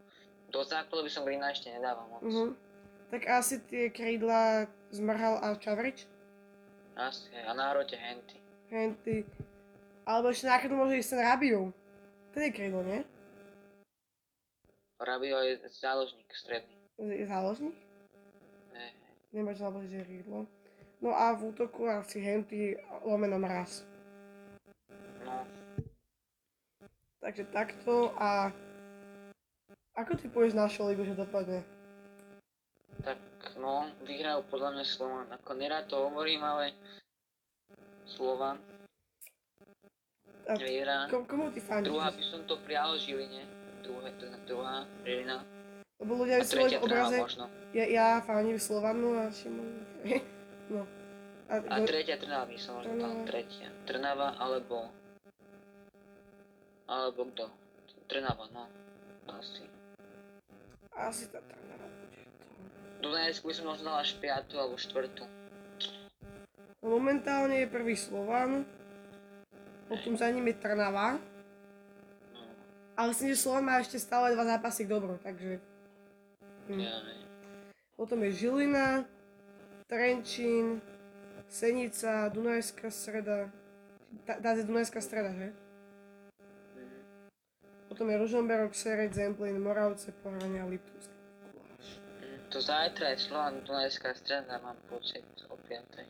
do 0.51 0.61
základu 0.67 1.07
by 1.07 1.11
som 1.11 1.23
Greena 1.23 1.55
ešte 1.55 1.71
nedával 1.71 2.11
moc. 2.11 2.23
Mhm. 2.27 2.51
Tak 3.11 3.23
asi 3.27 3.63
tie 3.67 3.91
krídla 3.91 4.71
zmrhal 4.91 5.39
a 5.43 5.55
Čavrič. 5.59 6.07
Asi, 6.99 7.31
a 7.43 7.55
na 7.55 7.71
hrote 7.75 7.95
Henty. 7.95 8.39
Henty. 8.71 9.27
Alebo 10.07 10.35
ešte 10.35 10.51
krídlo 10.51 10.79
môže 10.79 10.99
ísť 10.99 11.11
ten 11.15 11.23
Rabiu. 11.23 11.71
Ten 12.35 12.43
je 12.47 12.53
krídlo, 12.55 12.83
nie? 12.87 13.03
Rabio 15.01 15.39
je 15.47 15.63
záložník 15.81 16.29
stredný. 16.35 16.77
Je 16.99 17.27
záložník? 17.27 17.75
Hej. 18.75 18.93
Nemáš 19.33 19.59
na 19.63 19.81
že 19.89 19.97
je 19.97 20.07
krídlo. 20.07 20.45
No 21.01 21.17
a 21.17 21.33
v 21.33 21.53
útoku 21.53 21.89
asi 21.89 22.21
Henty 22.21 22.77
lomeno 23.05 23.41
mraz. 23.41 23.89
No, 25.25 25.45
Takže 27.21 27.45
takto 27.53 28.13
a... 28.17 28.53
Ako 29.97 30.17
ty 30.17 30.29
povieš 30.29 30.57
našu 30.57 30.89
ligu, 30.89 31.05
že 31.05 31.17
dopadne? 31.17 31.65
tak 33.01 33.17
no, 33.57 33.89
vyhrajú 34.05 34.45
podľa 34.53 34.77
mňa 34.77 34.85
Slovan. 34.85 35.29
Ako 35.33 35.51
nerad 35.57 35.89
to 35.89 35.97
hovorím, 35.97 36.45
ale 36.45 36.77
Slovan 38.05 38.61
A 40.49 40.57
vyhrá. 40.57 41.09
Ko, 41.09 41.25
komu 41.25 41.49
ty 41.55 41.61
fandíš? 41.63 41.95
Druhá 41.95 42.11
by 42.13 42.23
som 42.27 42.41
to 42.45 42.59
prial 42.67 42.97
Žiline. 42.99 43.47
Druhé, 43.81 44.13
druhá, 44.45 44.85
Žilina. 45.07 45.47
Lebo 46.01 46.13
ľudia 46.25 46.41
by 46.41 46.47
si 46.49 46.77
obraze, 46.81 47.17
možno. 47.21 47.45
ja, 47.77 47.85
ja 47.85 48.07
fandím 48.25 48.57
Slovanu 48.57 49.21
a 49.21 49.29
Šimon. 49.29 49.69
no. 50.71 50.87
A, 51.51 51.59
A 51.67 51.77
tretia 51.83 52.15
Trnava 52.15 52.47
by 52.47 52.55
som 52.63 52.79
možno 52.79 52.95
dal. 52.95 53.11
Tretia. 53.27 53.69
Trnava 53.83 54.39
alebo... 54.39 54.87
Alebo 56.87 57.27
kto? 57.35 57.51
Trnava, 58.07 58.47
no. 58.55 58.71
Asi. 59.27 59.67
asi 60.95 61.27
tá 61.27 61.43
Trnava 61.43 61.87
bude. 61.91 62.23
Dunajsku 63.03 63.51
by 63.51 63.55
som 63.55 63.67
možno 63.67 63.91
dal 63.91 63.99
až 63.99 64.15
piatu 64.23 64.63
alebo 64.63 64.79
štvrtú. 64.79 65.27
Momentálne 66.81 67.61
je 67.61 67.69
prvý 67.69 67.99
Slovan, 67.99 68.65
potom 69.91 70.15
za 70.15 70.31
ním 70.31 70.49
je 70.49 70.57
Trnava, 70.57 71.19
No, 72.31 72.47
ale 72.95 73.11
myslím, 73.11 73.35
že 73.35 73.43
Slovan 73.43 73.65
má 73.67 73.83
ešte 73.83 73.99
stále 73.99 74.39
dva 74.39 74.47
zápasy 74.47 74.87
k 74.87 74.93
dobro, 74.93 75.19
takže... 75.19 75.59
Hm. 76.71 76.79
ja. 76.79 76.95
Potom 77.99 78.23
je 78.23 78.33
Žilina, 78.33 79.05
Trenčín, 79.91 80.79
Senica, 81.51 82.31
Dunajská 82.31 82.95
streda. 82.95 83.51
Tá, 84.23 84.39
je 84.55 84.63
Dunajská 84.63 85.03
streda, 85.03 85.35
že? 85.35 85.51
Potom 87.91 88.07
je 88.07 88.23
Ružomberok, 88.23 88.71
Serec, 88.71 89.11
Zemplín, 89.11 89.59
Moravce, 89.59 90.15
Pohrania. 90.23 90.63
Mm, 90.63 90.79
To 92.55 92.63
zajtra 92.63 93.19
je 93.19 93.19
Slovan 93.19 93.67
Dunajská 93.67 94.15
streda, 94.15 94.63
mám 94.63 94.79
pocit, 94.87 95.27
o 95.51 95.59
5. 95.59 96.07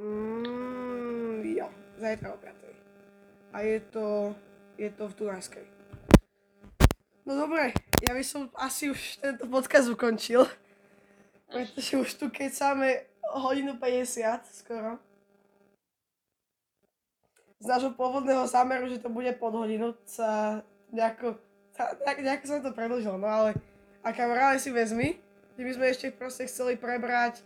Mm, 0.00 1.44
jo, 1.44 1.68
zajtra 2.00 2.34
o 2.34 2.36
5. 2.40 2.56
A 3.52 3.60
je 3.60 3.80
to, 3.92 4.34
je 4.80 4.90
to 4.96 5.08
v 5.08 5.14
Dunajskej. 5.14 5.66
No 7.28 7.36
dobre, 7.36 7.72
ja 8.04 8.12
by 8.12 8.24
som 8.24 8.52
asi 8.54 8.92
už 8.92 9.00
tento 9.18 9.48
podcast 9.48 9.88
ukončil. 9.88 10.44
Pretože 11.48 11.96
už 11.96 12.10
tu 12.14 12.26
kecáme 12.28 13.04
hodinu 13.32 13.76
50 13.80 14.44
skoro. 14.52 15.00
Z 17.60 17.66
nášho 17.66 17.96
pôvodného 17.96 18.44
zámeru, 18.44 18.84
že 18.90 19.00
to 19.00 19.08
bude 19.08 19.30
pod 19.40 19.56
hodinu, 19.56 19.96
sa 20.04 20.60
nejako, 20.92 21.40
sa, 21.72 21.96
nejak, 22.04 22.20
nejako 22.20 22.44
som 22.44 22.60
to 22.60 22.76
predlžil, 22.76 23.16
no 23.16 23.24
ale 23.24 23.50
a 24.04 24.12
kamerále 24.12 24.60
si 24.60 24.68
vezmi, 24.68 25.16
Že 25.54 25.62
by 25.64 25.72
sme 25.72 25.86
ešte 25.86 26.06
proste 26.10 26.44
chceli 26.50 26.74
prebrať 26.74 27.40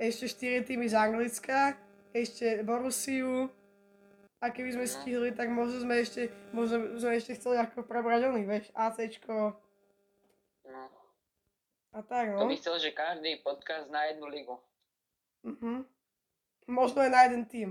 ešte 0.00 0.32
4 0.32 0.64
týmy 0.64 0.88
z 0.88 0.96
Anglicka, 0.96 1.76
ešte 2.16 2.64
Borussiu. 2.64 3.52
A 4.40 4.48
keby 4.48 4.72
sme 4.72 4.86
No. 4.88 4.92
stihli, 4.96 5.28
tak 5.36 5.52
možno 5.52 5.84
sme 5.84 6.00
ešte, 6.00 6.32
možno 6.56 6.96
sme 6.96 7.20
ešte 7.20 7.36
chceli 7.36 7.60
ako 7.60 7.84
prebrať 7.84 8.32
oných, 8.32 8.48
vieš, 8.48 8.66
ACčko 8.72 9.52
No. 10.70 10.86
a 11.92 12.02
tak, 12.06 12.30
To 12.38 12.46
no. 12.46 12.48
by 12.48 12.54
chcel, 12.56 12.78
že 12.78 12.94
každý 12.94 13.42
podcast 13.42 13.90
na 13.90 14.06
jednu 14.06 14.30
ligu. 14.30 14.54
Mhm. 15.42 15.84
Možno 16.70 17.02
aj 17.02 17.10
na 17.10 17.20
jeden 17.26 17.44
tým. 17.50 17.70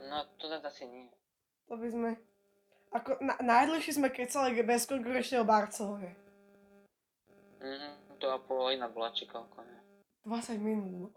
No, 0.00 0.24
to 0.36 0.48
zase 0.48 0.66
asi 0.68 0.84
nie. 0.86 1.08
To 1.68 1.76
by 1.80 1.88
sme... 1.88 2.10
Ako, 2.90 3.22
na, 3.22 3.38
najdlhšie 3.38 3.96
sme 3.96 4.10
kecali 4.10 4.58
bezkonkurenčne 4.60 5.40
o 5.40 5.48
Barcelone. 5.48 6.12
Mhm, 7.62 8.18
to 8.18 8.26
a 8.28 8.36
polovina 8.42 8.90
bola 8.90 9.14
či 9.14 9.24
koľko, 9.24 9.62
ne? 9.64 9.78
20 10.26 10.60
minút. 10.60 10.90
no. 10.92 11.08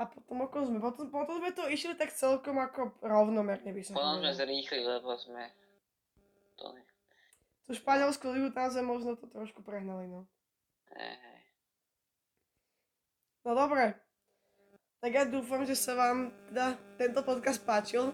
A 0.00 0.08
potom 0.08 0.40
ako 0.40 0.56
sme, 0.64 0.78
potom, 0.80 1.12
potom 1.12 1.44
sme 1.44 1.52
to 1.52 1.68
išli 1.68 1.92
tak 1.92 2.16
celkom 2.16 2.56
ako 2.56 2.96
rovnomerne 3.04 3.68
by 3.68 3.82
som 3.84 3.92
Potom 3.92 4.24
sme 4.24 4.32
zrýchli, 4.32 4.80
lebo 4.80 5.12
sme... 5.20 5.52
To 6.56 6.72
ne. 6.72 6.80
Tu 7.70 7.78
španielskú 7.78 8.34
ligu 8.34 8.50
tam 8.50 8.66
sme 8.66 8.82
možno 8.82 9.14
to 9.14 9.30
trošku 9.30 9.62
prehnali, 9.62 10.10
no. 10.10 10.26
No 13.46 13.54
dobre. 13.54 13.94
Tak 14.98 15.10
ja 15.14 15.22
dúfam, 15.22 15.62
že 15.62 15.78
sa 15.78 15.94
vám 15.94 16.34
teda 16.50 16.74
tento 16.98 17.22
podcast 17.22 17.62
páčil. 17.62 18.10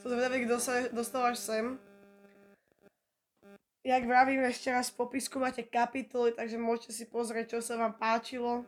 Som 0.00 0.16
zvedavý, 0.16 0.48
kto 0.48 0.56
sa 0.56 0.88
dostal 0.88 1.28
až 1.28 1.36
sem. 1.36 1.76
Jak 3.84 4.08
vravím 4.08 4.48
ešte 4.48 4.72
raz, 4.72 4.88
v 4.88 5.04
popisku 5.04 5.36
máte 5.36 5.60
kapitoly, 5.60 6.32
takže 6.32 6.56
môžete 6.56 6.96
si 6.96 7.04
pozrieť, 7.04 7.52
čo 7.52 7.58
sa 7.60 7.76
vám 7.76 8.00
páčilo. 8.00 8.64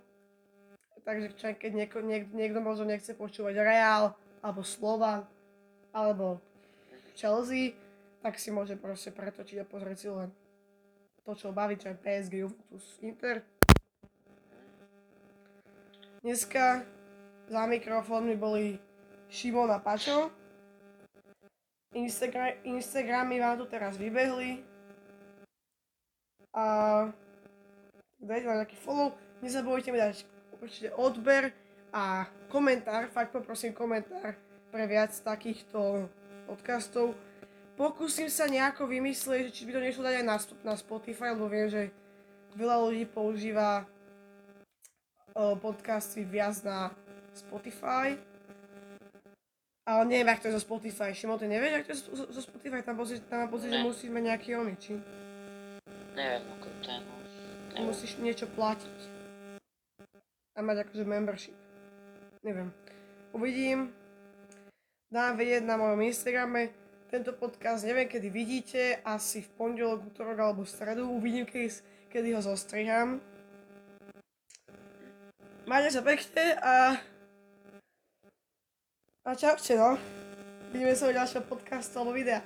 Takže 1.09 1.40
čo, 1.40 1.56
keď 1.56 1.72
nieko, 1.72 2.05
niek, 2.05 2.28
niekto 2.36 2.60
možno 2.60 2.84
nechce 2.84 3.16
počúvať 3.16 3.64
Real, 3.64 4.12
alebo 4.44 4.60
Slovan, 4.60 5.24
alebo 5.96 6.36
Chelsea, 7.16 7.72
tak 8.28 8.36
si 8.36 8.52
môže 8.52 8.76
proste 8.76 9.09
pretočiť 9.09 9.64
a 9.64 9.64
pozrieť 9.64 9.96
si 9.96 10.09
len 10.12 10.28
to, 11.24 11.32
čo 11.32 11.48
baví, 11.48 11.80
čo 11.80 11.88
je 11.88 11.96
PSG, 11.96 12.44
Juventus, 12.44 12.84
Inter. 13.00 13.40
Dneska 16.20 16.84
za 17.48 17.64
mikrofónmi 17.64 18.36
boli 18.36 18.76
Šimon 19.32 19.72
a 19.72 19.80
Pačo. 19.80 20.28
Instagra- 21.96 22.60
Instagramy 22.68 23.40
vám 23.40 23.64
tu 23.64 23.64
teraz 23.64 23.96
vybehli. 23.96 24.60
A 26.52 26.64
dajte 28.20 28.44
nám 28.44 28.60
nejaký 28.60 28.76
follow. 28.76 29.16
Nezabudnite 29.40 29.88
mi 29.88 30.05
dať 30.05 30.28
určite 30.60 30.92
odber 31.00 31.48
a 31.96 32.28
komentár. 32.52 33.09
Fakt 33.09 33.32
poprosím 33.32 33.72
komentár 33.72 34.36
pre 34.68 34.84
viac 34.84 35.16
takýchto 35.16 36.12
podcastov. 36.44 37.16
Pokúsim 37.78 38.26
sa 38.26 38.50
nejako 38.50 38.90
vymyslieť, 38.90 39.48
že 39.48 39.55
či 39.55 39.62
by 39.62 39.78
to 39.78 39.86
nešlo 39.86 40.02
dať 40.02 40.14
aj 40.18 40.26
na, 40.26 40.36
na 40.66 40.74
Spotify, 40.74 41.30
lebo 41.30 41.46
viem, 41.46 41.70
že 41.70 41.94
veľa 42.59 42.90
ľudí 42.90 43.06
používa 43.06 43.86
eh, 43.86 45.55
podcasty 45.62 46.26
viac 46.26 46.59
na 46.66 46.90
Spotify. 47.30 48.18
Ale 49.86 50.02
neviem, 50.10 50.26
ak 50.26 50.42
to 50.42 50.50
je 50.50 50.59
zo 50.59 50.66
Spotify. 50.66 51.14
Šimo, 51.14 51.38
ty 51.38 51.46
nevieš, 51.46 51.72
ak 51.80 51.86
to 51.86 51.90
je 51.94 51.98
zo, 52.02 52.24
zo 52.34 52.42
Spotify? 52.42 52.82
Tam, 52.82 52.98
pocit, 52.98 53.22
tam 53.30 53.46
mám 53.46 53.50
pocit, 53.55 53.70
že 53.70 53.78
musíš 53.78 54.10
mať 54.10 54.24
nejaký 54.26 54.50
oný, 54.59 54.74
či? 54.76 54.98
Neviem, 56.18 56.44
ako 56.59 56.66
to 56.82 56.88
je, 56.90 57.00
no. 57.00 57.14
Musíš 57.88 58.12
niečo 58.18 58.50
platiť. 58.59 58.98
A 60.59 60.66
mať 60.66 60.82
akože 60.82 61.06
membership. 61.06 61.56
Neviem. 62.42 62.74
Uvidím. 63.30 63.94
Dám 65.14 65.38
vedieť 65.38 65.62
na 65.62 65.78
mojom 65.78 66.02
Instagrame. 66.05 66.88
Tento 67.09 67.32
podcast 67.32 67.89
neviem, 67.89 68.05
kedy 68.05 68.28
vidíte. 68.28 69.01
Asi 69.01 69.40
v 69.40 69.48
pondelok, 69.56 70.12
útorok 70.12 70.36
alebo 70.36 70.60
v 70.60 70.68
stredu. 70.68 71.09
Uvidím, 71.09 71.48
kedy, 71.48 71.72
kedy 72.12 72.36
ho 72.36 72.40
zostriham. 72.44 73.16
Majte 75.64 75.89
sa 75.89 76.05
pekne 76.05 76.44
a... 76.60 77.01
A 79.24 79.32
čaute, 79.32 79.72
no. 79.76 79.97
Vidíme 80.68 80.93
sa 80.93 81.09
u 81.09 81.16
ďalšieho 81.16 81.44
podcastu 81.48 81.97
alebo 81.97 82.12
videa. 82.12 82.44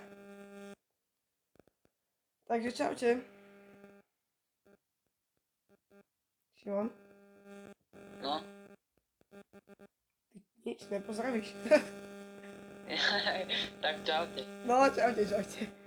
Takže 2.47 2.71
čaute. 2.71 3.11
Šimon, 6.63 6.87
No. 8.23 8.39
nič 10.63 10.87
nepozdravíš. 10.87 11.51
tak 13.83 14.05
čaute. 14.05 14.45
No, 14.65 14.89
čaute, 14.95 15.27
čaute. 15.27 15.82